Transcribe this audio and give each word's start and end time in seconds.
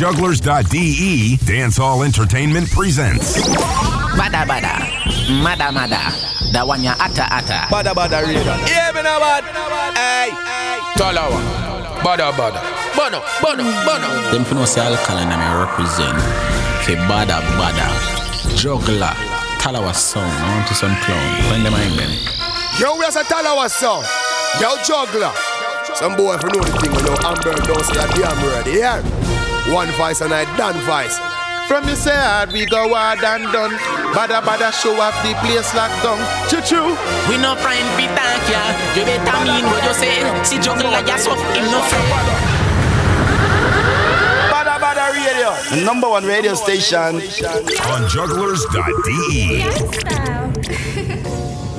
jugglerz.de, 0.00 1.36
Dancehall 1.44 2.06
Entertainment 2.06 2.70
presents. 2.70 3.36
Bada 4.16 4.48
bada, 4.48 4.80
mada 5.44 5.70
mada, 5.70 6.00
the 6.56 6.64
one 6.64 6.82
ya 6.82 6.94
ata 6.96 7.28
ata. 7.28 7.68
Bada 7.68 7.92
bada 7.92 8.24
reader. 8.24 8.56
Yeah, 8.64 8.92
me 8.96 9.02
know 9.02 9.20
what? 9.20 9.44
Hey, 9.92 10.32
Talawah. 10.96 12.00
Bada 12.00 12.32
bada. 12.32 12.64
Bono, 12.96 13.20
bono, 13.44 13.64
bono. 13.84 14.08
Them 14.32 14.44
finna 14.48 14.66
say 14.66 14.80
alkaline 14.80 15.36
me 15.36 15.48
represent. 15.60 16.16
Ke 16.80 16.96
bada 17.04 17.44
bada, 17.60 17.92
juggler, 18.56 19.12
Talawah 19.60 19.94
song. 19.94 20.24
I 20.24 20.56
want 20.56 20.66
to 20.68 20.74
some 20.74 20.96
clown. 21.04 21.52
When 21.52 21.62
them 21.62 21.74
I 21.74 21.84
them. 22.00 22.10
Yo, 22.80 22.96
we 22.96 23.04
are 23.04 23.12
a 23.12 23.22
Talawah 23.22 23.68
song. 23.68 24.02
Yo, 24.62 24.80
juggler. 24.82 25.30
Some 25.92 26.16
boy 26.16 26.36
if 26.36 26.42
you 26.42 26.48
know 26.48 26.64
the 26.64 26.72
thing, 26.80 26.88
you 26.88 27.04
know, 27.04 27.16
Amber 27.20 27.52
don't 27.68 27.84
say 27.84 28.00
a 28.00 28.08
damn 28.16 28.42
word. 28.42 28.66
Yeah. 28.66 29.19
One 29.72 29.88
voice 29.92 30.20
and 30.20 30.34
I 30.34 30.44
done 30.56 30.74
voice. 30.82 31.16
From 31.68 31.86
the 31.86 31.94
say 31.94 32.10
hard, 32.10 32.50
we 32.50 32.66
go 32.66 32.92
hard 32.92 33.22
and 33.22 33.44
done. 33.52 33.70
Bada 34.10 34.42
bada 34.42 34.72
show 34.74 34.98
off 35.00 35.14
the 35.22 35.32
place 35.46 35.72
locked 35.78 36.02
down. 36.02 36.18
Choo 36.50 36.60
choo. 36.60 36.96
We 37.30 37.38
no 37.38 37.54
friend 37.54 37.86
be 37.96 38.10
thank 38.10 38.50
ya. 38.50 38.58
You 38.98 39.04
better 39.06 39.38
mean 39.46 39.64
what 39.70 39.84
you 39.86 39.94
say. 39.94 40.26
See 40.42 40.58
juggler 40.58 40.90
ya 40.90 41.16
so 41.16 41.34
him 41.54 41.70
no 41.70 41.80
friend. 41.86 42.10
Bada 44.50 44.82
bada 44.82 45.14
radio. 45.14 45.54
The 45.70 45.84
number 45.86 46.08
one 46.08 46.24
radio 46.24 46.54
station. 46.54 47.22
On 47.94 48.02
jugglerz.de. 48.10 49.62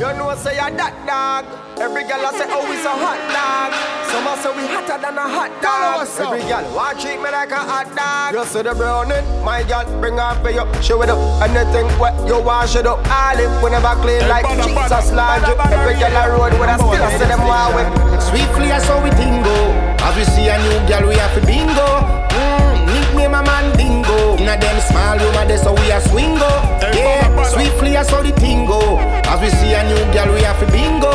You 0.02 0.10
know 0.18 0.34
say 0.34 0.58
a 0.58 0.66
that 0.66 0.98
dog. 1.06 1.46
Every 1.78 2.02
girl 2.10 2.26
I 2.26 2.34
say 2.34 2.50
oh 2.50 2.66
it's 2.74 2.82
a 2.82 2.90
hot 2.90 3.22
dog. 3.30 3.70
Some 4.10 4.26
a 4.26 4.34
say 4.42 4.50
we 4.50 4.66
hotter 4.66 4.98
than 4.98 5.14
a 5.14 5.30
hot 5.30 5.54
dog. 5.62 6.10
Every 6.18 6.42
girl 6.50 6.66
want 6.74 6.98
treat 6.98 7.22
me 7.22 7.30
like 7.30 7.54
a 7.54 7.62
hot 7.62 7.86
dog. 7.94 8.34
You 8.34 8.42
see 8.50 8.66
the 8.66 8.74
browning, 8.74 9.22
my 9.46 9.62
girl 9.62 9.86
bring 10.02 10.18
her 10.18 10.34
for 10.42 10.50
you. 10.50 10.66
Show 10.82 11.06
it 11.06 11.14
up. 11.14 11.22
Anything 11.46 11.86
what 12.02 12.18
you 12.26 12.42
wash 12.42 12.74
it 12.74 12.90
up. 12.90 12.98
Olive 13.14 13.54
whenever 13.62 13.94
clean 14.02 14.26
like 14.26 14.42
Jesus 14.66 15.14
Lord. 15.14 15.46
Every 15.70 15.94
girl 15.94 16.18
I 16.18 16.34
road 16.34 16.58
with 16.58 16.66
I 16.66 16.82
still 16.82 16.98
I 16.98 17.10
say 17.22 17.30
them 17.30 17.46
wow 17.46 17.70
with. 17.70 17.86
Swiftly 18.26 18.74
I 18.74 18.82
saw 18.82 18.98
we 19.06 19.14
tingo. 19.14 19.54
As 20.02 20.18
we 20.18 20.26
see 20.34 20.50
a 20.50 20.58
new 20.66 20.82
girl, 20.90 21.06
we 21.06 21.14
have 21.22 21.30
to 21.38 21.46
bingo. 21.46 21.86
Mm, 22.34 22.71
nickname 22.94 23.34
a 23.34 23.42
man 23.44 23.76
dingo. 23.78 24.38
Inna 24.38 24.58
them 24.58 24.80
small 24.82 25.18
room, 25.18 25.36
a 25.36 25.58
so 25.58 25.74
we 25.74 25.92
a 25.92 26.00
swingo. 26.02 26.52
Yeah, 26.96 27.44
swiftly 27.44 27.98
I 27.98 28.04
saw 28.04 28.22
the 28.22 28.32
tingo. 28.32 29.00
As 29.28 29.40
we 29.42 29.50
see 29.50 29.74
a 29.74 29.84
new 29.88 30.02
girl, 30.14 30.34
we 30.34 30.42
have 30.44 30.60
to 30.60 30.68
bingo. 30.72 31.12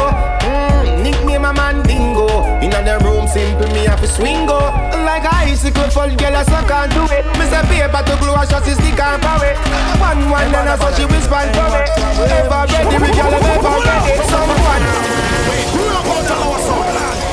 Mm, 0.46 1.02
nickname 1.02 1.44
a 1.44 1.52
man 1.52 1.83
dingo. 1.84 2.27
Inna 2.60 2.83
them 2.83 3.02
room, 3.05 3.27
simple 3.28 3.68
me 3.74 3.84
have 3.84 4.00
to 4.00 4.08
swingo. 4.08 4.58
Like 5.05 5.27
I 5.27 5.55
see 5.55 5.68
a 5.68 5.70
icicle 5.70 5.91
full 5.91 6.12
girl, 6.16 6.36
I 6.36 6.44
can't 6.44 6.91
do 6.92 7.02
it. 7.12 7.24
Me 7.38 7.44
say 7.50 7.62
paper 7.68 8.02
to 8.05 8.14
glue, 8.20 8.34
a 8.34 8.46
shot 8.46 8.66
is 8.66 8.77
stick 8.78 8.98
and 8.98 9.22
power. 9.22 9.44
It. 9.44 9.56
One 10.00 10.30
one, 10.30 10.55
and 10.55 10.68
I 10.68 10.77
saw 10.77 10.90
she 10.94 11.05
whisper 11.05 11.44
for 11.55 11.68
me. 11.72 11.80
Ever 12.27 12.64
ready, 12.72 12.96
we 13.00 13.08
girl, 13.14 13.34
ever 13.34 13.77
ready. 13.84 14.22
Someone. 14.30 15.06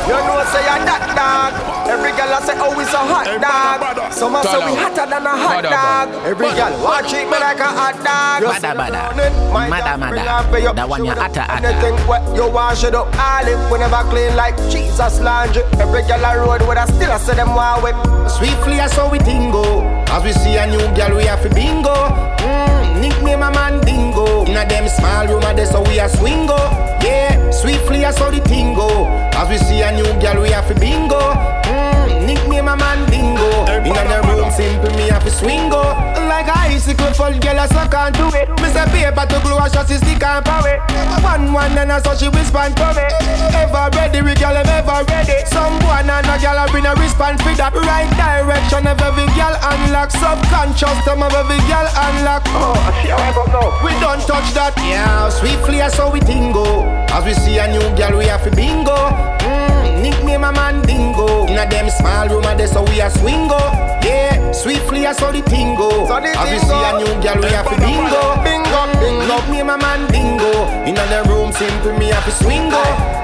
You 0.04 0.20
know 0.20 0.44
say 0.52 0.64
a 0.68 0.76
that 0.84 1.04
dog. 1.16 1.52
Every 1.88 2.12
girl 2.12 2.32
I 2.36 2.40
say 2.44 2.56
oh 2.60 2.76
it's 2.80 2.92
a 2.94 3.00
hot 3.00 3.28
dog. 3.40 4.12
Some 4.12 4.36
a 4.36 4.44
say 4.44 4.60
we 4.60 4.76
hotter 4.76 5.08
than 5.08 5.24
a 5.26 5.36
hot 5.36 5.64
dog. 5.64 6.08
Every 6.28 6.52
girl 6.52 6.74
want 6.84 7.08
treat 7.08 7.26
me 7.26 7.38
like 7.40 7.60
a 7.60 7.72
hot 7.72 7.96
dog. 8.04 8.44
You 8.44 8.50
Bada, 8.52 8.60
see 8.60 8.68
the 8.68 8.76
bada. 8.76 9.70
Mada, 9.70 9.84
girl 9.84 9.98
mada. 9.98 10.12
bring 10.12 10.26
her 10.28 10.44
for 10.52 10.60
you. 10.60 10.74
That 10.74 10.90
one 10.90 11.00
you 11.06 11.08
ya 11.08 11.14
it 11.14 11.20
up. 11.20 11.26
atta, 11.32 11.44
atta. 11.52 11.68
Anything 11.68 11.96
what 12.08 12.24
you 12.36 12.48
wash 12.50 12.84
it 12.84 12.96
up. 12.96 13.08
Olive 13.16 13.60
whenever 13.72 14.04
clean 14.12 14.36
like 14.36 14.58
Jesus 14.70 15.20
laundry. 15.22 15.64
Every 15.80 16.04
girl 16.04 16.26
I 16.26 16.36
road 16.36 16.62
with 16.68 16.78
I 16.78 16.86
still 16.86 17.12
I 17.12 17.18
say 17.18 17.36
them 17.36 17.56
wow 17.56 17.80
with. 17.82 17.96
Swiftly 18.30 18.80
I 18.80 18.88
saw 18.88 19.10
we 19.10 19.20
tingo. 19.20 19.64
As 20.12 20.24
we 20.24 20.32
see 20.34 20.58
a 20.58 20.68
new 20.68 20.84
girl, 20.96 21.16
we 21.18 21.24
have 21.26 21.42
to 21.44 21.50
bingo. 21.50 21.96
Mm, 22.44 23.02
nickname 23.02 23.42
a 23.42 23.50
man 23.52 23.80
dingo. 23.82 24.46
Inna 24.46 24.68
them 24.68 24.88
small 24.88 25.28
room, 25.28 25.44
a 25.44 25.66
so 25.66 25.82
we 25.84 25.98
a 26.00 26.08
swingo. 26.08 26.58
Yeah, 27.02 27.36
swiftly 27.64 28.04
I 28.04 28.12
saw 28.12 28.30
the 28.30 28.44
tingo. 28.44 29.08
As 29.40 29.48
we 29.48 29.58
see 29.58 29.80
a 29.82 29.90
new 29.96 30.04
girl, 30.20 30.44
we 30.44 30.52
have 30.52 30.68
to 30.68 30.76
bingo. 30.76 31.20
Mm, 31.72 32.28
nickname 32.28 32.68
a 32.68 32.76
man 32.76 33.08
dingo. 33.10 33.48
Inna 33.88 34.04
the 34.04 34.20
room, 34.28 34.52
simple 34.52 34.92
me 35.00 35.08
have 35.08 35.24
to 35.24 35.32
swingo. 35.32 35.80
Like 36.28 36.52
a 36.52 36.76
icicle 36.76 37.14
full 37.16 37.32
girl, 37.40 37.60
I 37.64 37.68
so 37.72 37.88
can't 37.88 38.12
do 38.16 38.28
it. 38.36 38.52
Me 38.60 38.68
say 38.68 38.84
paper 38.92 39.24
to 39.24 39.40
glue, 39.40 39.56
a 39.56 39.72
shot 39.72 39.90
is 39.90 40.04
stick 40.04 40.24
and 40.24 40.44
power. 40.44 40.76
One 41.24 41.56
one, 41.56 41.72
and 41.80 41.92
I 41.92 42.04
saw 42.04 42.16
she 42.16 42.28
respond 42.28 42.76
for 42.76 42.92
me. 43.00 43.08
Ever 43.56 43.88
ready, 43.96 44.20
we 44.20 44.36
girl, 44.36 44.60
I'm 44.60 44.68
ever 44.68 45.08
ready. 45.08 45.40
Some 45.48 45.80
boy 45.80 46.04
and 46.04 46.12
a 46.12 46.36
girl, 46.44 46.60
I 46.60 46.68
bring 46.68 46.86
a 46.86 46.94
response 47.00 47.40
for 47.42 47.56
that 47.56 47.72
right 47.72 48.12
direction 48.20 48.84
of 48.92 49.00
every 49.00 49.28
girl 49.40 49.56
unlock. 49.72 50.12
Subconscious, 50.12 51.00
them 51.08 51.24
of 51.24 51.32
every 51.32 51.64
girl 51.72 51.88
unlock. 51.88 52.44
Oh, 52.52 52.76
we 53.84 53.92
don't 54.04 54.20
touch 54.28 54.52
that. 54.52 54.76
Yeah, 54.84 55.32
swiftly 55.32 55.82
I 55.82 55.88
saw 55.88 56.12
we 56.12 56.20
tingo. 56.20 57.03
As 57.14 57.24
we 57.26 57.34
see 57.34 57.58
a 57.60 57.68
new 57.68 57.86
girl, 57.96 58.18
we 58.18 58.26
have 58.26 58.44
to 58.44 58.50
bingo. 58.56 58.96
Mm, 59.46 60.02
nickname 60.02 60.44
a 60.44 60.52
man 60.52 60.82
dingo. 60.82 61.46
Inna 61.48 61.70
them 61.70 61.90
small 61.90 62.28
room, 62.28 62.44
a 62.46 62.68
so 62.68 62.82
we 62.90 63.02
a 63.02 63.10
swingo. 63.10 63.60
Yeah, 64.04 64.52
swiftly 64.52 65.06
I 65.06 65.14
saw 65.14 65.32
the 65.32 65.42
tingo. 65.44 66.08
So 66.08 66.20
the 66.20 66.34
As 66.34 66.50
we 66.50 66.58
see 66.58 66.74
a 66.74 66.92
new 66.98 67.14
girl, 67.22 67.38
we 67.38 67.50
have 67.54 67.70
to 67.70 67.78
bingo. 67.78 68.24
Bingo, 68.42 68.82
bingo. 69.24 69.36
Nickname 69.42 69.68
my 69.68 69.78
man 69.78 70.12
dingo. 70.12 70.52
Inna 70.86 71.06
the 71.08 71.30
room, 71.30 71.52
simple 71.52 71.98
me 71.98 72.08
have 72.08 72.24
to 72.26 72.32
swingo. 72.32 72.82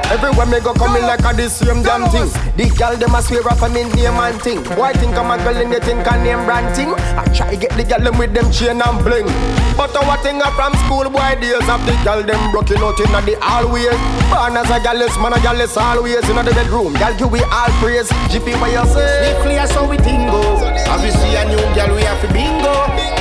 Everywhere 0.09 0.47
me 0.47 0.59
go 0.59 0.73
coming 0.73 1.03
like 1.03 1.21
a 1.21 1.33
the 1.35 1.49
same 1.49 1.83
damn 1.83 2.09
thing. 2.09 2.25
The 2.57 2.73
girl 2.75 2.97
them 2.97 3.13
a 3.13 3.21
swear 3.21 3.45
off 3.47 3.61
on 3.61 3.73
me 3.73 3.83
name 3.93 4.17
and 4.17 4.41
thing. 4.41 4.63
Boy 4.75 4.93
think 4.97 5.15
I'm 5.15 5.29
a 5.29 5.37
girl 5.37 5.55
and 5.57 5.71
they 5.71 5.79
think 5.79 6.07
I 6.11 6.17
name 6.23 6.45
brand 6.45 6.75
thing. 6.75 6.89
I 7.13 7.25
try 7.29 7.53
to 7.53 7.57
get 7.57 7.77
the 7.77 7.83
girl 7.83 8.01
them 8.01 8.17
with 8.17 8.33
them 8.33 8.49
chain 8.51 8.81
and 8.81 8.97
bling. 9.05 9.29
But 9.77 9.93
our 9.95 10.17
thing 10.23 10.41
are 10.41 10.53
from 10.57 10.73
school 10.85 11.05
boy 11.13 11.37
days 11.37 11.61
of 11.69 11.81
the 11.85 11.93
girl 12.03 12.23
them 12.23 12.41
broken 12.51 12.81
out 12.81 12.99
inna 12.99 13.21
the 13.21 13.37
hallways. 13.37 13.93
Born 14.33 14.57
as 14.57 14.69
a 14.73 14.81
girl 14.81 14.97
man 15.21 15.37
a 15.37 15.39
girl 15.45 15.61
always 15.77 16.25
inna 16.25 16.41
the 16.41 16.53
bedroom. 16.57 16.97
Girl 16.97 17.13
give 17.13 17.31
we 17.31 17.41
all 17.45 17.69
praise. 17.77 18.09
GP 18.33 18.57
what 18.57 18.73
you 18.73 18.81
say? 18.89 19.37
Swiftly 19.37 19.59
I 19.61 19.65
saw 19.69 19.85
we 19.85 19.97
tingo. 19.97 20.41
As 20.89 21.03
we 21.05 21.11
see 21.11 21.37
a 21.37 21.45
new 21.45 21.61
girl, 21.77 21.93
we 21.93 22.01
have 22.01 22.19
to 22.25 22.33
bingo. 22.33 23.18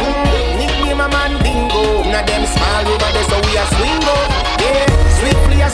Them 2.09 2.47
small 2.47 2.85
a 2.85 3.23
so 3.29 3.37
we 3.45 3.57
a 3.57 3.65
swingo. 3.69 4.17
Yeah, 4.61 4.87
swiftly 5.19 5.63
I 5.63 5.69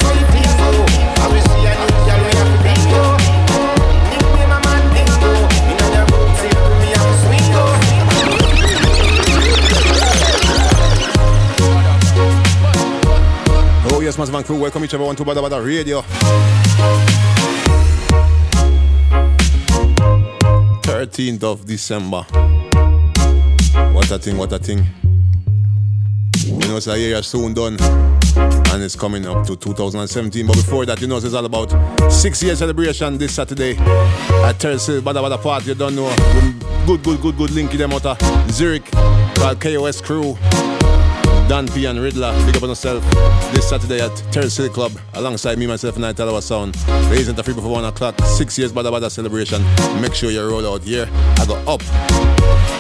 we 1.32 1.40
see 1.40 1.66
a 1.66 1.72
new 1.78 1.88
girl, 2.04 2.20
we 2.24 2.30
have 2.34 2.50
to. 2.58 3.02
Oh 13.94 14.00
yes, 14.00 14.18
Massive 14.18 14.44
crew, 14.44 14.58
welcome 14.60 14.84
each 14.84 14.94
everyone 14.94 15.16
to 15.16 15.24
Bada 15.24 15.40
Bada 15.40 15.64
Radio. 15.64 16.02
13th 20.82 21.44
of 21.44 21.64
December. 21.64 22.26
What 23.92 24.10
a 24.10 24.18
thing, 24.18 24.36
what 24.36 24.52
a 24.52 24.58
thing. 24.58 25.03
You 26.64 26.70
know, 26.70 26.76
it's 26.78 26.86
a 26.86 26.98
year 26.98 27.22
soon 27.22 27.52
done. 27.52 27.76
And 28.72 28.82
it's 28.82 28.96
coming 28.96 29.26
up 29.26 29.46
to 29.46 29.54
2017. 29.54 30.46
But 30.46 30.56
before 30.56 30.86
that, 30.86 30.98
you 30.98 31.06
know, 31.06 31.18
it's 31.18 31.34
all 31.34 31.44
about 31.44 31.70
six 32.10 32.42
year 32.42 32.56
celebration 32.56 33.18
this 33.18 33.34
Saturday 33.34 33.76
at 33.76 34.58
Terrace 34.58 34.88
Bada 34.88 35.20
Bada 35.20 35.40
Park. 35.40 35.66
You 35.66 35.74
don't 35.74 35.94
know. 35.94 36.08
Good, 36.86 37.02
good, 37.02 37.20
good, 37.20 37.36
good 37.36 37.50
link 37.50 37.72
in 37.72 37.78
them 37.78 37.92
out 37.92 38.06
of 38.06 38.50
Zurich 38.50 38.90
called 39.34 39.60
KOS 39.60 40.00
Crew. 40.00 40.38
Dan 41.48 41.68
P 41.68 41.84
and 41.84 42.00
Riddler, 42.00 42.32
big 42.46 42.56
up 42.56 42.62
on 42.62 42.70
yourself 42.70 43.04
this 43.52 43.68
Saturday 43.68 44.00
at 44.00 44.16
Terrace 44.32 44.54
City 44.54 44.72
Club 44.72 44.92
alongside 45.12 45.58
me, 45.58 45.66
myself, 45.66 45.96
and 45.96 46.06
I 46.06 46.14
Talawah 46.14 46.42
Sound. 46.42 46.74
Raising 47.10 47.34
the 47.34 47.42
free 47.42 47.52
before 47.52 47.72
one 47.72 47.84
o'clock, 47.84 48.18
six 48.22 48.58
years 48.58 48.72
Bada 48.72 48.90
Bada 48.90 49.10
celebration. 49.10 49.62
Make 50.00 50.14
sure 50.14 50.30
you 50.30 50.42
roll 50.48 50.66
out 50.66 50.82
here. 50.82 51.06
I 51.12 51.44
go 51.46 51.56
up. 51.70 51.82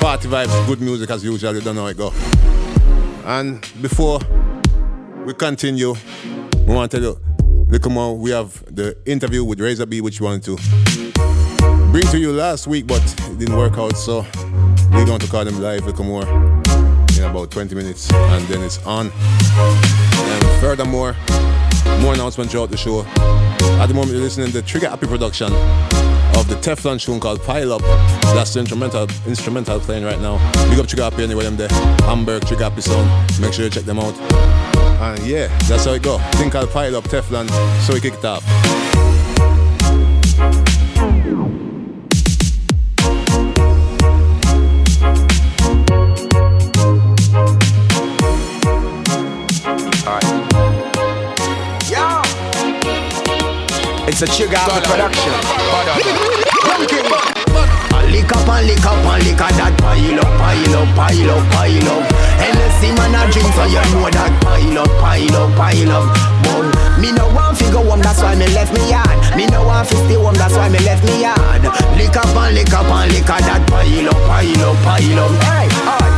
Party 0.00 0.28
vibes, 0.28 0.66
good 0.66 0.80
music 0.80 1.10
as 1.10 1.22
usual, 1.22 1.54
you 1.54 1.60
don't 1.60 1.74
know 1.74 1.82
how 1.82 1.88
it 1.88 1.98
go. 1.98 2.63
And 3.24 3.60
before 3.80 4.20
we 5.24 5.32
continue, 5.32 5.94
we 6.66 6.74
want 6.74 6.90
to 6.90 6.98
tell 6.98 7.04
you, 7.04 7.20
look 7.70 7.90
more, 7.90 8.14
we 8.16 8.30
have 8.30 8.62
the 8.74 8.96
interview 9.06 9.42
with 9.42 9.60
Razor 9.60 9.86
B, 9.86 10.02
which 10.02 10.20
we 10.20 10.26
wanted 10.26 10.42
to 10.44 10.56
bring 11.90 12.06
to 12.08 12.18
you 12.18 12.32
last 12.32 12.66
week, 12.66 12.86
but 12.86 13.02
it 13.02 13.38
didn't 13.38 13.56
work 13.56 13.78
out, 13.78 13.96
so 13.96 14.26
we're 14.92 15.06
going 15.06 15.20
to 15.20 15.28
call 15.28 15.42
them 15.42 15.62
live, 15.62 15.86
look 15.86 16.00
more 16.00 16.22
in 16.24 17.24
about 17.24 17.50
20 17.50 17.74
minutes 17.74 18.12
and 18.12 18.46
then 18.48 18.62
it's 18.62 18.84
on. 18.84 19.10
And 19.10 20.60
furthermore, 20.60 21.16
more 22.00 22.12
announcements 22.12 22.52
throughout 22.52 22.70
the 22.70 22.76
show. 22.76 23.04
At 23.80 23.86
the 23.86 23.94
moment, 23.94 24.12
you're 24.12 24.20
listening 24.20 24.52
to 24.52 24.60
Trigger 24.60 24.90
Happy 24.90 25.06
production 25.06 25.50
of 26.36 26.48
the 26.48 26.56
Teflon 26.56 27.00
tune 27.00 27.20
called 27.20 27.42
Pile 27.42 27.72
Up. 27.72 27.82
That's 28.34 28.54
the 28.54 28.60
instrumental 28.60 29.08
instrumental 29.26 29.80
playing 29.80 30.04
right 30.04 30.20
now. 30.20 30.38
Big 30.70 30.78
up 30.78 30.86
Trigger 30.86 31.04
Happy 31.04 31.24
anyway, 31.24 31.44
them 31.44 31.56
there. 31.56 31.68
Hamburg 32.02 32.46
Trigger 32.46 32.64
Happy 32.64 32.80
sound. 32.80 33.08
Make 33.40 33.52
sure 33.52 33.64
you 33.64 33.70
check 33.70 33.84
them 33.84 33.98
out. 33.98 34.14
And 35.00 35.26
yeah, 35.26 35.48
that's 35.68 35.84
how 35.84 35.92
it 35.92 36.02
go. 36.02 36.18
Think 36.32 36.52
called 36.52 36.70
Pile 36.70 36.96
Up 36.96 37.04
Teflon. 37.04 37.48
So 37.86 37.94
we 37.94 38.00
kick 38.00 38.14
it 38.14 38.24
off. 38.24 38.44
A 54.24 54.32
sugar 54.32 54.56
production. 54.84 55.32
Lick 58.08 58.32
up 58.32 58.48
and 58.48 58.66
lick 58.66 58.84
up 58.84 59.04
and 59.04 59.24
lick 59.24 59.40
up 59.40 59.52
that 59.58 59.74
pile 59.76 60.20
up, 60.20 60.30
pile 60.40 60.76
up, 60.80 60.88
pile 60.96 61.30
up, 61.30 61.44
pile 61.52 61.88
up. 61.92 62.04
Hennessy 62.40 62.88
man 62.96 63.16
a 63.16 63.28
drink 63.32 63.52
so 63.52 63.64
you 63.68 63.84
know 63.92 64.08
that 64.08 64.32
pile 64.40 64.78
up, 64.80 64.88
pile 65.00 65.36
up, 65.36 65.50
pile 65.56 65.92
up. 65.92 66.06
But 66.44 67.00
me 67.00 67.12
no 67.12 67.28
want 67.34 67.58
fi 67.58 67.68
go 67.70 67.84
home, 67.84 68.00
that's 68.00 68.22
why 68.22 68.34
me 68.34 68.46
left 68.54 68.72
me 68.72 68.88
yard. 68.88 69.36
Me 69.36 69.46
no 69.46 69.64
want 69.64 69.88
fi 69.88 69.96
stay 70.06 70.16
home, 70.16 70.34
that's 70.34 70.54
why 70.54 70.68
me 70.68 70.78
left 70.80 71.04
me 71.04 71.20
yard. 71.20 71.62
Lick 71.98 72.16
up 72.16 72.32
and 72.32 72.54
lick 72.54 72.72
up 72.72 72.86
and 72.86 73.12
lick 73.12 73.28
up 73.28 73.40
that 73.44 73.60
pile 73.68 74.08
up, 74.08 74.20
pile 74.24 74.64
up, 74.64 74.76
pile 74.84 75.18
up. 75.20 75.32
Hey, 75.44 75.68
hey. 75.68 76.13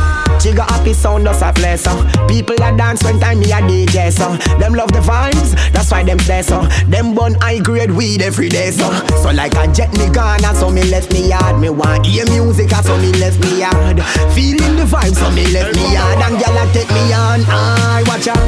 She 0.47 0.53
got 0.53 0.71
happy 0.71 0.93
sound 0.93 1.25
does 1.25 1.41
a 1.41 1.51
play 1.51 1.75
so 1.75 1.91
uh. 1.91 2.27
People 2.29 2.55
that 2.63 2.77
dance 2.77 3.03
when 3.03 3.19
time 3.19 3.43
me 3.43 3.51
a 3.51 3.59
DJ 3.67 4.07
so 4.15 4.31
Them 4.63 4.71
love 4.79 4.87
the 4.95 5.03
vibes, 5.03 5.51
that's 5.75 5.91
why 5.91 6.07
them 6.07 6.17
play 6.19 6.41
so 6.41 6.63
uh. 6.63 6.69
Them 6.87 7.13
bun 7.13 7.35
high 7.43 7.59
grade 7.59 7.91
weed 7.91 8.21
every 8.21 8.47
day 8.47 8.71
so 8.71 8.87
So 9.19 9.35
like 9.35 9.51
a 9.59 9.67
jet 9.67 9.91
me 9.99 10.07
gone 10.07 10.39
so 10.55 10.71
me 10.71 10.87
left 10.87 11.11
me 11.11 11.27
yard. 11.27 11.59
Me 11.59 11.67
want 11.67 12.05
hear 12.05 12.23
music 12.31 12.71
so 12.71 12.95
me 12.95 13.11
left 13.19 13.43
me 13.43 13.59
yard. 13.59 13.99
Feeling 14.31 14.79
the 14.79 14.87
vibes 14.87 15.19
so 15.19 15.27
me 15.35 15.43
left 15.51 15.75
me 15.75 15.91
yard. 15.91 16.15
And 16.23 16.39
gyal 16.39 16.55
a 16.55 16.63
take 16.71 16.87
me 16.95 17.11
on 17.11 17.43
I 17.43 18.07
watch 18.07 18.31
out. 18.31 18.39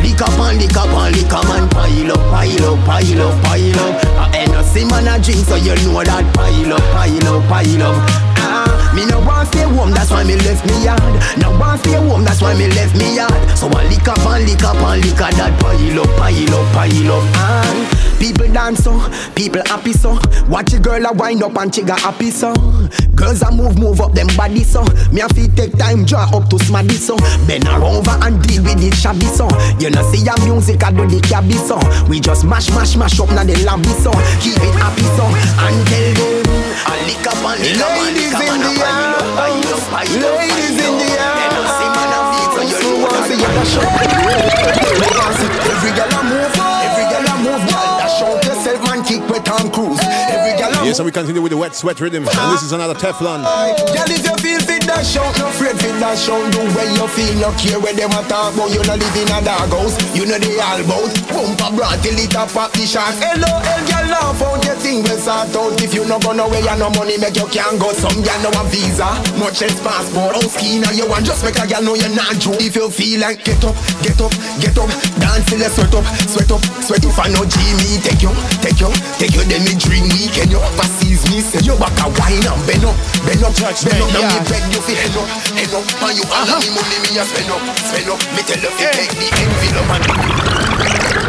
Lick 0.00 0.24
up 0.24 0.32
and 0.32 0.56
lick 0.56 0.72
up 0.72 0.88
and 0.88 1.12
lick 1.12 1.36
up 1.36 1.44
and 1.52 1.68
pile 1.68 2.12
up, 2.16 2.22
pile 2.32 2.64
up, 2.64 2.80
pile 2.88 3.22
up, 3.28 3.44
pile 3.44 3.80
up. 3.84 3.92
I 4.16 4.40
ain't 4.40 4.52
no 4.52 4.62
see 4.62 4.88
man 4.88 5.04
a 5.04 5.20
drink 5.20 5.44
so 5.44 5.56
you 5.60 5.76
know 5.84 6.00
that 6.00 6.24
pile 6.32 6.72
up, 6.72 6.80
pile 6.96 7.28
up, 7.28 7.44
pile 7.44 7.82
up 7.92 8.32
me 8.94 9.06
no 9.06 9.20
want 9.20 9.48
stay 9.48 9.62
home, 9.62 9.90
that's 9.90 10.10
why 10.10 10.24
me 10.24 10.36
left 10.36 10.64
me 10.66 10.84
yard. 10.84 11.02
No 11.38 11.50
want 11.58 11.80
stay 11.80 11.94
home, 11.94 12.24
that's 12.24 12.40
why 12.42 12.54
me 12.54 12.68
left 12.68 12.94
me 12.96 13.16
yard. 13.16 13.32
So 13.56 13.68
I 13.68 13.88
lick 13.88 14.06
up 14.08 14.18
and 14.26 14.44
lick 14.44 14.62
up 14.64 14.76
and 14.76 15.04
lick 15.04 15.20
up 15.20 15.32
that 15.34 15.52
pile 15.60 16.00
up, 16.00 16.10
pile 16.16 16.54
up, 16.54 16.66
pile 16.72 17.12
up. 17.12 17.24
Ah, 17.36 18.11
people 18.22 18.46
dance 18.54 18.84
so, 18.84 18.94
people 19.34 19.60
happy 19.66 19.92
so. 19.92 20.16
Watch 20.46 20.72
a 20.74 20.78
girl 20.78 21.04
a 21.04 21.12
wind 21.12 21.42
up 21.42 21.58
and 21.58 21.74
she 21.74 21.82
got 21.82 21.98
happy 21.98 22.30
so. 22.30 22.54
Girls 23.16 23.42
a 23.42 23.50
move, 23.50 23.76
move 23.76 24.00
up 24.00 24.12
them 24.14 24.28
body 24.36 24.62
so. 24.62 24.84
Me 25.10 25.20
a 25.20 25.28
fit 25.34 25.56
take 25.56 25.76
time 25.76 26.04
draw 26.04 26.30
up 26.30 26.48
to 26.50 26.56
smaddy 26.56 26.94
so. 26.94 27.16
Bend 27.48 27.66
her 27.66 27.82
over 27.82 28.14
and 28.22 28.38
deal 28.46 28.62
with 28.62 28.78
it 28.78 28.94
shabby 28.94 29.26
so. 29.26 29.50
You 29.82 29.90
know 29.90 30.06
see 30.12 30.22
your 30.22 30.38
music 30.46 30.84
I 30.84 30.92
do 30.92 31.02
the 31.10 31.20
cabby 31.20 31.58
so. 31.58 31.82
We 32.08 32.20
just 32.20 32.44
mash, 32.44 32.70
mash, 32.70 32.94
mash 32.94 33.18
up 33.18 33.28
now 33.30 33.42
the 33.42 33.58
lobby 33.66 33.90
so. 33.98 34.12
Keep 34.38 34.62
it 34.62 34.74
happy 34.78 35.02
so 35.18 35.26
and 35.26 35.82
tell 35.90 36.14
them. 36.14 36.46
I 36.86 37.02
lick 37.02 37.26
up 37.26 37.42
and 37.42 37.58
lick 37.58 37.82
up 37.82 37.90
and 37.90 38.14
lick 38.14 38.34
up 38.38 38.46
and 38.46 38.62
pile 38.78 39.18
up, 39.18 39.26
pile 39.34 39.66
up, 39.66 39.82
pile 39.90 40.06
up. 40.06 40.38
Ladies 40.38 40.78
in 40.78 40.94
the 40.94 41.10
Then 41.10 41.58
I 41.58 41.66
see 41.74 41.90
man 41.90 42.14
a 42.14 42.20
beat 42.30 42.50
so 42.54 42.62
you 42.70 42.78
know 42.86 43.02
want 43.02 43.18
to 43.18 43.18
that. 43.18 43.26
see 43.26 43.42
you 43.42 43.50
Every 45.02 45.11
Yes, 50.92 50.98
so 50.98 51.04
we 51.04 51.10
continue 51.10 51.40
with 51.40 51.52
the 51.52 51.56
wet 51.56 51.74
sweat 51.74 51.98
rhythm. 52.00 52.28
And 52.28 52.52
this 52.52 52.62
is 52.62 52.72
another 52.72 52.92
Teflon. 52.92 53.44
Girl, 53.94 54.10
if 54.10 54.26
you 54.26 54.36
feel 54.36 54.60
fit. 54.60 54.82
No 55.62 55.70
afraid 55.70 55.94
fit, 55.94 56.00
dash 56.00 56.28
out. 56.28 56.42
Do 56.50 56.58
when 56.74 56.90
you 56.98 57.06
feel, 57.14 57.34
no 57.38 57.54
care 57.54 57.78
where 57.78 57.94
them 57.94 58.10
a 58.10 58.22
talk 58.26 58.54
about. 58.54 58.74
You 58.74 58.82
no 58.82 58.98
live 58.98 59.14
in 59.14 59.30
a 59.30 59.38
dog 59.46 59.70
house. 59.70 59.94
You 60.10 60.26
know 60.26 60.38
they 60.38 60.58
all 60.58 60.82
bout. 60.90 61.06
Pump 61.30 61.62
a 61.62 61.68
broad 61.70 62.02
till 62.02 62.18
it 62.18 62.34
a 62.34 62.42
pop 62.50 62.74
the 62.74 62.82
shark. 62.82 63.14
Hello, 63.22 63.46
hell, 63.46 63.82
girl, 63.86 64.06
laugh 64.10 64.42
out. 64.42 64.58
Your 64.66 64.74
thing 64.82 65.06
will 65.06 65.18
sort 65.22 65.54
out. 65.54 65.78
If 65.78 65.94
you 65.94 66.02
no 66.10 66.18
go 66.18 66.34
nowhere, 66.34 66.58
you 66.58 66.74
no 66.74 66.90
money, 66.98 67.14
make 67.18 67.38
you 67.38 67.46
can't 67.46 67.78
go. 67.78 67.94
Some 67.94 68.26
girl 68.26 68.38
no 68.42 68.50
a 68.58 68.62
visa, 68.74 69.06
much 69.38 69.62
less 69.62 69.78
passport. 69.78 70.34
House 70.34 70.58
key 70.58 70.82
now 70.82 70.90
you 70.90 71.06
want 71.06 71.22
just 71.22 71.46
make 71.46 71.54
a 71.54 71.64
girl 71.70 71.82
know 71.82 71.94
you're 71.94 72.10
not 72.10 72.34
true. 72.42 72.58
If 72.58 72.74
you 72.74 72.90
feel 72.90 73.22
like 73.22 73.46
get 73.46 73.62
up, 73.62 73.78
get 74.02 74.18
up, 74.18 74.34
get 74.58 74.74
up, 74.74 74.90
dance 75.22 75.46
till 75.46 75.62
you 75.62 75.70
sweat 75.70 75.94
up, 75.94 76.04
sweat 76.26 76.50
up, 76.50 76.62
sweat. 76.82 77.06
If 77.06 77.18
I 77.22 77.30
know 77.30 77.46
G 77.46 77.62
me, 77.78 78.02
take 78.02 78.18
you, 78.18 78.34
take 78.58 78.82
you, 78.82 78.90
take 79.14 79.30
you. 79.30 79.46
Then 79.46 79.62
me 79.62 79.78
drink 79.78 80.10
me, 80.10 80.26
can 80.34 80.50
you 80.50 80.58
overseas 80.58 81.22
me? 81.30 81.38
Say 81.38 81.62
you 81.62 81.78
back 81.78 81.94
a 82.02 82.10
wine 82.18 82.42
and 82.42 82.58
bend 82.66 82.82
up, 82.82 82.98
bend 83.22 83.46
up, 83.46 83.54
bend 83.54 84.02
up. 84.02 84.10
Now 84.10 84.26
me 84.26 84.38
beg 84.50 84.64
you 84.74 84.82
fi 84.82 84.94
head 84.98 85.14
up, 85.14 85.30
head 85.56 85.72
up. 85.74 85.84
And 86.02 86.16
you 86.16 86.24
all 86.28 86.48
me 86.60 86.68
money 86.74 86.98
me 87.04 87.20
a 87.20 87.24
spend 87.24 87.50
up, 87.52 87.62
spend 87.80 88.08
up. 88.08 88.20
Me 88.34 88.42
tell 88.44 88.60
you 88.60 88.72
fi 88.76 88.86
take 88.92 89.14
the 89.16 89.28
envelope 89.32 89.92
and 89.92 90.04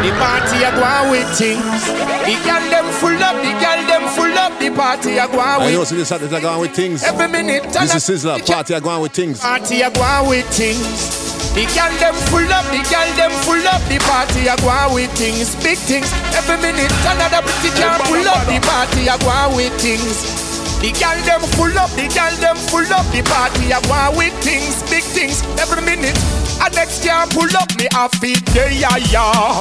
The 0.04 0.10
party 0.20 0.58
a 0.64 0.70
go 0.74 0.84
on 0.84 1.10
with 1.10 1.28
things. 1.36 1.84
The 2.26 2.34
girl 2.44 2.64
them 2.68 2.86
full 3.00 3.22
up, 3.22 3.36
the 3.40 3.52
girl 3.56 3.80
them 3.88 4.04
full 4.12 4.36
up. 4.38 4.52
The 4.58 4.68
party 4.70 5.18
a 5.18 5.26
go 5.28 5.40
on 5.40 5.62
I 5.62 5.72
know, 5.72 5.84
so 5.84 5.94
this 5.94 6.08
Saturday, 6.08 6.40
going 6.40 6.60
with 6.60 6.74
things. 6.74 7.02
every 7.04 7.28
minute. 7.28 7.64
This 7.72 8.08
is 8.08 8.26
up. 8.26 8.40
Sizzler. 8.40 8.46
Party, 8.46 8.74
I 8.74 8.80
going 8.80 9.02
with 9.02 9.12
things. 9.12 9.40
Party 9.40 9.82
a 9.82 9.90
go 9.90 10.02
on 10.02 10.28
with 10.28 10.46
things. 10.50 11.24
The 11.54 11.62
girl 11.70 11.92
them 12.02 12.14
full 12.34 12.50
up, 12.50 12.66
the 12.74 12.82
girl 12.90 13.10
them 13.14 13.30
full 13.46 13.62
up. 13.70 13.80
The 13.86 13.98
party 14.02 14.48
a 14.50 14.56
go 14.58 14.94
with 14.94 15.10
things, 15.14 15.54
big 15.62 15.78
things. 15.78 16.10
Every 16.34 16.58
minute 16.58 16.90
another 17.06 17.46
pretty 17.46 17.70
girl 17.78 17.98
pull 18.10 18.26
up. 18.26 18.44
The 18.50 18.58
party 18.66 19.06
a 19.06 19.16
go 19.18 19.30
on 19.30 19.54
with 19.54 19.72
things. 19.80 20.43
The 20.80 20.92
girl 21.00 21.18
them 21.24 21.40
full 21.56 21.76
up, 21.78 21.90
the 21.96 22.08
girl 22.12 22.34
them 22.40 22.56
full 22.56 22.86
up. 22.92 23.06
The 23.12 23.22
party 23.22 23.68
go 23.68 23.78
on 23.92 24.16
with 24.16 24.34
things, 24.42 24.82
big 24.90 25.02
things. 25.02 25.42
Every 25.60 25.82
minute 25.82 26.16
a 26.60 26.70
next 26.70 27.04
girl 27.04 27.26
pull 27.30 27.50
up. 27.56 27.70
Me 27.76 27.88
a 27.94 28.08
feet 28.08 28.44
there, 28.52 28.70
yeah, 28.70 28.96
yeah. 29.10 29.60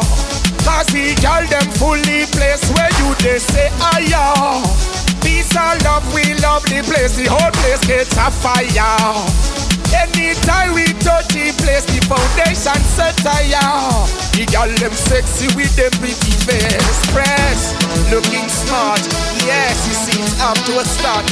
Cause 0.63 0.87
the 0.91 1.15
girl 1.21 1.43
them 1.47 1.67
fully 1.75 2.25
place 2.31 2.63
where 2.75 2.91
you 2.99 3.15
they 3.23 3.39
say 3.39 3.69
ah 3.79 3.99
yeah. 3.99 4.63
Peace 5.21 5.55
and 5.55 5.83
love, 5.83 6.03
we 6.13 6.33
love 6.39 6.63
the 6.63 6.83
place. 6.83 7.15
The 7.15 7.29
whole 7.29 7.51
place 7.51 7.83
gets 7.87 8.15
a 8.17 8.31
fire. 8.31 9.72
Anytime 9.91 10.73
we 10.73 10.85
touch 11.03 11.27
the 11.35 11.51
place, 11.59 11.83
the 11.91 11.99
foundation 12.07 12.79
set 12.95 13.17
higher. 13.25 14.07
The 14.33 14.45
girl 14.49 14.71
them 14.79 14.93
sexy 14.93 15.47
with 15.55 15.73
them 15.75 15.91
pretty 16.01 16.33
face, 16.47 16.97
press, 17.13 17.75
looking 18.09 18.47
smart. 18.49 19.01
Yes, 19.45 19.75
you 19.87 19.93
see 19.93 20.17
it's 20.23 20.39
up 20.41 20.57
to 20.65 20.79
a 20.79 20.85
start. 20.85 21.25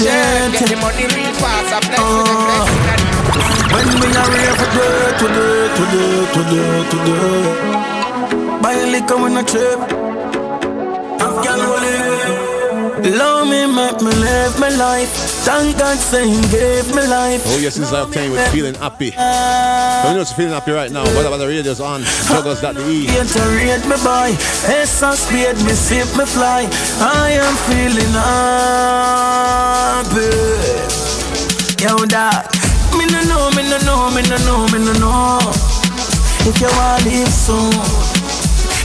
Yeah, 0.00 0.48
get 0.52 0.68
the 0.70 0.76
money 0.80 1.04
real 1.12 1.32
fast. 1.36 1.72
I'm 1.74 1.82
blessed 1.84 2.00
with 2.00 2.28
uh. 2.28 2.32
the 2.32 2.36
blessing. 2.46 2.84
and- 2.92 3.04
When 3.74 3.88
we 4.00 4.08
are 4.16 4.30
rave 4.32 4.56
today, 4.62 5.04
today, 5.20 5.60
today, 5.76 6.14
today, 6.32 6.74
today. 6.92 8.60
Buy 8.62 8.72
a 8.72 8.86
liquor 8.86 9.16
when 9.20 9.36
I 9.36 9.42
trip. 9.42 9.80
Afghan 11.20 11.60
holy. 11.60 12.05
Love 13.06 13.46
me, 13.46 13.70
make 13.70 14.02
me 14.02 14.10
live 14.10 14.58
my 14.58 14.68
life. 14.68 15.06
Thank 15.46 15.78
God, 15.78 15.96
say 15.96 16.26
He 16.26 16.42
gave 16.50 16.90
me 16.90 17.06
life. 17.06 17.40
Oh, 17.46 17.56
yes, 17.62 17.76
this 17.76 17.86
is 17.86 17.94
Octane 17.94 18.32
with 18.32 18.42
Feeling 18.50 18.74
Happy. 18.74 19.14
You 19.14 20.10
know 20.10 20.18
it's 20.20 20.32
feeling 20.32 20.52
happy 20.52 20.72
right 20.72 20.90
now. 20.90 21.04
What 21.14 21.24
about 21.24 21.36
the 21.36 21.46
radio's 21.46 21.80
on? 21.80 22.02
Jugglerz.de. 22.02 23.06
Iterate 23.06 23.86
me 23.86 23.94
boy, 24.02 24.34
S 24.66 25.06
and 25.06 25.14
speed 25.14 25.54
me 25.62 25.78
sip 25.78 26.10
me 26.18 26.26
fly. 26.26 26.66
I 26.98 27.38
am 27.38 27.54
feeling 27.70 28.10
happy. 28.10 30.26
Yo, 31.78 31.94
dog. 32.10 32.42
Me 32.98 33.06
no 33.06 33.22
know, 33.30 33.54
me 33.54 33.62
no 33.70 33.78
know, 33.86 34.10
me 34.10 34.26
no 34.26 34.34
know, 34.42 34.66
me 34.74 34.82
no 34.82 34.90
know. 34.98 35.38
If 36.42 36.58
you 36.58 36.66
want 36.74 37.06
live 37.06 37.30
soon, 37.30 37.70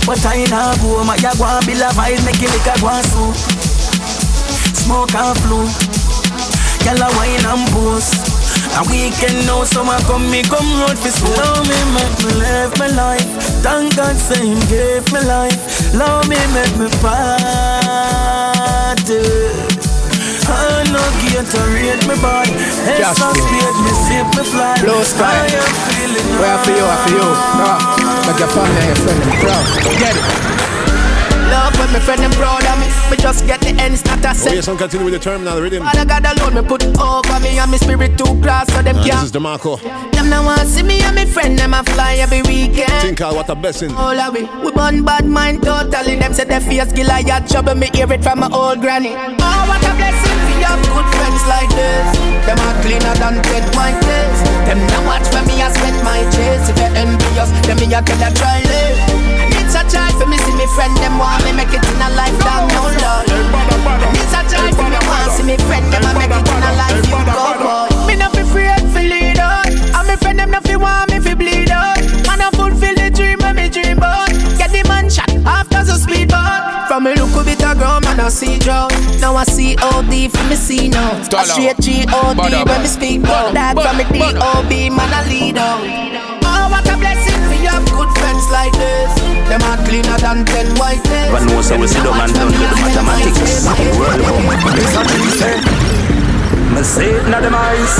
but 0.05 0.21
I 0.29 0.45
nah 0.45 0.77
go. 0.77 1.01
My 1.05 1.15
ya 1.17 1.33
go 1.41 1.45
and 1.45 1.65
build 1.65 1.81
a 1.81 1.89
vibe, 1.97 2.21
make 2.21 2.37
it 2.37 2.53
like 2.53 2.69
a 2.69 2.77
soon. 3.09 3.60
Smoke 4.91 5.15
and 5.15 5.37
flow, 5.47 5.63
gyal 6.83 6.99
a 6.99 7.07
wine 7.15 7.47
and 7.47 7.63
pose. 7.71 8.11
A 8.75 8.83
weekend 8.91 9.47
now, 9.47 9.63
summer 9.63 9.95
come, 10.03 10.27
me 10.29 10.43
come 10.43 10.67
road 10.83 10.99
for 10.99 11.07
school. 11.07 11.31
Love 11.39 11.63
me, 11.63 11.79
make 11.95 12.11
me 12.19 12.35
live 12.35 12.75
my 12.75 12.91
life. 12.91 13.23
Thank 13.63 13.95
God, 13.95 14.17
say 14.19 14.43
Him 14.43 14.59
gave 14.67 15.07
me 15.15 15.23
life. 15.23 15.95
Love 15.95 16.27
me, 16.27 16.35
make 16.51 16.75
me 16.75 16.91
party. 16.99 17.23
I 20.51 20.83
no 20.91 20.99
Gatorade 21.23 22.03
me 22.11 22.15
boy. 22.19 22.51
I 22.51 23.15
speed 23.15 23.75
me 23.87 23.91
sip 23.95 24.27
me 24.35 24.43
fly. 24.43 24.75
Blue 24.83 24.99
sky. 25.07 25.23
I 25.23 25.55
Where 26.35 26.59
for 26.67 26.75
you, 26.75 26.83
where 26.83 26.99
for 27.07 27.15
you? 27.15 27.31
No, 27.63 27.79
like 28.27 28.43
your 28.43 28.51
family 28.51 28.83
your 28.91 28.99
friend 28.99 29.23
and 29.23 29.39
proud. 29.39 29.63
Get 30.03 30.19
it. 30.19 30.60
Love 31.51 31.75
when 31.77 31.91
my 31.91 31.99
friend 31.99 32.21
them 32.23 32.31
proud 32.31 32.63
of 32.63 32.79
me. 32.79 32.87
Me 33.11 33.17
just 33.17 33.45
get 33.45 33.59
the 33.61 33.75
ends 33.81 34.01
that 34.03 34.23
I 34.25 34.31
Oh, 34.31 34.33
say. 34.33 34.55
yes, 34.55 34.67
I'm 34.67 34.77
continuing 34.77 35.11
with 35.11 35.19
the 35.19 35.23
terminal 35.23 35.59
rhythm. 35.59 35.83
Father 35.83 36.05
God 36.05 36.23
alone 36.25 36.55
me 36.55 36.63
put 36.63 36.83
over 36.97 37.37
me 37.43 37.59
and 37.59 37.69
me 37.71 37.77
spirit 37.77 38.17
too 38.17 38.39
cross 38.41 38.67
so 38.71 38.81
them 38.81 38.95
this 39.03 39.11
can't. 39.11 39.23
is 39.27 39.31
DeMarco. 39.31 39.75
Them 40.15 40.29
now 40.29 40.43
want 40.45 40.63
see 40.67 40.83
me 40.83 41.01
and 41.03 41.15
me 41.15 41.25
friend 41.25 41.59
them 41.59 41.73
a 41.73 41.83
fly 41.83 42.15
every 42.23 42.41
weekend. 42.43 42.91
Think 43.03 43.19
uh, 43.21 43.33
what 43.35 43.49
a 43.49 43.55
blessing. 43.55 43.91
All 43.91 44.15
of 44.15 44.33
we, 44.33 44.43
we 44.63 44.71
burn 44.71 45.03
bad 45.03 45.25
mind 45.27 45.63
totally. 45.63 46.15
Them 46.15 46.33
say 46.33 46.45
they 46.45 46.59
face 46.61 46.91
Goliath 46.93 47.51
trouble. 47.51 47.75
Me 47.75 47.89
hear 47.93 48.07
it 48.11 48.23
from 48.23 48.39
my 48.39 48.49
old 48.53 48.79
granny. 48.79 49.11
Oh, 49.11 49.61
what 49.67 49.83
a 49.83 49.91
blessing 49.99 50.37
for 50.47 50.55
your 50.63 50.77
good 50.87 51.07
friends 51.19 51.43
like 51.51 51.69
this. 51.75 52.07
Them 52.47 52.57
are 52.63 52.75
cleaner 52.81 53.13
than 53.19 53.43
dead 53.43 53.65
white 53.75 53.99
days. 53.99 54.39
Them 54.71 54.79
now 54.87 55.03
watch 55.05 55.27
for 55.27 55.43
me, 55.45 55.59
I 55.61 55.67
spend 55.75 55.99
my 56.07 56.23
chase. 56.31 56.69
If 56.71 56.77
you're 56.79 56.95
envious, 56.95 57.51
then 57.67 57.75
me 57.83 57.91
I 57.93 57.99
tell 58.01 58.23
a 58.23 58.29
try 58.33 58.63
live. 58.63 59.20
And 59.93 60.07
it's 60.07 60.15
a 60.15 60.15
joy 60.15 60.19
for 60.19 60.27
me 60.27 60.37
see 60.37 60.55
me 60.55 60.67
friend 60.71 60.95
them 60.97 61.19
want 61.19 61.43
me 61.43 61.51
make 61.51 61.73
it 61.73 61.83
in 61.83 62.01
a 62.01 62.09
lifetime, 62.15 62.67
no 62.71 62.81
lord. 62.95 63.27
And 63.27 64.15
it's 64.15 64.31
a 64.31 64.41
joy 64.47 64.71
for 64.71 64.87
me 64.87 64.99
want 65.03 65.31
see 65.35 65.43
me 65.43 65.57
friend 65.67 65.85
them 65.91 66.03
a 66.03 66.13
make 66.15 66.31
it 66.31 66.47
in 66.47 66.63
a 66.63 66.71
life 66.79 67.03
you 67.03 67.19
go 67.27 67.45
boy. 67.59 68.07
Me 68.07 68.15
no 68.15 68.29
fi 68.31 68.41
afraid 68.41 68.87
fi 68.93 69.01
lead 69.03 69.39
out, 69.39 69.67
and 69.67 70.07
me 70.07 70.15
friend 70.15 70.39
them 70.39 70.51
no 70.51 70.59
fi 70.61 70.75
want 70.75 71.11
me 71.11 71.19
fi 71.19 71.33
bleed 71.33 71.71
out. 71.71 71.99
Man 72.25 72.39
I 72.39 72.49
fulfill 72.51 72.95
the 72.95 73.11
dream 73.11 73.39
when 73.39 73.55
me 73.55 73.69
dream 73.69 73.97
about. 73.97 74.29
Get 74.57 74.71
the 74.71 74.83
man 74.87 75.09
shot 75.09 75.29
after 75.45 75.83
the 75.83 75.95
speedboat. 75.99 76.87
From 76.87 77.03
me 77.03 77.15
look 77.15 77.35
a 77.35 77.43
bit 77.43 77.61
G 80.21 80.27
for 80.27 80.43
me 80.45 80.55
see 80.55 80.87
now. 80.87 81.17
A 81.17 81.45
straight 81.45 81.79
G-O-D 81.79 82.63
when 82.63 82.81
me 82.81 82.87
speak 82.87 83.23
out. 83.25 83.53
That 83.53 83.73
from 83.73 83.97
me 83.97 84.03
D-O-B, 84.05 84.89
man 84.91 85.09
I 85.09 85.25
lead 85.27 85.57
out. 85.57 85.81
Oh, 86.45 86.69
what 86.69 86.85
a 87.67 87.69
blessing 87.69 87.69
for 87.69 87.69
you 87.69 87.69
have 87.69 87.85
good 87.91 88.09
friends 88.17 88.49
like 88.51 88.73
this. 88.73 89.13
Them 89.49 89.61
are 89.61 89.77
cleaner 89.85 90.17
than 90.17 90.45
ten 90.45 90.67
white 90.77 91.03
days. 91.03 91.31
But 91.31 91.45
no, 91.45 91.61
so 91.61 91.77
we 91.77 91.87
sit 91.87 92.03
down 92.03 92.19
and 92.19 92.33
done 92.33 92.47
with 92.47 92.59
the 92.59 93.03
mathematics. 93.03 93.65
World 93.97 94.21
Me 96.73 96.83
say 96.83 97.09
it 97.09 97.27
na 97.29 97.39
them 97.41 97.55
eyes. 97.55 97.95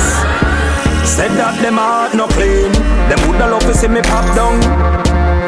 Said 1.04 1.32
that 1.36 1.60
them 1.62 1.76
heart 1.76 2.14
no 2.14 2.26
clean. 2.28 2.72
Them 3.08 3.20
woulda 3.26 3.46
love 3.50 3.62
to 3.62 3.74
see 3.74 3.88
me 3.88 4.00
pop 4.02 4.24
down. 4.34 4.58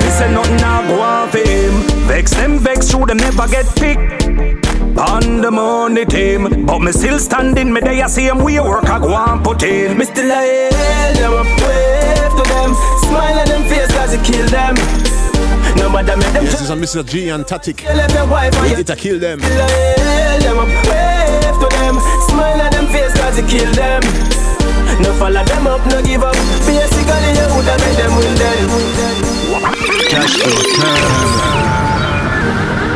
Me 0.03 0.11
say 0.11 0.31
nothing 0.33 0.63
I 0.63 0.87
go 0.89 1.01
on 1.01 1.29
for 1.31 1.39
him. 1.39 1.83
Vex 2.07 2.33
them, 2.33 2.59
vex 2.59 2.91
through 2.91 3.07
them 3.07 3.19
never 3.19 3.49
get 3.49 3.67
picked. 3.77 4.69
On 4.95 5.41
the 5.41 5.51
money 5.51 6.05
team, 6.05 6.67
but 6.67 6.79
me 6.81 6.93
still 6.93 7.19
standing. 7.19 7.73
Me 7.73 7.81
day 7.81 8.03
I 8.03 8.07
see 8.07 8.27
him 8.27 8.45
we 8.45 8.61
work 8.61 8.85
I 8.85 8.99
go 8.99 9.15
and 9.15 9.43
put 9.43 9.63
in. 9.63 9.97
Me 9.99 10.05
still 10.05 10.31
a 10.31 10.35
hail 10.35 11.15
them 11.15 11.33
wave 11.33 12.33
to 12.37 12.43
them, 12.51 12.75
smile 13.15 13.39
on 13.39 13.47
them 13.47 13.63
face 13.71 13.91
'cause 13.95 14.13
it 14.17 14.23
kill 14.25 14.47
them. 14.57 14.75
No 15.77 15.89
matter 15.89 16.17
me 16.17 16.27
them. 16.35 16.45
This 16.45 16.61
is 16.61 16.71
a 16.71 16.77
Mr. 16.85 17.03
G 17.11 17.29
and 17.35 17.45
Tatic. 17.45 17.79
Let 18.01 18.11
them 18.11 18.29
wife 18.31 18.55
and 18.59 18.79
It 18.81 18.91
a 18.91 18.97
kill 18.97 19.19
them. 19.19 19.39
Still 19.41 19.61
a 19.61 19.69
hail 19.69 20.41
them 20.47 20.59
up, 20.63 20.71
wave 20.89 21.57
to 21.63 21.69
them, 21.77 21.95
smile 22.29 22.61
on 22.65 22.71
them 22.77 22.87
face 22.95 23.15
'cause 23.19 23.39
it 23.39 23.47
kill 23.53 23.71
them. 23.81 24.03
No 25.03 25.11
follow 25.21 25.45
them 25.45 25.67
up, 25.67 25.83
no 25.93 25.99
give 26.03 26.25
up. 26.29 26.37
Basically, 26.67 27.31
you 27.39 27.47
woulda 27.55 27.75
made 27.83 27.99
them 28.01 28.13
win 28.17 28.35
them. 28.43 28.67
Cash 30.13 30.35
flow, 30.41 30.61
turn. 30.79 31.03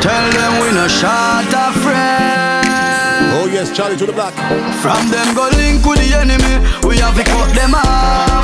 Tell 0.05 0.27
them 0.37 0.53
we 0.61 0.69
no 0.79 0.87
shot 1.01 1.53
a 1.65 1.67
friend. 1.83 3.25
Oh 3.37 3.47
yes, 3.57 3.69
Charlie 3.77 3.97
to 3.97 4.07
the 4.07 4.17
black. 4.19 4.35
From 4.83 5.03
them 5.15 5.29
go 5.35 5.45
link 5.61 5.85
with 5.89 6.01
the 6.03 6.11
enemy, 6.23 6.55
we 6.89 6.95
have 6.99 7.17
to 7.21 7.25
cut 7.33 7.51
them 7.59 7.75
off. 7.75 8.38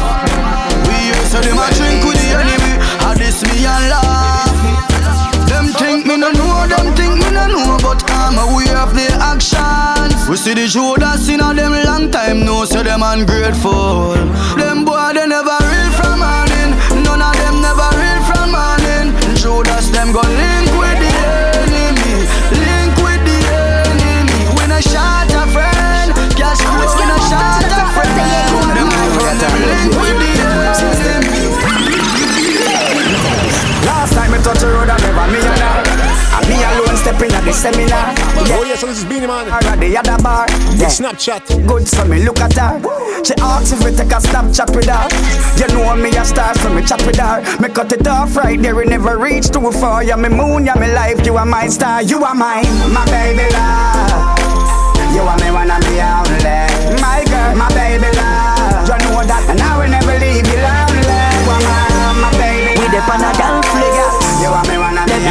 See 10.44 10.52
the 10.52 10.66
Judas 10.66 11.28
in 11.30 11.40
a 11.40 11.54
them 11.54 11.72
long 11.86 12.10
time, 12.10 12.44
no, 12.44 12.66
so 12.66 12.82
them 12.82 13.02
ungrateful. 13.02 14.12
Them 14.58 14.84
boy 14.84 15.12
they 15.14 15.26
never 15.26 15.73
at 37.44 37.52
the 37.52 37.52
seminar. 37.52 38.14
Oh 38.56 38.64
yes, 38.64 38.80
so 38.80 38.86
this 38.86 38.98
is 38.98 39.04
Beenie 39.04 39.26
Man. 39.26 39.48
Or 39.48 39.60
at 39.60 39.78
the 39.78 39.96
other 39.96 40.22
bar. 40.22 40.46
Big 40.78 40.88
Snapchat. 40.88 41.44
Good, 41.66 41.86
so 41.86 42.04
me 42.04 42.24
look 42.24 42.40
at 42.40 42.54
her. 42.54 42.80
She 43.24 43.34
asks 43.40 43.72
if 43.72 43.84
we 43.84 43.90
take 43.92 44.12
a 44.12 44.20
Snapchat 44.20 44.74
with 44.74 44.88
her. 44.88 45.04
You 45.60 45.68
know 45.74 45.94
me 45.96 46.10
a 46.16 46.24
star, 46.24 46.54
so 46.54 46.72
me 46.72 46.82
chat 46.82 47.04
with 47.06 47.16
her. 47.16 47.42
Me 47.60 47.68
cut 47.68 47.92
it 47.92 48.06
off 48.06 48.36
right 48.36 48.60
there, 48.60 48.80
it 48.80 48.88
never 48.88 49.18
reach 49.18 49.50
too 49.50 49.70
far. 49.72 50.02
You 50.02 50.16
me 50.16 50.28
moon, 50.28 50.66
you 50.66 50.74
me 50.76 50.92
life, 50.92 51.24
you 51.26 51.36
are 51.36 51.46
my 51.46 51.68
star, 51.68 52.02
you 52.02 52.24
are 52.24 52.34
mine, 52.34 52.64
my 52.92 53.04
baby 53.06 53.46
love. 53.52 54.38
You 55.14 55.22
are 55.22 55.38
me 55.38 55.50
one 55.52 55.70
of 55.70 55.80
me 55.86 56.00
only, 56.00 57.00
my 57.00 57.22
girl, 57.28 57.54
my 57.56 57.68
baby 57.74 58.10
love. 58.16 58.88
You 58.88 58.98
know 59.04 59.22
that, 59.24 59.44
and 59.48 59.60
I 59.60 59.78
will 59.78 59.90
never 59.90 60.16
leave 60.18 60.46
you 60.48 60.58
lonely. 60.58 61.04
You 61.04 61.50
are 61.52 61.62
my, 61.62 62.28
my 62.28 62.30
baby. 62.40 62.80
We 62.80 62.88
dep 62.88 63.08
on 63.08 63.43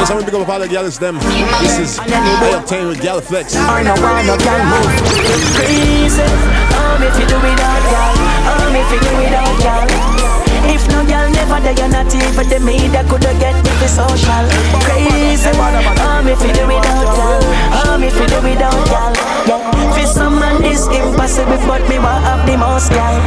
Yes, 0.03 0.11
I'm 0.11 0.19
gonna 0.19 0.29
pick 0.29 0.35
up 0.35 0.49
all 0.49 0.59
the 0.59 0.67
gals 0.67 0.99
them. 0.99 1.15
This 1.63 1.79
is 1.79 1.97
I 1.97 2.59
obtain 2.59 2.91
with 2.91 2.99
Galaflex. 2.99 3.55
I 3.55 3.83
know 3.87 3.95
why 4.03 4.19
no 4.27 4.35
can 4.35 4.67
move 4.67 4.91
Crazy 5.55 6.27
Oh, 6.75 6.99
me 6.99 7.07
fi 7.07 7.23
do 7.23 7.39
without 7.39 7.83
y'all. 7.87 8.11
Oh, 8.51 8.67
me 8.75 8.83
fi 8.83 8.99
do 8.99 9.11
without 9.15 9.55
y'all. 9.63 9.87
If 10.67 10.83
no 10.91 11.07
girl 11.07 11.31
never 11.31 11.55
there, 11.63 11.71
you're 11.79 11.87
not 11.87 12.13
even 12.13 12.49
the 12.51 12.59
me. 12.59 12.91
That 12.91 13.07
coulda 13.07 13.31
get 13.39 13.55
fi 13.83 13.87
social. 13.87 14.45
Crazy. 14.83 15.23
Oh, 15.55 16.21
me 16.23 16.35
fi 16.35 16.51
do 16.53 16.67
without 16.67 17.03
y'all 17.17 17.43
Oh, 17.85 17.97
me 17.99 18.09
fi 18.09 18.25
do 18.27 18.39
without 18.41 18.87
y'all 18.87 19.13
Yeah, 19.45 19.93
fi 19.93 20.05
some 20.05 20.39
man 20.39 20.61
this 20.61 20.87
impossible 20.87 21.57
But 21.67 21.87
me 21.89 21.99
want 21.99 22.23
have 22.23 22.45
the 22.47 22.55
most 22.57 22.91
y'all 22.91 23.19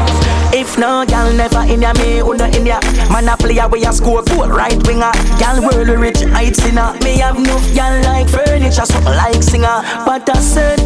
If 0.55 0.79
no 0.79 1.05
girl 1.05 1.33
never 1.33 1.61
in 1.71 1.83
ya, 1.83 1.93
me 1.95 2.19
who 2.19 2.35
no 2.37 2.47
in 2.47 2.65
ya. 2.65 2.81
Man 3.13 3.29
a 3.29 3.37
player 3.37 3.69
we 3.69 3.85
a 3.85 3.93
score 3.93 4.23
goal 4.23 4.49
right 4.49 4.77
winger 4.87 5.13
Girl 5.39 5.61
world 5.61 5.89
rich 6.01 6.23
heights 6.33 6.65
in 6.65 6.77
ya 6.77 6.95
Me 7.05 7.19
have 7.19 7.37
enough 7.37 7.67
girl 7.75 8.03
like 8.05 8.29
furniture 8.29 8.87
something 8.87 9.13
like 9.13 9.43
singer. 9.43 9.83
But 10.07 10.29
I 10.31 10.41
said, 10.41 10.81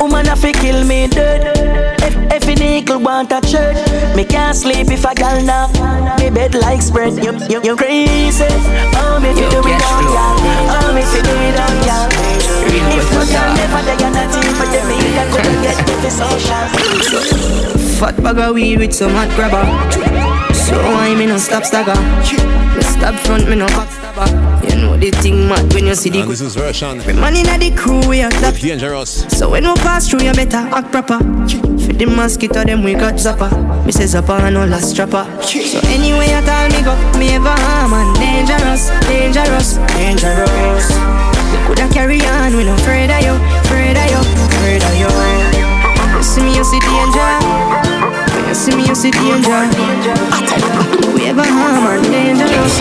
woman 0.00 0.28
a 0.28 0.36
fi 0.36 0.52
kill 0.52 0.84
me 0.84 1.08
dead. 1.08 1.42
If, 2.02 2.44
if 2.44 2.48
an 2.48 2.62
eagle 2.62 3.00
want 3.00 3.32
a 3.32 3.40
church 3.40 3.78
Me 4.16 4.24
can't 4.24 4.56
sleep 4.56 4.90
if 4.90 5.04
a 5.04 5.14
girl 5.14 5.42
knock 5.42 5.72
Me 6.20 6.30
bed 6.30 6.54
like 6.54 6.82
spread. 6.82 7.14
You, 7.24 7.32
you, 7.48 7.60
you 7.62 7.76
crazy 7.76 8.46
Oh, 9.00 9.20
me 9.22 9.30
fi 9.32 9.46
do 9.48 9.58
without 9.62 10.04
y'all 10.14 10.36
Oh, 10.74 10.88
me 10.94 11.02
fi 11.02 11.18
do 11.22 11.32
without 11.40 11.76
y'all 11.86 12.08
If 12.96 13.06
no 13.12 13.22
girl 13.24 13.50
never 13.56 13.82
there, 13.86 13.98
you're 14.00 14.12
not 14.12 14.32
even 14.34 14.68
the 14.72 14.80
me 14.88 14.98
That 15.16 15.28
couldn't 15.32 15.60
get 15.62 15.78
me 15.86 15.94
social 16.10 17.72
Fat 18.02 18.20
bag 18.20 18.38
of 18.38 18.54
weed 18.54 18.78
with 18.78 18.92
some 18.92 19.12
hot 19.12 19.28
grabber. 19.36 19.62
So 20.52 20.74
why 20.76 21.14
me 21.14 21.26
no 21.26 21.38
stop 21.38 21.64
stagger? 21.64 21.94
Me 22.74 22.82
stab 22.82 23.14
front, 23.14 23.48
me 23.48 23.54
no 23.54 23.68
back 23.68 23.88
stabber. 23.90 24.51
You 24.72 24.78
know 24.80 24.96
the 24.96 25.10
thing 25.10 25.48
mad 25.48 25.72
when 25.74 25.86
you 25.86 25.94
see 25.94 26.10
the 26.10 26.20
And 26.22 26.30
this 26.30 26.40
is 26.40 26.54
version 26.56 26.98
man 27.20 27.36
inna 27.36 27.58
the 27.58 27.70
crew 27.76 28.00
we 28.08 28.20
a 28.22 28.30
clap. 28.30 28.54
dangerous. 28.54 29.26
So 29.28 29.50
when 29.50 29.64
we 29.64 29.74
pass 29.76 30.08
through, 30.08 30.22
you 30.24 30.32
better 30.32 30.56
act 30.56 30.90
proper. 30.90 31.18
For 31.18 31.92
the 31.92 32.06
mosquito, 32.06 32.64
them 32.64 32.82
we 32.82 32.94
got 32.94 33.14
zapper. 33.14 33.50
Me 33.84 33.92
say 33.92 34.04
zapper 34.04 34.38
and 34.40 34.54
no 34.54 34.64
last 34.64 34.90
strapper. 34.90 35.24
So 35.42 35.78
anyway, 35.88 36.32
you 36.32 36.40
tell 36.40 36.68
me 36.70 36.80
go, 36.82 36.94
me 37.18 37.34
ever 37.36 37.50
harm 37.52 37.92
and 37.92 38.16
dangerous, 38.16 38.88
dangerous, 39.06 39.76
dangerous. 39.92 40.88
We 41.52 41.58
coulda 41.66 41.88
carry 41.92 42.20
on, 42.24 42.56
we 42.56 42.64
no 42.64 42.74
afraid 42.74 43.10
of 43.10 43.20
you, 43.22 43.34
afraid 43.68 43.96
of 43.96 44.08
you, 44.08 44.20
afraid 44.48 44.82
of 44.82 44.94
you. 44.96 45.10
You 46.16 46.22
see 46.22 46.40
me, 46.42 46.56
you 46.56 46.64
see 46.64 46.80
danger. 46.80 47.81
You 48.48 48.54
see 48.54 48.74
me, 48.76 48.86
you 48.86 48.94
see 48.94 49.10
danger. 49.10 49.60
We 51.14 51.26
ever 51.30 51.44
harm 51.44 51.86
and 51.86 52.04
dangerous. 52.10 52.80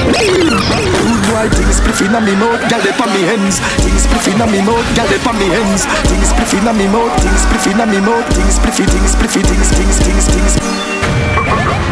Good 1.32 1.52
things 1.56 1.80
spliff 1.80 2.02
inna 2.06 2.20
me 2.22 2.36
mouth, 2.36 2.60
gyal 2.70 2.82
dey 2.84 2.92
on 3.02 3.10
me 3.14 3.22
hands. 3.24 3.60
Things 3.84 4.06
spliff 4.06 4.28
inna 4.28 4.46
me 4.48 4.62
mouth, 4.62 4.86
gyal 4.96 5.08
dey 5.10 5.20
on 5.30 5.36
me 5.40 5.48
hands. 5.48 5.86
Things 6.10 6.30
spliff 6.34 6.54
inna 6.60 6.74
me 6.74 6.88
mouth, 6.88 7.14
things 7.22 7.42
spliff 7.46 7.68
inna 7.72 7.86
me 7.86 8.00
mouth, 8.02 8.28
things 8.36 8.60
spliffy, 8.60 8.86
things 8.90 9.16
spliffy, 9.16 9.42
things, 9.44 9.70
things, 9.72 9.98
things, 10.00 10.26
things. 10.28 11.91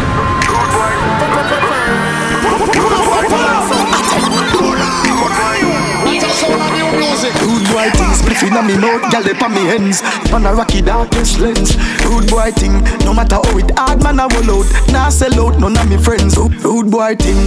Boy 7.79 7.89
thing, 7.91 8.11
spliff 8.11 8.43
inna 8.43 8.61
me 8.61 8.75
mouth, 8.75 9.03
gyal 9.09 9.23
dey 9.23 9.39
on 9.39 9.53
me 9.55 9.63
hands. 9.71 10.01
On 10.33 10.45
a 10.45 10.53
rocky 10.53 10.81
darkest 10.81 11.39
lens. 11.39 11.77
Rude 12.03 12.29
boy 12.29 12.51
thing, 12.51 12.83
no 13.05 13.13
matter 13.13 13.35
how 13.35 13.57
it 13.57 13.71
hard, 13.77 14.03
man 14.03 14.19
I 14.19 14.27
roll 14.27 14.59
out. 14.59 14.91
Nah 14.91 15.07
sell 15.07 15.31
out, 15.39 15.57
none 15.61 15.77
of 15.77 15.87
me 15.87 15.95
friends. 15.95 16.35
Oh, 16.37 16.49
rude 16.59 16.91
boy 16.91 17.15
thing, 17.15 17.39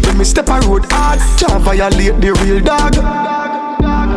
when 0.00 0.16
me 0.16 0.24
step 0.24 0.48
a 0.48 0.60
road 0.60 0.86
hard, 0.90 1.20
can't 1.36 1.62
violate 1.62 2.18
the 2.22 2.32
real 2.40 2.60
dog. 2.64 2.94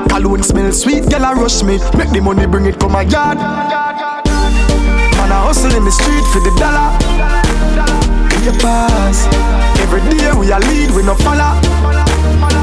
Cologne 0.08 0.44
smell 0.44 0.72
sweet, 0.72 1.04
gyal 1.12 1.30
a 1.30 1.36
rush 1.36 1.62
me, 1.62 1.78
make 1.98 2.12
the 2.12 2.22
money 2.22 2.48
bring 2.48 2.66
it 2.66 2.80
come 2.80 2.94
my 2.94 3.02
yard. 3.02 3.38
Man 5.20 5.30
I 5.30 5.44
hustle 5.44 5.76
in 5.76 5.84
the 5.84 5.92
street 5.92 6.24
for 6.32 6.40
the 6.40 6.56
dollar. 6.56 6.96
In 8.48 8.58
pass, 8.60 9.28
every 9.84 10.00
day 10.08 10.32
we 10.40 10.54
a 10.54 10.60
lead, 10.60 10.92
we 10.96 11.04
no 11.04 11.16
follow. 11.16 12.09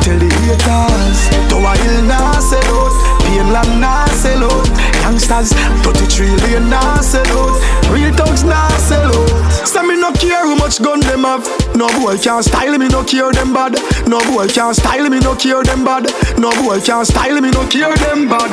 Tell 0.06 0.16
the 0.20 0.30
haters. 0.30 1.18
To 1.50 1.56
a 1.58 1.72
hill 1.82 2.02
nah 2.06 2.38
sell 2.38 2.62
out 2.62 2.94
Painland 3.26 3.80
nah 3.80 4.06
sell 4.14 4.44
out. 4.44 4.70
Youngsters 5.02 5.50
33 5.82 6.30
lane 6.46 6.70
nah 6.70 7.00
sell 7.00 7.26
out. 7.26 7.90
Real 7.90 8.14
thugs 8.14 8.44
nah 8.44 8.68
sell 8.78 9.10
out. 9.10 9.50
Say 9.66 9.82
me 9.82 9.98
no 9.98 10.12
care 10.12 10.46
how 10.46 10.54
much 10.54 10.80
gun 10.80 11.00
them 11.00 11.24
have. 11.24 11.42
No 11.74 11.90
boy 11.98 12.16
can 12.18 12.40
style 12.44 12.78
me 12.78 12.86
no 12.86 13.02
care 13.02 13.32
them 13.32 13.52
bad. 13.52 13.74
No 14.06 14.22
boy 14.30 14.46
can 14.46 14.74
style 14.74 15.10
me 15.10 15.18
no 15.18 15.34
care 15.34 15.64
them 15.64 15.84
bad. 15.84 16.06
No 16.38 16.54
boy 16.62 16.78
can 16.78 17.04
style 17.04 17.40
me 17.40 17.50
no 17.50 17.66
care 17.66 17.96
them 17.96 18.28
bad. 18.28 18.50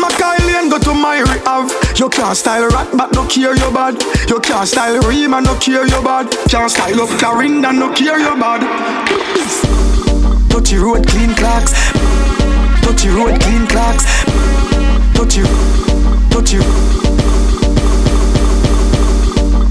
Mackay 0.00 0.40
Lane 0.48 0.70
go 0.70 0.78
to 0.78 0.94
my 0.94 1.20
have 1.44 1.68
You 2.00 2.08
can't 2.08 2.34
style 2.34 2.66
rat 2.70 2.88
but 2.96 3.12
no 3.12 3.28
care 3.28 3.52
you 3.52 3.70
bad. 3.76 4.00
You 4.30 4.40
can't 4.40 4.66
style 4.66 4.98
Rima 5.04 5.42
no 5.42 5.54
care 5.60 5.84
you 5.84 6.00
bad. 6.00 6.32
Can't 6.48 6.70
style 6.70 7.02
up 7.02 7.10
Clarinda 7.20 7.74
no 7.74 7.92
care 7.92 8.18
you 8.18 8.40
bad 8.40 9.73
Touchy 10.54 10.76
road 10.76 11.04
clean 11.08 11.34
clocks. 11.34 11.72
Touchy 12.80 13.08
road 13.08 13.40
clean 13.40 13.66
clocks. 13.66 14.04
Touchy 15.12 15.42
touchy. 16.30 16.58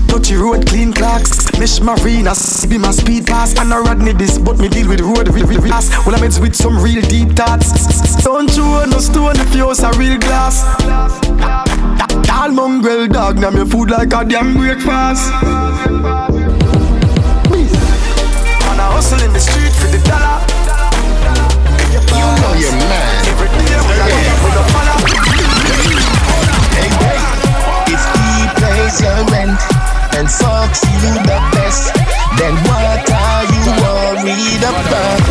Touchy 0.08 0.36
road, 0.36 0.68
clean 0.68 0.92
clocks. 0.92 1.58
Mish 1.58 1.80
Marina, 1.80 2.34
be 2.70 2.78
my 2.78 2.92
speed 2.92 3.26
pass. 3.28 3.58
And 3.58 3.74
I 3.74 3.80
Rodney 3.80 4.12
this, 4.12 4.38
but 4.38 4.60
me 4.60 4.68
deal 4.68 4.90
with 4.90 5.00
road 5.00 5.30
ass. 5.72 5.90
Well, 6.06 6.16
I'm 6.16 6.22
with 6.42 6.54
some 6.54 6.78
real 6.84 7.02
deep 7.04 7.30
thoughts. 7.30 8.22
Don't 8.22 8.54
you 8.58 8.66
no 8.86 9.00
stone 9.00 9.40
if 9.40 9.56
you're 9.56 9.72
a 9.72 9.98
real 9.98 10.18
glass. 10.18 10.66
Tall 12.28 12.52
mongrel 12.52 13.08
dog, 13.08 13.40
now 13.40 13.52
me 13.52 13.64
food 13.64 13.90
like 13.90 14.12
a 14.14 14.26
damn 14.26 14.54
breakfast. 14.54 15.32
And 18.68 18.82
I 18.82 18.92
hustle 18.92 19.24
in 19.24 19.32
the 19.32 19.40
street 19.40 19.72
for 19.72 19.88
the 19.88 20.04
dollar. 20.10 20.63
You 27.94 28.50
pays 28.60 29.02
your 29.02 29.20
rent 29.32 29.60
and 30.16 30.28
fucks 30.28 30.82
you 30.88 31.12
the 31.24 31.38
best, 31.54 31.94
then 32.40 32.56
what 32.68 33.12
are 33.12 33.44
you 33.52 33.64
worried 33.84 34.64
about? 34.64 35.22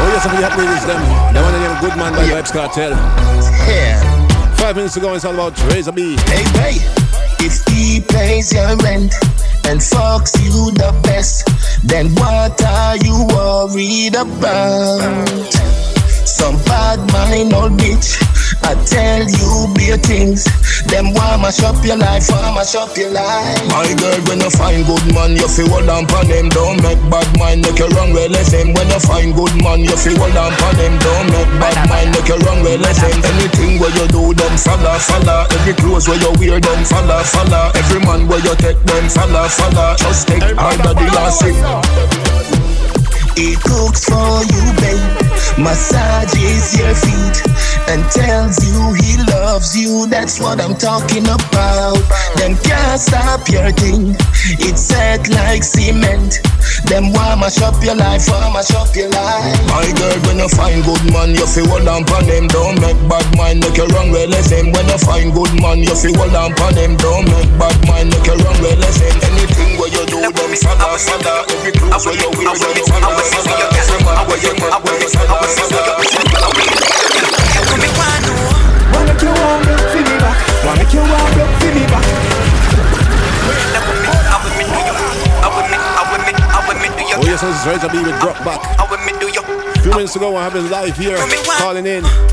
Oh, 0.00 0.08
with 0.56 0.86
them. 0.86 1.02
The 1.32 1.40
one 1.40 1.54
of 1.54 1.60
them 1.60 1.74
good 1.80 1.96
man 1.96 2.12
by 2.12 2.24
Vybz 2.24 2.50
Kartel. 2.52 2.92
Yeah. 3.68 4.54
Five 4.56 4.76
minutes 4.76 4.96
ago, 4.96 5.14
it's 5.14 5.24
all 5.24 5.34
about 5.34 5.56
Razor 5.72 5.92
B. 5.92 6.16
Hey, 6.26 6.44
hey. 6.58 6.76
If 7.40 7.64
he 7.68 8.00
pays 8.00 8.52
your 8.52 8.76
rent 8.78 9.14
and 9.68 9.80
fucks 9.80 10.32
you 10.42 10.70
the 10.72 10.98
best, 11.02 11.46
then 11.86 12.08
what 12.14 12.62
are 12.64 12.96
you 12.96 13.26
worried 13.28 14.14
about? 14.14 15.28
Some 16.26 16.56
bad 16.64 16.98
mind 17.12 17.52
old 17.52 17.72
bitch. 17.72 18.27
I 18.64 18.74
tell 18.84 19.24
you 19.24 19.68
bare 19.74 19.98
things. 19.98 20.44
Them 20.90 21.14
want 21.14 21.42
mash 21.42 21.62
up 21.62 21.78
your 21.84 21.96
life, 21.96 22.28
want 22.30 22.54
mash 22.54 22.74
up 22.74 22.96
your 22.96 23.10
life. 23.10 23.62
My 23.68 23.88
girl, 23.96 24.20
when 24.28 24.40
you 24.40 24.50
find 24.50 24.84
good 24.86 25.06
man, 25.14 25.36
you 25.36 25.48
feel 25.48 25.68
hold 25.68 25.88
on 25.88 26.06
pon 26.06 26.26
them. 26.28 26.48
Don't 26.50 26.80
make 26.82 27.00
bad 27.08 27.28
mind 27.38 27.62
make 27.62 27.78
you 27.78 27.88
wrong 27.96 28.12
well 28.12 28.28
FM. 28.28 28.74
When 28.74 28.88
you 28.88 29.00
find 29.00 29.34
good 29.34 29.54
man, 29.62 29.80
you 29.84 29.96
feel 29.96 30.18
hold 30.18 30.36
on 30.36 30.52
pon 30.56 30.74
them. 30.76 30.94
Don't 30.98 31.28
make 31.32 31.52
bad 31.60 31.78
mind 31.88 32.10
make 32.12 32.28
you 32.28 32.38
wrong 32.44 32.60
well 32.62 32.82
FM. 32.82 33.16
Anything 33.24 33.78
where 33.80 33.94
you 33.94 34.06
do, 34.08 34.34
them 34.34 34.54
follow, 34.58 34.96
follow. 34.98 35.46
Every 35.56 35.74
clothes 35.74 36.08
where 36.08 36.20
you 36.20 36.32
wear, 36.36 36.60
them 36.60 36.84
follow, 36.84 37.22
follow. 37.24 37.72
Every 37.74 38.00
man 38.04 38.28
where 38.28 38.40
you 38.40 38.54
take, 38.56 38.80
them 38.84 39.08
follow, 39.08 39.48
follow. 39.48 39.96
Just 39.96 40.28
take 40.28 40.44
harder 40.56 40.94
the 40.94 41.06
last 41.16 41.40
it. 43.38 43.48
He 43.48 43.54
cooks 43.56 44.04
for 44.04 44.42
you, 44.50 44.64
babe. 44.82 45.28
Massages 45.58 46.78
your 46.78 46.94
feet 46.94 47.48
and 47.88 48.04
tells 48.12 48.58
you 48.62 48.94
he 48.94 49.16
loves 49.32 49.76
you. 49.76 50.06
That's 50.06 50.40
what 50.40 50.60
I'm 50.60 50.74
talking 50.74 51.24
about. 51.24 51.98
Them 52.36 52.56
can't 52.62 53.00
stop 53.00 53.48
your 53.48 53.72
thing. 53.72 54.14
It's 54.60 54.82
set 54.82 55.28
like 55.30 55.64
cement. 55.64 56.40
Them 56.86 57.12
want 57.12 57.40
mash 57.40 57.60
up 57.62 57.82
your 57.82 57.96
life, 57.96 58.28
want 58.28 58.52
mash 58.54 58.70
up 58.76 58.94
your 58.94 59.10
life. 59.10 59.58
My 59.66 59.88
girl, 59.98 60.18
when 60.28 60.38
you 60.38 60.48
find 60.48 60.84
good 60.84 61.04
man, 61.12 61.34
you 61.34 61.46
feel 61.46 61.66
hold 61.66 61.88
on 61.88 62.04
pon 62.04 62.24
them. 62.26 62.46
Don't 62.48 62.80
make 62.80 63.00
bad 63.08 63.26
mind 63.36 63.60
make 63.60 63.76
you 63.76 63.88
wrong 63.92 64.12
FM. 64.12 64.72
When 64.72 64.86
you 64.86 64.98
find 65.00 65.32
good 65.32 65.52
man, 65.60 65.82
you 65.82 65.94
feel 65.96 66.14
hold 66.14 66.34
on 66.36 66.54
pon 66.54 66.74
them. 66.74 66.96
Don't 66.96 67.24
make 67.26 67.50
bad 67.58 67.76
mind 67.88 68.12
make 68.12 68.26
you 68.26 68.36
wrong 68.40 68.58
well 68.62 68.78
FM. 68.78 69.16
Anything 69.26 69.80
where 69.80 69.90
you 69.90 70.04
do, 70.06 70.18
them 70.22 70.52
follow, 70.60 70.96
follow. 70.96 71.44
Every 71.50 71.72
clothes 71.72 72.04
where 72.06 72.16
you 72.16 72.30
wear, 72.36 72.52
them 72.52 72.72
you 72.78 72.86
follow, 72.86 73.27
Oh. 73.30 73.58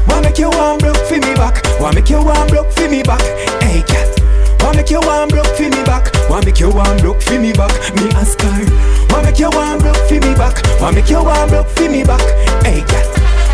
Wanna 0.08 0.22
make 0.30 0.40
you 0.40 0.50
warm 0.50 0.82
up 0.84 0.98
for 1.08 1.16
me 1.16 1.34
back. 1.36 1.62
Wanna 1.80 1.96
make 1.96 2.10
you 2.10 2.18
warm 2.18 2.58
up 2.58 2.72
for 2.74 2.90
me 2.90 3.04
back. 3.04 3.22
Hey, 3.62 3.82
cat. 3.84 4.25
Wanna 4.66 4.78
make 4.78 4.90
you 4.90 5.00
warm 5.02 5.30
up 5.30 5.46
for 5.54 5.70
me 5.70 5.84
back. 5.86 6.10
Wanna 6.28 6.46
make 6.48 6.60
you 6.60 6.72
warm 6.72 6.98
up 7.06 7.22
for 7.22 7.40
me 7.40 7.54
back. 7.54 7.70
Me 8.02 8.10
ask 8.18 8.42
her. 8.42 8.66
Wanna 9.14 9.30
make 9.30 9.38
you 9.38 9.52
warm 9.54 9.86
up 9.86 9.96
for 10.10 10.16
me 10.16 10.34
back. 10.34 10.58
Wanna 10.82 10.96
make 10.96 11.10
you 11.10 11.22
warm 11.22 11.54
up 11.54 11.70
for 11.70 11.88
me 11.88 12.04
back. 12.04 12.26
Hey, 12.66 12.82
cat. 12.82 13.06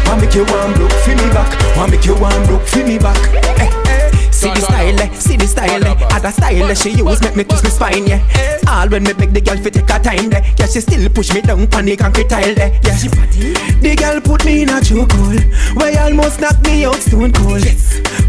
Wanna 0.08 0.21
make 0.21 0.34
you 0.34 0.45
warm 0.45 0.71
up 0.71 0.91
for 1.04 1.12
me 1.12 1.28
back. 1.36 1.52
Wanna 1.76 1.91
make 1.91 2.06
you 2.06 2.15
warm 2.15 2.56
up 2.56 2.65
for 2.65 2.84
me 2.88 2.97
back. 2.97 3.19
Hey. 3.60 3.67
See 4.32 4.50
the 4.50 4.62
style, 4.62 5.00
eh, 5.02 5.13
see 5.19 5.36
the 5.36 5.45
style, 5.45 5.84
eh. 5.86 6.08
Other 6.15 6.32
style 6.32 6.71
eh, 6.71 6.74
she 6.74 6.91
use 6.91 7.21
make 7.21 7.36
me 7.36 7.43
twist 7.43 7.63
my 7.63 7.69
spine, 7.69 8.08
yeah. 8.08 8.24
All 8.67 8.88
when 8.88 9.04
me 9.04 9.13
beg 9.13 9.34
the 9.34 9.41
girl 9.41 9.58
fi 9.58 9.69
take 9.69 9.88
her 9.88 10.00
time, 10.00 10.30
there. 10.30 10.41
Yeah, 10.58 10.65
she 10.65 10.80
still 10.80 11.08
push 11.10 11.34
me 11.34 11.41
down 11.41 11.67
pon 11.67 11.86
the 11.86 11.95
concrete 11.97 12.30
tile, 12.30 12.56
there. 12.56 12.71
Yeah. 12.84 12.95
she 12.95 13.08
The 13.10 13.95
girl 14.00 14.21
put 14.21 14.43
me 14.45 14.63
in 14.63 14.69
a 14.69 14.80
chokehold, 14.80 15.76
where 15.76 16.02
almost 16.02 16.39
knock 16.39 16.60
me 16.63 16.86
out 16.86 16.95
stone 16.95 17.34
cold. 17.34 17.62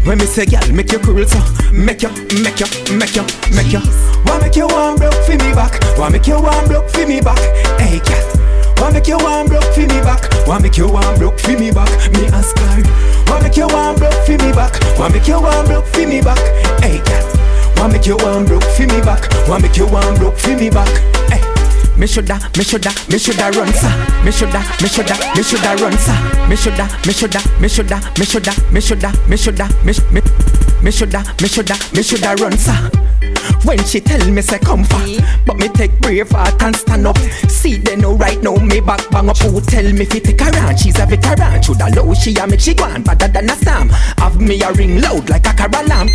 When 0.05 0.17
me 0.17 0.25
say, 0.25 0.45
girl, 0.45 0.67
make 0.73 0.91
you 0.91 0.99
cool, 0.99 1.23
so 1.25 1.39
make 1.71 2.01
you, 2.03 2.09
make 2.43 2.59
you, 2.59 2.67
make 2.99 3.15
you, 3.15 3.23
make 3.55 3.71
you. 3.71 3.79
Why 4.27 4.37
make 4.41 4.55
you 4.55 4.67
warm 4.67 4.97
broke 4.97 5.13
for 5.23 5.31
me 5.31 5.53
back? 5.55 5.79
Why 5.97 6.09
make 6.09 6.27
you 6.27 6.39
warm 6.41 6.65
broke 6.67 6.89
for 6.89 7.07
me 7.07 7.21
back? 7.21 7.39
Hey, 7.79 7.99
girl. 7.99 8.43
Why 8.79 8.91
make 8.91 9.07
you 9.07 9.17
warm 9.17 9.47
broke 9.47 9.63
for 9.73 9.79
me 9.79 9.99
back? 10.03 10.27
Why 10.45 10.59
make 10.59 10.77
you 10.77 10.89
warm 10.91 11.17
broke 11.17 11.39
for 11.39 11.57
me 11.57 11.71
back? 11.71 11.87
Me 12.11 12.27
ask 12.35 12.57
her. 12.59 12.83
Why 13.31 13.41
make 13.41 13.55
you 13.55 13.67
warm 13.67 13.95
broke 13.95 14.13
for 14.25 14.31
me 14.33 14.51
back? 14.51 14.75
Why 14.99 15.07
make 15.07 15.27
you 15.27 15.39
warm 15.39 15.65
broke 15.67 15.85
for 15.87 16.05
me 16.05 16.19
back? 16.21 16.39
Hey, 16.83 16.99
girl. 16.99 17.25
Why 17.77 17.87
make 17.87 18.05
you 18.05 18.17
warm 18.17 18.45
broke 18.45 18.63
for 18.63 18.83
me 18.83 18.99
back? 19.01 19.31
Why 19.47 19.57
make 19.59 19.77
you 19.77 19.87
warm 19.87 20.15
broke 20.15 20.37
for 20.37 20.55
me 20.55 20.69
back? 20.69 20.89
Hey. 21.31 21.52
Me 21.97 22.07
shoulda, 22.07 22.39
me 22.57 22.63
shoulda, 22.63 22.91
me 23.09 23.17
shoulda 23.17 23.51
run 23.51 23.71
sa. 23.73 23.89
Me 24.23 24.31
shoulda, 24.31 24.59
me 24.81 24.89
shoulda, 24.89 25.15
me 25.35 25.43
shoulda 25.43 25.75
run 25.81 25.97
sa. 25.97 26.13
Me 26.47 26.55
shoulda, 26.55 26.87
me 27.05 27.13
shoulda, 27.13 27.39
me 27.61 27.67
shoulda, 27.69 27.99
me 28.17 28.25
shoulda, 28.25 28.51
me 28.71 28.81
shoulda, 28.81 29.11
me 29.29 29.37
shoulda, 29.37 29.67
me 29.83 29.93
me 30.11 30.21
me 30.81 30.91
shoulda, 30.91 31.23
me 31.41 31.47
shoulda, 31.47 31.75
me 31.93 32.01
shoulda 32.03 32.35
run 32.41 32.57
sa. 32.57 32.89
When 33.65 33.81
she 33.85 34.01
tell 34.01 34.19
me 34.29 34.41
say 34.41 34.59
come 34.59 34.83
for 34.83 34.99
But 35.45 35.57
me 35.57 35.69
take 35.69 35.97
brave 36.01 36.29
heart 36.31 36.61
and 36.61 36.75
stand 36.75 37.07
up 37.07 37.17
See 37.47 37.77
they 37.77 37.95
know 37.95 38.15
right 38.15 38.41
now 38.43 38.55
me 38.55 38.81
back 38.81 39.09
bang 39.09 39.29
up 39.29 39.37
Who 39.37 39.61
tell 39.61 39.89
me 39.93 40.03
fi 40.05 40.19
take 40.19 40.41
her 40.41 40.67
on 40.67 40.75
She's 40.75 40.99
a 40.99 41.05
veteran 41.05 41.61
Shoulda 41.61 41.87
low 41.95 42.13
she 42.13 42.35
a 42.35 42.45
make 42.45 42.59
she 42.59 42.73
go 42.73 42.83
on 42.83 43.03
Better 43.03 43.29
than 43.29 43.49
a 43.49 43.55
storm 43.55 43.89
Have 44.17 44.39
me 44.41 44.61
a 44.61 44.71
ring 44.73 44.99
loud 45.01 45.29
like 45.29 45.47
a 45.47 45.53
car 45.53 45.69
alarm 45.69 46.07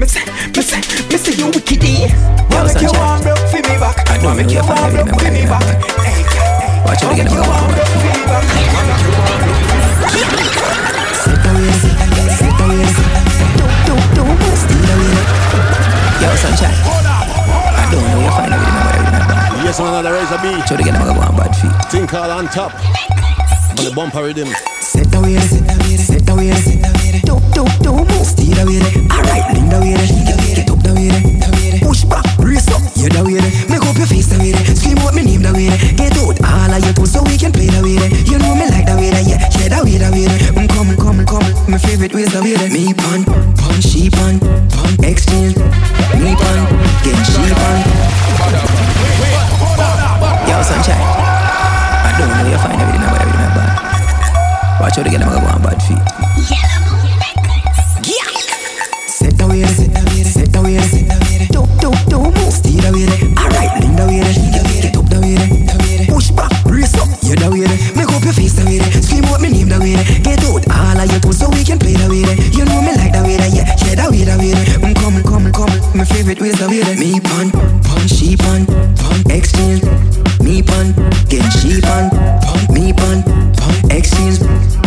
Me 0.00 0.06
say, 0.06 0.24
me 0.56 0.62
say, 0.62 0.80
me 1.08 1.16
say 1.18 1.34
you 1.36 1.46
wicked 1.46 1.84
eh 1.84 2.08
Wanna 2.50 2.72
make 2.72 2.82
you 2.82 2.90
warm 2.92 3.20
broke 3.20 3.38
fi 3.52 3.56
me 3.60 3.76
back 3.78 4.08
I 4.08 4.18
don't 4.18 4.36
make 4.36 4.50
you 4.50 4.60
if 4.60 5.23
I 5.24 5.30
warm 5.30 5.32
remember 5.32 5.32
broke 5.32 5.32
fi 5.32 5.32
me 5.32 5.40
any 5.40 5.44
of 5.44 5.48
back 5.48 5.64
that. 5.64 5.80
Hey, 6.04 6.22
girl, 6.28 6.84
Watch 6.84 7.00
out 7.00 7.08
Wanna 7.08 7.24
again, 7.24 7.24
make 7.24 7.34
you 7.34 7.40
I'm 7.40 7.48
warm 7.48 7.64
gonna 7.64 7.74
broke 7.74 7.94
fi 7.94 8.12
me 8.12 8.24
back 8.28 8.44
Wanna 8.74 8.92
make 8.92 9.04
you 9.04 9.12
warm 9.14 9.40
broke 9.40 9.64
fi 9.64 9.80
me 9.80 10.48
back 10.52 11.04
Sit 11.24 11.40
away, 11.48 11.72
sit 11.80 12.60
away, 12.60 12.84
do 13.88 13.94
do 14.14 14.24
do, 14.24 14.48
steal 14.52 14.90
away. 14.92 15.16
Yo, 16.20 16.28
sunshine. 16.36 16.76
I 16.76 17.88
don't 17.90 18.04
know 18.04 18.20
you 18.20 18.32
find 18.36 18.52
a 18.52 18.58
rhythm, 18.60 18.84
but 18.84 18.94
everything 18.94 19.24
bad. 19.28 19.64
Yes, 19.64 19.78
man, 19.80 19.88
another 19.88 20.12
Razor 20.12 20.38
B. 20.44 20.46
Show 20.68 20.76
the 20.76 20.84
girl 20.84 20.94
I'm 20.94 21.06
gonna 21.08 21.16
go 21.16 21.24
on 21.24 21.36
bad 21.36 21.52
feet. 21.56 21.72
Think 21.90 22.12
all 22.14 22.30
on 22.30 22.46
top. 22.48 22.72
On 23.78 23.84
the 23.84 23.92
bumper 23.94 24.22
rhythm. 24.24 24.48
Sit 24.80 25.14
away, 25.14 25.38
sit 25.40 25.64
away, 25.64 25.96
sit 25.96 26.28
away, 26.28 26.52
do 27.24 27.40
do 27.56 27.64
do, 27.82 27.92
move, 27.96 28.26
steal 28.26 28.58
away. 28.60 28.80
Alright, 29.08 29.44
lean 29.56 29.68
the 29.72 29.78
way, 29.80 29.96
get 29.96 30.68
up 30.70 30.80
the 30.84 30.92
way, 30.92 31.08
push 31.08 31.40
back, 31.40 31.43
brace 32.44 32.68
up, 32.68 32.84
you 33.00 33.08
the 33.08 33.24
way. 33.24 33.40
Make 33.72 33.80
up 33.80 33.96
your 33.96 34.04
face 34.06 34.28
the 34.28 34.36
way, 34.36 34.52
scream 34.76 35.00
out 35.00 35.16
me 35.16 35.24
name 35.24 35.40
the 35.40 35.52
way. 35.56 35.72
Get 35.96 36.12
out 36.20 36.36
all 36.44 36.72
of 36.76 36.84
your 36.84 36.92
tools 36.92 37.16
so 37.16 37.24
we 37.24 37.40
can 37.40 37.50
play 37.50 37.72
the 37.72 37.80
way. 37.80 37.96
You 38.28 38.36
know 38.36 38.52
me 38.52 38.68
like 38.68 38.84
the 38.84 38.94
way, 39.00 39.08
yeah, 39.24 39.40
yeah, 39.56 39.72
the 39.72 39.80
way, 39.80 39.96
the 39.96 40.08
way. 40.12 40.28
Mm, 40.52 40.68
come, 40.68 40.92
come, 41.00 41.24
come, 41.24 41.46
my 41.64 41.80
favorite 41.80 42.12
ways 42.12 42.36
the 42.36 42.44
way. 42.44 42.60
Me 42.68 42.92
pun, 42.92 43.24
pun, 43.56 43.80
she 43.80 44.12
pun, 44.12 44.36
pun, 44.68 44.92
exchange. 45.00 45.56
Me 46.20 46.36
pun, 46.36 46.58
get 47.00 47.16
she 47.24 47.42
pun. 47.48 47.78
Yo, 50.44 50.56
sunshine. 50.60 51.00
I 51.00 52.12
don't 52.20 52.28
know 52.28 52.44
you 52.44 52.60
find 52.60 52.76
everything, 52.76 53.08
but 53.08 53.20
everything 53.24 53.52
bad. 53.56 53.72
Watch 54.84 55.00
out 55.00 55.06
again, 55.08 55.22
I'm 55.24 55.32
gonna 55.32 55.40
go 55.40 55.48
on 55.48 55.62
bad 55.64 55.80
feet. 55.80 57.43
Favorite 76.34 76.40
ways 76.40 76.58
the 76.58 76.68
way. 76.68 76.96
Me 76.98 77.20
pun, 77.20 77.50
pun, 77.82 78.08
she 78.08 78.36
pun, 78.36 78.66
pun, 78.66 79.30
exchange. 79.30 79.82
Me 80.40 80.62
pun, 80.62 80.92
get 81.28 81.44
she 81.52 81.80
pun, 81.80 82.10
pun, 82.10 82.74
me 82.74 82.92
pun, 82.92 83.22
pun, 83.54 83.90
exchange. 83.90 84.38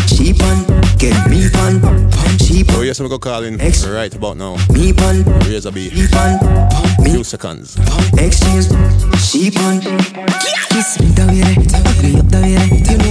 She 0.07 0.33
pun, 0.33 0.65
get 0.97 1.15
me 1.29 1.49
pun, 1.49 1.81
pun, 1.81 2.38
she 2.39 2.63
pun. 2.63 2.75
Oh 2.77 2.81
yes, 2.81 2.99
we 2.99 3.10
go 3.10 3.19
call 3.19 3.43
in 3.43 3.57
right 3.57 4.13
about 4.13 4.38
now. 4.38 4.55
Me 4.71 4.93
pan, 4.93 5.23
Razor 5.45 5.71
B. 5.71 5.89
me 5.93 6.07
pan, 6.07 6.39
Few 7.03 7.23
seconds. 7.23 7.77
exchange, 8.17 8.67
she 9.19 9.51
pan. 9.51 9.81
Kiss 10.69 10.99
me 10.99 11.07
the 11.07 11.25
way 11.27 11.41
they, 11.41 11.79
ugly 11.89 12.19
up 12.19 12.27
the 12.29 12.97
way. 12.99 13.07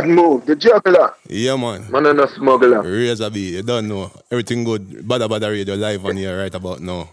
Move, 0.00 0.46
the 0.46 0.56
juggler. 0.56 1.12
Yeah, 1.28 1.56
man. 1.56 1.90
Man 1.90 2.06
and 2.06 2.20
a 2.20 2.28
smuggler. 2.28 2.80
Razor 2.82 3.28
B, 3.30 3.56
you 3.56 3.62
don't 3.62 3.88
know. 3.88 4.10
Everything 4.30 4.64
good. 4.64 4.88
Bada 5.04 5.28
Bada 5.28 5.50
Radio 5.50 5.74
live 5.74 6.06
on 6.06 6.16
here 6.16 6.38
right 6.38 6.54
about 6.54 6.80
now. 6.80 7.10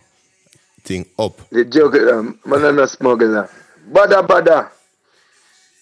Thing 0.83 1.05
up. 1.19 1.37
The 1.49 1.65
juggler. 1.65 2.23
Man 2.23 2.65
and 2.65 2.79
a 2.79 2.87
smuggler. 2.87 3.49
Bada 3.91 4.25
bada. 4.25 4.69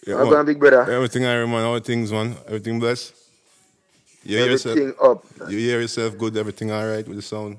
Yeah, 0.07 0.15
man. 0.15 0.29
going, 0.29 0.45
big 0.45 0.59
brother? 0.59 0.89
Everything 0.89 1.25
I 1.25 1.45
man, 1.45 1.65
all 1.65 1.79
things, 1.79 2.11
man. 2.11 2.35
Everything 2.47 2.79
blessed. 2.79 3.13
You 4.23 4.37
hear 4.37 4.45
Everything 4.45 4.87
yourself, 4.87 5.41
up. 5.41 5.49
You 5.51 5.57
hear 5.57 5.81
yourself 5.81 6.17
good, 6.17 6.37
everything 6.37 6.71
alright 6.71 7.07
with 7.07 7.17
the 7.17 7.21
sound? 7.21 7.57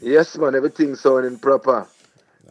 Yes, 0.00 0.36
man. 0.36 0.54
Everything 0.54 0.94
sounding 0.94 1.38
proper. 1.38 1.86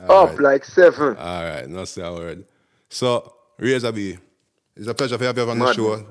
All 0.07 0.23
up 0.23 0.29
right. 0.31 0.39
like 0.39 0.65
seven. 0.65 1.17
Alright, 1.17 1.69
not 1.69 1.87
say 1.87 2.01
a 2.01 2.11
word. 2.11 2.45
So, 2.89 3.33
Razor 3.57 3.91
B, 3.91 4.17
it's 4.75 4.87
a 4.87 4.93
pleasure 4.93 5.17
to 5.17 5.23
have 5.23 5.37
you 5.37 5.49
on 5.49 5.59
the 5.59 5.73
show. 5.73 6.05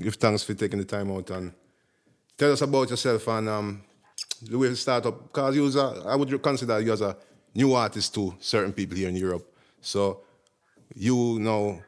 Give 0.00 0.14
thanks 0.14 0.42
for 0.42 0.54
taking 0.54 0.78
the 0.78 0.84
time 0.84 1.10
out 1.10 1.30
and 1.30 1.52
tell 2.36 2.52
us 2.52 2.62
about 2.62 2.90
yourself 2.90 3.26
and 3.28 3.48
um, 3.48 3.82
the 4.42 4.58
way 4.58 4.68
you 4.68 4.74
start 4.74 5.06
up. 5.06 5.32
Because 5.32 5.56
you 5.56 5.66
a, 5.66 6.02
I 6.06 6.16
would 6.16 6.42
consider 6.42 6.80
you 6.80 6.92
as 6.92 7.00
a 7.00 7.16
new 7.54 7.72
artist 7.74 8.14
to 8.14 8.34
certain 8.40 8.72
people 8.72 8.96
here 8.96 9.08
in 9.08 9.16
Europe. 9.16 9.46
So, 9.80 10.20
you 10.94 11.38
know, 11.38 11.80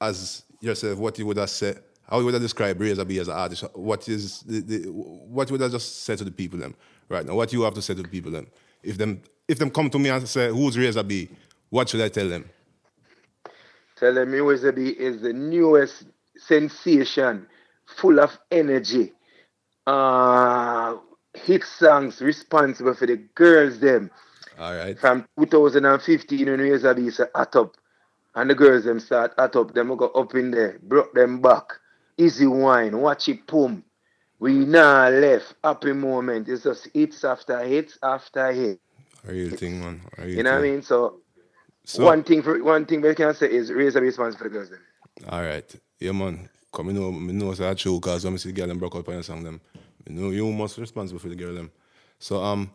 as 0.00 0.42
yourself, 0.60 0.98
what 0.98 1.18
you 1.18 1.26
would 1.26 1.36
have 1.36 1.50
said, 1.50 1.82
how 2.08 2.18
you 2.18 2.24
would 2.26 2.34
have 2.34 2.42
described 2.42 2.80
Razor 2.80 3.04
B 3.04 3.18
as 3.18 3.28
an 3.28 3.34
artist. 3.34 3.64
What 3.74 4.08
is 4.08 4.40
the, 4.42 4.60
the, 4.60 4.78
what 4.90 5.50
would 5.50 5.62
I 5.62 5.68
just 5.68 6.02
say 6.04 6.16
to 6.16 6.24
the 6.24 6.30
people 6.30 6.58
them 6.58 6.74
right 7.08 7.24
now? 7.24 7.34
What 7.34 7.52
you 7.52 7.62
have 7.62 7.74
to 7.74 7.82
say 7.82 7.94
to 7.94 8.02
the 8.02 8.08
people 8.08 8.32
them? 8.32 8.46
If 8.82 8.98
them 8.98 9.22
if 9.48 9.58
them 9.58 9.70
come 9.70 9.90
to 9.90 9.98
me 9.98 10.10
and 10.10 10.26
say 10.28 10.48
who's 10.48 10.76
Razor 10.76 11.02
B, 11.02 11.28
what 11.70 11.88
should 11.88 12.00
I 12.00 12.08
tell 12.08 12.28
them? 12.28 12.48
Tell 13.96 14.14
them 14.14 14.32
USB 14.32 14.94
is 14.94 15.22
the 15.22 15.32
newest 15.32 16.04
sensation, 16.36 17.46
full 17.86 18.20
of 18.20 18.38
energy. 18.50 19.12
Uh, 19.86 20.96
hit 21.34 21.64
songs 21.64 22.20
responsible 22.20 22.94
for 22.94 23.06
the 23.06 23.16
girls 23.34 23.78
them. 23.80 24.10
All 24.58 24.74
right. 24.74 24.98
From 24.98 25.26
2015 25.38 26.46
when 26.46 26.60
USB 26.60 27.08
is 27.08 27.20
at 27.20 27.56
up. 27.56 27.76
And 28.34 28.50
the 28.50 28.54
girls 28.54 28.84
them 28.84 29.00
start 29.00 29.32
hot 29.38 29.56
up. 29.56 29.72
Them 29.72 29.96
go 29.96 30.08
up 30.08 30.34
in 30.34 30.50
there, 30.50 30.78
broke 30.82 31.14
them 31.14 31.40
back. 31.40 31.64
Easy 32.18 32.46
wine, 32.46 32.98
watch 32.98 33.28
it 33.28 33.46
pum. 33.46 33.82
We 34.38 34.52
now 34.52 35.08
left. 35.08 35.54
Happy 35.64 35.92
moment. 35.94 36.48
It's 36.48 36.64
just 36.64 36.88
hits 36.92 37.24
after 37.24 37.58
hits 37.60 37.98
after 38.02 38.52
hits. 38.52 38.80
A 39.26 39.32
real 39.32 39.56
thing, 39.56 39.80
man. 39.80 40.02
A 40.18 40.26
real 40.26 40.36
You 40.36 40.42
know 40.42 40.52
what 40.52 40.58
I 40.58 40.62
mean? 40.62 40.82
So, 40.82 41.20
So- 41.86 42.04
one 42.04 42.24
thing 42.24 42.42
for 42.42 42.62
one 42.62 42.84
thing 42.84 43.00
we 43.00 43.14
can 43.14 43.32
say 43.34 43.50
is 43.50 43.72
raise 43.72 43.94
a 43.94 44.00
response 44.00 44.34
for 44.34 44.44
the 44.44 44.50
girls 44.50 44.70
them. 44.70 44.80
All 45.28 45.40
right. 45.40 45.74
Yeah, 46.00 46.12
man. 46.12 46.48
Come, 46.72 46.88
you 46.88 46.94
know, 46.94 47.12
me 47.12 47.32
know 47.32 47.50
it's 47.50 47.60
that 47.60 47.78
true 47.78 47.98
because 48.00 48.24
when 48.24 48.34
I 48.34 48.36
see 48.38 48.50
the 48.50 48.56
girl 48.56 48.66
them 48.66 48.78
broke 48.78 48.96
up 48.96 49.08
on 49.08 49.14
your 49.14 49.22
song 49.22 49.44
them, 49.44 49.60
you 50.06 50.14
know, 50.14 50.30
you 50.30 50.50
must 50.52 50.76
responsible 50.78 51.20
for 51.20 51.28
the 51.28 51.36
girl 51.36 51.54
them. 51.54 51.70
So, 52.18 52.42
um, 52.42 52.70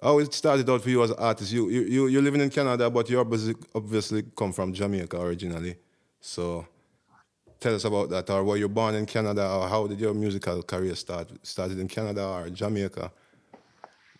how 0.00 0.18
it 0.18 0.32
started 0.34 0.68
out 0.70 0.82
for 0.82 0.90
you 0.90 1.02
as 1.02 1.10
an 1.10 1.16
artist? 1.18 1.50
You, 1.52 1.68
you, 1.70 1.80
you, 1.82 2.06
you're 2.06 2.22
living 2.22 2.42
in 2.42 2.50
Canada, 2.50 2.88
but 2.90 3.08
you 3.10 3.18
obviously, 3.18 3.54
obviously 3.74 4.22
come 4.36 4.52
from 4.52 4.72
Jamaica 4.72 5.18
originally. 5.20 5.76
So, 6.20 6.66
tell 7.58 7.74
us 7.74 7.84
about 7.84 8.10
that. 8.10 8.30
Or 8.30 8.44
were 8.44 8.56
you 8.58 8.68
born 8.68 8.94
in 8.94 9.06
Canada, 9.06 9.48
or 9.50 9.68
how 9.68 9.86
did 9.86 9.98
your 9.98 10.14
musical 10.14 10.62
career 10.62 10.94
start? 10.94 11.28
Started 11.42 11.78
in 11.80 11.88
Canada 11.88 12.24
or 12.24 12.50
Jamaica? 12.50 13.10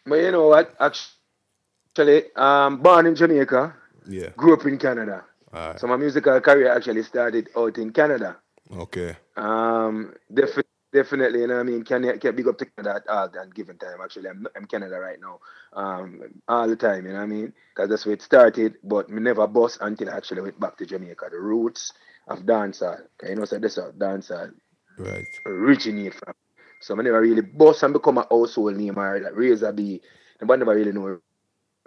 But 0.04 0.16
you 0.16 0.32
know 0.32 0.48
what? 0.48 0.74
Actually, 0.80 2.34
um, 2.34 2.78
born 2.78 3.06
in 3.06 3.14
Jamaica, 3.14 3.74
Yeah. 4.08 4.30
grew 4.36 4.54
up 4.54 4.66
in 4.66 4.78
Canada. 4.78 5.24
Right. 5.52 5.78
So 5.78 5.86
my 5.86 5.96
musical 5.96 6.40
career 6.40 6.72
actually 6.72 7.02
started 7.02 7.48
out 7.56 7.78
in 7.78 7.92
Canada. 7.92 8.38
Okay. 8.76 9.16
Um, 9.36 10.14
defi- 10.32 10.62
definitely, 10.92 11.40
you 11.40 11.46
know 11.46 11.54
what 11.54 11.60
I 11.60 11.64
mean? 11.64 11.84
Can 11.84 12.18
can 12.18 12.36
big 12.36 12.48
up 12.48 12.58
to 12.58 12.66
Canada 12.66 12.96
at 12.96 13.08
all 13.08 13.28
that 13.30 13.54
given 13.54 13.78
time. 13.78 13.98
Actually, 14.02 14.28
I'm 14.28 14.46
I'm 14.56 14.66
Canada 14.66 14.98
right 14.98 15.18
now. 15.20 15.40
Um, 15.72 16.20
all 16.48 16.68
the 16.68 16.76
time, 16.76 17.06
you 17.06 17.12
know 17.12 17.18
what 17.18 17.24
I 17.24 17.26
mean? 17.26 17.52
Because 17.74 17.88
that's 17.88 18.04
where 18.06 18.14
it 18.14 18.22
started. 18.22 18.76
But 18.82 19.08
me 19.08 19.20
never 19.20 19.46
bust 19.46 19.78
until 19.80 20.10
I 20.10 20.16
actually 20.16 20.42
went 20.42 20.60
back 20.60 20.76
to 20.78 20.86
Jamaica. 20.86 21.28
The 21.30 21.38
roots 21.38 21.92
of 22.28 22.40
dancehall. 22.40 23.00
You 23.26 23.36
know, 23.36 23.44
so 23.46 23.58
this 23.58 23.78
is 23.78 23.84
dancehall 23.96 24.52
Right. 24.98 25.26
originate 25.46 26.14
from. 26.14 26.34
So 26.80 26.98
I 26.98 27.02
never 27.02 27.20
really 27.20 27.42
bust 27.42 27.82
and 27.82 27.92
become 27.92 28.18
a 28.18 28.26
household 28.30 28.76
name 28.76 28.98
or 28.98 29.18
like 29.20 29.34
Razor 29.34 29.72
B. 29.72 30.00
Nobody 30.40 30.58
never 30.58 30.74
really 30.74 30.92
know 30.92 31.20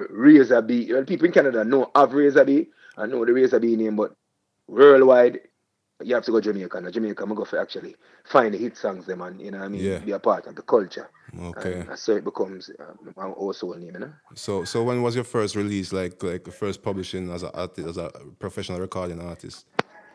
Razor 0.09 0.61
B. 0.61 0.91
Well, 0.91 1.05
people 1.05 1.27
in 1.27 1.31
Canada 1.31 1.63
know 1.63 1.91
of 1.95 2.13
Razor 2.13 2.45
B 2.45 2.67
and 2.97 3.11
know 3.11 3.25
the 3.25 3.33
Razor 3.33 3.59
B 3.59 3.75
name, 3.75 3.95
but 3.95 4.13
worldwide, 4.67 5.39
you 6.03 6.15
have 6.15 6.23
to 6.25 6.31
go 6.31 6.41
Jamaica. 6.41 6.81
Now 6.81 6.89
Jamaica, 6.89 7.23
I'm 7.23 7.35
go 7.35 7.45
for 7.45 7.59
actually 7.59 7.95
find 8.25 8.53
the 8.53 8.57
hit 8.57 8.77
songs 8.77 9.05
them 9.05 9.21
and 9.21 9.39
you 9.41 9.51
know 9.51 9.59
what 9.59 9.65
I 9.65 9.69
mean, 9.69 9.83
Yeah. 9.83 9.99
be 9.99 10.11
a 10.11 10.19
part 10.19 10.47
of 10.47 10.55
the 10.55 10.61
culture. 10.61 11.09
Okay. 11.39 11.85
And 11.87 11.97
so 11.97 12.15
it 12.15 12.23
becomes 12.23 12.69
um, 12.79 13.13
a 13.15 13.21
household 13.21 13.79
name, 13.79 13.93
you 13.93 13.99
know. 13.99 14.13
So, 14.35 14.65
so 14.65 14.83
when 14.83 15.01
was 15.01 15.15
your 15.15 15.23
first 15.23 15.55
release, 15.55 15.93
like 15.93 16.21
like 16.23 16.43
the 16.43 16.51
first 16.51 16.81
publishing 16.83 17.31
as 17.31 17.43
a 17.43 17.51
artist, 17.55 17.87
as 17.87 17.97
a 17.97 18.11
professional 18.39 18.79
recording 18.79 19.21
artist? 19.21 19.65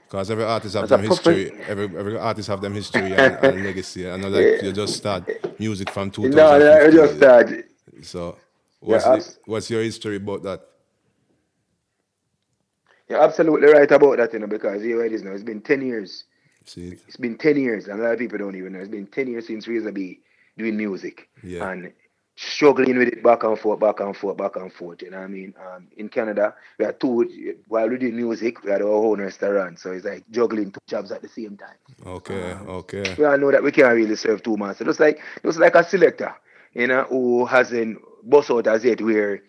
Because 0.07 0.31
every 0.31 0.45
artist 0.45 0.75
have 0.75 0.85
As 0.85 0.91
them 0.91 1.03
history. 1.03 1.53
Every 1.69 1.85
every 1.85 2.19
artist 2.19 2.49
have 2.49 2.61
them 2.61 2.75
history 2.75 3.13
and, 3.13 3.37
and 3.37 3.65
legacy. 3.65 4.09
I 4.09 4.17
know 4.17 4.29
like 4.29 4.63
you 4.63 4.73
just 4.73 4.95
start 4.95 5.25
music 5.59 5.91
from 5.91 6.13
No, 6.19 6.59
no, 6.59 6.73
I 6.73 6.91
just 6.91 7.17
started. 7.17 7.65
So, 8.03 8.37
what's 8.87 9.05
Yeah, 9.05 9.17
the, 9.17 9.37
what's 9.47 9.71
your 9.71 9.83
history 9.83 10.17
about 10.17 10.43
that? 10.45 10.61
You're 13.09 13.23
absolutely 13.23 13.73
right 13.73 13.91
about 13.91 14.17
that, 14.17 14.33
you 14.33 14.39
know, 14.41 14.47
because 14.47 14.83
here 14.83 15.05
it 15.05 15.13
is 15.13 15.23
now. 15.23 15.33
It's 15.33 15.43
been 15.43 15.61
10 15.61 15.83
years. 15.83 16.25
See 16.65 16.89
it? 16.89 17.01
It's 17.07 17.17
been 17.17 17.39
10 17.39 17.57
years, 17.57 17.87
and 17.87 18.01
a 18.01 18.03
lot 18.03 18.13
of 18.15 18.19
people 18.19 18.39
don't 18.39 18.57
even 18.57 18.73
know. 18.73 18.81
It's 18.81 18.89
been 18.89 19.07
10 19.07 19.29
years 19.29 19.47
since 19.47 19.69
Razor 19.69 19.93
B 19.93 20.21
doing 20.57 20.77
music. 20.77 21.29
Yeah. 21.43 21.71
And 21.71 21.93
struggling 22.37 22.99
with 22.99 23.09
it 23.09 23.23
back 23.23 23.45
and 23.45 23.59
forth, 23.59 23.81
back 23.81 24.01
and 24.01 24.17
forth, 24.17 24.37
back 24.37 24.57
and 24.57 24.73
forth. 24.73 25.03
You 25.03 25.11
know 25.11 25.19
what 25.19 25.25
I 25.25 25.29
mean? 25.29 25.55
Um, 25.69 25.89
in 25.97 26.09
Canada, 26.09 26.55
we 26.79 26.85
had 26.85 27.01
two, 27.01 27.57
while 27.69 27.89
we 27.89 27.97
doing 27.97 28.17
music, 28.17 28.63
we 28.63 28.71
had 28.71 28.83
our 28.83 28.89
own 28.89 29.21
restaurant. 29.21 29.79
So 29.79 29.93
it's 29.93 30.05
like 30.05 30.25
juggling 30.31 30.73
two 30.73 30.81
jobs 30.87 31.13
at 31.13 31.23
the 31.23 31.29
same 31.29 31.57
time. 31.57 31.77
Okay, 32.05 32.53
okay. 32.69 33.15
We 33.17 33.25
all 33.25 33.39
know 33.39 33.51
that 33.51 33.63
we 33.63 33.73
can't 33.73 33.95
really 33.95 34.17
serve 34.17 34.43
two 34.43 34.57
masters. 34.57 34.87
Just 34.87 35.01
like, 35.01 35.21
just 35.45 35.59
like 35.59 35.75
a 35.75 35.85
selector, 35.85 36.35
you 36.75 36.89
know, 36.89 37.05
who 37.05 37.47
hasn't 37.47 37.99
bust 38.27 38.51
out 38.51 38.69
as 38.69 38.85
yet 38.85 39.03
where 39.03 39.43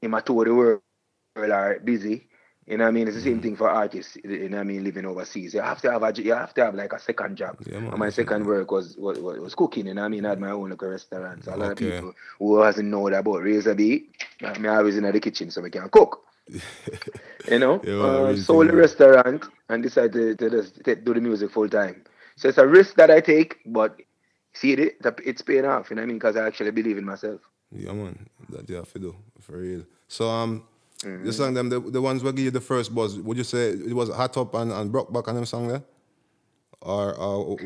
him 0.00 0.14
a 0.14 0.22
tour 0.22 0.44
the 0.46 0.54
world 0.54 0.82
are 0.84 1.80
busy. 1.80 2.28
You 2.66 2.78
know 2.78 2.84
what 2.84 2.88
I 2.88 2.92
mean? 2.92 3.08
It's 3.08 3.16
the 3.16 3.22
same 3.22 3.42
thing 3.42 3.56
for 3.56 3.70
artists, 3.70 4.16
you 4.24 4.48
know 4.48 4.56
what 4.58 4.62
I 4.62 4.64
mean, 4.64 4.84
living 4.84 5.06
overseas. 5.06 5.54
You 5.54 5.60
have 5.62 5.82
to 5.82 5.92
have 5.92 6.02
a, 6.02 6.12
you 6.22 6.34
have 6.34 6.54
to 6.54 6.64
have 6.64 6.74
like 6.74 6.92
a 6.94 7.00
second 7.00 7.36
job. 7.36 7.58
Yeah, 7.66 7.80
man, 7.80 7.98
my 7.98 8.10
second 8.10 8.46
work 8.46 8.70
was, 8.72 8.96
was 8.96 9.18
was 9.18 9.54
cooking, 9.54 9.86
you 9.88 9.94
know 9.94 10.02
what 10.02 10.06
I 10.06 10.10
mean? 10.10 10.26
I 10.26 10.30
had 10.30 10.40
my 10.40 10.50
own 10.52 10.70
little 10.70 10.88
restaurant. 10.88 11.44
So 11.44 11.54
a 11.54 11.58
lot 11.58 11.72
Okay. 11.72 11.72
of 11.72 11.78
people 11.78 12.14
who 12.38 12.60
hasn't 12.62 12.88
known 12.88 13.14
about 13.14 13.42
Razor 13.42 13.74
B, 13.74 14.10
I 14.42 14.58
mean, 14.58 14.72
I 14.72 14.82
was 14.82 14.96
in 14.96 15.04
the 15.04 15.20
kitchen 15.20 15.50
so 15.50 15.62
we 15.62 15.70
can 15.70 15.88
cook. 15.90 16.22
you 17.50 17.58
know? 17.58 17.86
Yeah, 17.86 17.94
uh, 18.00 18.34
sold 18.36 18.68
the 18.68 18.76
restaurant 18.76 19.46
and 19.68 19.82
decided 19.82 20.38
to, 20.38 20.50
to 20.50 20.50
just 20.50 20.84
to 20.84 20.96
do 20.96 21.14
the 21.14 21.20
music 21.20 21.50
full 21.50 21.68
time. 21.68 22.04
So 22.36 22.48
it's 22.48 22.58
a 22.58 22.66
risk 22.66 22.96
that 22.96 23.10
I 23.10 23.20
take, 23.20 23.58
but 23.66 24.00
see 24.54 24.72
it, 24.74 24.96
it's 25.24 25.42
paying 25.42 25.66
off, 25.66 25.90
you 25.90 25.96
know 25.96 26.02
what 26.02 26.04
I 26.04 26.08
mean? 26.08 26.16
Because 26.18 26.36
I 26.36 26.46
actually 26.46 26.72
believe 26.72 26.98
in 26.98 27.04
myself. 27.04 27.40
Yeah, 27.74 27.92
man. 27.92 28.28
That 28.50 28.68
you 28.68 28.76
have 28.76 28.92
to 28.92 28.98
do 28.98 29.14
for 29.40 29.58
real. 29.58 29.84
So, 30.08 30.28
um, 30.28 30.64
Mm-hmm. 31.02 31.24
the 31.26 31.32
song 31.34 31.52
them, 31.52 31.68
the, 31.68 31.80
the 31.80 32.00
ones 32.00 32.22
that 32.22 32.34
give 32.34 32.44
you 32.46 32.50
the 32.50 32.62
first 32.62 32.94
buzz. 32.94 33.18
Would 33.18 33.36
you 33.36 33.44
say 33.44 33.70
it 33.70 33.92
was 33.92 34.08
Hot 34.08 34.34
Up 34.38 34.54
and 34.54 34.72
and 34.72 34.90
Broke 34.90 35.12
Back 35.12 35.28
on 35.28 35.34
them 35.34 35.44
song 35.44 35.68
there? 35.68 35.82
Or, 36.80 37.14
or 37.14 37.56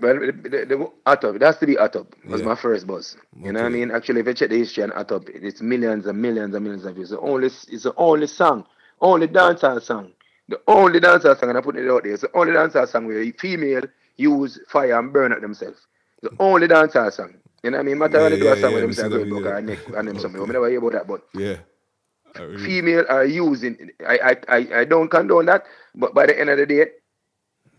Well, 0.00 0.20
the, 0.20 0.32
the, 0.32 0.66
the 0.66 0.90
Atop, 1.06 1.36
it 1.36 1.42
has 1.42 1.56
to 1.58 1.66
be 1.66 1.74
Atop. 1.76 2.14
was 2.28 2.40
Yeah. 2.40 2.46
my 2.48 2.54
first 2.54 2.86
buzz. 2.86 3.16
You 3.40 3.52
know 3.52 3.60
what 3.62 3.66
I 3.66 3.70
mean? 3.70 3.90
Actually, 3.90 4.20
if 4.20 4.26
you 4.26 4.34
check 4.34 4.50
the 4.50 4.58
history 4.58 4.82
on 4.84 4.92
Atop, 4.92 5.28
it's 5.30 5.62
millions 5.62 6.06
and 6.06 6.20
millions 6.20 6.54
and 6.54 6.62
millions 6.64 6.84
of 6.84 6.94
views. 6.96 7.10
The 7.10 7.18
only, 7.20 7.46
it's 7.46 7.82
the 7.84 7.94
only 7.96 8.26
song, 8.28 8.66
only 9.00 9.26
dancehall 9.28 9.82
song. 9.82 10.12
The 10.48 10.60
only 10.68 11.00
dancehall 11.00 11.38
song, 11.40 11.48
and 11.48 11.58
I 11.58 11.60
put 11.60 11.76
it 11.76 11.90
out 11.90 12.04
there, 12.04 12.12
it's 12.12 12.22
the 12.22 12.36
only 12.36 12.52
dancehall 12.52 12.88
song 12.88 13.06
where 13.06 13.24
female 13.32 13.82
use 14.16 14.60
fire 14.68 14.98
and 14.98 15.12
burn 15.12 15.32
at 15.32 15.40
themselves. 15.40 15.86
The 16.22 16.30
only 16.38 16.68
dancehall 16.68 17.12
song. 17.12 17.34
You 17.66 17.72
know 17.72 17.78
what 17.78 17.82
I 17.82 17.86
mean? 17.86 17.98
Matter 17.98 18.18
Yeah, 18.18 18.22
when 18.22 18.30
they 18.30 18.38
do 18.38 18.44
yeah, 18.44 18.52
a 18.52 18.56
song 18.60 18.70
yeah, 18.70 18.74
with 18.76 18.82
themselves, 18.84 19.14
that 19.16 19.28
go 19.28 19.36
video. 19.38 19.56
and 19.56 19.66
neck 19.66 19.78
and 19.88 20.08
them 20.08 20.16
oh, 20.16 20.20
something. 20.20 20.40
I 20.40 20.46
never 20.46 20.68
hear 20.68 20.78
about 20.78 20.92
that, 20.92 21.08
but 21.08 21.22
yeah. 21.34 21.56
I 22.36 22.42
really- 22.42 22.64
female 22.64 23.04
are 23.08 23.24
using 23.24 23.90
I, 24.06 24.18
I 24.22 24.56
I 24.56 24.80
I 24.80 24.84
don't 24.84 25.08
condone 25.08 25.46
that, 25.46 25.64
but 25.92 26.14
by 26.14 26.26
the 26.26 26.38
end 26.38 26.50
of 26.50 26.58
the 26.58 26.66
day, 26.66 26.86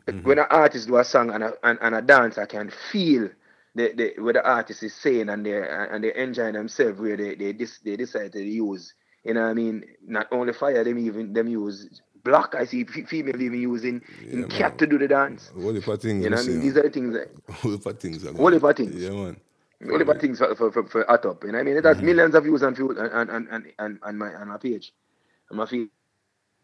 mm-hmm. 0.08 0.28
when 0.28 0.40
an 0.40 0.48
artist 0.50 0.90
do 0.90 0.98
a 0.98 1.06
song 1.06 1.30
and 1.30 1.42
a 1.42 1.54
and, 1.64 1.80
and 1.82 1.96
a 1.96 2.02
dance, 2.02 2.38
I 2.38 2.48
can 2.48 2.70
feel 2.92 3.30
the, 3.76 3.94
the 3.96 4.22
what 4.22 4.36
the 4.36 4.46
artist 4.46 4.84
is 4.84 4.94
saying 4.94 5.30
and 5.30 5.46
they 5.46 5.56
and 5.56 6.04
they 6.04 6.14
enjoying 6.14 6.56
themselves 6.56 7.00
where 7.00 7.16
they 7.16 7.36
they 7.36 7.54
dis, 7.54 7.80
they 7.80 7.96
decide 7.96 8.34
to 8.34 8.44
use 8.44 8.94
you 9.24 9.36
know 9.36 9.44
what 9.44 9.52
I 9.52 9.54
mean 9.54 9.86
not 10.06 10.28
only 10.34 10.52
fire 10.52 10.84
them 10.84 11.00
even 11.00 11.32
them 11.32 11.48
use 11.48 12.02
block. 12.28 12.56
I 12.56 12.66
see 12.66 12.84
female 12.84 13.42
even 13.42 13.62
using 13.62 14.02
in 14.30 14.50
cat 14.50 14.78
to 14.80 14.86
do 14.86 14.98
the 14.98 15.08
dance. 15.08 15.50
What 15.56 15.76
if 15.78 15.88
I 15.88 15.96
things? 15.96 16.26
You 16.26 16.30
know 16.32 16.36
what 16.36 16.46
I 16.46 16.50
mean? 16.50 16.60
These 16.60 16.76
are 16.76 16.84
the 16.84 16.90
things 16.90 17.14
that. 17.14 17.30
What 17.64 17.74
if 17.74 17.88
I 17.88 17.94
things? 17.94 18.24
What 18.26 18.54
if 18.54 18.64
I 18.64 18.74
things? 18.74 19.02
Yeah, 19.02 19.12
man. 19.12 19.38
Only 19.84 20.02
about 20.04 20.22
things 20.22 20.40
for 20.40 20.56
for 20.56 20.72
for, 20.72 20.88
for 20.88 21.02
Atop. 21.12 21.44
You 21.44 21.52
know 21.52 21.60
what 21.60 21.62
I 21.62 21.64
mean? 21.66 21.78
It 21.78 21.86
has 21.86 21.98
Mm-hmm. 21.98 22.06
millions 22.06 22.36
of 22.36 22.44
views 22.44 22.64
on 22.64 22.76
and 22.76 23.30
and 23.30 23.48
and 23.50 23.74
and, 23.80 24.00
and 24.04 24.20
my 24.20 24.34
on 24.36 24.48
my 24.50 24.58
page. 24.58 24.94
On 25.52 25.58
my 25.58 25.66
feed 25.66 25.90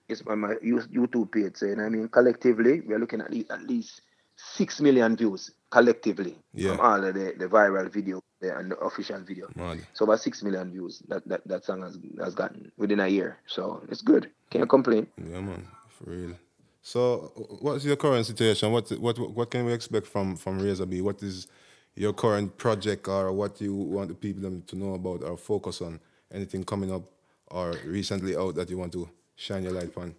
it's 0.10 0.22
on 0.28 0.40
my 0.40 0.56
YouTube 0.56 1.32
page. 1.32 1.56
So, 1.58 1.66
you 1.68 1.76
know 1.76 1.84
what 1.84 1.88
I 1.88 1.92
mean? 1.92 2.08
Collectively, 2.10 2.82
we 2.82 2.94
are 2.94 3.00
looking 3.00 3.22
at 3.22 3.32
least, 3.32 3.52
at 3.52 3.64
least 3.64 4.02
six 4.36 4.82
million 4.82 5.16
views 5.16 5.52
collectively 5.72 6.36
Yeah. 6.54 6.72
from 6.72 6.80
all 6.82 7.04
of 7.04 7.14
the, 7.14 7.34
the 7.38 7.48
viral 7.48 7.90
video 7.92 8.22
the- 8.42 8.56
and 8.58 8.72
the 8.72 8.78
official 8.78 9.20
video. 9.22 9.48
So 9.94 10.06
about 10.06 10.20
six 10.20 10.44
million 10.44 10.72
views 10.72 11.02
that, 11.08 11.28
that, 11.30 11.48
that 11.48 11.66
song 11.66 11.82
has 11.84 11.98
has 12.20 12.36
gotten 12.36 12.72
within 12.78 13.00
a 13.00 13.08
year. 13.08 13.38
So 13.48 13.82
it's 13.90 14.02
good. 14.02 14.30
Can't 14.50 14.70
complain. 14.70 15.08
Yeah, 15.18 15.42
man, 15.42 15.68
for 15.90 16.10
real. 16.12 16.34
So, 16.82 17.32
what's 17.62 17.86
your 17.86 17.96
current 17.96 18.26
situation? 18.26 18.72
What 18.72 18.90
what 19.00 19.18
what 19.20 19.50
can 19.50 19.66
we 19.66 19.72
expect 19.74 20.06
from 20.08 20.36
from 20.36 20.60
Razor 20.60 20.86
B? 20.86 21.00
What 21.02 21.24
is 21.24 21.48
your 21.96 22.14
current 22.14 22.58
project, 22.58 23.08
or 23.08 23.32
what 23.32 23.62
you 23.62 23.76
want 23.76 24.10
the 24.10 24.16
people 24.16 24.62
to 24.68 24.76
know 24.76 24.94
about, 24.96 25.24
or 25.24 25.38
focus 25.38 25.82
on? 25.82 26.00
Anything 26.32 26.64
coming 26.64 26.92
up 26.92 27.04
or 27.52 27.76
recently 27.86 28.36
out 28.36 28.56
that 28.56 28.70
you 28.70 28.78
want 28.78 28.92
to 28.94 29.08
shine 29.36 29.64
your 29.64 29.74
light 29.74 29.96
on? 29.98 30.16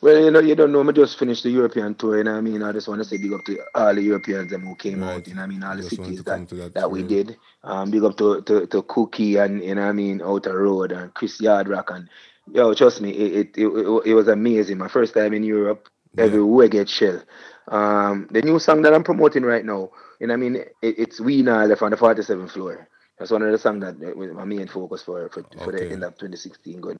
Well, 0.00 0.22
you 0.24 0.30
know, 0.30 0.38
you 0.38 0.54
don't 0.54 0.72
know. 0.72 0.88
I 0.88 0.92
just 0.92 1.18
finished 1.18 1.42
the 1.42 1.50
European 1.50 1.94
tour, 1.94 2.18
you 2.18 2.24
know 2.24 2.32
what 2.32 2.38
I 2.38 2.42
mean? 2.42 2.62
I 2.62 2.72
just 2.72 2.86
want 2.88 3.02
to 3.02 3.04
say 3.04 3.18
big 3.18 3.32
up 3.32 3.44
to 3.44 3.58
all 3.74 3.94
the 3.94 4.02
Europeans 4.02 4.50
them 4.50 4.62
who 4.62 4.76
came 4.76 5.02
out, 5.02 5.26
you 5.26 5.34
know 5.34 5.40
what 5.40 5.46
I 5.46 5.48
mean? 5.48 5.62
All 5.62 5.76
the 5.76 5.82
cities 5.82 6.22
that, 6.22 6.48
that 6.48 6.74
that, 6.74 6.90
we 6.90 7.02
did. 7.02 7.36
Um, 7.62 7.90
big 7.90 8.04
up 8.04 8.16
to, 8.18 8.40
to, 8.42 8.66
to 8.66 8.82
Cookie 8.82 9.36
and, 9.36 9.62
you 9.62 9.74
know 9.74 9.82
what 9.82 9.88
I 9.88 9.92
mean, 9.92 10.22
Outer 10.22 10.56
Road 10.62 10.92
and 10.92 11.12
Chris 11.12 11.40
Yardrock. 11.40 11.94
And, 11.94 12.08
yo, 12.52 12.72
trust 12.74 13.00
me, 13.00 13.10
it, 13.10 13.56
it, 13.56 13.62
it, 13.62 14.02
it 14.06 14.14
was 14.14 14.28
amazing. 14.28 14.78
My 14.78 14.88
first 14.88 15.12
time 15.12 15.34
in 15.34 15.42
Europe, 15.42 15.88
everywhere 16.16 16.68
get 16.68 16.88
shell. 16.88 17.20
Um, 17.68 18.28
the 18.30 18.42
new 18.42 18.58
song 18.58 18.82
that 18.82 18.94
I'm 18.94 19.04
promoting 19.04 19.42
right 19.42 19.64
now, 19.64 19.90
you 20.20 20.26
know 20.26 20.34
I 20.34 20.36
mean? 20.36 20.56
It, 20.56 20.72
it's 20.82 21.20
We 21.20 21.42
Now 21.42 21.64
Left 21.64 21.82
on 21.82 21.90
the 21.90 21.96
47th 21.96 22.50
floor. 22.50 22.88
That's 23.18 23.30
one 23.30 23.42
of 23.42 23.52
the 23.52 23.58
songs 23.58 23.82
that 23.82 24.16
was 24.16 24.32
my 24.32 24.44
main 24.44 24.66
focus 24.66 25.02
for, 25.02 25.28
for, 25.30 25.44
for 25.62 25.72
the 25.72 25.90
end 25.90 26.02
of 26.04 26.14
2016 26.14 26.80
going 26.80 26.98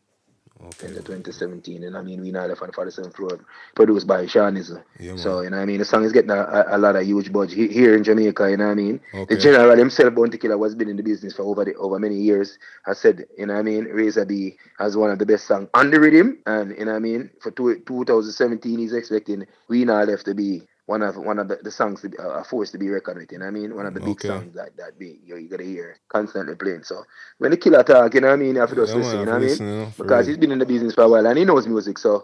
into 0.82 1.02
2017. 1.02 1.84
And 1.84 1.96
I 1.96 2.02
mean, 2.02 2.20
we 2.20 2.30
now 2.30 2.46
left 2.46 2.62
on 2.62 2.68
the 2.68 2.72
47th 2.72 3.14
floor, 3.14 3.40
produced 3.74 4.06
by 4.06 4.24
Izzo. 4.24 4.82
Yeah, 4.98 5.16
so, 5.16 5.42
you 5.42 5.50
know 5.50 5.56
what 5.56 5.62
I 5.62 5.66
mean? 5.66 5.78
The 5.78 5.84
song 5.84 6.04
is 6.04 6.12
getting 6.12 6.30
a, 6.30 6.64
a, 6.68 6.78
lot 6.78 6.96
of 6.96 7.04
huge 7.04 7.32
budge 7.32 7.54
here 7.54 7.96
in 7.96 8.04
Jamaica, 8.04 8.50
you 8.50 8.56
know 8.56 8.66
what 8.66 8.72
I 8.72 8.74
mean? 8.74 9.00
Okay. 9.12 9.34
The 9.34 9.40
general 9.40 9.76
himself, 9.76 10.14
Bounty 10.14 10.38
Killer, 10.38 10.58
was 10.58 10.74
been 10.74 10.88
in 10.88 10.96
the 10.96 11.02
business 11.02 11.34
for 11.34 11.42
over 11.42 11.64
the, 11.64 11.74
over 11.74 11.98
many 11.98 12.16
years. 12.16 12.58
Has 12.86 12.98
said, 12.98 13.24
you 13.38 13.46
know 13.46 13.54
what 13.54 13.60
I 13.60 13.62
mean? 13.62 13.84
Razor 13.84 14.24
B 14.24 14.56
has 14.78 14.96
one 14.96 15.10
of 15.10 15.18
the 15.18 15.26
best 15.26 15.46
songs 15.46 15.68
on 15.74 15.90
the 15.90 16.00
rhythm. 16.00 16.38
And, 16.46 16.76
you 16.78 16.84
know 16.84 16.96
I 16.96 16.98
mean? 16.98 17.30
For 17.40 17.50
two, 17.50 17.82
2017, 17.86 18.78
he's 18.78 18.92
expecting 18.92 19.46
We 19.68 19.84
Now 19.84 20.02
Left 20.04 20.24
to 20.26 20.34
be 20.34 20.62
one 20.86 21.02
of 21.02 21.16
one 21.16 21.38
of 21.38 21.48
the, 21.48 21.58
the 21.62 21.70
songs 21.70 22.02
to 22.02 22.08
be 22.10 22.18
uh, 22.18 22.40
a 22.40 22.44
force 22.44 22.70
to 22.72 22.78
be 22.78 22.88
reckoned 22.90 23.18
with, 23.18 23.32
you 23.32 23.38
know 23.38 23.46
what 23.46 23.50
I 23.50 23.54
mean? 23.54 23.74
One 23.74 23.86
of 23.86 23.94
the 23.94 24.00
big 24.00 24.20
Okay. 24.20 24.28
songs 24.28 24.54
that 24.54 24.76
that 24.76 24.98
be 24.98 25.18
you, 25.24 25.36
you 25.36 25.48
gotta 25.48 25.64
hear 25.64 25.98
constantly 26.08 26.54
playing. 26.56 26.84
So 26.84 27.04
when 27.38 27.50
the 27.52 27.56
killer 27.56 27.82
talk, 27.82 28.14
you 28.14 28.20
know 28.20 28.28
what 28.28 28.34
I 28.34 28.36
mean, 28.36 28.54
you 28.54 28.60
have 28.60 28.70
to 28.70 28.76
just 28.76 28.94
Yeah, 28.94 28.96
listen, 28.96 29.20
you 29.20 29.26
know 29.26 29.32
what 29.32 29.42
I 29.42 29.46
mean? 29.46 29.50
listen, 29.50 29.66
you 29.68 29.74
know, 29.76 29.90
for 29.90 30.04
because 30.04 30.26
real. 30.26 30.28
he's 30.28 30.36
been 30.38 30.52
in 30.52 30.58
the 30.58 30.66
business 30.66 30.94
for 30.94 31.04
a 31.04 31.08
while 31.08 31.26
and 31.26 31.38
he 31.38 31.44
knows 31.44 31.66
music, 31.66 31.98
so 31.98 32.22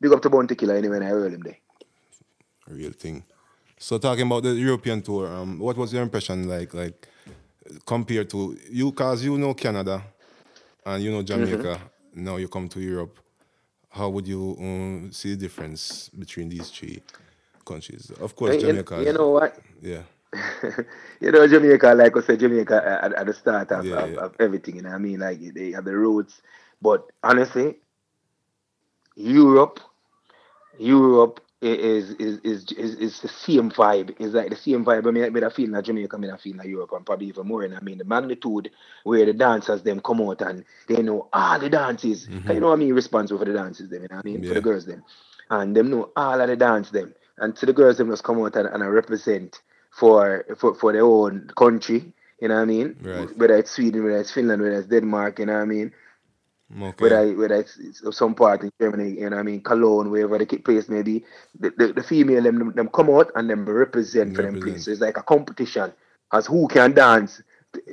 big 0.00 0.12
up 0.12 0.22
to 0.22 0.30
Bounty 0.30 0.54
Killer 0.56 0.76
anyway, 0.76 0.98
I 0.98 1.04
heard 1.10 1.32
him 1.34 1.42
there. 1.42 1.58
Real 2.68 2.92
thing. 2.92 3.24
So, 3.78 3.98
talking 3.98 4.26
about 4.26 4.42
the 4.44 4.54
European 4.54 5.02
tour, 5.02 5.28
um, 5.28 5.58
what 5.58 5.76
was 5.76 5.92
your 5.92 6.02
impression 6.02 6.48
like, 6.48 6.74
like 6.74 7.08
compared 7.86 8.30
to 8.30 8.58
you? 8.70 8.92
Cause 8.92 9.24
you 9.24 9.38
know 9.38 9.54
Canada, 9.54 10.02
and 10.84 11.02
you 11.02 11.12
know 11.12 11.22
Jamaica. 11.22 11.80
Now 12.14 12.36
you 12.36 12.48
come 12.48 12.68
to 12.70 12.80
Europe. 12.80 13.18
How 13.90 14.08
would 14.10 14.26
you 14.28 14.56
um, 14.60 15.10
see 15.12 15.30
the 15.30 15.36
difference 15.36 16.10
between 16.10 16.48
these 16.48 16.70
three 16.70 17.02
countries? 17.66 18.10
Of 18.20 18.34
course, 18.34 18.54
You- 18.54 18.60
you- 18.60 18.66
Jamaica. 18.82 19.04
you 19.04 19.12
know 19.12 19.28
what? 19.30 19.58
Yeah. 19.82 20.02
you 21.20 21.30
know, 21.32 21.46
Jamaica, 21.46 21.94
like 21.94 22.16
I 22.16 22.20
said, 22.22 22.40
Jamaica 22.40 22.76
at, 23.04 23.12
at 23.14 23.26
the 23.26 23.32
start 23.34 23.70
of, 23.72 23.84
Yeah, 23.84 23.96
of, 24.04 24.10
yeah. 24.12 24.20
of 24.20 24.34
everything, 24.40 24.76
you 24.76 24.82
know 24.82 24.90
what 24.90 24.96
I 24.96 24.98
mean? 24.98 25.20
Like, 25.20 25.40
they 25.54 25.72
have 25.72 25.84
the 25.84 25.96
roots. 25.96 26.40
But 26.82 27.04
honestly, 27.22 27.76
Europe, 29.16 29.80
Europe 30.78 31.40
is 31.62 32.10
is 32.20 32.38
is 32.44 32.70
is, 32.72 32.94
is 32.96 33.20
the 33.20 33.28
same 33.28 33.70
vibe. 33.70 34.14
It's 34.18 34.34
like 34.34 34.50
the 34.50 34.56
same 34.56 34.84
vibe. 34.84 35.06
I 35.06 35.10
mean, 35.10 35.24
I 35.24 35.30
mean, 35.30 35.42
I 35.44 35.48
feel 35.48 35.70
like 35.70 35.84
Jamaica, 35.84 36.16
I 36.16 36.18
mean, 36.20 36.30
I 36.30 36.36
feel 36.36 36.56
like 36.56 36.66
Europe, 36.68 36.90
and 36.92 37.06
probably 37.06 37.28
even 37.28 37.46
more. 37.46 37.62
And 37.62 37.74
I 37.74 37.80
mean, 37.80 37.96
the 37.98 38.04
magnitude 38.04 38.70
where 39.04 39.24
the 39.24 39.32
dancers 39.32 39.82
them 39.82 40.00
come 40.00 40.20
out 40.20 40.42
and 40.42 40.64
they 40.86 41.00
know 41.02 41.28
all 41.32 41.58
the 41.58 41.70
dances. 41.70 42.26
Mm-hmm. 42.26 42.46
'Cause 42.46 42.54
You 42.54 42.60
know 42.60 42.68
what 42.68 42.74
I 42.74 42.84
mean? 42.84 42.92
Responsible 42.94 43.38
for 43.38 43.46
the 43.46 43.54
dances, 43.54 43.88
them. 43.88 44.02
You 44.02 44.08
know 44.10 44.16
what 44.16 44.26
I 44.26 44.28
mean? 44.28 44.46
For 44.46 44.54
the 44.54 44.60
girls, 44.60 44.84
them, 44.84 45.02
and 45.50 45.74
them 45.74 45.90
know 45.90 46.10
all 46.14 46.38
of 46.40 46.48
the 46.48 46.56
dance, 46.56 46.90
them. 46.90 47.14
And 47.38 47.54
to 47.56 47.66
the 47.66 47.72
girls, 47.72 47.98
them 47.98 48.08
just 48.10 48.24
come 48.24 48.40
out 48.42 48.56
and, 48.56 48.68
and 48.68 48.82
I 48.82 48.86
represent 48.86 49.60
for 49.90 50.44
for 50.56 50.74
for 50.74 50.92
their 50.92 51.04
own 51.04 51.50
country. 51.56 52.12
You 52.40 52.48
know 52.48 52.56
what 52.56 52.62
I 52.62 52.66
mean? 52.66 52.96
Right. 53.02 53.36
Whether 53.36 53.56
it's 53.56 53.70
Sweden, 53.70 54.04
whether 54.04 54.18
it's 54.18 54.30
Finland, 54.32 54.62
whether 54.62 54.76
it's 54.78 54.88
Denmark. 54.88 55.38
You 55.38 55.46
know 55.46 55.54
what 55.54 55.62
I 55.62 55.64
mean? 55.66 55.92
Okay. 56.82 56.94
whether 56.98 57.32
whether 57.36 57.54
it's, 57.54 57.78
it's 57.78 58.02
some 58.16 58.34
part 58.34 58.62
in 58.62 58.72
Germany, 58.80 59.10
you 59.20 59.30
know 59.30 59.36
what 59.36 59.40
I 59.40 59.42
mean, 59.44 59.60
Cologne, 59.62 60.10
wherever 60.10 60.36
the 60.36 60.46
place 60.58 60.88
may 60.88 61.02
be, 61.02 61.24
the, 61.60 61.70
the, 61.78 61.92
the 61.92 62.02
female 62.02 62.42
them, 62.42 62.72
them 62.74 62.88
come 62.88 63.08
out 63.10 63.30
and 63.36 63.48
them 63.48 63.64
represent 63.68 64.34
for 64.34 64.42
them 64.42 64.58
place. 64.60 64.84
So 64.86 64.90
it's 64.90 65.00
like 65.00 65.16
a 65.16 65.22
competition 65.22 65.92
as 66.32 66.46
who 66.46 66.66
can 66.66 66.92
dance 66.92 67.40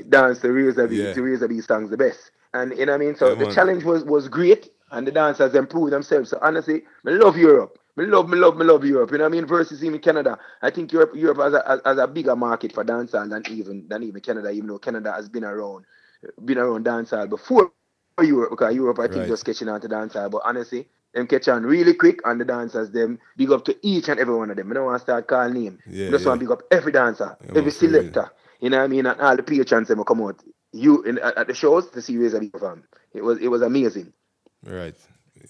dance 0.10 0.39
the 0.39 0.51
Razor 0.51 0.88
B, 0.88 1.03
Yeah. 1.03 1.13
the 1.13 1.21
Razor 1.21 1.47
B 1.47 1.62
songs 1.62 1.91
the 1.91 1.97
best. 1.97 2.32
And 2.56 2.71
you 2.77 2.86
know 2.88 2.93
what 2.93 3.01
I 3.01 3.06
mean? 3.06 3.15
So 3.15 3.29
Yeah, 3.29 3.36
the 3.36 3.45
man. 3.45 3.53
challenge 3.53 3.84
was 3.84 4.03
was 4.06 4.27
great 4.27 4.69
and 4.91 5.06
the 5.06 5.12
dancers 5.12 5.53
improved 5.53 5.91
themselves. 5.93 6.32
So 6.32 6.39
honestly, 6.41 6.84
I 7.06 7.12
love 7.12 7.38
Europe. 7.38 7.77
Me 7.95 8.06
love, 8.06 8.27
me 8.27 8.38
love, 8.38 8.58
me 8.58 8.65
love 8.65 8.84
Europe. 8.84 9.12
You 9.12 9.19
know 9.19 9.25
what 9.25 9.34
I 9.34 9.36
mean? 9.36 9.45
Versus 9.45 9.84
even 9.84 9.99
Canada. 9.99 10.39
I 10.62 10.71
think 10.71 10.91
Europe, 10.91 11.12
Europe 11.15 11.38
has 11.38 11.53
a, 11.53 11.82
has, 11.86 11.97
a 11.99 12.08
bigger 12.08 12.36
market 12.36 12.73
for 12.73 12.84
dancehall 12.84 13.29
than 13.29 13.43
even 13.51 13.88
than 13.88 14.01
even 14.03 14.19
Canada. 14.21 14.49
Even 14.49 14.67
though 14.67 14.79
Canada 14.79 15.12
has 15.12 15.29
been 15.29 15.43
around, 15.43 15.86
been 16.43 16.58
around 16.58 16.86
dancehall 16.86 17.29
before 17.29 17.71
Europe. 18.19 18.51
Because 18.51 18.73
Europe, 18.73 18.99
I 18.99 19.08
think, 19.08 19.21
Right. 19.21 19.27
just 19.27 19.45
catching 19.45 19.69
on 19.69 19.79
to 19.82 19.88
dancehall. 19.88 20.32
But 20.32 20.41
honestly, 20.43 20.88
them 21.13 21.27
catch 21.27 21.47
on 21.47 21.63
really 21.63 21.93
quick, 21.93 22.19
and 22.25 22.41
the 22.41 22.45
dancers 22.45 22.89
them 22.89 23.19
big 23.38 23.51
up 23.51 23.63
to 23.65 23.77
each 23.84 24.10
and 24.10 24.19
every 24.19 24.36
one 24.36 24.49
of 24.49 24.58
them. 24.58 24.71
I 24.71 24.73
don't 24.73 24.86
want 24.86 24.97
to 24.99 25.03
start 25.03 25.27
calling 25.27 25.53
name. 25.53 25.79
Yeah, 25.86 26.08
I 26.08 26.12
just 26.12 26.23
yeah. 26.23 26.29
want 26.29 26.39
to 26.41 26.45
big 26.45 26.51
up 26.51 26.63
every 26.71 26.91
dancer, 26.91 27.38
Yeah, 27.45 27.58
every 27.58 27.71
selector. 27.71 28.32
You 28.60 28.69
know 28.71 28.77
what 28.77 28.86
I 28.86 28.88
mean? 28.88 29.06
And 29.06 29.21
all 29.21 29.36
the 29.36 29.43
patrons 29.43 29.88
them 29.89 29.99
will 29.99 30.06
come 30.06 30.21
out. 30.21 30.41
You 30.71 31.03
in, 31.03 31.19
at, 31.19 31.45
the 31.47 31.53
shows 31.53 31.89
to 31.91 32.01
see 32.01 32.17
Razor 32.17 32.39
B 32.39 32.49
perform. 32.49 32.86
It 33.13 33.23
was 33.23 33.38
it 33.39 33.49
was 33.49 33.62
amazing. 33.62 34.13
Right. 34.65 34.95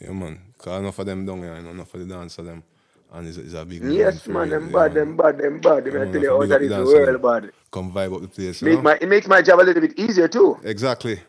Yeah, 0.01 0.12
man. 0.12 0.41
Cause 0.63 0.80
enough 0.80 0.97
of 0.97 1.06
them 1.06 1.26
down 1.26 1.39
here, 1.39 1.54
enough 1.56 1.93
of 1.93 1.99
the 1.99 2.06
dance 2.15 2.38
of 2.38 2.45
them. 2.45 2.63
And 3.12 3.28
it's, 3.28 3.38
it's 3.38 3.54
a 3.54 3.65
big 3.65 3.84
Yes, 3.84 4.26
man, 4.28 4.49
them 4.49 4.71
bad, 4.71 4.93
them 4.93 5.17
bad, 5.17 5.38
them 5.38 5.60
bad. 5.60 5.86
Yeah, 5.86 5.91
I 5.91 5.97
man, 6.06 6.13
tell 6.13 6.21
you, 6.21 6.41
enough 6.41 6.52
out 6.54 6.60
big 6.62 6.71
of 6.71 6.80
up 6.80 6.86
this 6.86 6.93
the 6.93 7.06
world, 7.06 7.21
bad. 7.21 7.52
Come 7.69 7.91
vibe 7.91 8.15
up 8.15 8.21
the 8.21 8.28
place. 8.30 8.62
you 8.62 8.76
know? 8.76 8.82
my 8.82 8.97
it 9.02 9.10
makes 9.10 9.28
my 9.28 9.41
job 9.41 9.60
a 9.60 9.63
little 9.63 9.82
bit 9.82 9.99
easier 9.99 10.30
too. 10.30 10.58
Exactly. 10.63 11.19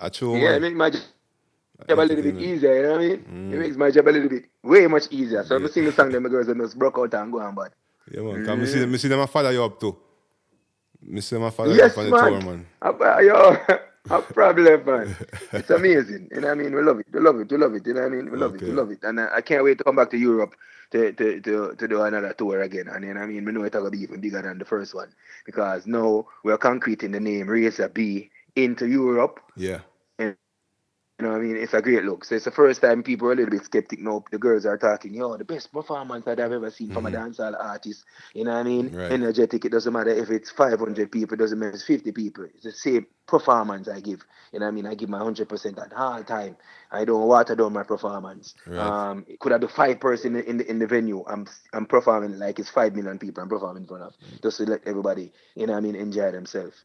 I 0.00 0.08
true, 0.08 0.36
Yeah, 0.36 0.56
it 0.56 0.60
makes 0.62 0.74
my 0.74 0.90
job 0.90 1.00
a 1.88 1.94
little 1.94 2.22
bit 2.24 2.36
easier. 2.36 2.74
You 2.74 2.82
know 2.82 2.90
what 2.92 3.00
I 3.00 3.06
mean? 3.06 3.18
Mm. 3.32 3.52
It 3.54 3.58
makes 3.60 3.76
my 3.76 3.90
job 3.92 4.08
a 4.08 4.10
little 4.10 4.28
bit 4.28 4.46
way 4.64 4.86
much 4.88 5.04
easier. 5.12 5.44
So 5.44 5.56
I'm 5.56 5.68
sing 5.68 5.84
the 5.84 5.92
song, 5.92 6.10
them 6.10 6.24
the 6.24 6.28
girls 6.28 6.48
and 6.48 6.60
just 6.60 6.76
broke 6.76 6.98
out 6.98 7.14
and 7.14 7.32
go 7.32 7.38
on, 7.40 7.54
but 7.54 7.72
Yeah, 8.10 8.22
man. 8.22 8.44
Cause 8.44 8.58
me 8.58 8.66
see, 8.66 8.84
me 8.86 8.98
see 8.98 9.08
them 9.08 9.20
a 9.20 9.26
father 9.28 9.52
you 9.52 9.62
up 9.62 9.78
too. 9.78 9.96
Me 11.00 11.20
see 11.20 11.36
them 11.36 11.44
a 11.44 11.50
father 11.52 11.72
yes, 11.72 11.96
you 11.96 12.02
up 12.02 12.12
on 12.14 12.26
the 12.26 12.30
man. 12.30 12.42
tour, 12.42 12.50
man. 12.52 12.66
Uh, 12.82 13.18
Yo, 13.20 13.76
a 14.10 14.22
problem, 14.22 14.84
man. 14.84 15.16
It's 15.52 15.70
amazing. 15.70 16.28
You 16.32 16.40
know 16.40 16.48
what 16.48 16.58
I 16.58 16.62
mean? 16.62 16.74
We 16.74 16.82
love 16.82 17.00
it. 17.00 17.06
We 17.12 17.20
love 17.20 17.40
it. 17.40 17.50
We 17.50 17.56
love 17.58 17.74
it. 17.74 17.86
You 17.86 17.94
know 17.94 18.00
what 18.00 18.12
I 18.12 18.16
mean? 18.16 18.30
We 18.30 18.38
love 18.38 18.54
it. 18.54 18.62
We 18.62 18.72
love 18.72 18.90
it. 18.90 18.98
And 19.02 19.20
uh, 19.20 19.28
I 19.32 19.40
can't 19.40 19.64
wait 19.64 19.78
to 19.78 19.84
come 19.84 19.96
back 19.96 20.10
to 20.10 20.18
Europe 20.18 20.54
to, 20.90 21.12
to, 21.12 21.40
to, 21.40 21.74
to 21.76 21.88
do 21.88 22.02
another 22.02 22.32
tour 22.32 22.60
again. 22.62 22.88
And 22.88 23.04
you 23.04 23.14
know 23.14 23.20
what 23.20 23.26
I 23.26 23.32
mean? 23.32 23.44
We 23.44 23.52
know 23.52 23.62
it's 23.62 23.72
going 23.72 23.84
to 23.84 23.90
be 23.90 24.02
even 24.02 24.20
bigger 24.20 24.42
than 24.42 24.58
the 24.58 24.64
first 24.64 24.94
one 24.94 25.12
because 25.46 25.86
now 25.86 26.26
we're 26.44 26.58
concreting 26.58 27.12
the 27.12 27.20
name 27.20 27.48
Razor 27.48 27.88
B 27.88 28.30
into 28.56 28.86
Europe. 28.86 29.40
Yeah. 29.56 29.80
You 31.22 31.28
know 31.28 31.34
what 31.34 31.42
I 31.42 31.44
mean? 31.44 31.56
It's 31.56 31.72
a 31.72 31.80
great 31.80 32.02
look. 32.02 32.24
So 32.24 32.34
it's 32.34 32.46
the 32.46 32.50
first 32.50 32.82
time 32.82 33.04
people 33.04 33.28
are 33.28 33.32
a 33.32 33.36
little 33.36 33.52
bit 33.52 33.64
skeptic 33.64 34.00
now. 34.00 34.24
The 34.32 34.38
girls 34.38 34.66
are 34.66 34.76
talking, 34.76 35.14
yo, 35.14 35.36
the 35.36 35.44
best 35.44 35.72
performance 35.72 36.24
that 36.24 36.40
I've 36.40 36.50
ever 36.50 36.68
seen 36.68 36.90
from 36.92 37.06
a 37.06 37.12
dancehall 37.12 37.54
artist. 37.56 38.02
You 38.34 38.42
know 38.42 38.50
what 38.50 38.58
I 38.58 38.62
mean? 38.64 38.88
Mm-hmm. 38.88 38.96
Right. 38.96 39.12
Energetic. 39.12 39.64
It 39.64 39.70
doesn't 39.70 39.92
matter 39.92 40.10
if 40.10 40.30
it's 40.30 40.50
500 40.50 41.12
people, 41.12 41.34
it 41.34 41.36
doesn't 41.36 41.60
matter 41.60 41.68
if 41.68 41.74
it's 41.76 41.84
50 41.84 42.10
people. 42.10 42.46
It's 42.52 42.64
the 42.64 42.72
same 42.72 43.06
performance 43.28 43.86
I 43.86 44.00
give. 44.00 44.24
You 44.52 44.58
know 44.58 44.66
what 44.66 44.72
I 44.72 44.74
mean? 44.74 44.86
I 44.86 44.96
give 44.96 45.10
my 45.10 45.20
100% 45.20 45.80
at 45.80 45.92
all 45.92 46.24
time. 46.24 46.56
I 46.90 47.04
don't 47.04 47.28
water 47.28 47.54
down 47.54 47.72
my 47.72 47.84
performance. 47.84 48.54
Right. 48.66 48.80
Um, 48.80 49.24
it 49.28 49.38
could 49.38 49.52
have 49.52 49.60
the 49.60 49.68
five 49.68 50.00
person 50.00 50.34
in 50.34 50.56
the 50.56 50.68
in 50.68 50.80
the 50.80 50.88
venue. 50.88 51.22
I'm 51.24 51.46
I'm 51.72 51.86
performing 51.86 52.36
like 52.40 52.58
it's 52.58 52.68
five 52.68 52.96
million 52.96 53.20
people. 53.20 53.44
I'm 53.44 53.48
performing 53.48 53.84
in 53.84 53.88
front 53.88 54.02
of 54.02 54.14
just 54.42 54.56
to 54.56 54.64
let 54.64 54.80
everybody, 54.88 55.30
you 55.54 55.68
know 55.68 55.74
what 55.74 55.78
I 55.78 55.82
mean, 55.82 55.94
enjoy 55.94 56.32
themselves. 56.32 56.84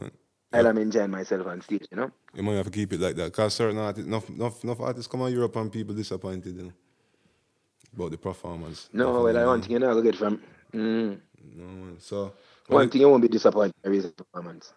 Man. 0.00 0.10
While 0.56 0.66
I'm 0.68 0.78
enjoying 0.78 1.10
myself 1.10 1.46
on 1.46 1.60
stage, 1.62 1.86
you 1.90 1.96
know. 1.96 2.10
You 2.34 2.42
might 2.42 2.54
have 2.54 2.66
to 2.66 2.72
keep 2.72 2.92
it 2.92 3.00
like 3.00 3.16
that. 3.16 3.32
Cause 3.32 3.54
certain 3.54 3.78
artists, 3.78 4.06
enough, 4.06 4.28
enough, 4.30 4.64
enough 4.64 4.80
artists 4.80 5.06
come 5.10 5.22
out 5.22 5.32
Europe 5.32 5.56
and 5.56 5.72
people 5.72 5.94
disappointed 5.94 6.56
you 6.56 6.62
know, 6.64 6.72
about 7.94 8.10
the 8.12 8.18
performance. 8.18 8.88
No, 8.92 9.22
well, 9.22 9.36
I 9.36 9.44
want 9.46 9.70
you 9.70 9.78
know, 9.78 9.98
I 9.98 10.02
get 10.02 10.16
from 10.16 10.40
mm, 10.74 11.18
No. 11.54 11.96
So, 11.98 12.34
one 12.68 12.90
thing 12.90 13.02
you 13.02 13.08
won't 13.08 13.22
be 13.22 13.28
disappointed 13.28 13.74
is 13.84 14.06
a 14.06 14.10
performance. 14.10 14.72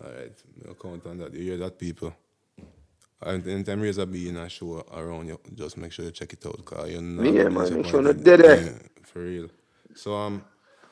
All 0.00 0.10
right, 0.10 0.32
no 0.64 0.74
count 0.74 1.06
on 1.06 1.18
that. 1.18 1.34
You 1.34 1.42
hear 1.42 1.56
that, 1.58 1.78
people? 1.78 2.14
And 3.22 3.46
anytime 3.48 3.80
Razor 3.80 4.06
B 4.06 4.28
in 4.28 4.36
a 4.36 4.48
show 4.48 4.84
around 4.92 5.28
you, 5.28 5.40
just 5.54 5.78
make 5.78 5.92
sure 5.92 6.04
you 6.04 6.10
check 6.10 6.32
it 6.34 6.44
out. 6.46 6.62
Cause 6.64 6.90
you're 6.90 7.00
not 7.02 7.26
Yeah, 7.26 7.48
man, 7.48 7.74
make 7.74 7.86
sure 7.86 8.02
not 8.02 8.22
dead? 8.22 8.40
Yeah, 8.40 8.78
for 9.04 9.20
real. 9.20 9.48
So 9.94 10.14
um, 10.14 10.44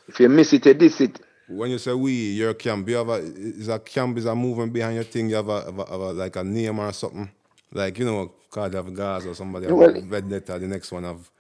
If 0.09 0.21
you 0.21 0.29
miss 0.31 0.53
it, 0.55 0.65
you 0.67 0.75
diss 0.75 1.01
it. 1.03 1.21
When 1.49 1.71
you 1.71 1.79
say 1.79 1.93
we, 1.93 2.13
your 2.13 2.55
camp, 2.55 2.89
you 2.89 2.97
have 2.97 3.09
a 3.09 3.15
is 3.17 3.69
a 3.69 3.79
camp 3.79 4.17
is 4.19 4.25
a 4.27 4.35
movement 4.35 4.73
behind 4.73 4.95
your 4.95 5.05
thing. 5.05 5.29
You 5.29 5.37
have 5.37 5.49
a, 5.49 5.65
have 5.65 5.79
a, 5.79 5.85
have 5.91 6.01
a 6.01 6.13
like 6.13 6.37
a 6.37 6.45
name 6.45 6.79
or 6.79 6.93
something. 6.93 7.31
Like 7.73 7.99
you 7.99 8.05
know, 8.07 8.33
cause 8.51 8.71
you 8.73 8.77
have 8.77 8.95
Gaz 8.95 9.27
or 9.27 9.35
somebody 9.35 9.67
have 9.67 9.77
Well- 9.77 10.01
Vendetta. 10.01 10.59
The 10.59 10.67
next 10.67 10.91
one 10.93 11.05
have 11.05 11.31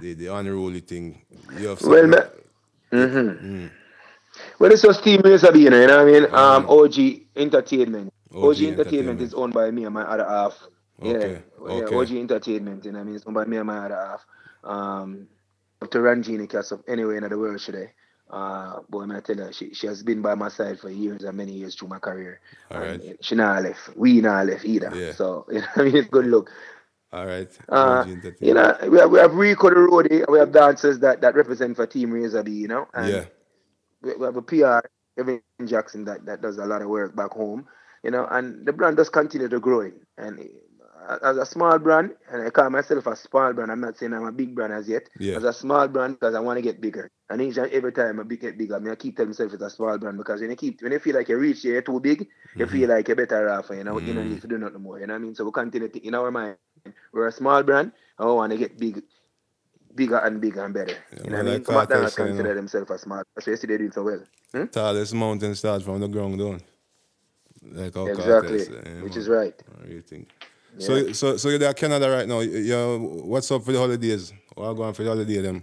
the 0.00 0.14
the 0.14 0.26
unruly 0.26 0.80
thing. 0.80 1.22
You 1.58 1.68
have 1.68 1.80
Well, 1.82 2.06
ma- 2.06 2.30
mm-hmm. 2.92 3.66
Well, 4.58 4.70
it's 4.72 4.82
just 4.82 5.02
Team 5.02 5.20
Razor 5.24 5.50
B, 5.52 5.62
you 5.64 5.70
know, 5.70 5.80
you 5.80 5.86
know 5.86 6.04
what 6.04 6.14
I 6.14 6.20
mean? 6.20 6.24
Um, 6.34 6.66
OG 6.68 7.22
Entertainment. 7.36 8.12
OG 8.32 8.44
OG, 8.44 8.44
Entertainment, 8.62 8.78
Entertainment. 8.78 9.22
is 9.22 9.34
owned 9.34 9.54
by 9.54 9.70
me 9.70 9.84
and 9.84 9.94
my 9.94 10.02
other 10.02 10.24
half. 10.28 10.58
Okay, 11.02 11.40
Yeah, 11.60 11.64
okay. 11.66 11.90
yeah, 11.92 11.98
OG 11.98 12.10
Entertainment, 12.12 12.84
you 12.84 12.92
know 12.92 12.98
what 12.98 13.02
I 13.02 13.06
mean? 13.06 13.16
It's 13.16 13.24
owned 13.26 13.34
by 13.34 13.44
me 13.46 13.56
and 13.56 13.66
my 13.66 13.78
other 13.86 13.94
half. 13.96 14.26
Um, 14.62 15.26
to 15.80 15.98
Ranjini 15.98 16.48
Castle, 16.48 16.82
anywhere 16.86 17.16
in 17.16 17.28
the 17.28 17.38
world 17.38 17.58
today. 17.60 17.92
Uh, 18.30 18.80
boy, 18.90 19.06
man, 19.06 19.16
I 19.16 19.20
tell 19.20 19.36
her, 19.36 19.52
she, 19.52 19.72
she 19.72 19.86
has 19.86 20.02
been 20.02 20.20
by 20.20 20.34
my 20.34 20.48
side 20.48 20.78
for 20.78 20.90
years 20.90 21.24
and 21.24 21.36
many 21.36 21.52
years 21.52 21.74
through 21.74 21.88
my 21.88 21.98
career. 21.98 22.40
All 22.70 22.80
right. 22.80 23.16
She 23.20 23.34
not 23.34 23.62
left. 23.62 23.96
We 23.96 24.20
not 24.20 24.46
left 24.46 24.64
either. 24.64 24.92
Yeah. 24.94 25.12
So, 25.12 25.46
you 25.50 25.60
know 25.60 25.66
I 25.76 25.82
mean? 25.82 25.96
It's 25.96 26.08
good 26.08 26.26
look. 26.26 26.50
All 27.10 27.26
right. 27.26 27.48
Uh, 27.70 28.04
you 28.40 28.52
know, 28.52 28.76
we 28.90 28.98
have, 28.98 29.10
we 29.10 29.18
have 29.18 29.34
Rico 29.34 29.70
the 29.70 29.76
Roadie, 29.76 30.30
we 30.30 30.38
have 30.38 30.52
dancers 30.52 30.98
that, 30.98 31.22
that 31.22 31.34
represent 31.34 31.76
for 31.76 31.86
Team 31.86 32.10
Razor 32.10 32.42
B, 32.42 32.52
you 32.52 32.68
know? 32.68 32.86
And 32.92 33.10
yeah. 33.10 33.24
we, 34.02 34.14
we 34.14 34.24
have 34.26 34.36
a 34.36 34.42
PR, 34.42 34.80
Evan 35.18 35.40
Jackson, 35.64 36.04
that, 36.04 36.26
that 36.26 36.42
does 36.42 36.58
a 36.58 36.66
lot 36.66 36.82
of 36.82 36.88
work 36.88 37.16
back 37.16 37.30
home, 37.30 37.66
you 38.02 38.10
know, 38.10 38.26
and 38.30 38.66
the 38.66 38.74
brand 38.74 38.98
does 38.98 39.08
continue 39.08 39.48
to 39.48 39.58
grow. 39.58 39.90
And 40.18 40.50
uh, 41.08 41.18
as 41.22 41.38
a 41.38 41.46
small 41.46 41.78
brand, 41.78 42.14
and 42.30 42.42
I 42.42 42.50
call 42.50 42.68
myself 42.68 43.06
a 43.06 43.16
small 43.16 43.54
brand, 43.54 43.72
I'm 43.72 43.80
not 43.80 43.96
saying 43.96 44.12
I'm 44.12 44.26
a 44.26 44.32
big 44.32 44.54
brand 44.54 44.74
as 44.74 44.86
yet. 44.86 45.08
Yeah. 45.18 45.36
As 45.36 45.44
a 45.44 45.52
small 45.54 45.88
brand, 45.88 46.20
because 46.20 46.34
I 46.34 46.40
want 46.40 46.58
to 46.58 46.62
get 46.62 46.82
bigger. 46.82 47.10
And 47.30 47.42
each 47.42 47.56
and 47.58 47.70
every 47.72 47.92
time 47.92 48.20
I 48.20 48.24
get 48.34 48.56
bigger, 48.58 48.76
I, 48.76 48.78
mean, 48.78 48.90
I 48.92 48.94
keep 48.96 49.16
telling 49.16 49.30
myself 49.30 49.52
it's 49.52 49.62
a 49.62 49.70
small 49.70 49.98
brand 49.98 50.16
because 50.16 50.40
when 50.40 50.50
you 50.50 50.56
keep, 50.56 50.80
when 50.82 50.92
you 50.92 50.98
feel 50.98 51.14
like 51.16 51.28
you 51.28 51.36
reach 51.36 51.64
you're 51.64 51.82
too 51.82 52.00
big, 52.00 52.26
you 52.58 52.66
Mm-hmm. 52.66 52.66
feel 52.66 52.88
like 52.88 53.08
you're 53.08 53.16
better 53.16 53.50
off, 53.50 53.70
you 53.70 53.84
know, 53.84 53.98
you 54.00 54.14
don't 54.14 54.28
need 54.28 54.40
to 54.40 54.48
do 54.48 54.58
nothing 54.58 54.80
more. 54.82 54.98
You 54.98 55.06
know 55.06 55.14
what 55.14 55.20
I 55.20 55.22
mean? 55.22 55.34
So 55.34 55.44
we 55.44 55.52
continue 55.52 55.88
to, 55.88 56.06
in 56.06 56.14
our 56.14 56.30
mind, 56.30 56.56
we're 57.12 57.26
a 57.26 57.32
small 57.32 57.62
brand, 57.62 57.92
and 58.18 58.28
we 58.28 58.34
want 58.34 58.52
to 58.52 58.58
get 58.58 58.78
big, 58.78 59.02
bigger 59.94 60.18
and 60.18 60.40
bigger 60.40 60.64
and 60.64 60.74
better. 60.74 60.96
you 61.24 61.30
know 61.30 61.38
what 61.38 61.40
I 61.40 61.42
mean? 61.42 61.44
like 61.52 61.64
So 61.64 61.74
McDonald's 61.74 61.90
Carter 61.90 62.08
say, 62.08 62.22
you 62.28 62.34
know. 62.34 62.36
consider 62.36 62.54
themselves 62.54 62.90
a 62.90 62.98
small. 62.98 63.22
So 63.38 63.50
you 63.50 63.56
see 63.56 63.66
they're 63.66 63.78
doing 63.78 63.92
so 63.92 64.02
well. 64.02 64.20
Hmm? 64.54 64.64
Tallest 64.66 65.14
mountain 65.14 65.54
starts 65.54 65.84
from 65.84 66.00
the 66.00 66.08
ground 66.08 66.38
down. 66.38 66.60
Like 67.62 67.94
how 67.94 68.08
Exactly, 68.08 68.58
Carter 68.58 68.58
say, 68.58 68.72
yeah, 68.84 69.02
which 69.02 69.16
man. 69.16 69.18
is 69.18 69.28
right. 69.28 69.62
Really 69.86 70.00
think. 70.02 70.28
Yeah. 70.78 70.86
So, 70.86 71.12
so, 71.12 71.36
so 71.36 71.48
you're 71.48 71.58
there 71.58 71.68
in 71.70 71.74
Canada 71.74 72.10
right 72.10 72.28
now. 72.28 72.40
You, 72.40 72.58
you- 72.58 73.22
what's 73.24 73.50
up 73.50 73.64
for 73.64 73.72
the 73.72 73.78
holidays? 73.78 74.32
What 74.54 74.66
are 74.68 74.74
going 74.74 74.94
for 74.94 75.02
the 75.04 75.10
holiday 75.10 75.40
then? 75.40 75.62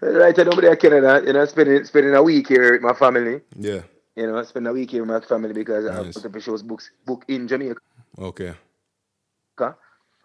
right, 0.00 0.38
I 0.38 0.42
over 0.42 0.60
there 0.60 0.72
in 0.72 0.78
Canada, 0.78 1.22
you 1.26 1.32
know, 1.32 1.44
spending 1.44 1.84
spending 1.84 2.14
a 2.14 2.22
week 2.22 2.48
here 2.48 2.72
with 2.72 2.82
my 2.82 2.94
family. 2.94 3.42
Yeah. 3.56 3.82
You 4.16 4.26
know, 4.26 4.42
spend 4.42 4.66
a 4.68 4.72
week 4.72 4.90
here 4.90 5.02
with 5.02 5.10
my 5.10 5.20
family 5.20 5.52
because 5.52 5.86
I 5.86 6.02
Nice. 6.02 6.22
have 6.22 6.32
the 6.32 6.40
shows 6.40 6.62
books 6.62 6.90
book 7.06 7.24
in 7.28 7.48
Jamaica. 7.48 7.80
Okay. 8.18 8.54
Okay. 9.58 9.76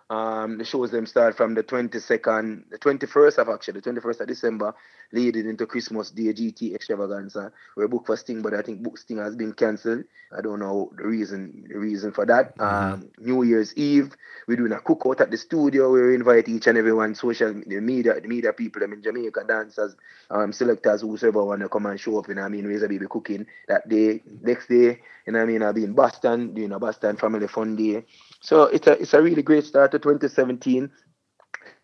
Um, 0.10 0.58
the 0.58 0.64
shows 0.64 0.92
them 0.92 1.06
start 1.06 1.36
from 1.36 1.54
the 1.54 1.64
22nd, 1.64 2.70
the 2.70 2.78
21st 2.80 3.40
of 3.40 3.50
actually, 3.50 3.82
the 3.82 3.92
21st 3.92 4.22
of 4.22 4.28
December, 4.28 4.74
leading 5.12 5.50
into 5.50 5.66
Christmas 5.66 6.12
Day 6.12 6.34
GT 6.34 6.74
extravaganza. 6.74 7.52
We're 7.76 7.90
booked 7.90 8.08
for 8.08 8.16
Sting, 8.16 8.42
but 8.42 8.54
I 8.54 8.62
think 8.62 8.82
book 8.82 8.98
Sting 8.98 9.18
has 9.18 9.36
been 9.36 9.52
cancelled. 9.52 10.06
I 10.36 10.42
don't 10.42 10.60
know 10.60 10.92
the 10.96 11.06
reason 11.06 11.66
the 11.68 11.78
reason 11.78 12.14
for 12.14 12.26
that. 12.26 12.54
Um, 12.60 13.10
New 13.20 13.44
Year's 13.44 13.76
Eve, 13.76 14.16
we're 14.48 14.56
doing 14.56 14.72
a 14.72 14.78
cookout 14.78 15.20
at 15.20 15.30
the 15.30 15.38
studio 15.38 15.92
where 15.92 16.08
we 16.08 16.16
invite 16.16 16.48
each 16.48 16.68
and 16.68 16.78
everyone, 16.78 17.14
social 17.14 17.54
the 17.54 17.82
media, 17.82 18.20
the 18.20 18.28
media 18.30 18.54
people, 18.54 18.84
I 18.84 18.88
mean 18.88 19.02
Jamaica, 19.02 19.44
dancers, 19.46 19.96
um, 20.30 20.54
selectors, 20.54 21.02
whoever 21.02 21.44
want 21.44 21.62
to 21.62 21.70
come 21.70 21.86
and 21.86 22.00
show 22.00 22.18
up. 22.20 22.30
You 22.30 22.36
know 22.36 22.42
what 22.42 22.48
I 22.48 22.52
mean? 22.52 22.66
Razor 22.66 22.88
Baby 22.88 23.08
cooking 23.10 23.46
that 23.68 23.88
day. 23.90 24.22
Next 24.42 24.68
day, 24.68 25.00
you 25.26 25.34
know 25.34 25.40
what 25.40 25.44
I 25.44 25.46
mean? 25.46 25.64
I'll 25.64 25.74
be 25.74 25.84
in 25.84 25.94
Boston 25.94 26.54
doing 26.54 26.72
a 26.72 26.80
Boston 26.80 27.18
Family 27.18 27.48
Fun 27.48 27.76
Day. 27.76 28.06
So 28.42 28.64
it's 28.64 28.88
a 28.88 28.94
it's 29.02 29.14
a 29.14 29.22
really 29.22 29.42
great 29.42 29.66
start 29.66 29.92
to 29.92 30.00
2017. 30.00 30.76
You 30.84 30.90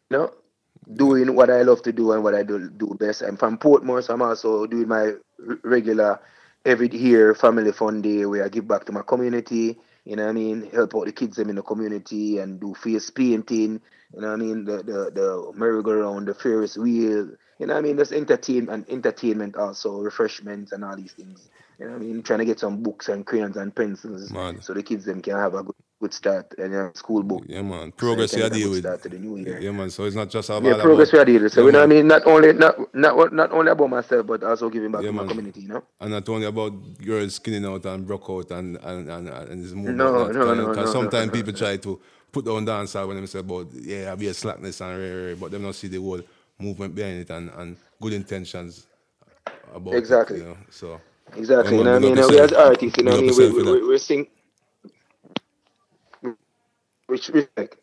know, 0.09 0.31
doing 0.91 1.35
what 1.35 1.49
I 1.49 1.61
love 1.63 1.81
to 1.83 1.91
do 1.91 2.11
and 2.11 2.23
what 2.23 2.35
I 2.35 2.43
do 2.43 2.69
do 2.69 2.95
best. 2.99 3.21
I'm 3.21 3.37
from 3.37 3.57
Portmore, 3.57 4.03
so 4.03 4.13
I'm 4.13 4.21
also 4.21 4.65
doing 4.65 4.87
my 4.87 5.13
regular 5.63 6.19
every 6.65 6.89
year 6.89 7.35
family 7.35 7.71
fun 7.71 8.01
day 8.01 8.25
where 8.25 8.45
I 8.45 8.49
give 8.49 8.67
back 8.67 8.85
to 8.85 8.91
my 8.91 9.01
community. 9.01 9.77
You 10.05 10.17
know 10.17 10.23
what 10.23 10.31
I 10.31 10.33
mean? 10.33 10.69
Help 10.71 10.95
out 10.95 11.05
the 11.05 11.11
kids 11.11 11.37
them 11.37 11.49
in 11.49 11.55
the 11.55 11.61
community 11.61 12.37
and 12.37 12.59
do 12.59 12.73
face 12.73 13.09
painting. 13.09 13.81
You 14.13 14.21
know 14.21 14.27
what 14.27 14.33
I 14.33 14.37
mean? 14.37 14.65
The 14.65 14.77
the 14.77 15.11
the 15.13 15.51
merry-go-round, 15.55 16.27
the 16.27 16.33
Ferris 16.33 16.77
wheel. 16.77 17.29
You 17.59 17.67
know 17.67 17.73
what 17.73 17.79
I 17.79 17.81
mean? 17.81 17.95
There's 17.95 18.11
entertainment, 18.11 18.69
and 18.69 18.89
entertainment 18.89 19.55
also, 19.55 20.01
refreshments 20.01 20.71
and 20.71 20.83
all 20.83 20.95
these 20.95 21.13
things. 21.13 21.49
You 21.79 21.85
know 21.85 21.93
what 21.93 22.01
I 22.01 22.05
mean? 22.05 22.23
Trying 22.23 22.39
to 22.39 22.45
get 22.45 22.59
some 22.59 22.83
books 22.83 23.09
and 23.09 23.25
crayons 23.25 23.57
and 23.57 23.73
pencils 23.73 24.31
so 24.59 24.73
the 24.73 24.83
kids 24.83 25.05
them 25.05 25.21
can 25.21 25.37
have 25.37 25.53
a 25.55 25.63
good, 25.63 25.75
good 26.03 26.13
start 26.13 26.53
and 26.57 26.75
a 26.75 26.91
school 26.95 27.23
book. 27.23 27.43
Yeah, 27.47 27.61
man. 27.61 27.91
Progress 27.93 28.31
so 28.31 28.37
you 28.37 28.49
can 28.49 28.59
deal 28.59 28.71
with. 28.71 28.79
start 28.79 29.01
to 29.03 29.09
the 29.09 29.19
new 29.25 29.37
year. 29.37 29.59
Yeah, 29.61 29.71
man. 29.71 29.89
So 29.89 30.03
it's 30.03 30.15
not 30.15 30.29
just 30.29 30.49
about 30.49 30.63
Yeah, 30.63 30.81
progress 30.81 31.11
we 31.13 31.19
about, 31.19 31.27
are 31.29 31.31
dealing. 31.31 31.49
So 31.49 31.61
Yeah, 31.61 31.67
you 31.67 31.71
know 31.71 31.79
what 31.79 31.91
I 31.91 31.95
mean? 31.95 32.07
Not 32.07 32.27
only 32.27 32.53
not 32.53 32.75
not 32.93 33.33
not 33.41 33.51
only 33.53 33.71
about 33.71 33.89
myself, 33.89 34.27
but 34.27 34.43
also 34.43 34.69
giving 34.69 34.91
back 34.91 35.01
Yeah, 35.03 35.11
to 35.11 35.13
my 35.13 35.23
community. 35.31 35.61
You 35.61 35.69
know. 35.69 35.83
And 36.01 36.11
not 36.11 36.27
only 36.27 36.45
about 36.45 36.71
girls 37.11 37.35
skinning 37.35 37.65
out 37.65 37.85
and 37.85 38.05
broke 38.05 38.29
out 38.29 38.51
and 38.51 38.77
and 38.83 39.09
and, 39.09 39.29
and 39.29 39.63
this 39.63 39.71
movement. 39.71 39.97
No, 39.97 40.27
no, 40.27 40.53
no, 40.53 40.67
Because 40.67 40.87
no, 40.87 40.91
sometimes 40.99 41.27
no, 41.27 41.33
people 41.33 41.53
try 41.53 41.77
to 41.77 41.99
put 42.31 42.43
down 42.45 42.65
dancehall 42.65 43.07
when 43.07 43.21
they 43.21 43.25
say 43.25 43.39
about 43.39 43.67
yeah, 43.73 44.11
I 44.11 44.15
be 44.15 44.27
a 44.27 44.33
slackness 44.33 44.81
and 44.81 44.99
rare, 44.99 45.17
rare, 45.27 45.35
but 45.35 45.51
them 45.51 45.63
not 45.63 45.75
see 45.75 45.87
the 45.87 46.01
whole 46.01 46.21
movement 46.59 46.95
behind 46.95 47.19
it 47.21 47.29
and, 47.29 47.49
and 47.57 47.77
good 48.01 48.13
intentions 48.13 48.87
about 49.73 49.93
Exactly. 49.95 50.37
it. 50.37 50.41
You 50.41 50.47
know? 50.49 50.57
So 50.69 51.01
Exactly. 51.35 51.77
you 51.77 51.83
know 51.83 51.93
what 51.99 52.03
I 52.03 52.15
mean? 52.15 52.27
We 52.29 52.39
as 52.39 52.53
artists, 52.53 52.97
you 52.97 53.03
know 53.03 53.11
what 53.11 53.19
I 53.19 53.23
mean? 53.23 53.35
We 53.37 53.63
we, 53.63 53.71
we, 53.81 53.87
we 53.87 53.97
sing. 53.97 54.27
Which 57.13 57.29
respect. 57.29 57.77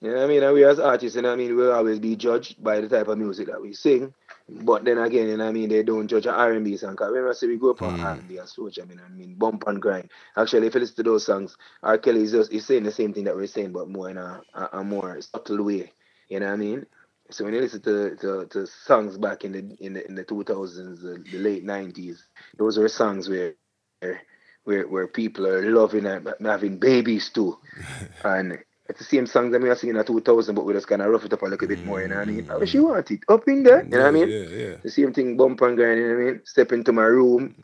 You 0.00 0.10
know 0.10 0.16
what 0.16 0.24
I 0.24 0.26
mean? 0.26 0.42
And 0.42 0.52
we 0.52 0.64
as 0.64 0.80
artists, 0.80 1.14
you 1.14 1.22
know 1.22 1.28
what 1.28 1.34
I 1.34 1.36
mean? 1.36 1.54
We'll 1.54 1.70
always 1.72 2.00
be 2.00 2.16
judged 2.16 2.60
by 2.60 2.80
the 2.80 2.88
type 2.88 3.06
of 3.06 3.16
music 3.18 3.46
that 3.46 3.62
we 3.62 3.72
sing. 3.72 4.12
But 4.48 4.84
then 4.84 4.98
again, 4.98 5.28
you 5.28 5.36
know 5.36 5.44
what 5.44 5.50
I 5.50 5.52
mean? 5.52 5.68
They 5.68 5.84
don't 5.84 6.08
judge 6.08 6.26
an 6.26 6.34
R&B 6.34 6.76
song. 6.76 6.94
Because 6.94 7.12
when 7.12 7.28
I 7.28 7.32
say 7.34 7.46
we 7.46 7.56
go 7.56 7.70
up 7.70 7.82
on 7.82 7.94
hmm. 7.94 8.04
R&B 8.04 8.38
and 8.38 8.48
I 8.58 8.84
mean, 8.84 9.00
I 9.06 9.08
mean, 9.10 9.34
bump 9.36 9.62
and 9.68 9.80
grind. 9.80 10.10
Actually, 10.36 10.66
if 10.66 10.74
you 10.74 10.80
listen 10.80 10.96
to 10.96 11.02
those 11.04 11.24
songs, 11.24 11.56
R. 11.84 11.98
Kelly 11.98 12.24
is 12.24 12.32
just 12.32 12.50
he's 12.50 12.66
saying 12.66 12.82
the 12.82 12.90
same 12.90 13.12
thing 13.12 13.22
that 13.24 13.36
we're 13.36 13.46
saying, 13.46 13.70
but 13.70 13.88
more 13.88 14.10
in 14.10 14.16
a, 14.16 14.42
a, 14.54 14.68
a 14.78 14.82
more 14.82 15.20
subtle 15.20 15.62
way. 15.62 15.92
You 16.28 16.40
know 16.40 16.46
what 16.46 16.54
I 16.54 16.56
mean? 16.56 16.84
So 17.30 17.44
when 17.44 17.54
you 17.54 17.60
listen 17.60 17.82
to, 17.82 18.16
to, 18.16 18.46
to 18.46 18.66
songs 18.66 19.18
back 19.18 19.44
in 19.44 19.52
the 19.52 19.76
in 19.78 19.92
the 19.92 20.04
in 20.04 20.16
the 20.16 20.24
two 20.24 20.42
thousands, 20.42 21.00
the, 21.00 21.24
the 21.30 21.38
late 21.38 21.62
nineties, 21.62 22.26
those 22.58 22.76
were 22.76 22.88
songs 22.88 23.28
where 23.28 23.54
where 24.00 24.20
where 24.64 24.86
where 24.86 25.06
people 25.06 25.46
are 25.46 25.62
loving 25.70 26.06
and 26.06 26.28
having 26.42 26.78
babies 26.78 27.30
too, 27.30 27.58
and 28.24 28.58
it's 28.88 28.98
the 28.98 29.04
same 29.04 29.26
songs 29.26 29.52
that 29.52 29.60
we 29.60 29.68
are 29.68 29.76
singing 29.76 29.96
in 29.96 30.04
two 30.04 30.20
thousand, 30.20 30.54
but 30.54 30.64
we 30.64 30.72
just 30.72 30.88
kind 30.88 31.02
of 31.02 31.10
rough 31.10 31.24
it 31.24 31.32
up 31.32 31.42
a 31.42 31.46
little 31.46 31.68
bit 31.68 31.84
more. 31.84 32.00
You 32.00 32.08
know 32.08 32.16
what 32.16 32.28
I 32.28 32.30
mean? 32.30 32.50
Wish 32.60 32.74
you 32.74 32.86
want 32.86 33.10
it 33.10 33.20
up 33.28 33.46
in 33.48 33.62
there. 33.62 33.82
You 33.82 33.90
know 33.90 33.98
what 33.98 34.06
I 34.06 34.10
mean? 34.10 34.28
Yeah, 34.28 34.38
yeah. 34.38 34.76
The 34.82 34.90
same 34.90 35.12
thing, 35.12 35.36
bump 35.36 35.60
and 35.62 35.76
grind. 35.76 35.98
You 35.98 36.08
know 36.08 36.14
what 36.14 36.20
I 36.20 36.32
mean? 36.32 36.40
Step 36.44 36.72
into 36.72 36.92
my 36.92 37.04
room, 37.04 37.54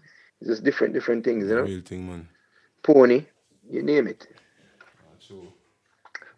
it's 0.40 0.50
just 0.50 0.64
different 0.64 0.94
different 0.94 1.24
things. 1.24 1.48
You 1.48 1.56
know? 1.56 1.62
Real 1.62 1.82
thing, 1.82 2.06
man. 2.06 2.28
Pony, 2.82 3.24
you 3.70 3.82
name 3.82 4.08
it. 4.08 4.26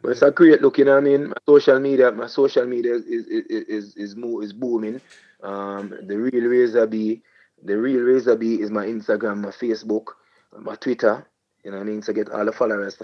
But 0.07 0.13
it's 0.13 0.23
a 0.23 0.31
great 0.31 0.63
look, 0.63 0.79
you 0.79 0.85
know 0.85 0.93
what 0.93 0.99
I 0.99 1.09
mean? 1.09 1.29
My 1.31 1.37
social 1.45 1.81
media, 1.81 2.13
my 2.13 2.29
social 2.29 2.65
media 2.65 2.95
is 2.95 3.05
is 3.07 3.27
is 3.27 3.97
is, 3.97 4.15
is 4.17 4.53
booming. 4.53 5.01
Um, 5.43 5.95
the 6.03 6.17
real 6.17 6.45
Razor 6.45 6.87
B, 6.87 7.23
the 7.63 7.77
real 7.77 8.03
Razor 8.03 8.37
B 8.37 8.61
is 8.61 8.71
my 8.71 8.87
Instagram, 8.87 9.39
my 9.39 9.51
Facebook, 9.51 10.15
my 10.61 10.75
Twitter. 10.77 11.27
You 11.65 11.71
know 11.71 11.79
what 11.79 11.85
I 11.85 11.87
mean? 11.87 12.03
So 12.03 12.13
get 12.13 12.31
all 12.31 12.45
the 12.45 12.53
followers 12.53 12.97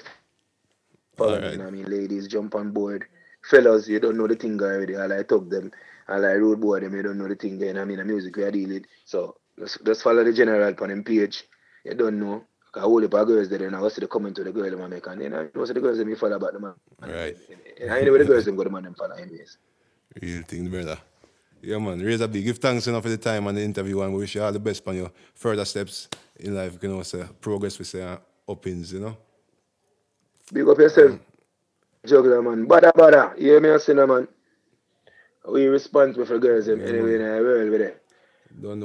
follow 1.17 1.41
me. 1.41 1.51
You 1.53 1.59
know 1.59 1.65
what 1.65 1.73
I 1.73 1.77
mean? 1.77 1.91
Ladies, 1.91 2.29
jump 2.29 2.55
on 2.55 2.71
board. 2.71 3.07
Fellas, 3.43 3.89
you 3.89 4.01
don't 4.01 4.17
know 4.17 4.27
the 4.27 4.37
thing 4.37 4.61
already. 4.61 4.97
I 4.97 5.07
like 5.07 5.29
talk 5.29 5.49
them. 5.49 5.73
I 6.09 6.19
like 6.19 6.39
road 6.39 6.61
board 6.61 6.83
them. 6.83 6.95
You 6.95 7.03
don't 7.03 7.19
know 7.19 7.29
the 7.29 7.35
thing. 7.35 7.61
You 7.61 7.73
know 7.73 7.81
what 7.81 7.81
I 7.81 7.85
mean? 7.85 7.99
The 7.99 8.05
music 8.05 8.37
we 8.37 8.45
are 8.45 8.51
dealing. 8.51 8.87
So 9.05 9.37
just, 9.59 9.85
just 9.85 10.03
follow 10.03 10.25
the 10.25 10.33
general 10.33 10.75
on 10.81 10.89
them 10.89 11.05
page. 11.05 11.45
You 11.85 11.95
don't 11.95 12.19
know. 12.19 12.45
I 12.75 12.81
whole 12.81 13.03
heap 13.03 13.13
of 13.13 13.27
girls 13.27 13.51
there 13.51 13.67
and 13.67 13.77
I 13.77 13.81
was 13.81 13.97
the 13.97 14.07
comment 14.07 14.37
to 14.37 14.45
the 14.45 14.51
girl 14.51 14.71
them 14.71 14.81
I 14.81 14.87
make 14.87 15.07
and 15.07 15.21
you 15.21 15.29
know, 15.29 15.47
most 15.55 15.69
of 15.69 15.75
the 15.75 15.83
girls 15.83 15.99
them 15.99 16.09
me 16.09 16.15
follow 16.15 16.37
about 16.37 16.55
the 16.55 16.61
man. 16.61 16.73
Right. 17.03 17.37
And 17.79 17.91
anyway 17.91 18.21
the 18.21 18.25
girls 18.25 18.47
them 18.47 18.57
go 18.57 18.65
the 18.65 18.71
man 18.71 18.85
them 18.85 18.95
follow 18.95 19.15
anyways. 19.15 19.59
Real 20.23 20.43
thing, 20.43 20.71
brother. 20.71 20.99
Yeah, 21.63 21.79
man. 21.79 22.01
Razor 22.01 22.27
B, 22.27 22.43
give 22.43 22.59
thanks 22.59 22.89
enough 22.89 23.05
for 23.05 23.09
the 23.09 23.17
time 23.17 23.47
and 23.47 23.57
the 23.57 23.63
interview, 23.63 24.01
and 24.03 24.13
we 24.13 24.21
wish 24.21 24.35
you 24.35 24.43
all 24.43 24.53
the 24.53 24.59
best 24.59 24.87
on 24.89 24.97
your 24.97 25.13
further 25.35 25.65
steps 25.65 26.09
in 26.41 26.57
life. 26.57 26.77
You 26.83 26.89
know, 26.89 27.03
say 27.05 27.25
progress, 27.41 27.79
we 27.79 27.85
say, 27.85 28.03
uh, 28.03 28.17
uppings, 28.49 28.93
you 28.93 28.99
know. 28.99 29.17
Big 30.53 30.69
up 30.69 30.79
yourself. 30.79 31.21
Juggler 32.05 32.43
man. 32.43 32.67
Bada 32.67 32.93
bada. 32.93 33.39
You 33.39 33.53
hear 33.53 33.61
me 33.61 33.95
no 33.95 34.07
man. 34.07 34.29
We 35.49 35.67
responsible 35.67 36.27
for 36.27 36.39
girls 36.39 36.67
them 36.67 36.83
anyway 36.83 37.15
in 37.15 37.23
the 37.23 37.43
world 37.43 37.71
with 37.71 37.81
it. 37.81 38.03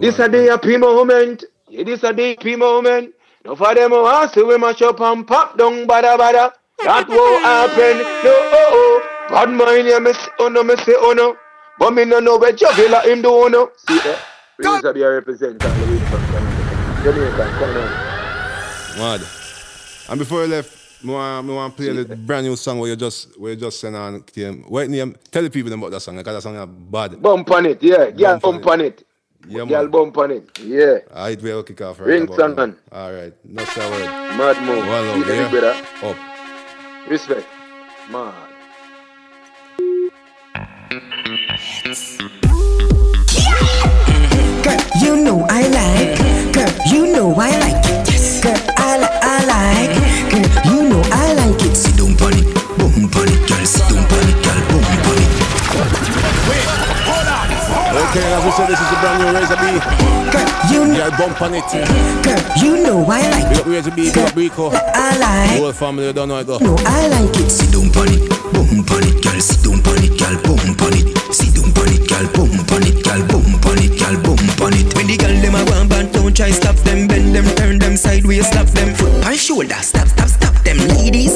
This 0.02 0.20
a 0.20 0.30
day 0.30 0.46
happy 0.46 0.78
moment. 0.78 1.46
Yeah, 1.68 1.84
This 1.84 2.04
a 2.04 2.14
day 2.14 2.36
happy 2.36 2.56
moment. 2.56 3.14
No 3.44 3.56
for 3.56 3.74
them 3.74 3.90
who 3.92 4.28
see 4.30 4.44
we 4.44 4.58
mash 4.58 4.82
up 4.84 5.00
and 5.02 5.26
pop 5.26 5.58
down 5.58 5.88
bada 5.88 6.16
bada. 6.18 6.54
That 6.84 7.10
won't 7.10 7.44
happen. 7.44 7.98
No, 8.24 8.34
oh, 8.54 8.70
oh. 8.72 9.28
Bad 9.30 9.50
mind, 9.50 9.88
yeah, 9.88 10.00
me 10.00 10.14
say, 10.14 10.30
oh 10.40 10.48
no, 10.48 10.64
say, 10.76 10.94
oh 10.96 11.14
no. 11.18 11.36
But 11.80 11.92
me 11.92 12.06
no 12.06 12.20
know 12.20 12.38
where 12.38 12.52
Juggler 12.52 13.02
him 13.02 13.22
do, 13.22 13.50
no. 13.50 13.72
See 13.88 13.98
that? 14.00 14.20
Razor 14.58 14.94
be 14.94 15.04
a 15.04 15.12
represent 15.12 15.64
all 15.64 15.72
the 15.72 15.86
way 15.86 16.00
from 16.10 16.22
Come 17.04 17.78
on. 17.78 18.98
Mad. 18.98 19.22
And 20.10 20.20
before 20.20 20.42
you 20.42 20.48
left, 20.48 21.04
me 21.04 21.14
want, 21.14 21.46
me 21.48 21.54
want 21.54 21.76
play 21.76 21.90
the 21.90 22.16
brand 22.16 22.48
new 22.48 22.56
song 22.56 22.80
where 22.80 22.90
you 22.90 22.96
just 22.96 23.40
where 23.40 23.52
you 23.54 23.60
just 23.60 23.80
send 23.80 23.96
on 23.96 24.22
came. 24.24 24.64
What 24.64 24.90
name? 24.90 25.16
Tell 25.30 25.44
the 25.44 25.50
people 25.52 25.72
about 25.72 25.92
that 25.92 26.00
song 26.00 26.18
because 26.18 26.36
that 26.36 26.42
song 26.42 26.56
is 26.56 26.66
bad. 26.66 27.22
Bump 27.22 27.52
on 27.52 27.68
it, 27.68 27.84
yeah. 27.84 28.10
Girl, 28.10 28.40
Bump 28.40 28.46
on 28.46 28.54
bump 28.56 28.68
on 28.68 28.82
it. 28.82 29.04
Yeah, 29.48 29.66
Girl, 29.66 29.84
man. 29.84 29.92
bump 29.92 30.18
on 30.18 30.32
it. 30.32 30.60
Yeah. 30.60 30.98
Ah, 31.12 31.22
Alright, 31.26 31.42
we'll 31.42 31.64
kick 31.64 31.80
off 31.82 32.00
right 32.00 32.08
Ring 32.08 32.24
about 32.24 32.36
song, 32.38 32.56
man. 32.56 32.78
Alright, 32.92 33.34
no 33.46 33.64
star 33.66 33.92
word. 33.92 34.02
Mad 34.02 34.64
move. 34.66 34.78
One 34.80 35.08
love, 35.08 35.16
Keep 35.16 35.28
it, 35.54 35.64
yeah? 35.64 36.10
Up. 36.10 37.10
Respect. 37.10 37.48
Mad. 40.90 41.02
Girl, 44.64 44.80
you 45.02 45.16
know 45.24 45.46
I 45.50 45.68
like. 45.68 46.18
Girl, 46.54 46.72
you 46.92 47.12
know 47.12 47.34
I 47.36 47.52
like 47.60 47.86
it. 47.86 48.08
Yes. 48.10 48.42
Girl, 48.44 48.56
I, 48.78 48.98
li- 48.98 49.20
I 49.22 49.38
like. 49.52 49.94
Girl, 50.32 50.48
you 50.72 50.90
know 50.90 51.02
I 51.12 51.34
like 51.34 51.62
it. 51.66 51.76
Sit 51.76 51.98
down 51.98 52.16
on 52.24 52.34
it, 52.38 52.46
boom 52.78 53.04
on 53.04 53.28
it, 53.28 53.40
girl. 53.50 53.66
Sit 53.66 53.84
down 53.90 54.06
on 54.06 54.28
it, 54.28 54.38
girl. 54.44 54.60
Boom 54.70 54.84
on 54.84 55.18
it. 55.20 55.32
Okay, 57.98 58.24
as 58.32 58.46
we 58.46 58.52
said, 58.52 58.68
this 58.68 58.80
is 58.80 58.90
the 58.90 58.96
brand 59.02 59.18
new 59.20 59.30
Razor 59.36 59.58
B. 59.58 59.64
Girl, 60.32 60.48
you 60.72 60.82
know. 60.88 60.98
Yeah, 60.98 61.18
bump 61.18 61.42
on 61.42 61.54
it. 61.56 61.68
Girl, 62.24 62.42
you 62.64 62.84
know 62.84 63.04
I 63.10 63.30
like 63.30 63.50
Big 63.50 63.60
up 63.60 63.66
Razor 63.66 63.92
B, 63.92 64.12
big 64.12 64.18
up 64.18 64.36
Rico. 64.36 64.70
I 64.72 65.18
like. 65.18 65.58
The 65.58 65.64
whole 65.64 65.74
family 65.74 66.14
don't 66.14 66.30
know 66.30 66.38
it 66.40 66.46
though. 66.48 66.60
No, 66.60 66.76
I 66.80 67.08
like 67.08 67.36
it. 67.36 67.50
Sit 67.50 67.72
down 67.72 67.88
on 67.98 68.08
it, 68.14 68.30
boom 68.54 68.86
on 68.88 69.04
it, 69.04 69.18
girl. 69.24 69.40
Sit 69.40 69.64
down 69.64 69.80
on 69.84 70.04
it, 70.04 70.14
girl. 70.18 70.36
Boom 70.44 70.76
on 70.84 70.96
it. 70.96 71.08
Sit 71.34 71.54
down 71.56 71.72
on 71.72 71.90
it, 71.92 72.04
girl. 72.08 72.28
Boom 72.36 72.56
on 72.72 72.84
it, 72.86 72.98
girl. 73.04 73.22
Boom 73.28 73.52
on 73.68 73.80
it, 73.80 73.94
girl. 74.00 74.16
Boom 74.24 74.42
on 74.64 74.74
it. 74.74 74.88
When 74.96 75.08
the 75.08 75.16
girl 75.18 75.36
them 75.42 75.56
a 75.56 75.62
want 75.70 75.90
band, 75.90 76.14
don't 76.14 76.36
try 76.36 76.52
stop 76.52 76.76
them. 76.88 77.08
Bend 77.08 77.36
them, 77.36 77.48
turn 77.56 77.80
them 77.80 77.96
sideways, 77.98 78.48
slap 78.50 78.68
them. 78.74 78.94
Foot 78.96 79.14
on 79.26 79.36
shoulder, 79.36 79.82
stop, 79.82 80.08
stop, 80.08 80.30
stop 80.30 80.56
them, 80.64 80.78
ladies. 80.96 81.36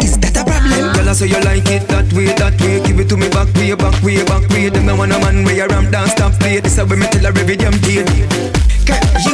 Is 0.00 0.18
that 0.18 0.36
a 0.36 0.44
problem? 0.44 0.92
Girl, 0.94 1.08
I 1.08 1.12
say 1.12 1.28
you 1.28 1.40
like 1.42 1.68
it 1.68 1.86
that 1.88 2.08
way, 2.12 2.32
that 2.34 2.56
way. 2.60 2.80
Give 2.86 3.00
it 3.00 3.08
to 3.10 3.16
me 3.16 3.28
back 3.28 3.52
way, 3.54 3.74
back 3.74 3.96
way, 4.02 4.24
back 4.24 4.48
way. 4.50 4.68
Them 4.68 4.86
no 4.86 4.96
want 4.96 5.12
a 5.12 5.18
man 5.18 5.44
where 5.44 5.56
you 5.56 5.66
ram 5.66 5.90
down, 5.90 6.08
stop 6.08 6.32
play. 6.40 6.60
This 6.60 6.78
a 6.78 6.86
me 6.86 7.06
tell 7.08 7.26
her 7.30 7.38
every 7.38 7.56
damn 7.56 7.76
day. 7.80 8.04
Girl, 8.86 8.98
you 9.24 9.31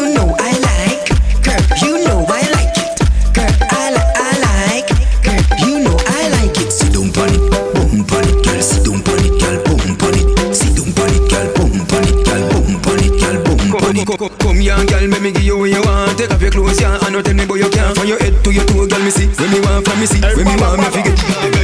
Come, 14.29 14.39
come, 14.39 14.61
young 14.61 14.87
girl, 14.87 15.07
let 15.09 15.22
me 15.22 15.33
give 15.33 15.43
you 15.43 15.59
what 15.59 15.70
you 15.70 15.81
want. 15.83 16.18
Take 16.18 16.31
off 16.31 16.43
your 16.43 16.51
clothes, 16.51 16.81
yeah. 16.81 16.99
I 17.01 17.11
know 17.11 17.22
tell 17.22 17.35
me 17.35 17.47
boy 17.47 17.57
you 17.57 17.70
can't. 17.70 17.97
From 17.97 18.07
your 18.07 18.18
head 18.18 18.45
to 18.45 18.53
your 18.53 18.64
toe, 18.64 18.87
girl, 18.87 19.01
me 19.01 19.11
see. 19.11 19.26
When 19.26 19.51
me 19.51 19.61
want 19.61 19.87
from 19.89 20.01
me 20.01 20.07
see. 20.07 20.20
When 20.20 20.45
me 20.45 20.57
want 20.61 20.81
me 20.81 20.89
forget. 20.91 21.58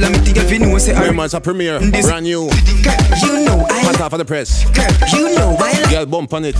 For 0.00 0.10
me. 0.10 0.18
What 0.18 0.22
a 0.22 0.30
calamity, 0.30 0.32
girl, 0.32 0.50
you 0.52 0.58
know 0.58 0.78
say 0.78 0.94
I. 0.94 1.00
Remember, 1.06 1.36
a 1.36 1.40
premiere. 1.40 1.78
This- 1.78 2.06
Brand 2.06 2.24
new. 2.24 2.48
Girl, 2.48 2.94
you 3.22 3.44
know 3.44 3.66
I 3.68 3.80
Hot 3.82 4.00
off 4.00 4.12
of 4.12 4.18
the 4.18 4.24
press. 4.24 4.64
Girl, 4.70 4.86
you 5.12 5.34
know 5.34 5.56
I 5.58 5.72
like. 5.80 5.90
Girl, 5.90 6.06
bump 6.06 6.32
on 6.34 6.44
it. 6.44 6.56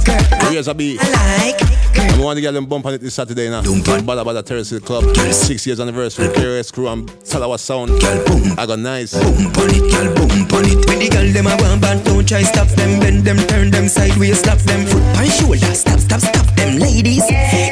Razor 0.51 0.75
B. 0.75 0.99
I 1.01 1.53
like. 1.53 1.63
And 1.99 2.17
we 2.19 2.25
want 2.25 2.37
to 2.37 2.41
get 2.41 2.53
them 2.53 2.67
bump 2.67 2.87
on 2.87 2.95
it 2.95 3.01
this 3.01 3.15
Saturday 3.15 3.51
now. 3.51 3.63
Bada 3.63 4.25
Bada 4.25 4.45
Terrace 4.45 4.79
Club. 4.81 5.05
Six 5.33 5.67
years 5.67 5.81
anniversary. 5.81 6.29
KRS 6.29 6.73
crew 6.73 6.89
and 6.89 7.09
Talawah 7.25 7.59
Sound. 7.59 7.91
Girl, 8.01 8.25
boom 8.27 8.59
I 8.59 8.67
got 8.67 8.79
nice. 8.79 9.15
Boom 9.15 9.47
on 9.47 9.71
it, 9.71 9.83
girl, 9.91 10.15
boom 10.15 10.31
on 10.55 10.65
it. 10.67 10.87
When 10.87 10.99
the 10.99 11.09
girl 11.11 11.27
them 11.33 11.47
a 11.47 11.57
want 11.63 11.81
band, 11.83 12.05
don't 12.05 12.27
try 12.27 12.43
stop 12.43 12.69
them. 12.69 13.01
Bend 13.01 13.25
them, 13.25 13.37
turn 13.49 13.71
them 13.71 13.89
sideways, 13.89 14.41
slap 14.41 14.59
them. 14.59 14.87
Foot 14.87 15.03
on 15.19 15.27
shoulder, 15.27 15.75
stop, 15.75 15.99
stop, 15.99 16.21
stop 16.21 16.47
them, 16.57 16.79
ladies. 16.79 17.25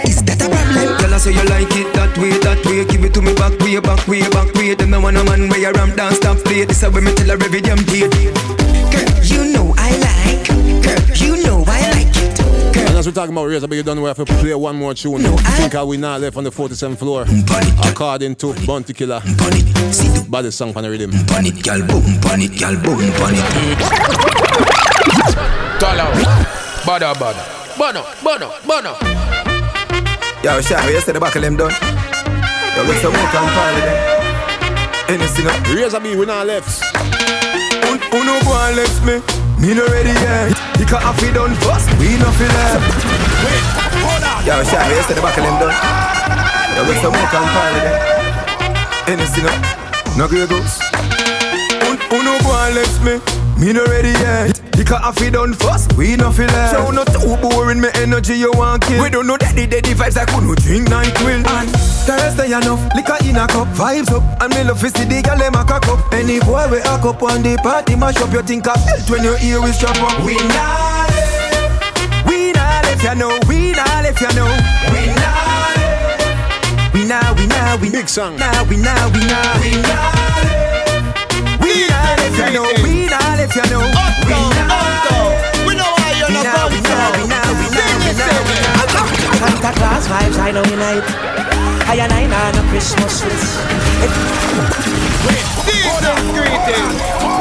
Is 0.07 0.23
that 0.27 0.43
a 0.43 0.49
problem? 0.51 0.99
Girl, 0.99 1.15
I 1.15 1.19
say 1.19 1.33
you 1.33 1.45
like 1.47 1.71
it 1.77 1.93
that 1.95 2.17
way, 2.19 2.31
that 2.43 2.65
way. 2.67 2.85
Give 2.85 3.05
it 3.05 3.15
to 3.15 3.23
me 3.23 3.35
back 3.35 3.55
way, 3.61 3.79
back 3.79 4.07
way, 4.09 4.27
back 4.31 4.53
way. 4.55 4.75
Them 4.75 4.91
no 4.91 5.01
want 5.01 5.17
a 5.17 5.25
man 5.25 5.49
where 5.57 5.73
you 5.73 5.79
ram 5.79 5.95
down, 5.97 6.13
stop 6.13 6.39
play. 6.39 6.65
This 6.65 6.83
a 6.83 6.91
way 6.91 7.01
me 7.01 7.15
tell 7.15 7.29
her 7.29 7.45
every 7.45 7.61
damn 7.61 7.79
day. 7.85 8.09
Girl, 8.09 9.25
you 9.25 9.53
know 9.53 9.75
I 9.77 9.91
like. 10.05 10.47
Girl, 10.83 11.17
you 11.17 11.43
know 11.43 11.65
I 11.67 11.81
like 11.93 12.17
it. 12.17 12.39
Girl, 12.75 12.87
And 12.89 12.97
as 12.97 13.07
we're 13.07 13.13
talking 13.13 13.33
about 13.33 13.47
Razor 13.47 13.69
B, 13.69 13.77
you 13.77 13.83
don't 13.83 13.97
know 13.97 14.07
if 14.07 14.19
we 14.19 14.25
play 14.25 14.55
one 14.55 14.77
more 14.77 14.95
tune. 14.95 15.23
You 15.23 15.37
think 15.57 15.73
how 15.73 15.87
we 15.87 15.97
now 15.97 16.17
left 16.19 16.37
on 16.37 16.45
the 16.45 16.51
47th 16.51 16.99
floor. 16.99 17.25
According 17.89 18.37
to 18.37 18.55
Bounty 18.67 18.93
Killer. 18.93 19.21
Bunny, 19.39 19.61
see 19.93 20.29
Body 20.29 20.51
song 20.51 20.77
on 20.77 20.83
the 20.83 20.91
rhythm. 20.91 21.11
Pon 21.27 21.47
it, 21.47 21.63
girl, 21.63 21.81
boom, 21.87 22.05
pon 22.21 22.43
it, 22.43 22.59
girl, 22.59 22.77
boom, 22.83 23.13
pon 23.17 23.35
it. 23.35 23.79
Call 25.81 26.01
out. 26.01 26.15
Bada, 26.85 27.15
bada. 27.15 27.43
Bono, 27.79 28.05
bono, 28.23 28.53
bono. 28.67 28.97
Yo, 30.43 30.61
Shy, 30.61 30.91
you 30.91 31.01
said 31.01 31.15
the 31.15 31.21
back 31.21 31.35
of 31.37 31.43
them 31.43 31.57
done. 31.57 31.73
Yo, 32.77 32.87
get 32.87 33.01
some 33.03 33.13
more 33.13 33.23
can 33.31 33.49
party 33.55 33.81
them. 33.81 34.26
Anything 35.09 35.47
up. 35.47 35.63
Razor 35.69 36.01
B, 36.01 36.17
we 36.17 36.27
now 36.27 36.43
left. 36.43 36.83
Who, 38.11 38.25
no 38.25 38.41
go 38.43 38.59
and 38.59 38.77
left 38.77 38.99
me? 39.07 39.23
Me 39.63 39.73
no 39.73 39.87
ready 39.87 40.11
yet. 40.11 40.51
Because 40.77 40.99
I 40.99 41.13
feel 41.15 41.33
done 41.33 41.55
first, 41.63 41.87
we 41.99 42.19
no 42.19 42.27
feel 42.35 42.51
left. 42.51 42.83
Wait, 43.47 43.63
hold 44.03 44.23
on. 44.27 44.43
Yo, 44.43 44.59
you 44.59 45.03
said 45.07 45.15
the 45.15 45.23
back 45.23 45.39
of 45.39 45.45
them 45.47 45.57
done. 45.63 45.77
Yo, 46.75 46.85
get 46.91 47.01
some 47.03 47.13
more 47.15 47.29
can 47.31 47.47
party 47.55 47.81
them. 47.87 47.97
Anything 49.07 49.47
up. 49.47 50.17
No 50.17 50.27
grey. 50.27 50.47
Who, 50.47 51.95
who 52.11 52.23
no 52.25 52.39
go 52.43 52.51
and 52.67 52.75
left 52.75 53.03
me? 53.03 53.46
Me 53.59 53.73
no 53.73 53.85
ready 53.87 54.11
yet. 54.11 54.61
Because 54.77 55.01
I 55.03 55.11
feel 55.13 55.33
done 55.33 55.55
first, 55.55 55.95
we 55.97 56.17
no 56.17 56.31
feel 56.31 56.47
left. 56.49 56.77
So 56.77 56.91
not 56.91 57.07
too 57.09 57.37
boring, 57.41 57.81
me 57.81 57.89
energy 57.95 58.35
you 58.35 58.53
want 58.53 58.83
kill. 58.85 59.03
We 59.03 59.09
don't 59.09 59.27
know 59.27 59.39
daddy, 59.39 59.67
daddy 59.67 59.95
vibes, 59.95 60.19
I 60.19 60.27
couldn't 60.27 60.59
drink 60.61 60.91
night 60.91 61.19
will. 61.25 61.41
And 61.41 61.71
Thursday 62.05 62.53
enough, 62.53 62.85
liquor 62.95 63.17
in 63.25 63.37
a 63.37 63.47
cup, 63.49 63.69
vibes 63.69 64.13
up. 64.13 64.23
And 64.43 64.55
me 64.55 64.65
love 64.65 64.81
to 64.81 64.91
see 64.91 65.05
the 65.07 65.23
girl 65.23 65.39
them 65.39 65.55
a 65.55 65.65
cock 65.65 65.89
up. 65.89 66.13
Any 66.13 66.41
boy 66.41 66.69
we 66.71 66.79
a 66.79 67.01
cup 67.01 67.23
on 67.23 67.43
the 67.43 67.57
party 67.63 67.97
mash 67.97 68.19
up, 68.19 68.31
you 68.33 68.43
think 68.43 68.69
I 68.69 68.75
felt 68.75 69.09
when 69.09 69.25
you 69.25 69.35
hear 69.37 69.63
we 69.63 69.73
strap 69.73 69.97
up. 70.05 70.23
We 70.23 70.37
not 70.37 71.09
left, 71.09 72.29
we 72.29 72.53
not 72.53 72.85
left, 72.85 73.03
you 73.03 73.15
know. 73.17 73.33
We 73.49 73.73
not 73.73 74.05
left, 74.05 74.21
you 74.21 74.33
know. 74.37 74.53
We 74.93 75.07
not 75.17 75.77
left, 75.81 76.93
we 76.93 77.05
now, 77.09 77.33
we 77.33 77.47
now, 77.47 77.77
we 77.81 77.89
big 77.89 78.09
song. 78.11 78.37
Now 78.37 78.65
we 78.69 78.77
now, 78.77 79.09
we 79.09 79.21
now, 79.25 79.61
we 79.65 79.71
not 79.81 80.66
we 82.27 82.41
not 82.41 82.43
left, 82.43 82.43
you 82.43 82.51
know. 82.53 82.67
We 82.83 83.07
not 83.07 83.39
left, 83.39 83.55
you 83.55 83.67
know. 83.71 83.87
We 84.27 84.35
not 84.35 85.07
We 85.67 85.73
know 85.79 85.91
why 85.95 86.11
you're 86.19 86.33
not 86.35 86.43
now, 86.43 86.67
we 86.69 86.81
now, 86.83 87.15
we 87.15 87.27
now, 87.31 87.47
we 87.55 87.67
now, 87.71 88.03
we 88.03 88.11
now, 88.19 88.41
we 88.43 88.55
now. 88.59 89.07
Santa 89.39 89.71
Claus 89.79 90.09
vibes, 90.09 90.39
I 90.39 90.51
know 90.51 90.65
unite. 90.65 91.07
I 91.87 91.95
and 92.03 92.13
I 92.13 92.25
on 92.27 92.55
a 92.59 92.63
Christmas 92.71 93.25
list. 93.25 93.63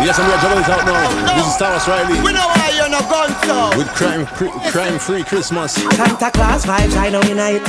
Yes, 0.05 0.19
and 0.19 0.27
we 0.27 0.33
are 0.33 0.41
Jugglers 0.41 0.69
out 0.69 0.85
now. 0.85 1.35
This 1.35 1.47
is 1.47 1.57
Thomas 1.57 1.87
Riley. 1.87 2.21
We 2.21 2.31
know 2.31 2.45
why 2.45 2.69
you're 2.77 2.89
not 2.89 3.09
gone 3.09 3.33
so. 3.43 3.77
With 3.77 3.89
crime, 3.95 4.25
crime 4.71 4.99
free 4.99 5.23
Christmas. 5.23 5.73
Santa 5.73 6.29
Claus 6.31 6.65
vibes, 6.65 6.95
I 6.95 7.09
know 7.09 7.21
unite. 7.23 7.61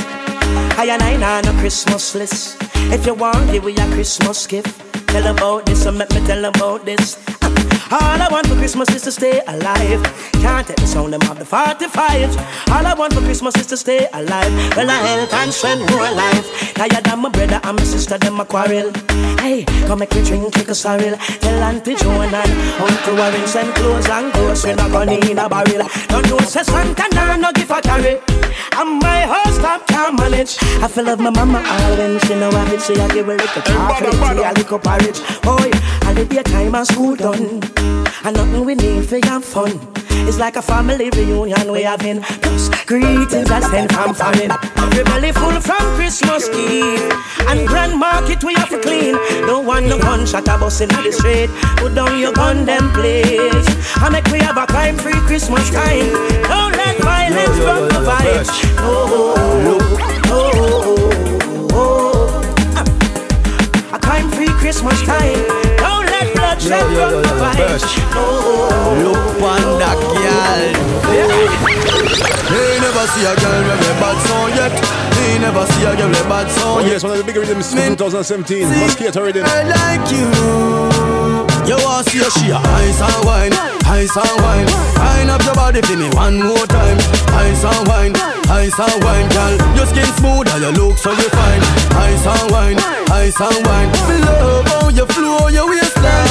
I 0.77 0.85
and 0.85 1.01
I 1.01 1.39
on 1.39 1.47
a 1.47 1.59
Christmas 1.59 2.13
list. 2.13 2.57
If 2.93 3.05
you 3.07 3.15
want, 3.15 3.51
give 3.51 3.63
me 3.65 3.75
a 3.75 3.87
Christmas 3.91 4.45
gift. 4.45 4.86
Tell 5.07 5.27
about 5.27 5.65
this, 5.65 5.85
and 5.85 5.97
make 5.97 6.11
me 6.13 6.25
tell 6.25 6.45
about 6.45 6.85
this. 6.85 7.36
All 7.89 8.21
I 8.21 8.27
want 8.29 8.47
for 8.47 8.55
Christmas 8.55 8.89
is 8.89 9.01
to 9.03 9.11
stay 9.13 9.39
alive. 9.47 10.03
Can't 10.43 10.67
take 10.67 10.75
the 10.75 10.87
sound 10.87 11.13
them 11.13 11.21
of 11.31 11.39
the 11.39 11.45
45. 11.45 12.35
All 12.69 12.85
I 12.85 12.93
want 12.93 13.13
for 13.13 13.21
Christmas 13.21 13.55
is 13.55 13.65
to 13.67 13.77
stay 13.77 14.09
alive. 14.11 14.51
Well, 14.75 14.89
I 14.89 14.95
health 15.07 15.33
and 15.33 15.53
strength, 15.53 15.89
more 15.91 16.11
life. 16.11 16.73
Tired 16.73 17.05
than 17.05 17.19
my 17.19 17.29
brother 17.29 17.61
and 17.63 17.77
my 17.77 17.83
sister, 17.85 18.17
them 18.17 18.41
a 18.41 18.45
quarrel. 18.45 18.91
Hey, 19.39 19.63
come 19.87 19.99
make 19.99 20.13
me 20.13 20.21
drink, 20.25 20.53
take 20.53 20.67
a 20.67 20.75
sorrel. 20.75 21.15
Tell 21.15 21.63
Auntie 21.63 21.95
Joan 21.95 22.33
and 22.33 22.51
Uncle 22.81 23.15
Warren 23.15 23.47
send 23.47 23.73
clothes 23.75 24.09
and 24.09 24.33
ghosts 24.33 24.65
when 24.65 24.79
I 24.79 24.89
gun 24.89 25.09
in 25.09 25.39
a 25.39 25.47
barrel. 25.47 25.87
Don't 26.09 26.27
know, 26.29 26.39
say 26.39 26.63
Santa 26.63 27.07
nah, 27.15 27.37
no 27.37 27.53
give 27.53 27.71
a 27.71 27.81
carry. 27.81 28.19
And 28.75 28.99
my 28.99 29.21
house 29.21 29.55
stop 29.55 29.87
can't 29.87 30.19
manage. 30.19 30.57
I 30.83 30.89
feel 30.89 31.05
love 31.05 31.19
my 31.19 31.29
mama 31.29 31.63
all 31.65 31.97
when 31.97 32.19
she 32.19 32.35
know 32.35 32.49
I 32.49 32.77
say 32.77 32.99
I 32.99 33.07
give 33.07 33.27
her 33.27 33.37
like 33.37 33.55
a 33.55 33.61
chocolate, 33.61 34.11
tea, 34.11 34.43
a 34.43 34.51
little 34.51 34.79
porridge. 34.79 35.19
Boy, 35.41 35.71
I 36.03 36.13
live 36.13 36.33
your 36.33 36.43
time 36.43 36.75
and 36.75 36.85
school 36.85 37.15
done. 37.15 37.76
And 38.23 38.35
nothing 38.35 38.65
we 38.65 38.75
need 38.75 39.07
for 39.07 39.17
your 39.17 39.39
fun. 39.41 39.79
It's 40.27 40.37
like 40.37 40.55
a 40.57 40.61
family 40.61 41.09
reunion 41.11 41.71
we 41.71 41.83
having. 41.83 42.21
Plus, 42.21 42.69
greetings 42.85 43.49
I 43.49 43.61
send 43.61 43.91
from. 43.93 44.15
Every 44.77 45.03
belly 45.03 45.31
full 45.31 45.59
from 45.61 45.95
Christmas 45.95 46.49
Eve. 46.49 47.11
And 47.47 47.67
Grand 47.67 47.97
Market 47.97 48.43
we 48.43 48.53
have 48.55 48.69
to 48.69 48.79
clean. 48.79 49.15
Don't 49.47 49.65
want 49.65 49.85
no 49.85 49.97
gunshot 49.97 50.47
a 50.47 50.57
bus 50.57 50.81
in 50.81 50.89
the 50.89 51.11
street. 51.11 51.49
Put 51.77 51.95
down 51.95 52.19
your 52.19 52.33
gun, 52.33 52.65
them 52.65 52.91
please. 52.91 53.67
I 53.95 54.09
make 54.11 54.25
we 54.25 54.39
have 54.39 54.57
a 54.57 54.65
crime 54.67 54.97
free 54.97 55.19
Christmas 55.27 55.69
time. 55.69 56.11
Don't 56.43 56.75
let 56.75 56.97
violence 56.99 57.57
run 57.59 57.87
the 57.87 58.01
vibes. 58.03 58.49
No, 58.75 59.35
no, 59.63 59.77
no. 60.27 60.37
A 63.93 63.99
crime 63.99 64.29
free 64.31 64.49
Christmas 64.59 65.01
time. 65.03 65.56
Yo, 66.59 66.73
yo, 66.73 66.89
yo, 66.89 67.21
yo, 67.21 67.53
Birch. 67.53 68.01
Look 69.03 69.41
on 69.45 69.77
that 69.77 69.99
girl. 70.01 70.87
Me 72.49 72.79
never 72.81 73.05
see 73.13 73.25
a 73.29 73.35
girl 73.37 73.61
with 73.61 73.85
a 73.85 73.93
bad 74.01 74.17
song 74.25 74.49
yet. 74.57 74.73
Me 75.19 75.37
never 75.37 75.65
see 75.67 75.85
a 75.85 75.95
girl 75.95 76.09
with 76.09 76.25
a 76.25 76.29
bad 76.29 76.49
song 76.49 76.77
oh, 76.77 76.79
yet. 76.81 76.91
Yes, 76.97 77.03
one 77.03 77.11
of 77.13 77.19
the 77.19 77.23
bigger 77.23 77.41
rhythms 77.41 77.69
from 77.69 77.95
2017. 77.95 78.69
Mosquito 78.69 79.21
rhythm. 79.21 79.43
I 79.45 79.63
like 79.69 80.09
you. 80.09 80.25
You 81.69 81.77
want 81.83 82.07
to 82.07 82.11
see 82.11 82.23
a 82.25 82.29
she 82.31 82.49
a 82.49 82.57
ice 82.57 83.01
and 83.05 83.21
wine, 83.27 83.53
ice 83.85 84.15
and 84.15 84.37
wine. 84.41 84.67
Wine 84.97 85.29
up 85.29 85.43
your 85.43 85.53
body 85.53 85.81
for 85.83 85.95
me 85.95 86.09
one 86.15 86.41
more 86.41 86.65
time. 86.65 86.97
Ice 87.37 87.63
and 87.67 87.87
wine, 87.87 88.15
ice 88.49 88.79
and 88.79 88.97
wine, 89.03 89.27
girl. 89.29 89.55
Your 89.75 89.85
skin 89.85 90.09
smooth 90.17 90.47
and 90.49 90.63
your 90.63 90.73
look 90.73 90.97
so 90.97 91.11
refined. 91.11 91.63
Ice 92.01 92.25
and 92.25 92.49
wine, 92.49 92.79
ice 93.11 93.35
and 93.37 93.61
wine. 93.67 93.91
Me 94.07 94.17
love 94.25 94.65
how 94.67 94.89
you 94.89 95.05
flow 95.11 95.47
your 95.51 95.67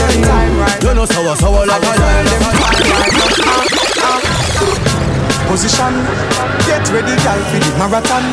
waistline. 0.00 0.54
You 0.82 0.94
know 0.94 1.06
sour 1.06 1.34
sour 1.36 1.66
like 1.66 1.82
a 1.82 1.92
lime. 2.00 3.36
Position, 5.46 5.94
get 6.66 6.82
ready, 6.90 7.14
girl, 7.22 7.40
for 7.48 7.58
the 7.62 7.70
marathon. 7.78 8.24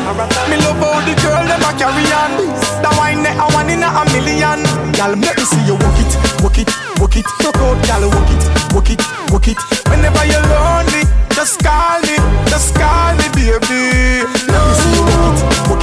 Me 0.50 0.56
love 0.60 0.82
how 0.82 0.98
the 1.06 1.14
girl 1.22 1.46
them 1.46 1.62
a 1.62 1.70
carry 1.78 2.04
on. 2.10 2.32
The 2.82 2.90
wine 2.98 3.22
they 3.22 3.32
a 3.32 3.46
one 3.54 3.70
in 3.70 3.82
a 3.86 4.04
million. 4.12 4.60
Girl, 4.92 5.14
let 5.14 5.36
me 5.38 5.44
see 5.44 5.62
you 5.64 5.78
walk 5.78 5.98
it, 6.02 6.12
walk 6.42 6.58
it, 6.58 6.70
walk 7.00 7.16
it. 7.16 7.24
Talk 7.40 7.56
out, 7.62 7.78
girl, 7.86 8.10
walk 8.10 8.30
it, 8.34 8.42
walk 8.74 8.90
it, 8.90 9.00
walk 9.30 9.48
it. 9.48 9.58
Whenever 9.88 10.26
you're 10.26 10.42
lonely, 10.52 11.06
just 11.32 11.62
call 11.62 12.02
me, 12.02 12.18
just 12.50 12.74
call 12.74 13.14
me, 13.16 13.30
baby. 13.32 14.26
Let 14.50 14.60
me 14.60 14.74
see 14.74 14.92
you 14.98 15.04
walk 15.06 15.38
it, 15.38 15.70
walk 15.70 15.73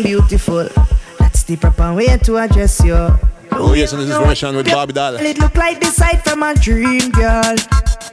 and 0.00 0.04
beautiful, 0.04 0.68
that's 1.18 1.44
the 1.44 1.56
proper 1.56 1.94
way 1.94 2.16
to 2.18 2.36
address 2.38 2.80
you. 2.84 2.94
Oh 3.52 3.74
yes, 3.74 3.92
and 3.92 4.02
this 4.02 4.10
is 4.10 4.16
Russian 4.16 4.56
with 4.56 4.66
Bobby 4.66 4.92
Doll. 4.92 5.16
It 5.16 5.38
look 5.38 5.54
like 5.56 5.80
the 5.80 5.86
sight 5.86 6.22
from 6.22 6.42
a 6.42 6.54
dream, 6.54 7.10
girl. 7.10 7.56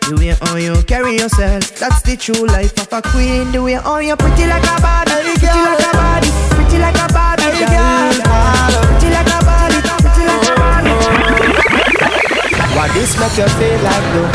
The 0.07 0.15
way 0.17 0.35
how 0.39 0.55
you 0.55 0.81
carry 0.83 1.17
yourself, 1.17 1.75
that's 1.75 2.01
the 2.01 2.17
true 2.17 2.45
life 2.47 2.77
of 2.79 2.91
a 2.91 3.01
queen. 3.01 3.51
The 3.51 3.61
way 3.61 3.73
how 3.73 3.99
you 3.99 4.15
pretty 4.15 4.47
like 4.47 4.63
a 4.63 4.81
body, 4.81 5.11
pretty 5.11 5.47
like 5.47 5.83
a 5.83 5.91
body, 5.93 6.31
pretty 6.55 6.79
like 6.79 6.97
a 6.97 7.07
body, 7.13 7.43
girl. 7.43 8.03
Pretty 8.87 9.09
like 9.11 9.31
a 9.31 9.39
body, 9.45 9.79
pretty 9.83 10.23
like 10.27 10.47
a 10.47 10.55
body. 10.57 10.91
Why 12.75 12.87
this 12.93 13.15
make 13.19 13.37
you 13.37 13.47
feel 13.59 13.79
like 13.83 14.07
though? 14.15 14.31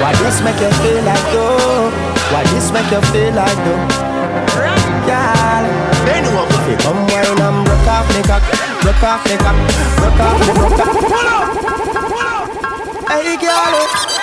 Why 0.00 0.12
this 0.22 0.40
make 0.40 0.60
you 0.60 0.72
feel 0.80 1.02
like 1.04 1.26
though? 1.32 1.90
Why 2.30 2.44
this 2.54 2.70
make 2.72 2.90
you 2.92 3.02
feel 3.10 3.32
like 3.34 3.58
though? 3.64 3.84
Girl, 5.08 5.64
they 6.06 6.20
know 6.22 6.46
what 6.70 6.78
we 6.78 6.82
come 6.82 7.06
wine 7.08 7.40
and 7.40 7.66
broke 7.66 7.88
off 7.88 8.06
me 8.14 8.22
cock, 8.22 8.42
broke 8.82 9.02
off 9.02 9.24
me 9.26 9.36
cock, 9.38 9.56
broke 9.98 10.20
off 10.20 10.38
broke 10.46 10.78
off. 10.78 10.94
Pull 11.02 11.26
up, 11.26 11.50
pull 12.06 12.26
up. 12.30 12.46
Hey 13.10 13.34
girl, 13.38 13.74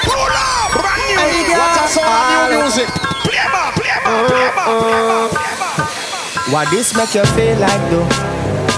pull 0.08 0.32
up, 0.32 0.72
brand 0.72 1.04
new. 1.08 1.20
Hey 1.20 1.43
girl, 1.48 1.76
what's 1.76 1.98
a 1.98 2.04
new 2.04 2.08
ah. 2.08 2.48
music? 2.52 2.88
Play 3.28 3.43
more, 3.52 3.72
play 3.76 3.91
uh, 4.00 4.28
play 4.28 4.48
more, 4.56 5.28
play 5.30 5.54
more. 5.60 5.76
Uh. 5.76 6.52
Why 6.52 6.64
this 6.72 6.95
make 6.95 7.14
you 7.14 7.26
feel 7.36 7.58
like 7.60 7.84
though? 7.91 8.08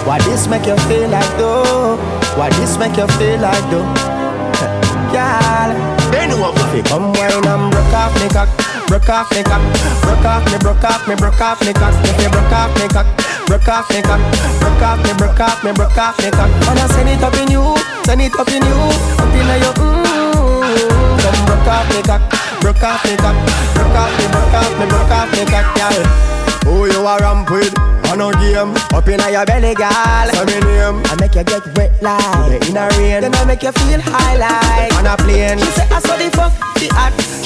Why 0.05 0.17
this 0.25 0.47
make 0.47 0.65
you 0.65 0.77
feel 0.89 1.09
like 1.09 1.37
though? 1.37 1.97
Why 2.35 2.49
this 2.57 2.77
make 2.77 2.97
you 2.97 3.07
feel 3.19 3.39
like 3.39 3.65
though? 3.69 3.85
Girl, 5.13 5.69
they 6.09 6.25
know 6.27 6.41
what 6.41 6.57
we 6.73 6.81
come 6.81 7.13
wine 7.13 7.45
and 7.45 7.71
broke 7.71 7.93
off 7.93 8.13
me 8.17 8.29
cock, 8.29 8.49
broke 8.89 9.07
off 9.09 9.29
me 9.31 9.43
cock, 9.43 9.61
broke 10.01 10.25
off 10.25 10.43
me, 10.49 10.57
broke 10.57 10.83
off 10.83 11.07
me, 11.07 11.15
broke 11.15 11.39
off 11.39 11.61
me 11.61 11.71
cock. 11.71 11.93
If 12.09 12.17
you 12.17 12.29
broke 12.33 12.51
off 12.51 12.73
me 12.73 12.87
cock, 12.89 13.05
broke 13.45 13.69
off 13.69 13.89
me 13.93 14.01
cock, 14.01 14.19
broke 14.59 14.81
off 14.81 14.99
me, 15.05 15.13
broke 15.13 15.39
off 15.39 15.63
me, 15.63 15.71
broke 15.71 15.97
off 15.97 16.17
me 16.17 16.31
cock. 16.31 16.49
Wanna 16.65 16.89
send 16.89 17.09
it 17.09 17.21
up 17.21 17.37
in 17.37 17.53
you, 17.53 17.77
send 18.03 18.21
it 18.21 18.33
up 18.33 18.49
in 18.49 18.65
you, 18.65 18.81
up 19.21 19.29
in 19.29 19.45
your 19.61 19.73
mmm. 19.77 21.21
Come 21.21 21.45
broke 21.45 21.69
off 21.69 21.85
me 21.93 22.01
cock, 22.01 22.21
broke 22.59 22.83
off 22.83 23.05
me 23.05 23.15
cock, 23.15 23.37
broke 23.77 23.93
off 23.93 24.11
me, 24.17 24.25
broke 24.33 24.57
off 24.57 24.73
me, 24.81 24.85
broke 24.89 25.13
off 25.13 25.29
me 25.37 25.45
cock, 25.45 25.69
girl. 25.77 26.29
Who 26.65 26.85
you 26.89 27.05
a 27.05 27.17
ramp 27.17 27.49
with? 27.49 27.73
On 28.09 28.21
a 28.21 28.31
game, 28.41 28.73
up 28.93 29.07
in 29.07 29.21
your 29.31 29.45
belly, 29.45 29.75
girl. 29.75 30.29
Say 30.33 30.45
me 30.45 30.59
name. 30.65 31.01
I 31.05 31.15
make 31.19 31.35
you 31.35 31.43
get 31.43 31.65
wet 31.77 32.01
like 32.01 32.67
in 32.67 32.75
a 32.75 32.89
rain. 32.97 33.21
Then 33.21 33.35
I 33.35 33.45
make 33.45 33.61
you 33.61 33.71
feel 33.71 34.01
high 34.01 34.35
like 34.35 34.93
on 34.97 35.05
a 35.05 35.15
plane. 35.17 35.59
She 35.59 35.65
say 35.65 35.87
I 35.89 35.99
saw 35.99 36.17
the 36.17 36.25
fuck 36.25 36.29
the 36.29 36.37
act. 36.37 36.38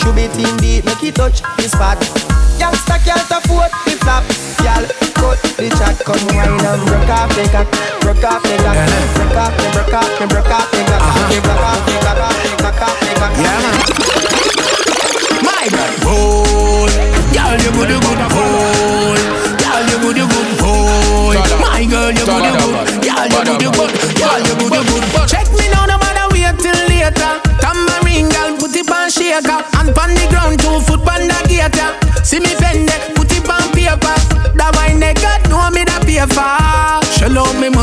Should 0.04 0.16
be 0.20 0.28
team 0.36 0.58
beat, 0.60 0.84
make 0.84 1.01
it 1.04 1.16
touch 1.16 1.39
the 1.56 1.68
spot. 1.72 1.95
Youngster 2.60 2.99
can't 3.08 3.24
afford 3.32 3.72
the 3.88 3.95
flap. 4.04 4.28
Girl, 4.60 4.84
cut 5.16 5.39
the 5.56 5.72
chat, 5.80 5.95
come 6.04 6.20
wine 6.36 6.60
and 6.60 6.84
broke 6.84 7.08
off 7.08 7.32
the 7.32 7.47
cock, 7.47 7.72
broke 8.04 8.24
off 8.28 8.43
the 8.43 8.60
cock, 8.60 8.76
broke 9.16 9.39
off 9.39 9.56
the, 9.56 9.72
broke 9.72 9.95
off 9.95 10.12
the, 10.20 10.28
broke 10.28 10.51
off 10.51 10.68
the 10.76 10.84
cock, 10.84 10.99
uh-huh. 10.99 11.39
broke 11.39 11.64
off 11.64 11.88
the 11.88 11.95
broke 12.60 12.84
off 12.84 12.99
the 12.99 13.16
cock. 13.16 13.32
Yeah, 13.39 13.64
man. 13.64 13.80
My 15.47 15.72
God, 15.72 15.95
boy, 16.04 16.91
girl, 17.32 17.56
you 17.64 17.72
good, 17.72 17.95
good, 18.04 18.20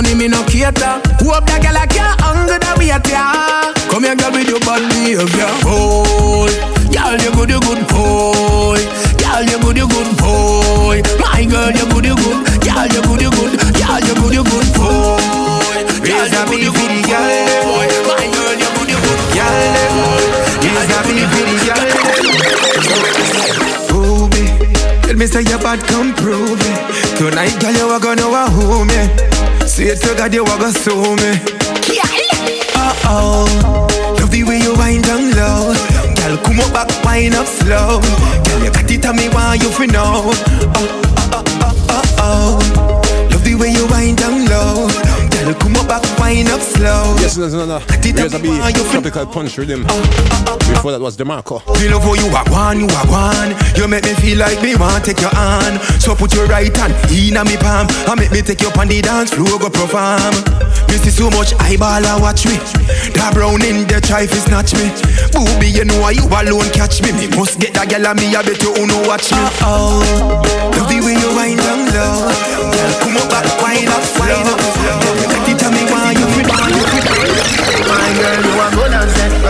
money, 0.00 0.14
me 0.14 0.28
no 0.28 0.42
cater. 0.44 0.96
Hope 1.20 1.44
that 1.44 1.60
girl 1.60 1.76
I 1.76 1.84
can't 1.84 2.16
hunger 2.24 2.56
the 2.56 2.72
wait 2.80 3.04
ya. 3.04 3.68
Come 3.92 4.04
here, 4.08 4.16
girl, 4.16 4.32
with 4.32 4.48
your 4.48 4.60
bad 4.64 4.80
behavior, 4.88 5.52
boy. 5.60 6.48
Girl, 6.88 7.20
you 7.20 7.30
good, 7.36 7.50
you 7.52 7.60
good, 7.60 7.84
boy. 7.92 8.80
Girl, 9.20 9.44
you 9.44 9.58
good, 9.60 9.76
you 9.76 9.88
good, 9.88 10.08
boy. 10.16 11.04
My 11.20 11.44
girl, 11.44 11.68
you 11.68 11.84
good, 11.92 12.08
you 12.08 12.16
good. 12.16 12.40
Girl, 12.64 12.88
you 12.88 13.02
good, 13.04 13.20
you 13.20 13.30
good. 13.36 13.52
Girl, 13.76 14.00
you 14.00 14.14
good, 14.16 14.32
you 14.40 14.44
good, 14.48 14.68
boy. 14.72 15.20
Raise 16.00 16.32
big 16.48 16.64
for 16.72 16.88
the 16.88 17.00
girl. 17.04 17.28
My 18.08 18.24
girl, 18.24 18.56
you 18.56 18.70
good, 18.72 18.88
you 18.88 18.96
good. 19.04 19.20
Girl, 19.36 20.24
raise 20.64 20.92
a 20.96 20.98
big 21.04 21.28
for 21.28 21.44
the 21.44 21.56
girl. 21.68 21.84
Ruby, 23.92 24.44
tell 25.04 25.16
me 25.20 25.26
say 25.28 25.44
you 25.44 25.58
bad, 25.60 25.84
come 25.84 26.16
prove 26.16 26.56
it. 26.56 26.78
Tonight, 27.20 27.52
girl, 27.60 27.74
you 27.76 27.84
are 27.92 28.00
gonna 28.00 28.24
want 28.30 28.48
who 28.56 28.84
it 29.90 30.00
to 30.00 30.14
God, 30.14 30.32
you 30.32 30.44
are 30.44 30.58
gonna 30.58 30.72
sue 30.72 31.16
me. 31.18 31.32
Uh 32.74 32.94
oh, 33.10 34.16
love 34.18 34.30
the 34.30 34.44
way 34.44 34.58
you 34.58 34.74
wind 34.78 35.04
down 35.04 35.34
low. 35.34 35.74
Girl, 36.14 36.36
come 36.46 36.60
up 36.60 36.72
back, 36.72 36.88
wind 37.04 37.34
up 37.34 37.46
slow. 37.46 37.98
Girl, 38.46 38.62
you 38.62 38.70
got 38.70 38.90
it 38.90 39.06
on 39.06 39.16
me, 39.16 39.28
why 39.30 39.54
you 39.54 39.70
fi 39.70 39.86
know? 39.86 40.30
Uh, 40.78 41.34
uh, 41.34 41.42
uh, 41.58 41.74
uh, 41.90 42.04
oh, 42.22 42.58
love 43.30 43.42
the 43.42 43.54
way 43.58 43.70
you 43.70 43.86
wind 43.90 44.18
down 44.18 44.46
low. 44.46 44.86
Girl, 45.34 45.54
come 45.58 45.76
up 45.76 45.88
back, 45.88 46.04
wind 46.30 46.48
up 46.48 46.60
slow. 46.60 47.18
Yes, 47.18 47.34
there's 47.34 47.54
another. 47.54 47.82
Here's 48.02 48.34
a 48.34 48.38
beat. 48.38 48.62
Tropical 48.94 49.26
punch 49.26 49.58
rhythm. 49.58 49.82
Before 50.70 50.94
that 50.94 51.02
was 51.02 51.16
DeMarco. 51.16 51.58
Me 51.82 51.90
love 51.90 52.06
how 52.06 52.14
you 52.14 52.30
are 52.30 52.46
one, 52.54 52.78
you 52.78 52.86
are 52.86 53.08
one. 53.10 53.50
You 53.74 53.90
make 53.90 54.06
me 54.06 54.14
feel 54.22 54.38
like 54.38 54.62
me 54.62 54.78
want 54.78 55.04
take 55.04 55.18
your 55.18 55.34
hand. 55.34 55.82
So 55.98 56.14
put 56.14 56.32
your 56.34 56.46
right 56.46 56.70
hand 56.70 56.94
in 57.10 57.36
a 57.36 57.42
me 57.42 57.58
palm 57.58 57.90
and 58.06 58.16
make 58.20 58.30
me 58.30 58.42
take 58.42 58.62
you 58.62 58.70
on 58.78 58.86
the 58.86 59.02
dance 59.02 59.34
floor 59.34 59.58
go 59.58 59.66
perform. 59.66 60.30
Me 60.86 60.96
see 61.02 61.10
so 61.10 61.30
much 61.34 61.50
eyeball 61.58 62.06
a 62.06 62.14
watch 62.22 62.46
me. 62.46 62.56
That 63.18 63.34
brown 63.34 63.62
in 63.66 63.90
the 63.90 63.98
try 63.98 64.30
fi 64.30 64.38
snatch 64.38 64.70
me. 64.78 64.86
Booby, 65.34 65.66
you 65.66 65.84
know 65.84 65.98
you 66.14 66.26
alone 66.30 66.70
catch 66.70 67.02
me. 67.02 67.10
Me 67.10 67.26
must 67.34 67.58
get 67.58 67.74
that 67.74 67.90
girl 67.90 68.06
and 68.06 68.18
me. 68.18 68.30
I 68.30 68.42
bet 68.46 68.62
you 68.62 68.70
who 68.70 68.86
know 68.86 69.02
watch 69.10 69.34
me. 69.34 69.42
Uh 69.58 69.66
oh, 69.66 69.98
love 70.78 70.86
the 70.86 71.02
way 71.02 71.18
you 71.18 71.30
wind 71.34 71.58
down 71.58 71.90
low. 71.90 72.30
Girl, 72.70 72.92
come 73.02 73.18
up 73.18 73.26
back, 73.26 73.46
wind 73.58 73.90
up, 73.90 74.02
wind 74.14 74.46
up. 74.46 74.58
You 75.18 75.29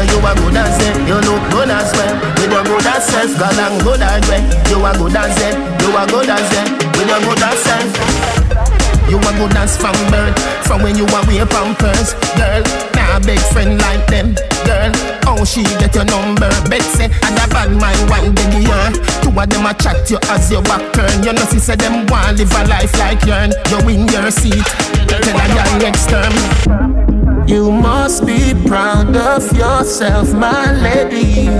it 0.03 0.09
why 0.09 0.09
you 0.09 0.19
a 0.25 0.33
good 0.35 0.57
and 0.57 0.73
set, 0.81 0.97
you 1.07 1.19
a 1.19 1.51
good 1.51 1.71
as 1.71 1.93
well. 1.93 2.15
With 2.41 2.53
your 2.53 2.65
good 2.65 2.87
as 2.87 3.05
self, 3.05 3.39
God 3.39 3.59
and 3.59 3.83
good 3.83 4.01
as 4.01 4.25
well. 4.29 4.45
You 4.69 4.85
are 4.85 4.97
good 4.97 5.17
as 5.17 5.35
them, 5.37 5.57
you 5.81 5.97
are 5.97 6.07
good 6.07 6.29
as 6.29 6.47
them. 6.51 6.69
With 6.97 7.09
your 7.09 7.21
good 7.21 7.43
as 7.43 7.59
self. 7.61 8.71
You 9.11 9.19
are 9.19 9.35
good 9.35 9.57
as 9.57 9.77
from 9.77 9.97
birth, 10.09 10.39
from 10.67 10.83
when 10.83 10.97
you 10.97 11.05
are 11.05 11.27
way 11.27 11.43
pampers, 11.45 12.15
girl. 12.39 12.63
Nah, 12.95 13.19
big 13.19 13.41
friend 13.51 13.77
like 13.77 14.07
them, 14.07 14.35
girl. 14.65 14.93
Oh, 15.27 15.45
she 15.45 15.65
get 15.83 15.95
your 15.95 16.05
number, 16.05 16.49
Betsy, 16.71 17.05
and 17.11 17.37
a 17.37 17.45
bad 17.51 17.75
mind 17.75 17.99
one 18.09 18.33
baby 18.33 18.71
yearn. 18.71 18.95
Two 19.21 19.35
of 19.35 19.51
them 19.51 19.67
a 19.67 19.75
chat 19.75 20.09
you 20.09 20.19
as 20.31 20.51
your 20.51 20.63
back 20.63 20.93
turn. 20.95 21.25
You 21.25 21.33
know, 21.33 21.45
she 21.51 21.59
said 21.59 21.81
them 21.81 22.07
want 22.07 22.39
live 22.39 22.53
a 22.53 22.65
life 22.69 22.97
like 22.99 23.21
yourn. 23.27 23.51
You 23.69 23.85
win 23.85 24.07
your 24.09 24.31
seat, 24.31 24.65
tell 25.11 25.21
a 25.21 25.47
girl 25.51 25.79
next 25.83 26.09
term. 26.09 27.20
You 27.51 27.73
must 27.73 28.25
be 28.25 28.55
proud 28.65 29.17
of 29.17 29.43
yourself, 29.59 30.33
my 30.33 30.73
lady. 30.73 31.51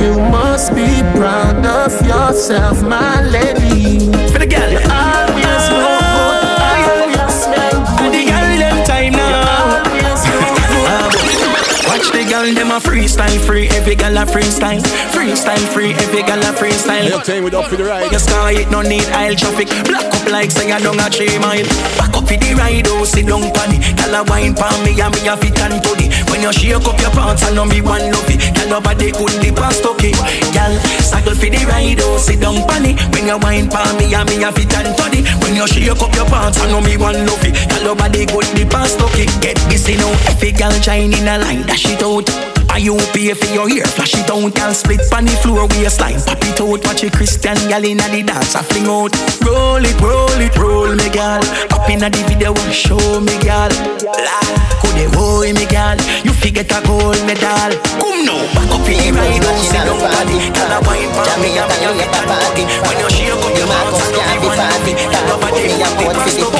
You 0.00 0.14
must 0.30 0.72
be 0.72 1.00
proud 1.18 1.66
of 1.66 2.06
yourself, 2.06 2.80
my 2.84 3.20
lady. 3.22 4.11
Watch 12.02 12.18
the 12.18 12.26
girl 12.26 12.50
them 12.50 12.74
a 12.74 12.82
freestyle 12.82 13.38
free, 13.46 13.68
every 13.78 13.94
girl 13.94 14.18
a 14.18 14.26
freestyle, 14.26 14.82
freestyle 15.14 15.62
free, 15.70 15.94
every 16.02 16.26
girl 16.26 16.42
a 16.42 16.50
freestyle. 16.50 17.22
Time 17.22 17.44
with 17.44 17.54
up 17.54 17.70
for 17.70 17.76
the 17.76 17.84
ride. 17.84 18.10
Your 18.10 18.18
sky 18.18 18.58
it 18.58 18.70
no 18.74 18.82
need 18.82 19.06
aisle 19.14 19.36
traffic, 19.36 19.70
block 19.86 20.10
up 20.10 20.26
like 20.26 20.50
say 20.50 20.66
I 20.72 20.82
don't 20.82 20.98
a 20.98 21.06
three 21.06 21.38
mile. 21.38 21.62
Back 21.94 22.10
up 22.18 22.26
for 22.26 22.34
the 22.34 22.58
ride, 22.58 22.90
oh 22.90 23.04
sit 23.06 23.30
down 23.30 23.46
it. 23.46 23.54
Girl 23.94 24.18
a 24.18 24.26
wine 24.26 24.50
pon 24.50 24.74
me 24.82 24.98
and 24.98 25.14
me 25.14 25.30
a 25.30 25.38
fit 25.38 25.54
and 25.62 25.78
body. 25.78 26.10
When 26.26 26.42
you 26.42 26.50
shake 26.50 26.82
up 26.82 26.98
your 26.98 27.14
pants, 27.14 27.46
I 27.46 27.54
know 27.54 27.70
me 27.70 27.78
one 27.78 28.10
love 28.10 28.26
it. 28.26 28.50
Girl 28.50 28.82
nobody 28.82 29.14
could 29.14 29.38
the 29.38 29.54
past 29.54 29.86
okay. 29.86 30.10
Girl 30.50 30.74
cycle 31.06 31.38
for 31.38 31.54
the 31.54 31.62
ride, 31.70 32.02
oh 32.02 32.18
sit 32.18 32.42
down 32.42 32.66
pon. 32.66 32.82
When 33.14 33.30
you 33.30 33.38
wine 33.38 33.70
pon 33.70 33.94
me 33.94 34.10
and 34.10 34.26
me 34.26 34.42
a 34.42 34.50
fit 34.50 34.74
and 34.74 34.90
body. 34.98 35.22
When 35.46 35.54
you 35.54 35.70
shake 35.70 36.02
up 36.02 36.10
your 36.18 36.26
pants, 36.26 36.58
I 36.58 36.66
know 36.66 36.82
me 36.82 36.98
one 36.98 37.14
love 37.30 37.46
it. 37.46 37.54
Girl 37.70 37.94
nobody 37.94 38.26
could 38.26 38.50
the 38.58 38.66
past 38.66 38.98
okay. 38.98 39.30
Get 39.38 39.54
busy 39.70 39.94
now, 39.94 40.10
every 40.26 40.50
girl 40.50 40.74
shine 40.82 41.14
in 41.14 41.30
a 41.30 41.38
line, 41.38 41.62
dash 41.62 41.91
it 41.92 42.02
out. 42.02 42.26
Are 42.72 42.80
you 42.80 42.96
pay 43.12 43.34
for 43.34 43.52
your 43.52 43.68
ear? 43.68 43.84
Flash 43.84 44.16
it 44.16 44.30
out, 44.30 44.40
girl. 44.54 44.72
Split 44.72 45.04
on 45.12 45.24
the 45.24 45.36
floor 45.44 45.68
waistline. 45.76 46.20
Pop 46.24 46.40
it 46.40 46.60
out, 46.60 46.80
watch 46.84 47.04
a 47.04 47.10
Christian 47.10 47.56
girl 47.68 47.84
inna 47.84 48.08
the 48.08 48.22
dance. 48.24 48.56
I 48.56 48.62
fling 48.64 48.88
out. 48.88 49.12
Roll 49.44 49.84
it, 49.84 49.96
roll 50.00 50.40
it, 50.40 50.56
roll 50.56 50.88
me, 50.88 51.08
girl. 51.12 51.44
Up 51.68 51.88
inna 51.88 52.08
the 52.08 52.20
video, 52.24 52.56
show 52.72 53.20
me, 53.20 53.36
girl. 53.44 53.68
Could 54.80 54.94
they 54.96 55.08
boy 55.12 55.52
me, 55.52 55.68
girl? 55.68 55.98
You 56.24 56.32
forget 56.32 56.72
a 56.72 56.80
gold 56.88 57.20
medal. 57.28 57.72
Come 58.00 58.24
now, 58.24 58.40
back 58.56 58.72
up 58.72 58.88
in 58.88 58.96
the 58.96 59.20
ride, 59.20 59.44
oh, 59.44 59.52
sit 59.60 59.84
down, 59.84 60.00
body. 60.00 60.36
Girl, 60.56 60.72
a 60.72 60.78
wine 60.88 61.12
for 61.12 61.28
me, 61.44 61.52
and 61.52 61.68
me 61.68 61.84
a 61.84 61.92
get 61.92 62.16
a 62.16 62.20
party. 62.24 62.64
When 62.88 62.96
you 62.96 63.08
shake 63.12 63.36
up 63.36 63.52
your 63.52 63.68
mouth, 63.68 63.92
I 63.92 64.00
know 64.08 64.32
me 64.32 64.48
want 64.48 64.64
to 64.64 64.78
be. 64.88 64.92
Girl, 64.96 65.24
nobody 65.28 65.76
put 65.76 65.92
the 66.00 66.08
past 66.16 66.40
up 66.40 66.56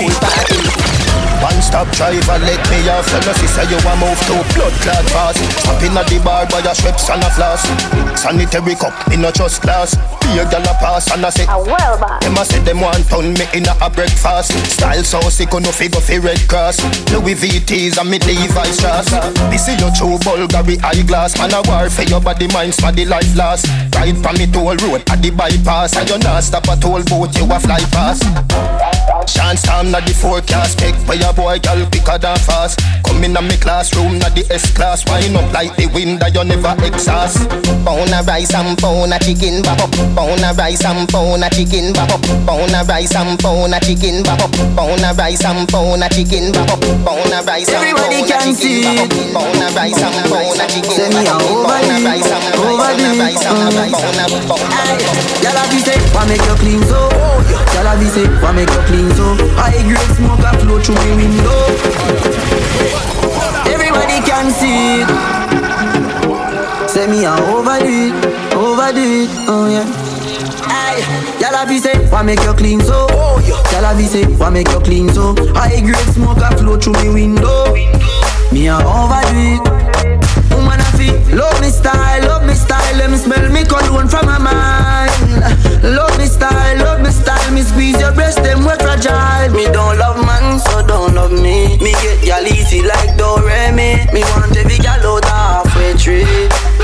One 1.42 1.58
stop 1.60 1.90
driver, 1.98 2.38
let 2.38 2.62
me 2.70 2.78
off. 2.88 3.06
Tell 3.10 3.26
us 3.26 3.42
say 3.42 3.66
you 3.66 3.78
a 3.82 3.92
move 3.98 4.18
to 4.30 4.38
blood 4.54 4.74
clot 4.78 5.04
fast. 5.10 5.42
Stop 5.58 5.82
in 5.82 5.96
at 5.98 6.06
the 6.06 6.22
bar 6.22 6.46
by 6.46 6.62
your 6.62 6.74
strips 6.74 7.10
and 7.10 7.18
a 7.22 7.30
floss. 7.34 7.66
Sanitary 8.14 8.74
cup 8.78 8.94
in 9.10 9.24
a 9.24 9.32
trust 9.32 9.60
glass. 9.62 9.98
Be 10.22 10.38
a 10.38 10.46
gal 10.46 10.62
a 10.62 10.74
pass 10.78 11.10
and 11.10 11.26
I 11.26 11.30
say, 11.30 11.44
A 11.50 11.58
well 11.58 11.98
boss. 11.98 12.22
them 12.22 12.38
a 12.38 12.44
say 12.46 12.60
them 12.62 12.80
want 12.80 13.02
turn 13.10 13.34
me 13.34 13.44
in 13.58 13.66
a, 13.66 13.74
a 13.82 13.90
breakfast. 13.90 14.54
Style 14.70 15.02
so 15.02 15.20
sick, 15.28 15.52
no 15.52 15.72
figure 15.74 16.00
fi 16.00 16.18
red 16.18 16.40
cross. 16.46 16.78
Louis 17.10 17.34
VTs 17.34 17.98
and 17.98 18.08
me 18.08 18.22
Levi's 18.22 18.78
strass. 18.78 19.10
This 19.50 19.66
is 19.66 19.80
your 19.82 19.90
true 19.98 20.22
Bulgari 20.22 20.78
eyeglass. 20.84 21.36
Man 21.38 21.50
a 21.52 21.60
war 21.66 21.90
for 21.90 22.06
your 22.06 22.20
body, 22.20 22.46
mind, 22.54 22.74
for 22.74 22.92
the 22.92 23.04
life 23.04 23.34
last. 23.36 23.66
Ride 23.98 24.16
from 24.22 24.38
me 24.38 24.46
toll 24.46 24.78
road 24.78 25.02
at 25.10 25.18
the 25.20 25.30
bypass, 25.34 25.96
and 25.96 26.08
you 26.08 26.18
not 26.18 26.42
stop 26.44 26.70
a 26.70 26.78
toll 26.78 27.02
boat, 27.10 27.34
you 27.34 27.50
a 27.50 27.58
fly 27.58 27.82
past. 27.90 28.22
Chance 29.26 29.62
time 29.62 29.90
na 29.90 30.00
the 30.00 30.14
forecast, 30.14 30.78
pick 30.78 30.94
for 31.06 31.14
your 31.32 31.44
boy, 31.44 31.58
girl 31.60 31.86
quicker 31.86 32.18
than 32.18 32.36
fast. 32.38 32.80
Come 33.04 33.24
in 33.24 33.36
a 33.36 33.42
me 33.42 33.56
classroom, 33.56 34.18
na 34.18 34.28
the 34.30 34.44
S 34.50 34.72
class, 34.72 35.04
wind 35.08 35.36
up 35.36 35.52
like 35.52 35.74
the 35.76 35.86
wind 35.92 36.20
that 36.20 36.34
you 36.34 36.44
never 36.44 36.74
exhaust. 36.84 37.48
Pound 37.84 38.12
of 38.12 38.26
rice 38.26 38.54
and 38.54 38.78
pound 38.78 39.12
of 39.12 39.20
chicken 39.20 39.62
bop 39.62 39.80
up. 39.80 39.92
Pound 40.16 40.44
of 40.44 40.56
rice 40.58 40.84
and 40.84 41.08
pound 41.08 41.44
of 41.44 41.50
chicken 41.52 41.92
bop 41.92 42.10
up. 42.12 42.22
Pound 42.46 42.74
of 42.74 42.88
rice 42.88 43.14
and 43.14 43.38
pound 43.40 43.74
of 43.74 43.80
chicken 43.82 44.22
bop 44.22 44.40
up. 44.40 44.52
Pound 44.76 45.04
of 45.04 45.18
rice 45.18 45.44
and 45.44 45.68
pound 45.68 46.02
of 46.02 46.10
chicken 46.12 46.52
bop 46.52 46.70
up. 46.72 46.80
Pound 47.04 47.32
of 47.32 47.46
rice 47.46 47.68
and 47.68 47.80
Everybody 47.80 48.20
pound 48.22 48.28
can 48.28 48.48
chicken 48.54 48.82
bop 48.82 49.00
up. 49.02 49.52
Pound 49.52 49.62
of 49.62 49.74
rice 49.76 50.02
and 50.02 50.18
pound 50.28 50.60
of 50.60 50.68
chicken 50.68 50.96
Send 50.96 51.14
me 51.14 51.24
bop 51.24 51.32
a 51.32 51.36
up. 51.36 51.66
Pound 51.66 51.92
of 51.92 52.04
rice 52.04 52.30
and 52.32 52.44
pound 52.56 52.80
of 52.80 53.16
rice 53.20 53.44
and 53.46 53.62
rice 53.72 53.92
and 53.92 53.92
pound 53.92 54.20
of 54.20 54.72
Y'all 55.42 55.58
have 55.58 55.72
say, 55.80 55.98
why 56.12 56.24
make 56.28 56.44
you 56.44 56.56
clean 56.60 56.82
so? 56.86 57.31
Y'all 57.74 57.88
have 57.88 58.02
say, 58.10 58.26
why 58.40 58.52
make 58.52 58.70
you 58.70 58.82
clean 58.86 59.10
so? 59.12 59.36
High 59.58 59.82
grade 59.82 60.12
smoke 60.16 60.44
a 60.44 60.52
flow 60.58 60.78
through 60.80 60.96
my 60.96 61.16
window. 61.16 61.58
Everybody 63.70 64.20
can 64.26 64.50
see 64.50 65.02
it. 65.02 65.08
Say 66.88 67.06
me 67.06 67.24
a 67.24 67.32
overdo 67.32 67.88
it, 67.88 68.12
overdo 68.54 69.00
it, 69.00 69.30
oh 69.48 69.68
yeah. 69.70 69.86
Y'all 71.40 71.56
have 71.56 71.80
say, 71.80 71.98
why 72.10 72.22
make 72.22 72.40
you 72.42 72.52
clean 72.52 72.80
so? 72.80 73.08
Y'all 73.72 73.82
have 73.82 74.00
say, 74.06 74.24
why 74.36 74.50
make 74.50 74.68
you 74.68 74.80
clean 74.80 75.08
so? 75.08 75.34
High 75.54 75.80
grade 75.80 76.14
smoke 76.14 76.38
a 76.38 76.56
flow 76.56 76.76
through 76.78 76.92
my 76.94 77.08
window. 77.08 77.74
Me 78.52 78.68
a 78.68 78.76
overdo 78.76 79.56
it. 79.56 79.62
Woman 80.52 80.78
a 80.78 80.84
fi 80.94 81.08
love 81.34 81.58
me 81.62 81.70
style, 81.70 82.22
love 82.28 82.44
me 82.46 82.54
style. 82.54 83.08
Me 83.10 83.16
smell 83.16 83.50
me 83.50 83.64
cologne 83.64 84.06
from 84.06 84.26
my 84.26 84.38
mind. 84.38 85.10
Love 85.82 86.16
me 86.18 86.26
style, 86.26 86.76
love 86.78 86.88
me 86.88 86.91
style. 87.22 87.50
Me 87.52 87.62
squeeze 87.62 87.98
your 88.00 88.12
breast, 88.12 88.42
them 88.42 88.66
we 88.66 88.74
fragile. 88.82 89.50
Me 89.54 89.64
don't 89.70 89.98
love 89.98 90.18
man, 90.26 90.58
so 90.58 90.84
don't 90.86 91.14
love 91.14 91.32
me. 91.32 91.78
Me 91.78 91.92
get 92.02 92.24
y'all 92.26 92.46
easy 92.46 92.82
like 92.82 93.14
Doremi. 93.16 94.12
Me 94.12 94.20
want 94.34 94.56
every 94.56 94.78
gal 94.78 95.00
out 95.06 95.24
halfway 95.24 95.94
tree. 95.94 96.26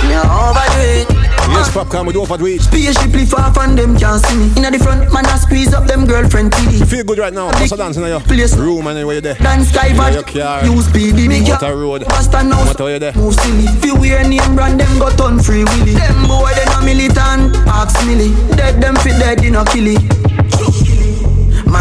Me 0.07 0.15
a 0.15 0.23
overdo 0.23 0.81
it. 1.03 1.29
Yes, 1.59 1.73
popcorn, 1.75 2.07
we 2.07 2.13
do 2.13 2.23
over 2.23 2.39
it. 2.47 2.61
Spaceship 2.61 3.13
lift 3.13 3.35
off 3.35 3.59
and 3.59 3.77
them 3.77 3.99
can't 3.99 4.23
see 4.25 4.37
me. 4.37 4.47
Inna 4.57 4.71
the 4.71 4.79
front, 4.79 5.13
man, 5.13 5.27
I 5.27 5.37
squeeze 5.39 5.75
up 5.75 5.87
them 5.87 6.07
girlfriend 6.07 6.53
TD. 6.53 6.87
Feel 6.87 7.05
good 7.05 7.19
right 7.19 7.33
now. 7.33 7.47
What's 7.47 7.73
a 7.73 7.77
dance 7.77 7.97
in 7.97 8.07
your 8.07 8.21
Place. 8.21 8.57
room 8.57 8.87
and 8.87 9.07
where 9.07 9.17
you 9.17 9.21
there? 9.21 9.35
Dance 9.35 9.71
sky 9.71 9.91
bad. 9.97 10.15
your 10.15 10.23
car? 10.23 10.65
Use 10.65 10.87
speedy, 10.87 11.27
me 11.27 11.43
What 11.43 11.63
a 11.63 11.75
road? 11.75 12.05
Basta 12.05 12.45
now. 12.45 12.65
What 12.65 12.81
are 12.81 12.91
you 12.91 12.99
there? 12.99 13.13
Move 13.15 13.35
silly. 13.35 13.67
Fi 13.81 13.93
wear 13.93 14.29
name 14.29 14.55
brand, 14.55 14.79
them 14.79 14.99
got 14.99 15.21
on 15.21 15.41
free 15.41 15.65
willy. 15.65 15.95
Them 15.95 16.29
boy, 16.29 16.53
they 16.55 16.65
no 16.67 16.81
militant. 16.85 17.57
Ask 17.67 18.07
milly. 18.07 18.31
Dead 18.55 18.81
them 18.81 18.95
fit 18.97 19.19
dead, 19.19 19.39
they 19.41 19.51
no 19.51 19.65
killy. 19.65 19.97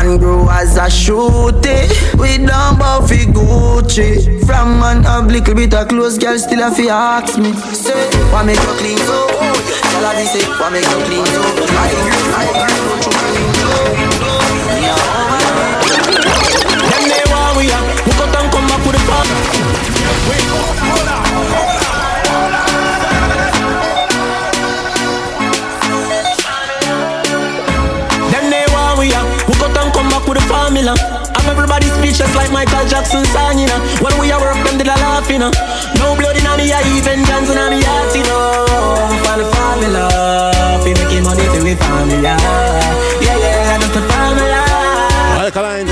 Man 0.08 0.20
grow 0.20 0.48
as 0.50 0.78
a 0.78 0.88
shooty 0.88 1.90
We 2.18 2.38
don't 2.38 2.80
bow 2.80 3.06
fi 3.06 3.26
Gucci 3.26 4.46
From 4.46 4.80
man 4.80 5.04
have 5.04 5.28
little 5.28 5.54
bit 5.54 5.74
of 5.74 5.90
clothes 5.90 6.18
Girl 6.18 6.38
still 6.40 6.64
a 6.64 6.72
fi 6.74 6.88
ask 6.88 7.38
me 7.38 7.52
Say, 7.54 8.10
why 8.32 8.44
make 8.44 8.58
you 8.60 8.74
clean 8.80 8.98
so? 9.00 9.28
Tell 9.28 10.06
her 10.08 10.16
this 10.16 10.48
why 10.60 10.70
make 10.70 10.84
you 10.84 11.04
clean 11.08 11.26
so? 11.26 11.42
I 11.44 11.88
agree, 11.92 12.24
I 12.34 12.46
agree, 12.56 12.80
go 12.88 12.94
through 13.02 13.14
my 13.18 13.24
window 13.32 13.37
formula 30.78 30.94
I'm 31.34 31.50
everybody 31.50 31.88
speechless 31.98 32.36
like 32.36 32.52
Michael 32.52 32.86
Jackson 32.88 33.26
song, 33.26 33.58
you 33.58 33.66
uh. 33.66 33.80
know 33.80 34.04
When 34.04 34.14
we 34.20 34.32
a 34.32 34.38
work, 34.38 34.58
them 34.66 34.78
did 34.78 34.88
a 34.88 34.96
laugh, 35.02 35.30
you 35.30 35.40
know. 35.40 35.52
No 35.98 36.16
blood 36.16 36.38
in 36.38 36.46
me, 36.58 36.72
I 36.72 36.82
even 36.98 37.24
dance 37.26 37.50
in 37.50 37.58
me 37.70 37.82
heart, 37.82 38.14
you 38.16 38.24
know. 38.24 38.66
The 39.38 39.46
formula 39.54 40.10
Fi 40.84 40.94
making 40.94 41.24
money 41.24 41.46
for 41.50 41.64
we 41.64 41.76
formula 41.76 42.38
Yeah, 43.22 43.38
yeah, 43.38 43.78
that's 43.78 43.94
the 43.94 44.02
formula 44.02 44.62
Alkaline. 45.42 45.87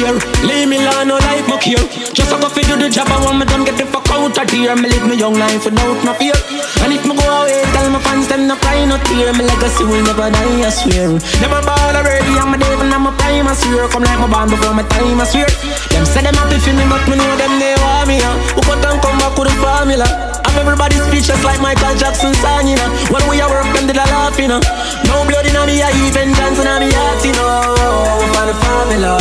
Them 0.00 0.16
here, 0.16 0.48
leave 0.48 0.64
me 0.64 0.80
alone, 0.80 1.12
no 1.12 1.16
like 1.28 1.44
my 1.44 1.60
care. 1.60 1.76
Just 2.16 2.32
a 2.32 2.40
go 2.40 2.48
fi 2.48 2.64
do 2.64 2.72
the 2.72 2.88
job, 2.88 3.12
I 3.12 3.20
want 3.20 3.36
me 3.36 3.44
done 3.44 3.68
get 3.68 3.76
the 3.76 3.84
fuck 3.84 4.08
out 4.08 4.32
of 4.32 4.48
here. 4.48 4.72
Me 4.72 4.88
live 4.88 5.04
my 5.04 5.12
young 5.12 5.36
life 5.36 5.68
without 5.68 6.00
no 6.00 6.16
fear. 6.16 6.32
And 6.80 6.96
if 6.96 7.04
me 7.04 7.12
go 7.12 7.20
away, 7.20 7.60
tell 7.76 7.84
my 7.92 8.00
fans 8.00 8.24
them 8.24 8.48
no 8.48 8.56
cry 8.64 8.80
no 8.88 8.96
tear. 9.04 9.28
Me 9.36 9.44
legacy 9.44 9.84
will 9.84 10.00
never 10.00 10.32
die, 10.32 10.64
I 10.64 10.72
swear. 10.72 11.20
Never 11.44 11.60
ball 11.68 11.92
already, 11.92 12.32
I'm 12.32 12.48
a 12.48 12.56
devil, 12.56 12.88
I'm 12.88 13.04
a 13.04 13.12
prime, 13.12 13.44
I 13.44 13.52
swear. 13.52 13.92
Come 13.92 14.08
like 14.08 14.16
my 14.16 14.24
band 14.24 14.48
before 14.48 14.72
my 14.72 14.88
time, 14.88 15.20
I 15.20 15.28
swear. 15.28 15.52
Them 15.92 16.08
say 16.08 16.24
them 16.24 16.32
happy 16.32 16.56
for 16.64 16.72
me, 16.72 16.84
but 16.88 17.04
me 17.04 17.20
know 17.20 17.36
them 17.36 17.60
they 17.60 17.76
want 17.84 18.08
me. 18.08 18.24
Uh. 18.24 18.56
Who 18.56 18.64
cut 18.64 18.80
and 18.80 19.04
come 19.04 19.20
back 19.20 19.36
with 19.36 19.52
the 19.52 19.56
formula? 19.60 20.08
I'm 20.48 20.56
everybody 20.56 20.96
speechless 21.12 21.44
like 21.44 21.60
Michael 21.60 21.92
Jackson 22.00 22.32
song, 22.40 22.64
you 22.64 22.80
know. 22.80 22.88
When 23.12 23.20
we 23.28 23.36
are 23.44 23.52
work, 23.52 23.68
them 23.76 23.84
did 23.84 24.00
a 24.00 24.06
laugh, 24.08 24.40
you 24.40 24.48
know. 24.48 24.64
No 25.04 25.28
blood 25.28 25.44
in 25.44 25.60
me, 25.68 25.84
I 25.84 25.92
even 26.08 26.32
dance 26.32 26.56
in 26.56 26.72
me 26.80 26.88
heart, 26.88 27.20
you 27.20 27.36
know. 27.36 28.19
For 28.50 28.56
the 28.56 28.66
formula, 28.66 29.14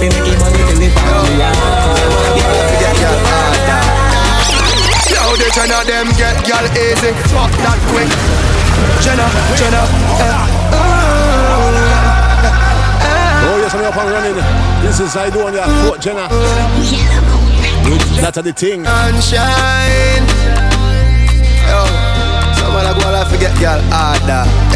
fi 0.00 0.08
making 0.08 0.38
money 0.40 0.62
for 0.64 0.76
the 0.80 0.88
formula. 0.96 1.52
Yo, 5.12 5.20
the 5.36 5.44
the 5.44 5.50
ten 5.52 5.68
of 5.76 5.84
them 5.84 6.08
get 6.16 6.40
gal 6.48 6.64
easy, 6.72 7.12
fuck 7.36 7.52
that 7.60 7.76
quick. 7.92 8.08
Jenna, 9.04 9.28
Jenna, 9.60 9.84
eh, 10.24 10.40
Oh, 13.44 13.58
yes, 13.60 13.74
I'm 13.74 13.84
up 13.84 13.96
and 13.96 14.10
running. 14.10 14.40
This 14.80 15.00
is 15.00 15.14
I 15.16 15.28
do 15.28 15.40
on 15.42 15.52
your 15.52 15.68
foot, 15.84 16.00
Jenna. 16.00 16.24
That's 18.22 18.40
the 18.40 18.52
thing. 18.54 18.86
Sunshine. 18.86 20.24
Yo, 21.68 21.84
someone 22.56 22.86
I 22.86 22.96
go 22.98 23.04
and 23.04 23.28
forget 23.28 23.52
girl 23.60 23.82
harder. 23.92 24.75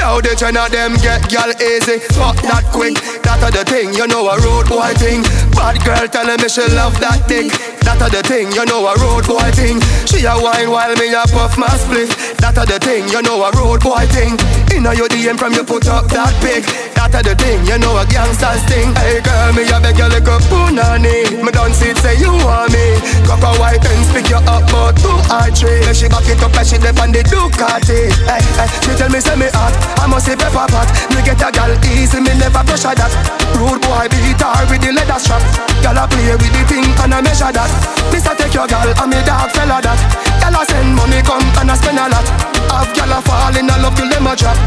Yo. 0.00 0.20
The 0.20 0.32
of 0.56 0.72
them 0.72 0.94
get 0.96 1.28
gal 1.28 1.50
easy, 1.60 1.98
fuck 2.16 2.36
that 2.48 2.64
quick. 2.72 2.96
That 3.22 3.44
a 3.44 3.50
the 3.52 3.64
thing, 3.68 3.92
you 3.92 4.06
know 4.06 4.28
a 4.28 4.40
road 4.40 4.66
boy 4.68 4.92
thing. 4.96 5.22
Bad 5.52 5.84
girl 5.84 6.08
telling 6.08 6.40
me 6.40 6.48
she 6.48 6.64
love 6.72 6.98
that 7.00 7.28
dick. 7.28 7.79
That 7.86 8.00
a 8.00 8.08
the 8.10 8.22
thing, 8.22 8.52
you 8.52 8.64
know 8.64 8.86
a 8.86 8.94
road 9.00 9.26
boy 9.26 9.50
thing. 9.52 9.80
She 10.06 10.24
a 10.24 10.34
wine 10.36 10.70
while 10.70 10.94
me 10.96 11.12
a 11.12 11.24
puff 11.32 11.56
my 11.56 11.68
split. 11.76 12.10
That 12.40 12.56
a 12.56 12.64
the 12.64 12.78
thing, 12.78 13.08
you 13.08 13.22
know 13.22 13.42
a 13.42 13.50
road 13.56 13.80
boy 13.80 14.06
thing. 14.12 14.36
Inna 14.72 14.94
your 14.94 15.08
DM 15.08 15.38
from 15.38 15.52
you 15.52 15.64
put 15.64 15.88
up 15.88 16.08
that 16.12 16.34
pic. 16.44 16.64
That 16.96 17.16
a 17.16 17.20
the 17.24 17.34
thing, 17.34 17.64
you 17.64 17.78
know 17.80 17.96
a 17.96 18.04
gangster's 18.06 18.60
thing. 18.68 18.92
Hey 19.00 19.20
girl, 19.24 19.52
me 19.56 19.64
a 19.68 19.78
beg 19.80 19.96
you 19.96 20.08
like 20.08 20.28
a 20.28 20.36
punani. 20.48 21.40
Me 21.40 21.50
done 21.50 21.72
see 21.72 21.92
it 21.92 21.98
say 21.98 22.16
you 22.20 22.32
want 22.44 22.72
me. 22.72 23.00
Cock 23.24 23.42
a 23.42 23.50
white 23.56 23.80
and 23.80 24.04
pick 24.12 24.28
you 24.28 24.40
up, 24.44 24.64
but 24.68 25.00
two 25.00 25.10
or 25.10 25.48
three. 25.54 25.80
She 25.96 26.06
back 26.08 26.28
it 26.28 26.42
up 26.42 26.52
like 26.52 26.68
she 26.68 26.76
dip 26.76 27.00
on 27.00 27.10
the 27.10 27.24
Ducati. 27.24 28.12
Hey, 28.28 28.42
hey, 28.60 28.68
she 28.84 28.92
tell 28.96 29.10
me 29.10 29.20
say 29.20 29.36
me 29.36 29.48
hot. 29.56 29.72
I 29.98 30.06
must 30.06 30.26
say 30.28 30.36
pepper 30.36 30.68
pot. 30.68 30.88
Me 31.16 31.24
get 31.24 31.40
a 31.40 31.48
gal 31.48 31.72
easy, 31.88 32.20
me 32.20 32.32
never 32.36 32.62
pressure 32.66 32.94
that. 32.94 33.12
Rude 33.56 33.80
boy 33.82 34.06
beat 34.12 34.40
her 34.40 34.60
with 34.68 34.82
the 34.84 34.92
leather 34.92 35.18
strap. 35.18 35.42
Gal 35.82 35.96
a 35.96 36.04
play 36.06 36.36
with 36.36 36.52
the 36.52 36.62
thing 36.68 36.86
and 37.00 37.14
I 37.14 37.20
measure 37.24 37.50
that. 37.50 37.69
Mister 38.12 38.34
take 38.34 38.54
your 38.54 38.66
gal 38.66 38.88
and 38.88 39.10
me 39.10 39.20
dog 39.24 39.50
fella 39.52 39.80
that. 39.80 39.98
Gal 40.40 40.56
a 40.56 40.62
send 40.66 40.94
money 40.94 41.20
come 41.22 41.44
and 41.60 41.70
I 41.70 41.74
spend 41.74 41.98
a 41.98 42.06
lot. 42.08 42.26
Have 42.70 42.92
gal 42.94 43.12
a 43.12 43.18
fall 43.22 43.56
in 43.56 43.70
a 43.70 43.76
love 43.78 43.94
till 43.94 44.08
them 44.08 44.26
a 44.26 44.34
drop. 44.36 44.58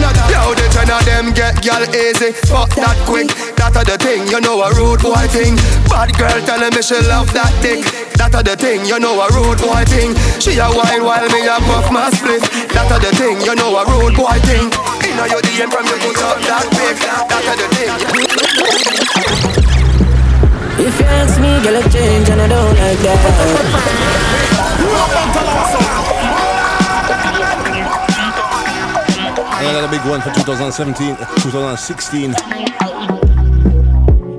Yo, 0.00 0.54
the 0.56 0.64
ten 0.72 0.88
of 0.88 1.04
them 1.04 1.28
get 1.36 1.60
gal 1.60 1.84
easy, 1.92 2.32
fuck 2.48 2.72
that 2.80 2.96
quick. 3.04 3.28
That 3.60 3.76
a 3.76 3.84
the 3.84 4.00
thing, 4.00 4.24
you 4.32 4.40
know 4.40 4.62
a 4.64 4.72
rude 4.72 5.04
boy 5.04 5.28
thing. 5.28 5.60
Bad 5.92 6.16
girl 6.16 6.40
telling 6.48 6.72
me 6.72 6.80
she 6.80 6.96
love 7.04 7.28
that 7.36 7.52
dick. 7.60 7.84
That 8.16 8.32
a 8.32 8.40
the 8.40 8.56
thing, 8.56 8.86
you 8.88 8.96
know 8.96 9.20
a 9.20 9.28
rude 9.28 9.60
boy 9.60 9.84
thing. 9.84 10.16
She 10.40 10.56
a 10.56 10.72
wine 10.72 11.04
while 11.04 11.28
me 11.28 11.44
a 11.44 11.60
puff 11.68 11.92
my 11.92 12.08
split. 12.16 12.40
That 12.72 12.88
a 12.88 12.96
the 12.96 13.12
thing, 13.12 13.44
you 13.44 13.52
know 13.52 13.76
a 13.76 13.84
rude 13.84 14.16
boy 14.16 14.40
thing. 14.48 14.72
Inna 15.04 15.28
your 15.28 15.44
DM 15.44 15.68
from 15.68 15.84
you 15.84 16.00
put 16.00 16.16
up 16.24 16.40
that 16.48 16.64
big. 16.72 16.96
That 17.28 17.44
a 17.44 17.52
the 17.60 17.68
thing. 17.76 19.69
If 20.90 20.98
you 20.98 21.06
ask 21.06 21.40
me, 21.40 21.62
girl, 21.62 21.76
I 21.76 21.82
change 21.88 22.28
and 22.30 22.40
I 22.40 22.48
don't 22.48 22.74
like 22.74 22.98
that. 23.06 23.20
Another 29.60 29.88
big 29.88 30.04
one 30.10 30.20
for 30.20 30.30
2017, 30.34 31.16
2016. 31.16 32.34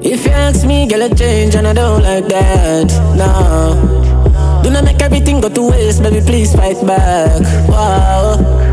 If 0.04 0.26
you 0.26 0.32
ask 0.32 0.68
me, 0.68 0.89
girl, 0.89 1.04
I 1.04 1.10
change 1.14 1.56
and 1.56 1.68
I 1.68 1.74
don't 1.74 2.04
like 2.04 2.28
that. 2.28 2.91
No. 3.16 4.62
Do 4.62 4.72
not 4.72 4.84
make 4.84 5.02
everything 5.02 5.39
go 5.39 5.47
to 5.47 5.70
waste, 5.70 6.04
baby, 6.04 6.20
please 6.20 6.54
fight 6.54 6.86
back. 6.86 7.41
Wow. 7.70 8.70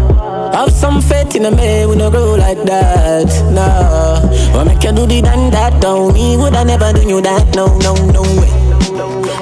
Have 0.59 0.73
some 0.73 1.01
faith 1.01 1.37
in 1.37 1.45
a 1.45 1.53
man, 1.53 1.89
we 1.89 1.95
no 1.95 2.11
grow 2.11 2.35
like 2.35 2.61
that. 2.65 3.31
No. 3.55 4.65
Make 4.65 4.83
you 4.83 4.91
do 4.91 5.07
the 5.07 5.23
done 5.23 5.53
that, 5.53 5.81
don't 5.81 6.13
me, 6.13 6.37
would 6.37 6.53
I 6.53 6.65
never 6.65 6.93
do 6.93 7.09
you 7.09 7.21
that? 7.23 7.55
No, 7.55 7.79
no, 7.79 7.95
no 8.11 8.23
way. 8.23 8.51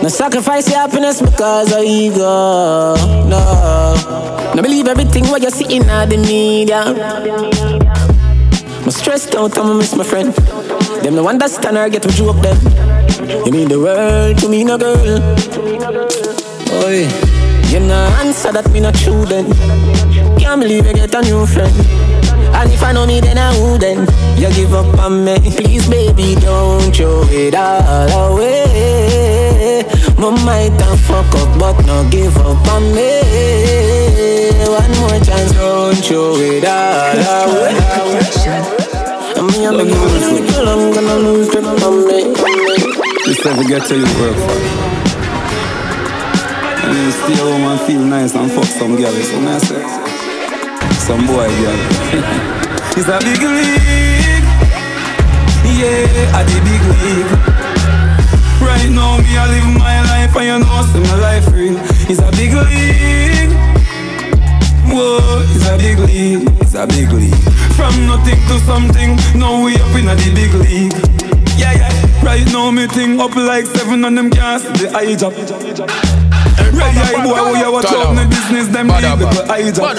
No 0.03 0.09
sacrifice 0.11 0.69
your 0.69 0.81
happiness 0.81 1.23
because 1.23 1.73
of 1.73 1.83
ego. 1.85 2.97
No. 3.33 3.41
No 4.55 4.61
believe 4.61 4.89
everything 4.89 5.25
what 5.29 5.41
you 5.41 5.49
see 5.49 5.77
in 5.77 5.87
the 5.87 6.19
media. 6.19 6.83
I'm 8.85 8.91
stressed 8.91 9.35
out, 9.37 9.57
I'ma 9.57 9.73
miss 9.73 9.97
my 9.97 10.05
friend. 10.05 10.35
Them 11.03 11.15
no 11.15 11.27
understand 11.27 11.79
or 11.79 11.89
get 11.89 12.03
to 12.03 12.11
joke 12.11 12.43
them. 12.43 12.59
You 13.47 13.53
mean 13.53 13.69
the 13.69 13.81
world 13.81 14.37
to 14.37 14.51
me, 14.51 14.65
no 14.65 14.77
girl. 14.77 15.17
Oi, 16.85 17.09
you 17.73 17.81
no 17.81 17.97
answer 18.21 18.53
that 18.53 18.71
me 18.71 18.81
not 18.81 18.95
true 18.97 19.25
then. 19.25 19.47
Can't 20.47 20.61
believe 20.61 20.87
you 20.87 20.95
get 20.95 21.13
a 21.13 21.21
new 21.23 21.45
friend. 21.45 21.75
And 22.55 22.71
if 22.71 22.81
I 22.81 22.93
know 22.93 23.05
me, 23.05 23.19
then 23.19 23.37
I 23.37 23.51
wouldn't. 23.59 24.09
You 24.39 24.49
give 24.55 24.75
up 24.75 24.97
on 25.01 25.25
me, 25.25 25.41
please, 25.41 25.89
baby, 25.89 26.37
don't 26.37 26.95
throw 26.95 27.27
it 27.27 27.57
all 27.57 28.31
away. 28.31 29.83
My 30.17 30.31
might 30.47 30.71
have 30.71 31.01
fuck 31.01 31.35
up, 31.35 31.59
but 31.59 31.85
no 31.85 32.09
give 32.11 32.37
up 32.39 32.65
on 32.71 32.95
me. 32.95 33.27
One 34.71 34.95
more 35.03 35.19
chance, 35.27 35.51
don't 35.51 35.97
throw 35.97 36.37
it 36.39 36.65
all 36.65 37.19
away. 37.51 37.75
I 39.35 39.43
mean, 39.51 39.67
I'm 39.67 39.77
gonna 39.77 39.99
I'm 40.71 40.95
gonna 40.95 41.17
lose 41.27 41.51
grip 41.51 41.67
on 41.67 42.07
me. 42.07 42.23
This 43.27 43.45
ever 43.45 43.65
get 43.65 43.85
to 43.89 43.97
you 43.99 44.07
work 44.23 44.37
for. 44.47 44.87
And 46.87 46.95
then 46.95 47.11
stay 47.11 47.35
home 47.35 47.65
and 47.67 47.81
feel 47.81 48.01
nice 48.01 48.37
and 48.37 48.49
fuck 48.53 48.65
some 48.65 48.95
girl. 48.95 49.11
So 49.11 49.59
say, 49.59 50.06
some 51.07 51.25
boy 51.25 51.47
girl. 51.63 51.79
it's 52.99 53.07
a 53.07 53.19
big 53.23 53.39
league. 53.39 54.47
Yeah, 55.79 56.35
at 56.35 56.43
the 56.51 56.59
big 56.67 56.83
league. 56.99 57.31
Right 58.59 58.91
now, 58.91 59.15
me 59.23 59.39
I 59.39 59.47
live 59.47 59.71
my 59.79 60.03
life 60.03 60.35
and 60.35 60.47
you 60.47 60.59
know, 60.59 60.83
see 60.91 60.99
my 60.99 61.15
life 61.23 61.47
real. 61.55 61.79
It's 62.11 62.19
a 62.19 62.31
big 62.35 62.55
league. 62.59 63.55
Whoa, 64.91 65.47
it's 65.55 65.69
a 65.71 65.79
big 65.79 65.99
league. 66.01 66.49
It's 66.61 66.75
a 66.75 66.89
big 66.89 67.13
league. 67.13 67.39
From 67.79 67.95
nothing 68.09 68.43
to 68.51 68.59
something, 68.67 69.15
now 69.39 69.65
we 69.65 69.77
up 69.77 69.95
in 69.95 70.09
a 70.09 70.17
the 70.17 70.33
big 70.35 70.55
league. 70.55 70.93
Yeah, 71.57 71.87
yeah. 71.87 72.25
Right 72.25 72.45
now, 72.47 72.73
me 72.73 72.89
thing 72.89 73.21
up 73.21 73.37
like 73.37 73.67
seven 73.67 74.05
on 74.05 74.17
them 74.17 74.31
cars. 74.33 74.65
The 74.65 74.91
eye 74.93 75.15
job. 75.15 76.16
Ready 76.77 77.01
eye 77.01 77.25
boy, 77.25 77.37
who 77.37 77.57
you 77.57 77.73
watch 77.73 77.87
out 77.87 78.11
in 78.11 78.17
the 78.17 78.27
business, 78.29 78.69
them 78.69 78.89
big 78.89 79.19
the 79.19 79.47
eye 79.49 79.71
job. 79.73 79.97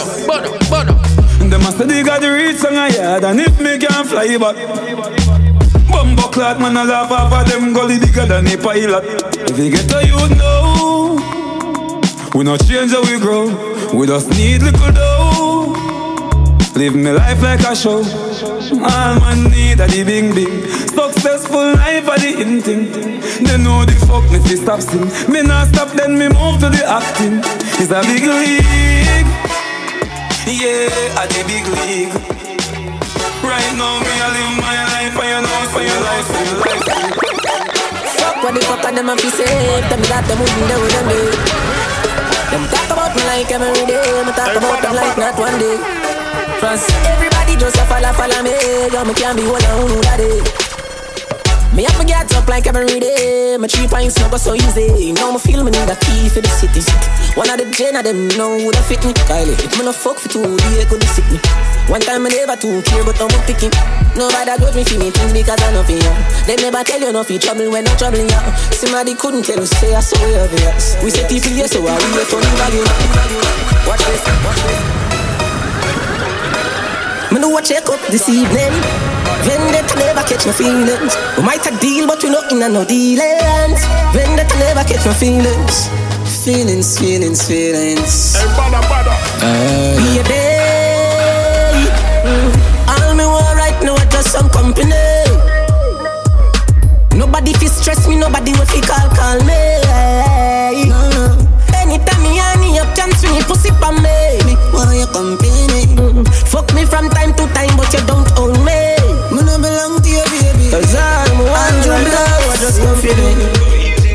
Them 1.50 1.62
a 1.62 1.72
say 1.72 1.86
they 1.86 2.04
got 2.04 2.22
the 2.22 2.30
reach 2.32 2.64
on 2.66 2.74
a 2.74 2.90
yard, 2.94 3.24
and 3.24 3.40
if 3.40 3.60
me 3.60 3.78
can't 3.78 4.08
fly 4.08 4.38
back. 4.38 4.56
Bumbo 5.90 6.28
clot 6.30 6.60
man 6.60 6.76
a 6.78 6.84
laugh 6.84 7.12
off 7.12 7.34
of 7.34 7.50
them 7.50 7.74
gully 7.74 7.98
bigger 8.00 8.26
than 8.26 8.48
a 8.48 8.58
pilot. 8.58 9.04
If 9.50 9.58
you 9.58 9.72
get 9.72 9.90
to 9.90 10.06
you 10.06 10.20
know, 10.36 11.18
we 12.36 12.44
not 12.44 12.60
change 12.68 12.92
how 12.92 13.02
we 13.02 13.18
grow. 13.20 13.48
We 13.94 14.06
just 14.06 14.30
need 14.32 14.62
little 14.62 14.92
dough. 14.92 15.74
Live 16.76 16.96
me 16.96 17.12
life 17.12 17.42
like 17.42 17.62
a 17.62 17.76
show. 17.76 18.04
All 18.04 19.16
man 19.20 19.50
need 19.50 19.80
a 19.80 19.88
the 19.88 20.04
bing 20.04 20.36
bing. 20.36 20.67
Successful 21.18 21.74
life 21.82 22.06
a 22.06 22.16
the 22.22 22.30
in 22.46 22.62
thing. 22.62 22.94
They 23.42 23.58
know 23.58 23.82
the 23.90 23.98
fuck 24.06 24.30
me 24.30 24.38
fi 24.38 24.54
stop 24.54 24.86
sing. 24.86 25.10
Me 25.26 25.42
not 25.42 25.66
stop 25.74 25.90
then 25.98 26.14
me 26.14 26.30
move 26.30 26.62
to 26.62 26.70
the 26.70 26.86
acting. 26.86 27.42
It's 27.82 27.90
a 27.90 28.06
big 28.06 28.22
league. 28.22 29.26
Yeah, 30.46 30.94
a 31.18 31.26
the 31.26 31.42
big 31.50 31.66
league. 31.74 32.14
Right 33.42 33.74
now 33.82 33.98
me 33.98 34.14
a 34.14 34.28
live 34.30 34.62
my 34.62 34.78
life 34.94 35.18
and 35.18 35.26
you 35.26 35.42
know 35.42 35.62
for 35.74 35.82
your 35.82 36.02
life, 36.06 36.28
for 36.30 36.44
your 36.46 36.60
life. 36.62 36.86
Fuck 38.22 38.38
what 38.46 38.54
the 38.54 38.62
fuck 38.70 38.86
are 38.86 38.94
them 38.94 39.10
a 39.10 39.18
fi 39.18 39.30
say 39.34 39.82
Tell 39.90 39.98
me 39.98 40.06
that 40.14 40.22
them 40.30 40.38
wouldn't 40.38 40.70
do 40.70 40.78
them 40.86 41.08
day 41.10 41.34
Them 42.54 42.64
talk 42.70 42.94
about 42.94 43.18
me 43.18 43.26
like 43.26 43.50
every 43.50 43.74
day 43.90 44.06
Me 44.22 44.32
talk 44.38 44.54
about 44.54 44.86
them 44.86 44.94
like 44.94 45.18
not 45.18 45.34
one 45.34 45.58
day 45.58 45.82
Trust 46.62 46.94
everybody 47.10 47.58
just 47.58 47.82
a 47.82 47.86
follow, 47.90 48.14
follow 48.14 48.42
me 48.46 48.54
Yo, 48.94 49.02
me 49.02 49.14
can't 49.18 49.34
be 49.34 49.50
one 49.50 49.66
of 49.66 49.82
who 49.82 49.98
that 50.06 50.22
day 50.22 50.67
me 51.78 51.86
have 51.86 51.96
my 52.00 52.06
get 52.06 52.34
up 52.34 52.50
like 52.50 52.66
every 52.66 53.00
day. 53.00 53.56
My 53.62 53.68
three 53.68 53.86
pints 53.88 54.18
go 54.18 54.38
so 54.38 54.56
easy. 54.56 55.14
Now 55.14 55.30
me 55.32 55.38
feel 55.38 55.64
me 55.64 55.70
need 55.70 55.86
a 55.86 55.96
key 55.96 56.28
for 56.28 56.42
the 56.42 56.50
city. 56.50 56.82
One 57.38 57.50
of 57.54 57.62
the 57.62 57.70
gen 57.70 57.96
of 57.96 58.04
them 58.04 58.28
know 58.34 58.58
would 58.66 58.76
fit 58.90 59.06
me. 59.06 59.14
Kylie, 59.30 59.54
if 59.54 59.78
me 59.78 59.86
no 59.86 59.94
fuck 59.94 60.18
for 60.18 60.28
two, 60.28 60.42
they 60.42 60.86
could 60.90 61.06
sick 61.14 61.30
me. 61.30 61.38
One 61.86 62.02
time 62.02 62.26
I 62.26 62.34
never 62.34 62.58
too 62.58 62.82
care, 62.82 63.06
but 63.06 63.22
I'm 63.22 63.30
picking. 63.46 63.70
Nobody 64.18 64.58
judge 64.58 64.74
me 64.74 64.82
for 64.90 64.98
me 64.98 65.14
things 65.14 65.34
because 65.38 65.62
I 65.62 65.70
know 65.70 65.86
for 65.86 65.94
you. 65.94 66.14
They 66.50 66.58
never 66.58 66.82
tell 66.82 66.98
you 67.00 67.14
no 67.14 67.22
for 67.22 67.38
trouble 67.38 67.70
when 67.70 67.86
no 67.86 67.94
trouble 67.94 68.26
you. 68.26 68.42
Somebody 68.74 69.14
couldn't 69.14 69.46
tell 69.46 69.62
us 69.62 69.70
say 69.78 69.94
I 69.94 70.02
saw 70.02 70.18
you 70.26 70.42
obvious. 70.42 70.98
We 71.06 71.14
say 71.14 71.30
people 71.30 71.54
yes, 71.54 71.78
so 71.78 71.86
I 71.86 71.94
on 71.94 72.02
the 72.02 72.26
value. 72.58 72.82
Watch 73.86 74.02
this, 74.02 74.26
watch 74.42 74.66
this. 74.66 74.82
Me 77.30 77.38
do 77.38 77.54
a 77.54 77.62
check 77.62 77.86
up 77.86 78.02
this 78.10 78.26
evening. 78.30 78.97
Vendetta 79.48 79.96
never 79.96 80.24
catch 80.28 80.46
my 80.46 80.52
feelings. 80.52 81.16
We 81.38 81.44
might 81.44 81.66
a 81.66 81.72
deal, 81.80 82.06
but 82.08 82.22
we 82.24 82.30
not 82.30 82.52
in 82.52 82.62
a 82.62 82.70
no 82.70 82.84
dealings. 82.84 83.80
Vendetta 84.12 84.56
never 84.60 84.84
catch 84.84 85.06
my 85.06 85.14
feelings. 85.14 85.88
Feelings, 86.44 87.00
feelings, 87.00 87.48
feelings. 87.48 88.36
Hey, 88.36 88.48
bada, 88.60 88.82
bada. 88.92 89.14
Uh, 89.40 89.96
be 89.98 90.20
a. 90.20 90.24
Mm. 92.28 92.52
All 92.92 93.16
me 93.16 93.26
want 93.26 93.56
right 93.56 93.80
now 93.84 93.96
is 93.96 94.06
just 94.12 94.32
some 94.32 94.50
company. 94.50 94.92
Nobody 97.16 97.54
fi 97.54 97.68
stress 97.68 98.08
me, 98.08 98.16
nobody 98.18 98.52
will 98.52 98.66
fi 98.66 98.82
call 98.82 99.10
call 99.16 99.40
me. 99.48 100.88
No. 100.90 101.28
on 103.88 103.96
me. 104.04 104.18
Me 104.46 104.54
want 104.74 104.96
your 104.96 105.08
company. 105.08 105.82
Mm. 105.96 106.28
Fuck 106.52 106.74
me 106.74 106.86
from 106.86 107.10
time 107.10 107.34
to 107.34 107.44
time, 107.56 107.74
but 107.78 107.92
you 107.94 108.04
don't 108.06 108.28
own 108.38 108.57
one 111.88 112.04
you 112.04 112.12
love, 112.12 112.60
just 112.60 112.80
company. 112.82 113.48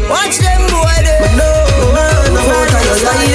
Watch 0.08 0.36
them 0.38 0.62
boy 0.68 0.98
them. 1.00 1.20
But 1.24 1.32
no, 1.40 1.50
no, 1.96 2.04
no, 2.30 2.42
no, 2.42 2.68
no, 2.68 2.78
your 2.84 2.98
side 3.00 3.32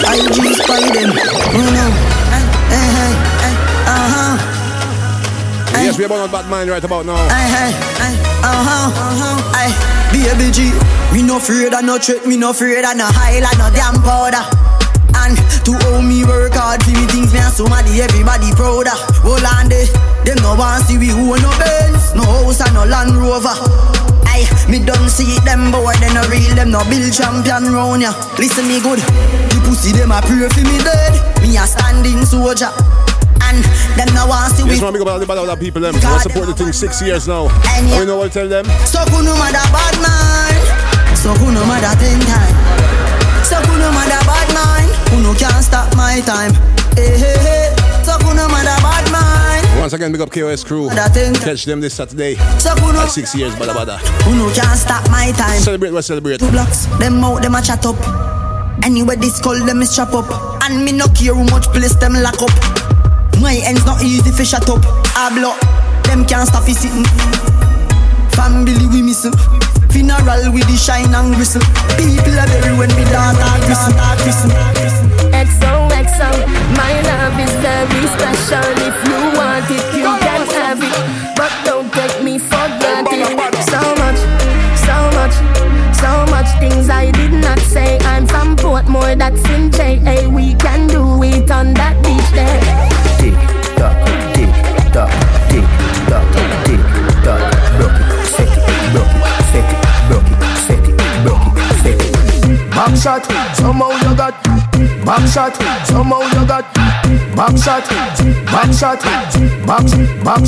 I 0.00 0.16
G 0.32 0.54
spy 0.54 0.80
them. 0.96 1.10
You 1.54 1.66
know. 1.70 1.90
Hey, 2.30 2.44
hey, 2.70 3.12
hey, 3.42 3.54
uh 3.84 4.06
huh. 4.12 4.34
Yes, 5.80 5.96
we 5.98 6.04
are 6.04 6.06
about 6.06 6.30
bad 6.30 6.46
mind 6.48 6.70
right 6.70 6.82
about 6.84 7.06
now. 7.06 7.16
Hey, 7.28 7.48
hey, 7.48 7.70
hey, 8.00 8.14
uh 8.42 8.62
huh, 8.64 8.92
uh 8.92 9.14
huh. 9.20 9.36
Hey, 9.56 9.70
baby 10.12 10.50
G, 10.50 10.72
me 11.14 11.22
no 11.22 11.36
afraid 11.36 11.72
of 11.72 11.84
no 11.84 11.98
trick, 11.98 12.26
me 12.26 12.36
no 12.36 12.50
afraid 12.50 12.84
of 12.84 12.96
no 12.96 13.06
highlight, 13.06 13.58
no 13.58 13.70
damn 13.72 14.02
powder. 14.02 14.44
And 15.20 15.36
to 15.68 15.72
owe 15.92 16.00
me 16.02 16.24
work 16.24 16.56
hard 16.56 16.82
for 16.82 16.90
me 16.96 17.04
things, 17.12 17.32
me 17.32 17.40
and 17.40 17.52
somebody, 17.52 18.00
everybody 18.00 18.50
prouder. 18.56 18.96
Hold 19.20 19.44
on 19.44 19.68
there, 19.68 19.86
them 20.24 20.40
no 20.42 20.56
want 20.56 20.84
see 20.88 20.96
we 20.96 21.12
own 21.12 21.38
no 21.44 21.52
Benz, 21.60 22.14
no 22.16 22.24
house 22.24 22.60
and 22.64 22.72
no 22.74 22.84
Land 22.88 23.14
Rover. 23.20 23.52
Aye, 24.26 24.48
me 24.70 24.80
don't 24.80 25.10
see 25.12 25.36
them 25.44 25.70
boy, 25.70 25.92
they 26.00 26.08
no 26.16 26.24
real, 26.32 26.54
them 26.56 26.70
no 26.72 26.80
build 26.88 27.12
champion 27.12 27.68
round 27.68 28.00
ya. 28.02 28.16
Listen 28.40 28.64
me 28.66 28.80
good, 28.80 28.98
the 29.52 29.58
pussy 29.66 29.92
them 29.92 30.10
a 30.10 30.24
pray 30.24 30.48
for 30.48 30.64
me 30.64 30.78
dead, 30.80 31.12
me 31.44 31.56
a 31.60 31.68
standing 31.68 32.24
soldier. 32.24 32.72
And 33.44 33.60
them 33.98 34.08
no 34.14 34.24
want 34.30 34.54
see 34.54 34.62
we. 34.64 34.78
Yes, 34.78 34.80
man, 34.80 34.92
big 34.94 35.02
up 35.02 35.08
all 35.10 35.18
the 35.18 35.56
people 35.58 35.82
them. 35.82 35.94
We 35.94 36.00
support 36.24 36.46
the 36.46 36.54
thing 36.54 36.72
six 36.72 37.02
years 37.02 37.26
now. 37.26 37.48
And 37.76 37.90
And 37.90 38.00
we 38.00 38.06
know 38.06 38.16
what 38.16 38.32
to 38.32 38.38
tell 38.40 38.48
them. 38.48 38.64
So 38.86 39.00
who 39.10 39.20
no 39.26 39.34
matter 39.36 39.64
bad 39.74 39.96
man, 39.98 40.54
so 41.16 41.34
who 41.34 41.50
no 41.50 41.66
matter 41.66 41.92
ten 41.98 42.20
time. 42.24 42.54
So 43.42 43.56
who 43.66 43.74
no 43.82 43.90
matter 43.90 44.22
bad 44.22 44.48
man, 44.54 44.79
who 45.10 45.22
no 45.22 45.34
can't 45.34 45.62
stop 45.64 45.94
my 45.96 46.20
time. 46.24 46.52
Hey, 46.94 47.18
hey, 47.18 47.38
hey. 47.38 47.74
So 48.04 48.16
no 48.18 48.48
matter 48.48 48.74
bad 48.82 49.06
man, 49.12 49.78
Once 49.78 49.92
again, 49.92 50.10
big 50.12 50.20
up 50.20 50.30
KOS 50.30 50.64
crew. 50.64 50.88
Catch 50.90 51.64
them 51.64 51.80
this 51.80 51.94
Saturday. 51.94 52.34
So 52.58 52.74
no- 52.74 53.00
At 53.02 53.10
six 53.10 53.34
years, 53.34 53.54
bada 53.54 53.74
bada. 53.74 53.98
who 54.24 54.34
no 54.36 54.52
can't 54.54 54.78
stop 54.78 55.08
my 55.10 55.32
time. 55.32 55.60
Celebrate, 55.60 55.92
what 55.92 56.04
celebrate. 56.04 56.40
Two 56.40 56.50
blocks, 56.50 56.86
them 56.98 57.22
out, 57.22 57.42
them 57.42 57.54
a 57.54 57.62
chat 57.62 57.84
up. 57.86 57.96
Anyway, 58.82 59.16
this 59.16 59.38
call 59.40 59.58
them 59.66 59.82
is 59.82 59.94
chop 59.94 60.14
up. 60.14 60.26
And 60.64 60.84
me 60.84 60.92
no 60.92 61.06
care 61.08 61.34
how 61.34 61.44
much 61.44 61.66
place 61.68 61.94
them 61.96 62.14
lock 62.14 62.40
up. 62.42 62.50
My 63.40 63.54
ends 63.64 63.84
not 63.84 64.02
easy 64.02 64.30
fi 64.32 64.44
shut 64.44 64.68
up. 64.68 64.80
I 65.16 65.30
block, 65.36 65.60
them 66.04 66.24
can't 66.24 66.48
stop 66.48 66.68
it 66.68 66.74
sitting. 66.76 67.04
Family 68.32 68.86
we 68.88 69.02
missing. 69.02 69.32
Funeral 69.90 70.52
with 70.52 70.66
the 70.66 70.76
shine 70.76 71.12
and 71.14 71.36
whistle. 71.36 71.62
People 71.98 72.38
are 72.38 72.46
bury 72.46 72.72
when 72.78 72.88
me 72.96 73.04
daughter 73.10 73.64
christen. 73.66 74.99
My 76.20 77.00
love 77.08 77.40
is 77.40 77.50
very 77.64 78.06
special. 78.12 78.60
If 78.84 79.08
you 79.08 79.29
Back 105.20 105.52
shot, 105.52 105.86
somehow 105.86 106.22
you 106.22 106.46
got. 106.46 106.64
Back 107.36 107.56
shot, 107.58 107.86
back 108.46 108.72
shot, 108.72 109.02
back, 109.66 109.84
back. 110.24 110.40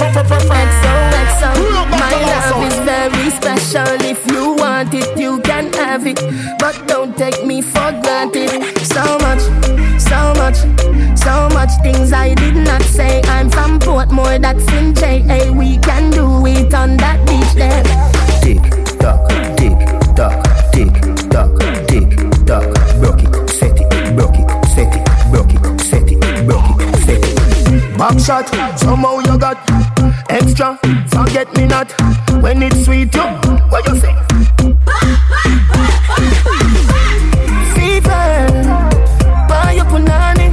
XOXO, 0.00 1.50
my 1.90 2.14
love 2.22 2.64
is 2.66 2.78
very 2.78 3.30
special. 3.30 4.00
If 4.00 4.26
you 4.26 4.54
want 4.54 4.94
it, 4.94 5.18
you 5.18 5.40
can 5.42 5.70
have 5.74 6.06
it. 6.06 6.18
But 6.58 6.88
don't 6.88 7.14
take 7.16 7.44
me 7.44 7.60
for 7.60 7.92
granted. 8.02 8.64
So 8.86 9.18
much, 9.18 9.42
so 10.00 10.32
much, 10.40 10.56
so 11.18 11.48
much 11.50 11.70
things 11.82 12.12
I 12.12 12.32
did 12.34 12.56
not 12.56 12.82
say. 12.82 13.20
I'm 13.24 13.50
from 13.50 13.78
Portmore, 13.78 14.40
that's 14.40 14.66
in 14.72 14.94
JA. 14.94 15.52
We 15.52 15.76
can 15.78 16.10
do 16.10 16.46
it 16.46 16.72
on 16.72 16.96
that 16.96 17.20
beach 17.26 17.52
there. 17.54 18.81
Shot, 28.22 28.48
somehow 28.78 29.18
you 29.18 29.38
got. 29.38 29.58
Extra, 30.30 30.78
forget 31.08 31.54
me 31.56 31.66
not. 31.66 31.90
When 32.42 32.62
it's 32.62 32.84
sweet, 32.84 33.14
you, 33.14 33.22
what 33.68 33.86
you 33.88 33.96
say? 33.98 34.14
Fever, 37.74 38.46
buy 39.48 39.72
your 39.76 39.86
punani. 39.86 40.48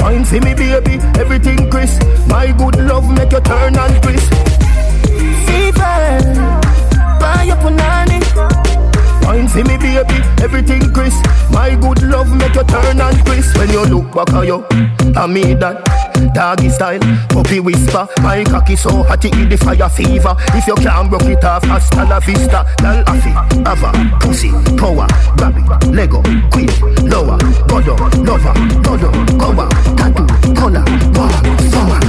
Wine 0.00 0.24
for 0.24 0.40
me, 0.40 0.54
baby, 0.54 0.94
everything 1.18 1.70
crisp. 1.70 2.02
My 2.28 2.52
good 2.52 2.76
love 2.78 3.08
make 3.10 3.32
you 3.32 3.40
turn 3.40 3.76
and 3.76 4.02
crisp. 4.02 4.32
Fever, 5.46 6.20
buy 7.18 7.44
your 7.46 7.56
punani. 7.56 8.20
Wine 9.24 9.48
for 9.48 9.64
me, 9.64 9.76
baby, 9.76 10.22
everything 10.42 10.92
crisp. 10.92 11.24
My 11.50 11.74
good 11.74 12.02
love 12.02 12.32
make 12.36 12.54
you 12.54 12.64
turn 12.64 13.00
and 13.00 13.26
crisp. 13.26 13.56
When 13.58 13.70
you 13.70 13.84
look 13.86 14.14
back 14.14 14.32
at 14.34 14.46
you, 14.46 14.64
I 15.16 15.26
mean 15.26 15.58
that. 15.58 15.89
Doggy 16.34 16.68
style, 16.70 17.00
puppy 17.28 17.60
whisper. 17.60 18.06
My 18.22 18.44
cocky 18.44 18.76
so 18.76 19.02
hot 19.02 19.24
it 19.24 19.32
the 19.48 19.56
fire 19.56 19.88
fever. 19.88 20.34
If 20.54 20.66
you 20.66 20.74
can't 20.76 21.10
broke 21.10 21.24
it 21.24 21.44
off, 21.44 21.64
hasta 21.64 22.04
la 22.04 22.20
vista. 22.20 22.64
Lal 22.82 23.04
afi, 23.04 23.32
ava, 23.66 23.90
pussy, 24.20 24.50
power, 24.76 25.06
grab 25.36 25.56
it, 25.56 25.88
Lego, 25.90 26.22
queen, 26.50 26.70
lower, 27.08 27.38
godo, 27.66 27.96
lover, 28.24 28.54
godo, 28.82 29.10
cover, 29.38 29.68
tattoo, 29.96 30.26
color, 30.54 30.84
war, 31.14 31.30
summer. 31.70 32.00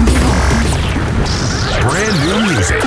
Brand 1.82 2.18
new 2.26 2.54
music. 2.54 2.82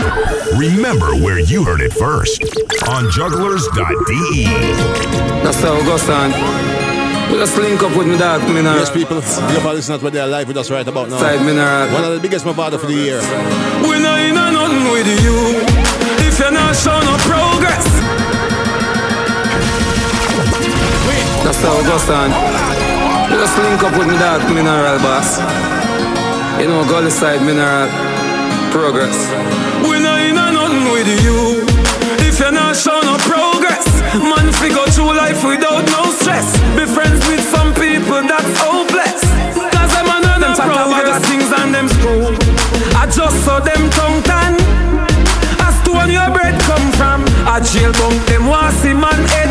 Remember 0.57 1.17
where 1.17 1.41
you 1.41 1.65
heard 1.65 1.81
it 1.81 1.93
first 1.93 2.43
on 2.89 3.05
jugglerz.de. 3.11 4.45
That's 5.43 5.61
how 5.61 5.77
it 5.77 5.85
goes 5.85 6.09
on. 6.09 6.94
Just 7.31 7.59
link 7.59 7.83
up 7.83 7.97
with 7.97 8.07
me 8.07 8.17
dog, 8.17 8.41
Mineral. 8.49 8.77
Yes, 8.77 8.91
people. 8.91 9.19
Up 9.19 9.65
all 9.65 9.75
listeners 9.75 10.01
where 10.03 10.11
they 10.11 10.21
are 10.21 10.27
live 10.27 10.49
with 10.49 10.57
us 10.57 10.71
right 10.71 10.87
about 10.87 11.09
now. 11.11 11.19
Side 11.19 11.45
Mineral. 11.45 11.93
One 11.93 12.05
of 12.05 12.13
the 12.15 12.21
biggest 12.21 12.45
Mavado 12.45 12.81
for 12.81 12.87
the 12.87 12.95
year. 12.95 13.21
We 13.85 14.01
know 14.01 14.17
you 14.17 14.33
know 14.33 14.51
nothing 14.51 14.85
with 14.93 15.07
you 15.07 15.61
if 16.27 16.39
you're 16.39 16.51
not 16.51 16.75
showing 16.75 17.05
no 17.05 17.17
progress. 17.29 17.85
That's 21.45 21.61
how 21.61 21.77
it 21.77 21.85
goes 21.85 22.09
on. 22.09 22.31
We 23.31 23.37
just 23.37 23.59
link 23.59 23.83
up 23.83 23.93
with 23.99 24.09
me 24.09 24.17
dog, 24.17 24.41
Mineral 24.49 24.99
boss. 25.05 25.39
You 26.61 26.69
know, 26.69 26.85
Gully 26.89 27.11
side 27.11 27.43
Mineral. 27.45 27.89
Progress. 28.73 29.29
We 29.85 30.01
know 30.01 30.17
you 30.17 30.33
know 30.33 30.51
nothing 30.51 30.85
with 30.93 31.09
you 31.23 31.67
if 32.27 32.41
you're 32.41 32.51
not 32.51 32.75
showing 32.75 33.04
I 47.55 47.61
jail 47.61 47.93
bunk 47.93 48.27
them 48.27 48.47
want 48.47 48.75
see 48.83 48.93
man 48.93 49.44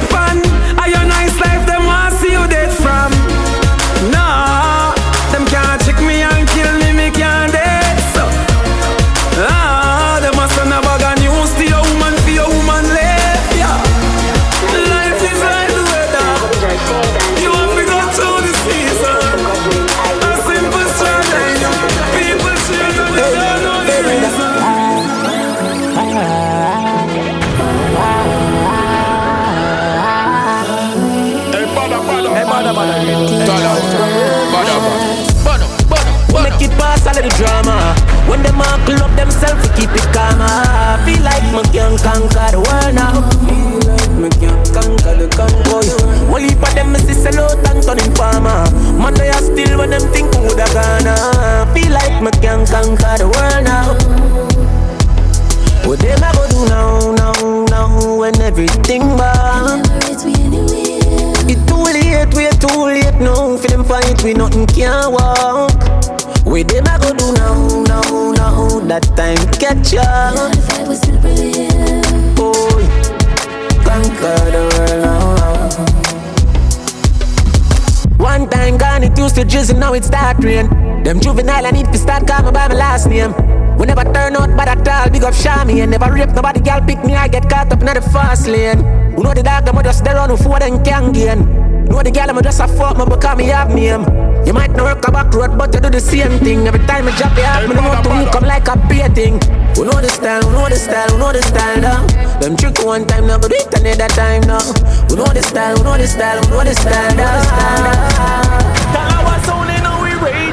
conquer 42.03 42.51
the 42.51 42.59
world 42.59 42.93
now. 42.93 43.23
Me 44.19 44.29
can't 44.29 44.67
conquer 44.75 45.15
the 45.15 45.27
convoy. 45.31 45.87
Heap 46.43 46.61
of 46.61 46.75
them 46.75 46.95
is 46.95 47.07
sell 47.17 47.39
out 47.39 47.63
and 47.71 47.81
turn 47.81 48.03
farmer. 48.13 48.67
Man, 48.99 49.13
they 49.15 49.29
are 49.29 49.41
still 49.41 49.79
when 49.79 49.89
them 49.91 50.03
think 50.11 50.31
woulda 50.35 50.67
gonna. 50.75 51.15
Feel 51.73 51.91
like 51.91 52.21
me 52.21 52.31
can't 52.43 52.67
conquer 52.67 53.15
the 53.17 53.27
world 53.31 53.63
now. 53.63 53.95
What 55.87 55.99
them 55.99 56.19
go 56.35 56.43
do 56.51 56.65
now, 56.67 57.11
now, 57.15 57.65
now 57.65 58.17
when 58.17 58.39
everything 58.41 59.01
bad? 59.17 59.87
It 61.49 61.59
too 61.67 61.83
late, 61.83 62.31
we 62.35 62.47
too 62.59 62.85
late 62.85 63.19
now. 63.19 63.57
For 63.57 63.67
them 63.67 63.83
fight, 63.83 64.21
we 64.23 64.33
nothing 64.33 64.67
can 64.67 65.11
walk. 65.11 65.71
What 66.45 66.67
them 66.67 66.85
go 66.99 67.13
do 67.15 67.33
now, 67.33 67.83
now, 67.83 68.31
now? 68.31 68.79
That 68.87 69.03
time 69.15 69.43
catch 69.59 69.95
up. 69.95 70.52
To 79.35 79.43
drizzle, 79.43 79.77
now 79.77 79.93
it 79.93 80.05
start 80.05 80.37
rain. 80.43 80.69
Them 81.03 81.19
juvenile, 81.19 81.65
I 81.65 81.71
need 81.71 81.87
to 81.87 81.97
start 81.97 82.27
calling 82.27 82.53
by 82.53 82.67
my 82.67 82.75
last 82.75 83.07
name. 83.07 83.33
We 83.77 83.87
never 83.87 84.03
turn 84.03 84.35
out 84.35 84.55
bad 84.55 84.69
at 84.69 84.87
all, 84.87 85.09
big 85.09 85.23
up 85.23 85.33
Shami 85.33 85.81
and 85.81 85.91
never 85.91 86.11
rape 86.13 86.29
nobody, 86.29 86.59
girl 86.61 86.81
pick 86.81 87.03
me, 87.03 87.15
I 87.15 87.27
get 87.27 87.49
caught 87.49 87.71
up 87.71 87.79
in 87.79 87.85
the 87.85 88.01
fast 88.13 88.47
lane. 88.47 88.79
Who 89.15 89.23
know 89.23 89.33
the 89.33 89.43
dog, 89.43 89.67
I'm 89.67 89.83
just 89.83 90.03
there 90.03 90.17
on 90.17 90.29
who 90.29 90.37
four 90.37 90.59
them 90.59 90.83
can 90.83 91.11
gain. 91.11 91.45
Know 91.85 92.01
the 92.01 92.11
girl, 92.11 92.29
I'm 92.29 92.41
just 92.43 92.59
a 92.59 92.67
fuck, 92.67 92.97
me 92.97 93.05
because 93.05 93.37
me 93.37 93.45
have 93.45 93.73
name. 93.73 94.05
You 94.45 94.53
might 94.53 94.71
not 94.71 94.85
work 94.85 95.07
a 95.07 95.11
back 95.11 95.33
road, 95.33 95.57
but 95.57 95.73
you 95.73 95.79
do 95.79 95.89
the 95.89 95.99
same 95.99 96.39
thing. 96.39 96.67
Every 96.67 96.85
time 96.85 97.07
I 97.07 97.17
drop 97.17 97.35
your 97.35 97.47
heart, 97.47 97.67
me 97.67 97.75
know 97.75 98.01
to 98.01 98.09
me 98.13 98.31
come 98.31 98.45
like 98.45 98.67
a 98.67 98.77
painting. 98.87 99.39
Who 99.75 99.85
know 99.85 99.99
the 99.99 100.09
style, 100.09 100.43
who 100.43 100.51
know 100.51 100.69
the 100.69 100.75
style, 100.75 101.09
who 101.09 101.17
know 101.17 101.31
the 101.31 101.41
style 101.41 101.81
now? 101.81 102.05
Them 102.39 102.55
trick 102.55 102.77
one 102.83 103.07
time, 103.07 103.27
now 103.27 103.37
go 103.39 103.47
do 103.47 103.55
it 103.55 103.73
another 103.73 104.07
time 104.13 104.41
now. 104.41 104.61
Who 105.09 105.15
know 105.15 105.25
the 105.25 105.41
style, 105.41 105.77
who 105.77 105.83
know 105.83 105.97
the 105.97 106.07
style, 106.07 106.43
who 106.43 106.49
know 106.51 106.63
the 106.63 106.75
style 106.75 107.15
now? 107.15 109.12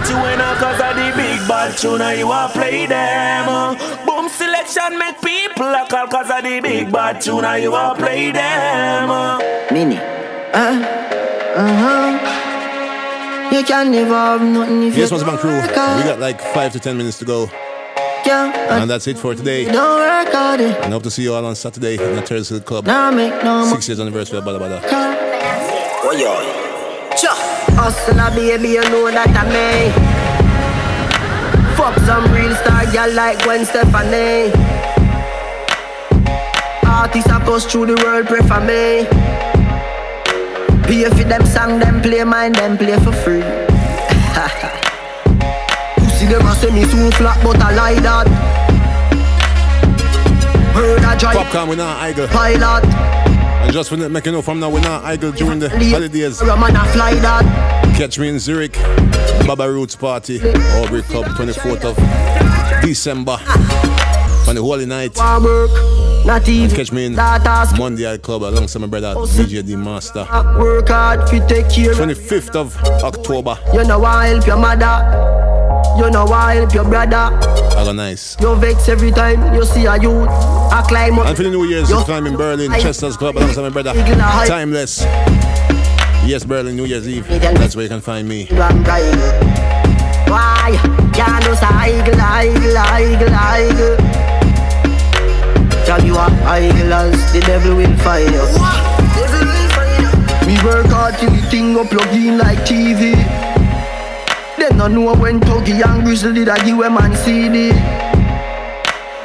We 0.01 0.07
rate 0.07 0.11
you 0.11 0.25
in 0.33 0.41
a 0.41 0.55
cause 0.57 0.81
of 0.81 0.97
the 0.97 1.13
big 1.17 1.41
bad 1.49 1.77
tune 1.77 2.01
and 2.01 2.19
you 2.19 2.33
a 2.33 2.49
play 2.53 2.87
them. 2.87 3.77
Boom 4.07 4.29
selection 4.29 4.99
make 4.99 5.21
people 5.21 5.67
a 5.67 5.87
call 5.89 6.07
cause 6.09 6.31
of 6.31 6.43
the 6.43 6.61
big 6.61 6.91
bad 6.91 7.21
tune 7.21 7.45
and 7.45 7.63
you 7.63 7.75
a 7.75 7.95
play 7.97 8.31
them. 8.33 9.09
Mini. 9.73 9.97
Uh, 10.53 10.81
uh-huh. 11.57 12.19
You 13.55 13.63
can 13.65 13.91
never 13.91 14.15
have 14.15 14.43
nothing 14.43 14.85
if 14.85 14.97
Yes, 14.97 15.11
you 15.11 15.17
Master 15.19 15.27
Band 15.31 15.39
crew. 15.41 15.61
We 15.61 15.75
got 16.09 16.19
like 16.19 16.41
five 16.41 16.73
to 16.73 16.81
ten 16.81 16.97
minutes 16.97 17.19
to 17.19 17.25
go. 17.25 17.51
Yeah, 18.27 18.81
And 18.81 18.89
that's 18.91 19.07
it 19.07 19.19
for 19.19 19.35
today. 19.35 19.65
don't 19.65 19.99
work 19.99 20.33
hard. 20.33 20.61
it. 20.61 20.77
And 20.85 20.93
hope 20.93 21.03
to 21.05 21.11
see 21.11 21.23
you 21.23 21.35
all 21.35 21.45
on 21.45 21.55
Saturday 21.57 21.95
in 21.95 22.17
the 22.17 22.23
Terrace 22.23 22.49
Hill 22.51 22.61
Club. 22.61 22.87
Nah, 22.87 23.11
make 23.11 23.33
no 23.43 23.61
more. 23.61 23.71
Six 23.75 23.89
years 23.89 23.99
anniversary 24.01 24.39
of 24.39 24.45
Badda 24.45 24.59
Badda. 24.59 24.81
Oh, 26.03 26.13
yeah. 26.13 26.60
Hustler, 27.91 28.31
baby, 28.37 28.69
you 28.79 28.83
know 28.83 29.11
that 29.11 29.27
I 29.35 29.43
may. 29.51 29.91
Fuck 31.75 31.99
some 32.07 32.23
real 32.31 32.55
star 32.55 32.87
girl 32.87 33.11
like 33.19 33.43
Gwen 33.43 33.67
Stefani. 33.67 34.55
Artists 36.87 37.27
that 37.27 37.43
goes 37.45 37.67
through 37.67 37.87
the 37.87 37.97
world, 37.99 38.29
pray 38.31 38.47
for 38.47 38.61
me. 38.63 39.11
Pay 40.87 41.03
for 41.11 41.25
them 41.27 41.45
song, 41.45 41.81
them 41.81 42.01
play 42.01 42.23
mine, 42.23 42.53
them 42.53 42.79
play 42.79 42.95
for 43.03 43.11
free. 43.11 43.43
Pussy 45.99 46.27
them 46.31 46.47
a 46.47 46.55
say 46.63 46.71
me 46.71 46.87
too 46.87 47.11
flat, 47.19 47.43
but 47.43 47.59
I 47.59 47.75
lie 47.75 47.99
that. 48.07 48.31
Heard 50.79 51.03
a 51.03 51.19
drive 51.19 51.35
Popcorn, 51.35 51.69
we're 51.71 51.75
not 51.75 51.99
idle. 51.99 52.29
pilot. 52.29 52.85
And 53.67 53.73
just 53.73 53.91
for 53.91 53.97
make 53.97 54.27
you 54.27 54.31
know 54.31 54.43
from 54.43 54.61
now, 54.61 54.71
we're 54.71 54.79
not 54.79 55.03
idle 55.03 55.33
during 55.33 55.59
the 55.59 55.69
holidays. 55.69 56.41
I'm 56.41 56.63
a 56.63 56.69
fly 56.93 57.15
that. 57.19 57.80
Catch 57.97 58.19
me 58.19 58.29
in 58.29 58.39
Zurich, 58.39 58.73
Baba 59.47 59.71
Roots 59.71 59.95
Party, 59.95 60.39
Aubrey 60.39 61.03
Club, 61.03 61.27
24th 61.27 61.85
of 61.85 62.83
December. 62.83 63.37
On 64.49 64.55
the 64.55 64.63
holy 64.63 64.87
night. 64.87 65.17
Not 66.27 66.49
even 66.49 66.75
Catch 66.75 66.93
me 66.93 67.07
in. 67.07 67.15
Monday 67.15 68.11
Eye 68.11 68.19
Club 68.19 68.43
alongside 68.43 68.81
my 68.81 68.87
brother 68.87 69.15
DJ 69.15 69.67
D 69.67 69.77
Master. 69.77 70.27
Work 70.59 70.89
hard 70.89 71.29
fi 71.29 71.39
take 71.47 71.69
care. 71.71 71.93
25th 71.95 72.57
of 72.57 72.77
October. 73.05 73.59
You 73.73 73.85
know 73.85 73.99
why 74.01 74.27
help 74.27 74.47
your 74.47 74.57
mother. 74.57 75.29
You 75.99 76.11
know 76.11 76.25
why 76.27 76.55
help 76.55 76.75
your 76.75 76.85
brother. 76.85 77.17
I 77.17 77.85
got 77.85 77.95
nice. 77.97 78.37
You 78.41 78.55
vex 78.57 78.89
every 78.89 79.11
time 79.13 79.55
you 79.55 79.65
see 79.65 79.87
a 79.87 79.97
youth. 80.01 80.29
I 80.29 80.85
climb 80.89 81.19
up. 81.19 81.27
And 81.27 81.37
for 81.37 81.43
the 81.43 81.51
New 81.51 81.65
Year's, 81.65 81.89
Yo. 81.91 81.99
you 81.99 82.05
climb 82.05 82.27
in 82.27 82.37
Berlin, 82.37 82.71
Chester's 82.81 83.17
Club 83.17 83.37
alongside 83.37 83.63
my 83.63 83.71
brother. 83.71 83.93
Timeless. 84.47 85.05
Yes, 86.25 86.45
Berlin, 86.45 86.77
New 86.77 86.85
Year's 86.85 87.09
Eve. 87.09 87.27
That's 87.29 87.75
where 87.75 87.85
you 87.85 87.89
can 87.89 88.01
find 88.01 88.29
me. 88.29 88.47
Why? 88.51 88.71
Can't 91.13 91.45
do 91.45 91.55
say 91.57 91.99
eagle, 91.99 92.15
eagle, 92.15 92.79
eagle, 93.01 93.35
eagle. 93.59 93.97
Tell 95.85 96.05
you 96.05 96.17
are 96.17 96.61
eagle 96.61 96.93
as 96.93 97.33
the 97.33 97.41
devil 97.41 97.75
will 97.75 97.97
find 97.99 98.31
you. 98.31 98.47
We 100.47 100.55
work 100.65 100.87
hard 100.87 101.15
till 101.19 101.31
the 101.31 101.43
thing 101.51 101.75
go 101.75 101.85
plug 101.85 102.15
in 102.15 102.39
like 102.39 102.59
TV. 102.59 103.15
Them 104.57 104.77
no 104.79 104.87
know 104.87 105.15
when 105.15 105.41
Tuggy 105.41 105.83
and 105.85 106.05
Grizzly 106.05 106.45
that 106.45 106.65
give 106.65 106.79
a 106.79 106.91
man 106.91 107.17
CD. 107.17 107.73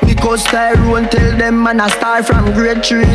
Because 0.07 0.43
Tyrone 0.45 1.07
tell 1.09 1.37
them 1.37 1.61
man 1.61 1.81
a 1.81 1.89
star 1.89 2.23
from 2.23 2.53
grade 2.53 2.83
three. 2.83 3.05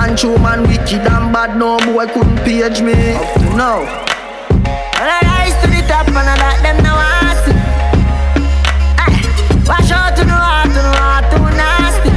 And 0.00 0.16
true 0.16 0.38
man 0.38 0.62
wicked 0.62 1.02
and 1.06 1.32
bad, 1.32 1.56
no 1.58 1.76
boy 1.78 2.06
couldn't 2.06 2.38
page 2.44 2.80
me. 2.80 2.94
Up 3.14 3.34
to 3.34 3.56
now. 3.56 3.80
And 4.98 5.08
I 5.10 5.20
rise 5.26 5.56
to 5.62 5.66
the 5.68 5.82
top 5.88 6.06
and 6.08 6.16
I 6.16 6.36
let 6.38 6.62
them 6.62 6.76
know 6.84 6.96
I 6.96 7.34
see. 7.44 7.58
Hey, 8.98 9.14
wash 9.66 9.90
out 9.90 10.16
to 10.16 10.24
the 10.24 10.32
heart, 10.32 10.68
to 10.70 10.80
the 10.86 10.92
heart, 11.02 11.24
too 11.34 11.44
nasty. 11.58 12.10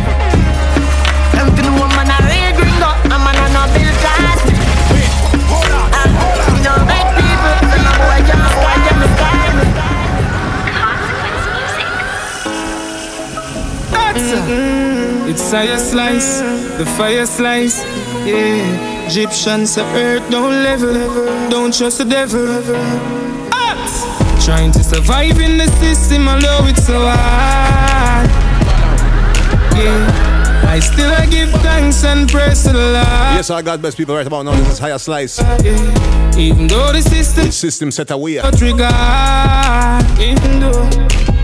Them 1.35 1.47
to 1.55 1.61
the 1.61 1.73
woman 1.73 2.07
a 2.07 2.17
real 2.29 2.51
gringo, 2.57 2.91
a 3.11 3.17
man 3.17 3.37
a 3.37 3.45
no 3.53 3.63
bill 3.73 3.93
plastic. 4.01 4.57
Ah, 5.93 6.07
You 6.53 6.61
know 6.63 6.77
make 6.85 7.09
people, 7.17 7.55
so 7.65 7.77
my 7.81 7.93
boy 7.97 8.19
can't 8.29 8.45
style 8.55 8.81
them, 8.85 9.01
style 9.17 9.53
me. 14.47 15.10
It's 15.31 15.49
fire 15.49 15.77
slice, 15.77 16.41
the 16.77 16.85
fire 16.97 17.25
slice. 17.25 17.77
Yeah, 18.27 19.07
Egyptians 19.07 19.77
of 19.77 19.85
earth 19.95 20.29
don't 20.29 20.61
level, 20.63 20.93
don't 21.49 21.73
trust 21.73 21.99
the 21.99 22.05
devil. 22.05 22.45
Act. 23.53 24.43
Trying 24.43 24.73
to 24.73 24.83
survive 24.83 25.39
in 25.39 25.57
the 25.57 25.67
system, 25.79 26.27
although 26.27 26.67
it's 26.67 26.85
so 26.85 26.99
hard. 26.99 28.29
Yeah, 29.79 30.67
I 30.67 30.79
still 30.79 31.11
I 31.13 31.25
give 31.27 31.49
thanks 31.61 32.03
and 32.03 32.29
praise 32.29 32.63
to 32.63 32.73
the 32.73 32.91
Lord. 32.91 33.35
Yes, 33.37 33.49
I 33.49 33.61
got 33.61 33.81
best 33.81 33.95
people 33.95 34.15
right 34.15 34.27
about 34.27 34.43
now. 34.43 34.51
This 34.51 34.73
is 34.73 34.79
Higher 34.79 34.97
Slice. 34.99 35.39
Yeah. 35.63 36.37
Even 36.37 36.67
though 36.67 36.91
the 36.91 37.01
system 37.01 37.45
The 37.45 37.51
system 37.53 37.91
set 37.91 38.11
away. 38.11 38.35
not 38.35 38.59
regard, 38.59 40.03
even 40.19 40.59
though, 40.59 40.89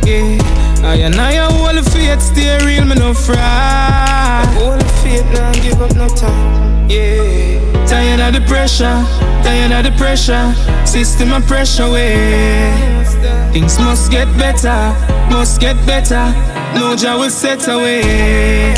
yeah. 0.06 0.67
I 0.84 0.96
and 0.96 1.16
I 1.16 1.36
hold 1.36 1.76
the 1.78 1.90
faith, 1.90 2.22
stay 2.22 2.58
real, 2.66 2.86
me 2.86 2.96
no 2.96 3.14
fry. 3.14 4.44
Hold 4.58 4.80
the 4.80 4.86
faith, 5.02 5.26
now 5.34 5.52
give 5.54 5.82
up 5.82 5.96
no 5.96 6.08
time. 6.10 6.90
Yeah. 6.90 7.60
Tired 7.88 8.20
of 8.20 8.34
the 8.34 8.48
pressure, 8.48 8.98
tired 9.44 9.72
of 9.72 9.92
the 9.92 9.98
pressure. 9.98 10.54
System 10.86 11.34
of 11.34 11.46
pressure 11.48 11.90
way. 11.90 13.06
Things 13.52 13.80
must 13.80 14.12
get 14.12 14.28
better, 14.38 14.94
must 15.32 15.60
get 15.60 15.76
better. 15.86 16.34
No 16.76 16.96
job 16.96 17.20
will 17.20 17.30
set 17.30 17.68
away. 17.68 18.74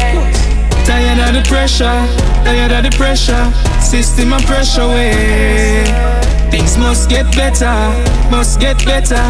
Tired 0.86 1.20
of 1.20 1.34
the 1.36 1.48
pressure, 1.50 2.00
tired 2.44 2.72
of 2.72 2.84
the 2.84 2.96
pressure. 2.98 3.52
System 3.82 4.34
of 4.34 4.46
pressure 4.46 4.88
way. 4.88 6.19
Things 6.52 6.78
must 6.78 7.10
get 7.10 7.26
better, 7.36 7.74
must 8.32 8.60
get 8.60 8.84
better. 8.86 9.22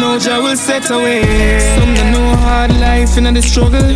No 0.00 0.18
job 0.18 0.44
will 0.44 0.56
set 0.56 0.90
away. 0.90 1.22
Some 1.76 1.94
don't 1.94 2.12
know 2.12 2.36
hard 2.36 2.70
life 2.80 3.16
in 3.18 3.32
the 3.34 3.42
struggle. 3.42 3.94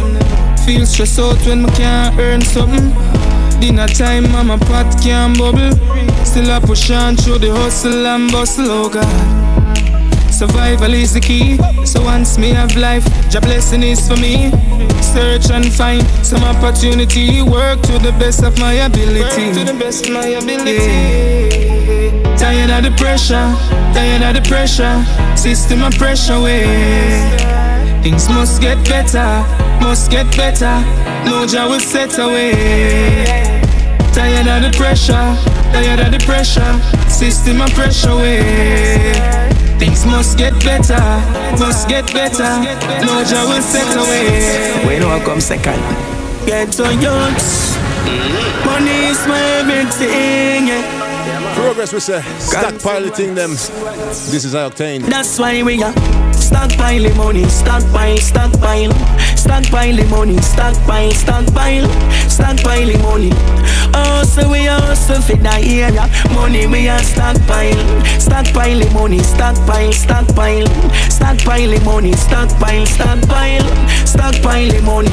Feel 0.65 0.85
stressed 0.85 1.19
out 1.19 1.39
when 1.47 1.65
I 1.65 1.75
can't 1.75 2.19
earn 2.19 2.43
something. 2.43 2.91
Dinner 3.61 3.89
time, 3.89 4.31
mama 4.31 4.59
pot 4.59 5.01
can't 5.03 5.39
bubble. 5.39 5.73
Still 6.25 6.51
I 6.51 6.61
push 6.61 6.91
on 6.91 7.17
through 7.17 7.39
the 7.39 7.53
hustle 7.53 8.07
and 8.07 8.31
bustle, 8.31 8.67
oh 8.69 8.89
God. 8.91 9.47
Survival 10.31 10.93
is 10.93 11.15
the 11.15 11.21
key. 11.21 11.57
So 11.87 12.03
once 12.03 12.37
me 12.37 12.51
have 12.51 12.77
life, 12.77 13.05
the 13.33 13.41
blessing 13.41 13.83
is 13.83 14.07
for 14.07 14.17
me. 14.17 14.51
Search 15.01 15.51
and 15.51 15.73
find 15.73 16.07
some 16.23 16.45
opportunity. 16.45 17.41
Work 17.41 17.81
to 17.83 17.99
the 17.99 18.13
best 18.19 18.43
of 18.43 18.59
my 18.59 18.75
ability. 18.75 19.21
Work 19.21 19.55
to 19.55 19.73
the 19.73 19.79
best 19.79 20.07
of 20.07 20.13
my 20.13 20.27
ability. 20.27 21.76
Tired 22.39 22.71
of 22.71 22.83
the 22.85 22.97
pressure, 22.97 23.49
tired 23.95 24.23
of 24.23 24.35
the 24.43 24.49
pressure. 24.49 25.05
System 25.37 25.83
of 25.83 25.95
pressure 25.95 26.41
way. 26.41 26.65
Things 28.03 28.29
must 28.29 28.61
get 28.61 28.79
better, 28.89 29.45
must 29.81 30.11
get 30.11 30.27
better. 30.37 30.81
No 31.25 31.47
job 31.47 31.71
will 31.71 31.81
set 31.81 32.19
away. 32.19 32.53
Tired 34.13 34.47
of 34.47 34.63
the 34.63 34.77
pressure, 34.77 35.35
tired 35.73 36.01
of 36.01 36.13
the 36.13 36.25
pressure. 36.25 36.73
System 37.09 37.61
of 37.61 37.71
pressure 37.75 38.15
way. 38.15 38.43
Things 39.79 40.07
must 40.07 40.39
get 40.39 40.53
better, 40.65 41.03
must 41.59 41.89
get 41.89 42.07
better. 42.13 42.53
No 43.05 43.25
job 43.25 43.49
will 43.49 43.63
set 43.63 43.97
away. 43.97 44.87
When 44.87 45.03
I 45.03 45.23
come 45.25 45.41
second, 45.41 45.81
get 46.47 46.73
to 46.73 46.95
youths. 46.95 47.77
Money 48.65 49.11
is 49.11 49.27
my 49.27 49.41
everything. 49.61 50.69
Yeah. 50.69 51.06
Progress 51.57 51.93
we 51.93 52.01
say, 52.01 52.21
stockpiling 52.39 53.35
them. 53.35 53.51
This 54.31 54.45
is 54.45 54.55
I-Octane. 54.55 55.07
That's 55.07 55.39
why 55.39 55.63
we 55.63 55.83
are 55.83 55.93
stockpile 56.33 57.15
money, 57.17 57.45
stockpile, 57.49 58.19
stockpile, 58.19 58.93
stockpile 59.37 60.05
money, 60.09 60.37
stockpile, 60.39 61.11
stockpile, 61.13 61.89
stockpile 62.29 62.99
money. 63.03 63.31
Oh, 63.99 64.23
so 64.25 64.51
we 64.51 64.67
hustle 64.67 65.23
for 65.23 65.37
the 65.37 65.55
area. 65.65 66.07
Money 66.35 66.67
we 66.67 66.89
are 66.89 67.03
stockpile, 67.03 67.81
stockpile 68.21 68.93
money, 68.93 69.19
stockpile, 69.21 69.93
stockpile, 69.93 70.67
stockpile 71.11 71.81
money, 71.85 72.13
stockpile, 72.13 72.87
stockpile, 72.87 73.67
stockpile 74.47 74.83
money. 74.83 75.11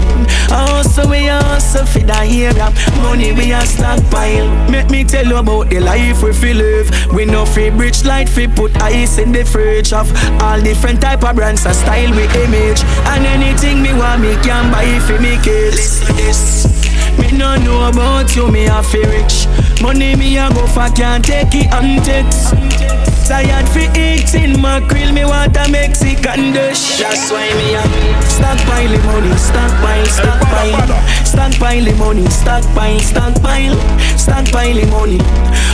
Oh, 0.50 0.84
so 0.84 1.10
we 1.10 1.26
hustle 1.26 1.86
for 1.86 2.00
the 2.00 2.14
area. 2.14 2.70
Money 3.02 3.34
we 3.34 3.52
are 3.52 3.66
stockpile. 3.66 4.48
Make 4.70 4.90
me 4.90 5.04
tell 5.04 5.26
you 5.26 5.38
about 5.38 5.70
the 5.70 5.80
life 5.80 6.22
we 6.24 6.34
feel 6.34 6.58
live. 6.58 6.90
We 7.14 7.26
no 7.26 7.46
free 7.46 7.70
bridge 7.70 8.06
light, 8.06 8.30
fi 8.30 8.48
put 8.48 8.76
ice 8.82 9.18
in 9.18 9.32
the 9.32 9.44
fridge 9.44 9.94
of 9.94 10.12
all 10.42 10.62
different 10.62 11.02
type 11.02 11.24
of 11.24 11.36
brands, 11.36 11.66
a 11.66 11.74
style 11.74 12.12
we 12.12 12.26
image, 12.44 12.84
and 13.14 13.26
anything 13.26 13.82
me 13.82 13.94
want 13.94 14.22
me 14.22 14.36
can 14.44 14.72
buy 14.72 15.00
for 15.00 15.20
me 15.20 15.38
kids. 15.44 15.76
Listen 15.76 16.16
this. 16.16 17.18
Me 17.18 17.38
no 17.38 17.56
know 17.58 17.90
about 17.90 18.36
you, 18.36 18.50
me 18.52 18.66
a 18.66 18.84
fi 18.84 19.00
rich. 19.00 19.48
Money 19.82 20.16
me 20.16 20.38
a 20.38 20.50
go 20.50 20.68
for 20.68 20.90
can't 20.96 21.26
take 21.26 21.54
it 21.54 21.74
and 21.74 22.04
text. 22.06 23.13
Tired 23.28 23.68
fi 23.70 23.88
eating 23.96 24.62
mackerel, 24.62 25.12
me 25.14 25.24
want 25.24 25.56
a 25.56 25.72
Mexican 25.72 26.52
dish. 26.52 27.00
That's 27.00 27.32
why 27.32 27.48
me 27.56 27.76
a 27.76 27.84
stockpile 28.30 29.00
money, 29.08 29.36
stockpile, 29.38 30.06
stockpile, 30.06 31.26
stockpile 31.26 31.96
money, 31.96 32.26
stockpile, 32.28 33.00
stockpile, 33.00 33.76
stockpile 34.18 34.86
money. 34.92 35.20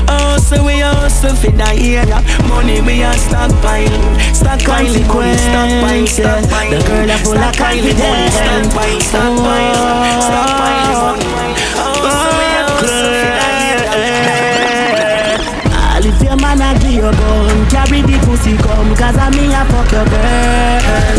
Oh, 0.08 0.38
so 0.38 0.64
we 0.64 0.80
hustle 0.80 1.36
fi 1.36 1.50
the 1.50 1.70
area. 1.74 2.22
Money 2.48 2.82
we 2.82 3.02
a 3.02 3.14
stockpile, 3.14 3.98
stockpile 4.34 4.86
money, 5.10 5.38
stockpile, 5.38 6.08
stockpile. 6.08 6.70
The 6.70 6.88
girl 6.88 7.10
a 7.10 7.18
full 7.18 7.38
of 7.38 7.58
confidence. 7.58 8.34
Stockpile, 8.36 9.02
stockpile, 9.02 9.74
oh. 9.76 10.22
stockpile 10.22 11.18
money. 11.18 11.89
Carry 17.86 18.02
the 18.02 18.18
pussy 18.26 18.58
come, 18.58 18.96
cause 18.96 19.18
I 19.18 19.30
me 19.32 19.46
a 19.54 19.64
fuck 19.72 19.92
your 19.92 20.06
girl. 20.06 21.18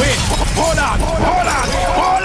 Wait, 0.00 0.18
hold 0.58 0.78
on, 0.78 0.98
hold 0.98 1.46
on, 1.46 1.68
hold 1.98 2.24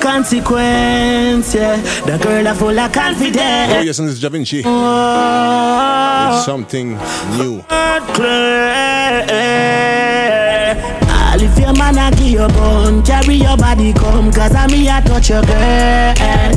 Consequence, 0.00 1.54
yeah. 1.54 1.76
The 2.06 2.18
girl 2.22 2.46
a 2.46 2.54
full 2.54 2.78
of 2.78 2.90
Oh, 2.90 2.94
confidence. 2.94 3.84
yes, 3.86 3.98
and 3.98 4.08
this 4.08 4.14
is 4.16 4.20
Da 4.20 4.28
Vinci. 4.28 4.62
Oh, 4.64 6.36
It's 6.36 6.44
something 6.44 6.98
new. 7.36 7.64
All 7.70 8.00
if 11.40 11.58
your 11.58 11.72
man 11.74 11.98
a 11.98 12.10
give 12.16 12.26
you 12.28 12.48
gun, 12.48 13.02
carry 13.04 13.34
your 13.36 13.56
body 13.56 13.92
come, 13.92 14.32
cause 14.32 14.54
I 14.54 14.66
me 14.68 14.88
a 14.88 15.00
touch 15.02 15.30
your 15.30 15.42
girl. 15.42 16.52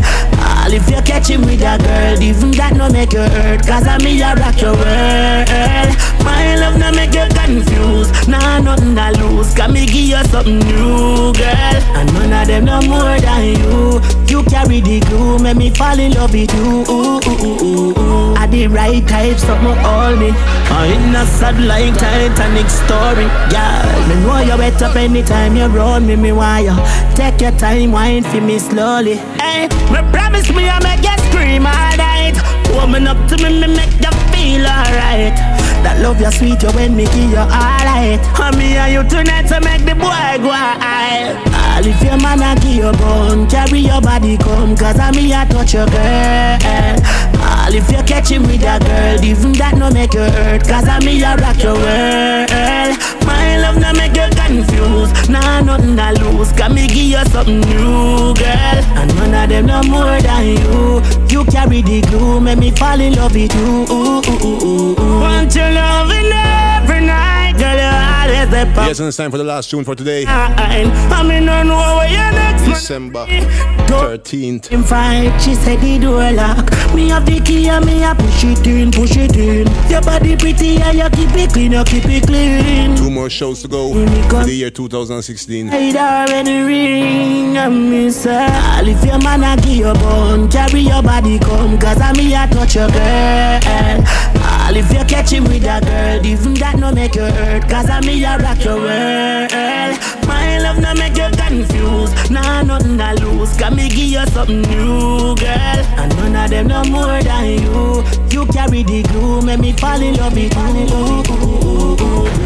All 0.66 0.74
if 0.74 0.90
you 0.90 1.00
catch 1.04 1.28
him 1.28 1.42
with 1.42 1.62
a 1.62 1.78
girl, 1.78 2.20
even 2.20 2.50
that 2.58 2.74
no 2.74 2.90
make 2.90 3.14
you 3.14 3.22
hurt, 3.22 3.62
cause 3.68 3.86
I 3.86 4.02
me 4.02 4.18
a 4.26 4.34
rock 4.34 4.58
your 4.60 4.74
world. 4.74 5.94
My 6.26 6.58
love 6.58 6.82
no 6.82 6.90
make 6.90 7.14
you 7.14 7.30
confused, 7.38 8.28
nah 8.28 8.58
nothing 8.58 8.98
to 8.98 9.14
lose, 9.22 9.54
cause 9.54 9.72
me 9.72 9.86
give 9.86 10.10
you 10.10 10.24
something 10.34 10.58
new, 10.58 11.30
girl. 11.38 11.78
And 11.94 12.10
none 12.18 12.34
of 12.34 12.48
them 12.50 12.66
no 12.66 12.82
more 12.82 13.14
than 13.22 13.62
you. 13.62 14.02
You 14.26 14.42
carry 14.50 14.82
the 14.82 15.06
glue, 15.06 15.38
make 15.38 15.56
me 15.56 15.70
fall 15.70 16.00
in 16.00 16.14
love 16.14 16.34
with 16.34 16.52
you. 16.52 16.82
Ooh, 16.90 17.22
ooh, 17.22 17.46
ooh, 17.46 17.94
ooh. 17.94 18.36
At 18.36 18.50
the 18.50 18.66
right 18.66 19.06
type, 19.08 19.38
something 19.38 19.78
all 19.86 20.16
me. 20.18 20.34
I 20.34 20.90
in 20.98 21.14
a 21.14 21.30
sad 21.30 21.62
like 21.62 21.94
Titanic 21.94 22.74
story, 22.74 23.30
girl. 23.54 24.08
Me 24.10 24.16
know 24.26 24.42
you 24.42 24.58
wet 24.58 24.82
up 24.82 24.96
anytime 24.96 25.56
you 25.56 25.68
roll 25.68 26.00
me, 26.00 26.16
me 26.16 26.32
wire. 26.32 26.74
take 27.14 27.40
your 27.40 27.52
time, 27.52 27.92
wine 27.92 28.24
for 28.24 28.42
me 28.42 28.58
slowly. 28.58 29.18
Hey, 29.38 29.70
me 29.94 30.02
promise 30.46 30.56
me 30.56 30.70
I 30.70 30.80
make 30.80 31.04
you 31.04 31.18
scream 31.30 31.66
all 31.66 31.98
night. 31.98 32.36
Woman 32.74 33.08
up 33.08 33.18
to 33.30 33.38
me, 33.38 33.50
me 33.62 33.68
make 33.68 33.92
you 34.02 34.12
feel 34.32 34.66
alright. 34.66 35.36
That 35.84 36.00
love 36.02 36.20
you 36.20 36.32
sweet, 36.32 36.62
you 36.62 36.70
when 36.72 36.96
me 36.96 37.06
give 37.06 37.32
you 37.32 37.38
alright. 37.38 38.20
And 38.40 38.58
me 38.58 38.76
and 38.78 38.94
you 38.94 39.04
tonight 39.10 39.48
to 39.50 39.62
make 39.62 39.86
the 39.86 39.96
boy 39.96 40.38
go 40.42 40.52
high. 40.52 41.34
All 41.76 41.86
if 41.86 42.02
your 42.02 42.18
man 42.18 42.42
a 42.42 42.60
give 42.62 42.76
you 42.76 42.92
bone, 42.98 43.48
carry 43.50 43.80
your 43.80 44.02
body 44.02 44.38
come, 44.38 44.76
cause 44.76 45.00
I 45.00 45.12
me 45.12 45.34
a 45.34 45.46
touch 45.46 45.74
your 45.74 45.86
girl. 45.88 46.98
All 47.42 47.74
if 47.74 47.90
you 47.92 48.02
catch 48.04 48.30
him 48.30 48.44
with 48.44 48.64
a 48.64 48.80
girl, 48.80 49.24
even 49.24 49.52
that 49.54 49.76
no 49.78 49.92
make 49.92 50.14
you 50.14 50.26
hurt, 50.26 50.64
cause 50.64 50.88
I 50.88 51.00
me 51.00 51.22
a 51.22 51.36
rock 51.36 51.62
your 51.62 51.76
world. 51.76 52.96
My 53.26 53.58
love 53.60 53.78
no 53.78 53.92
make 53.94 54.16
you 54.16 54.30
confused, 54.34 55.30
nah 55.30 55.62
nothing 55.62 55.98
to 55.98 56.10
lose, 56.22 56.25
cause 56.54 56.74
me 56.74 56.88
give 56.88 57.10
you 57.14 57.26
something 57.26 57.62
new, 57.62 58.34
girl. 58.34 58.80
And 59.00 59.16
none 59.16 59.34
of 59.34 59.50
them 59.50 59.66
no 59.66 59.84
more 59.84 60.22
than 60.22 60.46
you. 60.58 61.02
You 61.30 61.46
carry 61.46 61.82
the 61.82 62.02
glue, 62.02 62.40
make 62.40 62.60
me 62.60 62.72
fall 62.72 63.00
in 63.00 63.14
love 63.14 63.34
with 63.34 63.54
you. 63.54 63.86
Ooh, 63.90 64.22
ooh, 64.22 64.66
ooh. 64.66 65.22
Want 65.22 65.56
your 65.56 65.72
loving 65.72 66.32
every 66.32 67.02
night, 67.06 67.54
girl. 67.58 68.05
You 68.26 68.32
always 68.32 68.50
the 68.50 68.66
Yes, 68.88 69.00
and 69.00 69.08
it's 69.08 69.18
time 69.18 69.32
for 69.32 69.38
the 69.38 69.44
last 69.44 69.70
tune 69.70 69.84
for 69.84 69.96
today. 69.96 70.26
I 70.28 71.24
mean, 71.24 71.48
I 71.48 71.64
know 71.64 71.76
where 71.98 72.10
you're 72.10 72.32
next. 72.32 72.66
December 72.66 73.26
13th. 73.26 74.72
In 74.72 74.84
fight, 74.84 75.38
she 75.40 75.54
said 75.56 75.80
the 75.80 76.00
door 76.00 76.32
lock. 76.32 76.70
Me 76.94 77.10
have 77.10 77.26
the 77.26 77.40
key 77.40 77.70
and 77.70 77.86
me 77.86 78.04
a 78.04 78.16
push 78.16 78.44
it 78.44 78.66
in, 78.68 78.92
push 78.92 79.16
it 79.16 79.36
in. 79.36 79.68
Your 79.90 80.02
body 80.02 80.36
pretty 80.36 80.78
and 80.78 80.98
you 80.98 81.10
keep 81.12 81.36
it 81.36 81.54
clean, 81.54 81.72
you 81.72 81.84
keep 81.84 82.06
it 82.06 82.26
clean. 82.26 82.96
Two 82.96 83.12
more 83.12 83.30
shows 83.30 83.62
to 83.62 83.68
go 83.68 83.94
for 84.30 84.44
the 84.44 84.54
year 84.54 84.72
2016. 84.72 85.70
I'd 85.70 85.96
already 85.96 86.62
ring 86.62 87.58
and 87.58 87.90
me 87.90 88.10
say 88.10 88.46
All 88.46 88.88
if 88.88 89.04
your 89.06 89.20
man 89.20 89.44
a 89.44 89.62
give 89.62 89.78
you 89.78 89.94
bun 89.94 90.50
Carry 90.52 90.82
your 90.82 91.02
body 91.02 91.40
come 91.40 91.80
Cause 91.80 92.02
I 92.02 92.12
me 92.14 92.34
a 92.36 92.48
touch 92.48 92.76
your 92.76 92.90
girl 92.90 94.35
All 94.76 94.82
if 94.82 94.92
you 94.92 95.06
catch 95.06 95.32
him 95.32 95.46
with 95.46 95.64
a 95.64 95.80
girl 95.80 96.26
Even 96.26 96.54
that 96.56 96.76
no 96.78 96.92
make 96.92 97.16
you 97.16 97.22
hurt 97.24 97.64
Cause 97.70 97.90
I 97.90 98.02
me 98.02 98.24
a 98.26 98.38
rock 98.38 98.64
your 98.64 98.76
world 98.76 99.96
My 100.28 100.60
love 100.60 100.80
no 100.80 100.94
make 100.96 101.16
you 101.16 101.32
confused 101.32 102.30
Nah 102.30 102.62
nothing 102.62 102.98
to 102.98 103.14
lose 103.24 103.56
Cause 103.56 103.74
me 103.74 103.88
give 103.88 104.12
you 104.12 104.26
something 104.28 104.62
new 104.64 105.36
girl 105.36 105.80
And 105.96 106.12
none 106.18 106.36
of 106.36 106.50
them 106.50 106.68
no 106.68 106.84
more 106.92 107.24
than 107.24 107.64
you 107.64 108.04
You 108.32 108.46
carry 108.52 108.84
the 108.84 109.04
glue 109.04 109.42
Make 109.44 109.60
me 109.60 109.72
fall 109.74 110.02
in 110.02 110.16
love 110.16 110.36
with 110.36 110.52
you 110.52 110.92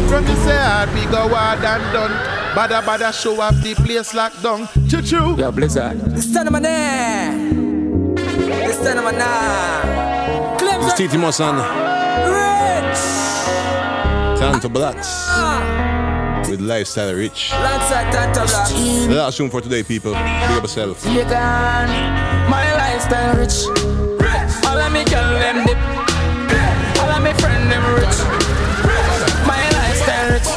From 0.06 0.24
the 0.24 0.34
say 0.46 0.56
hard, 0.56 0.94
we 0.94 1.02
go 1.06 1.28
hard 1.34 1.64
and 1.64 1.92
done. 1.92 2.10
Badda 2.54 2.82
badda 2.86 3.12
show 3.12 3.40
up 3.40 3.54
the 3.62 3.74
place 3.74 4.12
locked 4.12 4.42
down. 4.42 4.68
Choo 4.88 5.02
choo. 5.02 5.36
Yo, 5.38 5.52
Blizzard. 5.52 6.00
This 6.00 6.32
time 6.34 6.54
I'm 6.54 6.62
there. 6.62 7.30
This 8.66 8.78
time 8.78 9.06
I'm 9.06 9.14
there. 9.14 10.58
Clemson. 10.58 10.86
It's 10.86 10.94
TT 10.94 11.14
Mosan, 11.14 11.56
Rich. 11.58 11.99
Tanto 14.38 14.68
Blacks, 14.68 15.28
with 16.48 16.60
Lifestyle 16.60 17.14
Rich. 17.14 17.52
Alongside 17.52 18.12
Tanto 18.12 18.46
Blacks. 18.46 18.72
The 18.72 19.14
last 19.14 19.36
tune 19.36 19.50
for 19.50 19.60
today, 19.60 19.82
people. 19.82 20.12
Big 20.12 20.22
up 20.22 20.62
yourself. 20.62 21.04
You 21.06 21.24
gone. 21.24 21.88
My 22.50 22.66
lifestyle 22.74 23.36
rich. 23.36 23.64
All 24.66 24.78
of 24.78 24.92
me 24.92 25.04
girl 25.04 25.32
them 25.38 25.66
dip. 25.66 25.78
All 27.00 27.10
of 27.10 27.22
me 27.22 27.32
friend 27.34 27.70
them 27.70 27.84
rich. 27.94 28.18
My 29.46 29.62
lifestyle 29.78 30.32
rich. 30.32 30.48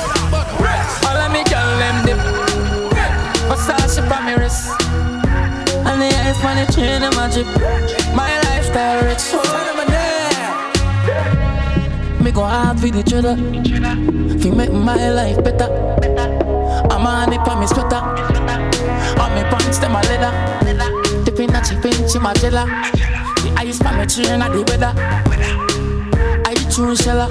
All 1.06 1.18
of 1.18 1.32
me 1.32 1.44
girl 1.44 1.78
them 1.78 2.06
dip. 2.06 2.20
Versace 3.50 4.02
from 4.08 4.26
me 4.26 4.34
wrist. 4.34 4.72
And 5.86 6.02
the 6.02 6.08
ice 6.08 6.44
on 6.44 6.56
the 6.56 6.66
chain 6.74 7.02
them 7.02 7.14
a 7.14 7.30
drip. 7.32 7.48
My 8.16 8.40
lifestyle 8.48 9.04
rich. 9.06 10.13
Me 12.24 12.32
go 12.32 12.44
hard 12.46 12.80
for 12.80 12.88
the 12.88 13.04
cheddar. 13.04 13.36
Fi 14.40 14.50
make 14.50 14.72
my 14.72 15.10
life 15.10 15.44
better. 15.44 15.68
I'm 16.90 17.06
on 17.06 17.34
it 17.34 17.44
for 17.44 17.60
me 17.60 17.68
sweater. 17.68 18.00
On 19.20 19.30
me 19.36 19.44
pants 19.52 19.80
them 19.80 19.92
a 19.92 20.02
leather. 20.08 20.32
Tip 21.26 21.40
in 21.42 21.54
a 21.54 21.60
chip 21.60 21.84
in 21.84 21.92
Chimajela. 22.08 22.64
The 23.44 23.54
ice 23.58 23.80
pa 23.80 23.92
me 23.98 24.06
train 24.06 24.42
at 24.42 24.54
the 24.54 24.64
weather. 24.64 24.94
I 26.48 26.54
tune 26.72 26.96
shella. 26.96 27.28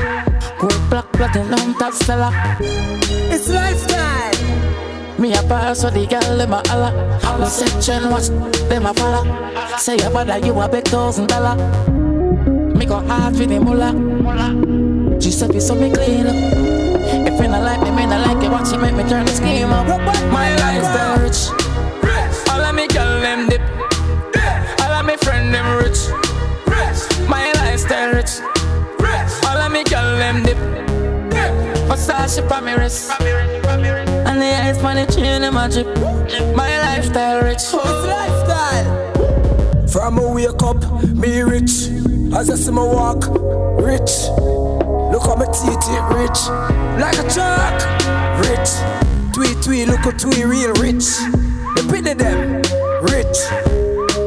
Gold 0.58 0.90
black 0.90 1.10
platinum 1.12 1.74
top 1.78 1.94
seller. 1.94 2.30
It's 2.60 3.48
lifestyle. 3.48 5.18
Me 5.18 5.32
a 5.32 5.42
pass 5.44 5.80
so 5.80 5.88
the 5.88 6.06
girl 6.06 6.36
them 6.36 6.52
a 6.52 6.62
holla. 6.68 7.18
Holla 7.22 7.46
section 7.46 8.10
watch 8.10 8.28
them 8.68 8.84
a 8.84 8.92
follow. 8.92 9.24
Say 9.78 9.96
a 10.04 10.10
bother 10.10 10.38
you 10.44 10.60
a 10.60 10.68
big 10.68 10.84
thousand 10.84 11.28
dollar. 11.28 12.11
Me 12.74 12.86
go 12.86 13.00
hard 13.00 13.36
for 13.36 13.46
the 13.46 13.58
mullah. 13.60 13.92
Giuseppe 15.20 15.60
so 15.60 15.74
me 15.74 15.90
clean 15.90 16.26
up. 16.26 16.34
If 16.34 17.40
you 17.40 17.48
not 17.48 17.62
like 17.62 17.80
me, 17.82 17.90
me 17.90 18.06
not 18.06 18.26
like 18.26 18.42
it. 18.44 18.50
Watch 18.50 18.72
it 18.72 18.78
make 18.80 18.94
me 18.94 19.04
turn 19.08 19.26
the 19.26 19.32
scheme 19.32 19.70
up. 19.70 19.86
My 20.32 20.54
lifestyle 20.56 21.20
rich. 21.22 21.48
All 22.50 22.60
of 22.60 22.74
me 22.74 22.86
girl 22.88 23.20
them 23.20 23.48
dip. 23.48 23.60
All 24.80 24.92
of 24.92 25.06
me 25.06 25.16
friend 25.16 25.54
them 25.54 25.76
rich. 25.78 25.98
My 27.28 27.52
lifestyle 27.52 28.12
rich. 28.14 28.40
All 29.46 29.58
of 29.58 29.72
me 29.72 29.84
girl 29.84 30.16
them 30.18 30.42
dip. 30.42 30.58
Versace 31.88 32.46
pa 32.48 32.60
me 32.60 32.72
wrist. 32.72 33.10
And 33.20 34.40
the 34.40 34.46
ice 34.46 34.78
on 34.82 34.96
the 34.96 35.06
chain 35.12 35.42
in 35.42 35.54
my 35.54 35.68
drip. 35.68 35.86
My 36.56 36.78
lifestyle 36.78 37.42
rich. 37.42 37.54
It's 37.56 37.74
lifestyle. 37.74 39.86
From 39.88 40.18
a 40.18 40.32
wake 40.32 40.62
up, 40.62 40.82
me 41.14 41.42
rich. 41.42 41.88
As 42.34 42.48
I 42.50 42.54
see 42.56 42.70
me 42.70 42.78
walk, 42.78 43.28
rich. 43.78 44.28
Look 45.12 45.22
how 45.28 45.36
my 45.36 45.46
teeth 45.52 45.84
it 45.92 46.04
rich. 46.16 46.40
Like 46.98 47.18
a 47.18 47.28
truck, 47.28 47.76
rich. 48.48 48.72
Tweet, 49.34 49.62
tweet, 49.62 49.88
look 49.88 50.06
at 50.06 50.18
tweet, 50.18 50.44
real 50.44 50.72
rich. 50.80 51.04
The 51.76 51.86
pinny 51.92 52.14
them, 52.14 52.62
rich. 53.04 53.36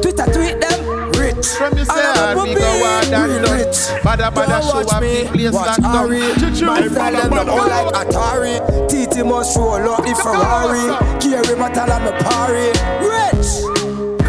Twitter, 0.02 0.26
tweet 0.32 0.60
them, 0.60 1.10
rich. 1.18 1.46
From 1.58 1.76
you 1.76 1.84
say 1.84 1.98
hard, 1.98 2.38
ah, 2.38 2.44
we 2.44 2.54
go 2.54 2.62
hard 2.62 3.12
and 3.12 3.42
rich. 3.50 3.76
Badda 4.04 4.30
badda 4.30 4.62
show 4.62 4.86
up 4.86 5.02
me, 5.02 5.26
place 5.26 5.52
watch. 5.52 5.78
Ari. 5.82 6.20
My 6.62 6.86
style 6.86 7.30
them 7.30 7.50
all 7.50 7.66
like 7.66 7.92
Atari. 7.92 8.62
TT 8.88 9.26
must 9.26 9.56
roll 9.56 9.82
up 9.90 10.04
the 10.04 10.14
Ferrari. 10.14 10.94
Carry 11.18 11.58
metal 11.58 11.90
and 11.90 12.04
me 12.04 12.12
party. 12.22 12.70
Rich. 13.02 13.65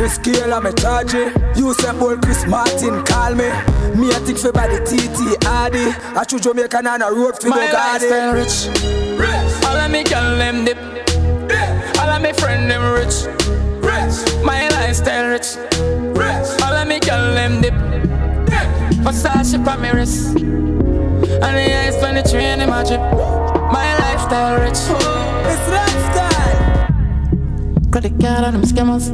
Chris 0.07 0.19
Gayle 0.19 0.53
and 0.53 0.63
me 0.63 0.71
charge 0.71 1.13
it. 1.15 1.35
You 1.57 1.73
say 1.73 1.91
bold 1.99 2.21
Chris 2.21 2.45
Martin 2.47 3.03
call 3.03 3.35
me. 3.35 3.49
Me 3.99 4.09
a 4.11 4.19
think 4.23 4.37
for 4.37 4.53
by 4.53 4.67
the 4.67 4.79
TT 4.79 5.43
Hardy. 5.43 5.83
I 6.15 6.23
should 6.25 6.43
Jamaican 6.43 6.87
on 6.87 7.01
a 7.01 7.11
road 7.11 7.37
for 7.37 7.49
My 7.49 7.69
lifestyle 7.69 8.33
rich. 8.33 8.69
All 9.65 9.75
of 9.75 9.91
me 9.91 10.05
girl 10.05 10.37
them 10.37 10.63
dip. 10.63 10.77
All 11.99 12.09
of 12.09 12.21
me 12.21 12.31
friend 12.31 12.71
them 12.71 12.93
rich. 12.93 13.27
My 14.45 14.69
lifestyle 14.69 15.27
rich. 15.27 15.57
All 16.63 16.73
of 16.73 16.87
me 16.87 16.99
girl 17.01 17.33
them 17.33 17.61
dip. 17.61 17.73
Versace 19.03 19.61
pa 19.65 19.75
me 19.75 19.89
wrist. 19.89 20.37
And 20.37 21.53
the 21.57 21.67
ice 21.85 22.01
on 22.01 22.15
the 22.15 22.23
train 22.23 22.61
in 22.61 22.69
my 22.69 22.83
drip. 22.85 23.01
My 23.73 23.97
lifestyle 23.99 24.57
rich. 24.61 24.79
It's 25.51 25.69
lifestyle. 25.69 26.26
Credit 27.97 28.21
card 28.21 28.43
on 28.45 28.53
them 28.53 28.61
scammers. 28.61 29.09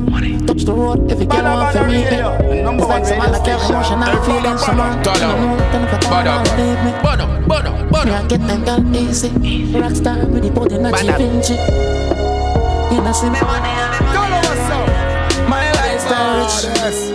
Touch 0.45 0.63
the 0.65 0.73
road 0.73 1.09
if 1.09 1.17
you 1.17 1.25
get 1.25 1.41
one 1.45 1.71
for 1.71 1.87
me. 1.87 2.03
It's 2.03 2.85
like 2.85 3.05
some 3.05 3.17
man 3.17 3.31
that 3.31 3.45
carry 3.45 3.63
emotional 3.63 4.23
feelings. 4.25 4.59
Some 4.59 4.75
man 4.75 5.01
Turn 5.01 5.13
don't 5.13 5.23
up. 5.23 5.39
know, 5.39 5.57
then 5.71 5.83
if 5.87 5.93
I 5.93 5.99
Bad 5.99 6.03
turn 6.03 6.27
up. 6.27 6.27
around, 6.27 6.51
leave 6.59 6.81
me. 6.83 6.91
Bono, 6.99 7.25
bono, 7.47 7.71
Me 7.85 7.89
bono. 7.89 8.11
I 8.13 8.27
get 8.27 8.41
them 8.45 8.65
girl 8.65 8.95
easy. 8.97 9.29
Rockstar 9.71 10.27
with 10.29 10.43
the 10.43 10.49
body 10.51 10.77
not 10.79 10.91
Bad 10.91 11.07
up. 11.07 11.17
Vinci. 11.17 11.53
You 11.53 12.99
know 12.99 13.13
see 13.13 13.29
me 13.31 13.39
money 13.39 13.71
and 13.71 13.91
me 13.95 14.11
money. 14.11 15.47
My 15.47 15.71
lifestyle 15.79 16.43
rich. 16.43 17.12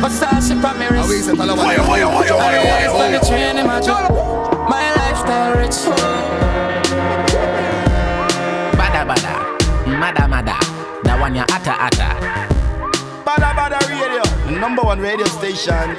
Versace 0.00 0.54
pa 0.62 0.72
me 0.74 0.86
wrist. 0.88 1.28
And 1.28 1.38
the 1.38 1.54
ice 1.54 2.90
on 2.90 3.12
the 3.12 3.20
train 3.28 3.58
in 3.58 3.66
my 3.66 3.80
drip. 3.80 4.10
My 4.68 4.86
lifestyle 4.96 5.52
rich. 5.60 5.78
Badda 8.78 9.02
badda, 9.04 9.34
mada 10.00 10.24
mada. 10.26 10.56
That 11.04 11.20
one 11.20 11.34
ya 11.34 11.44
atta 11.52 11.74
atta. 11.86 12.08
Badda 13.24 13.54
Badda 13.54 13.78
Radio, 13.88 14.22
the 14.46 14.52
number 14.58 14.82
one 14.82 15.00
radio 15.00 15.26
station 15.26 15.96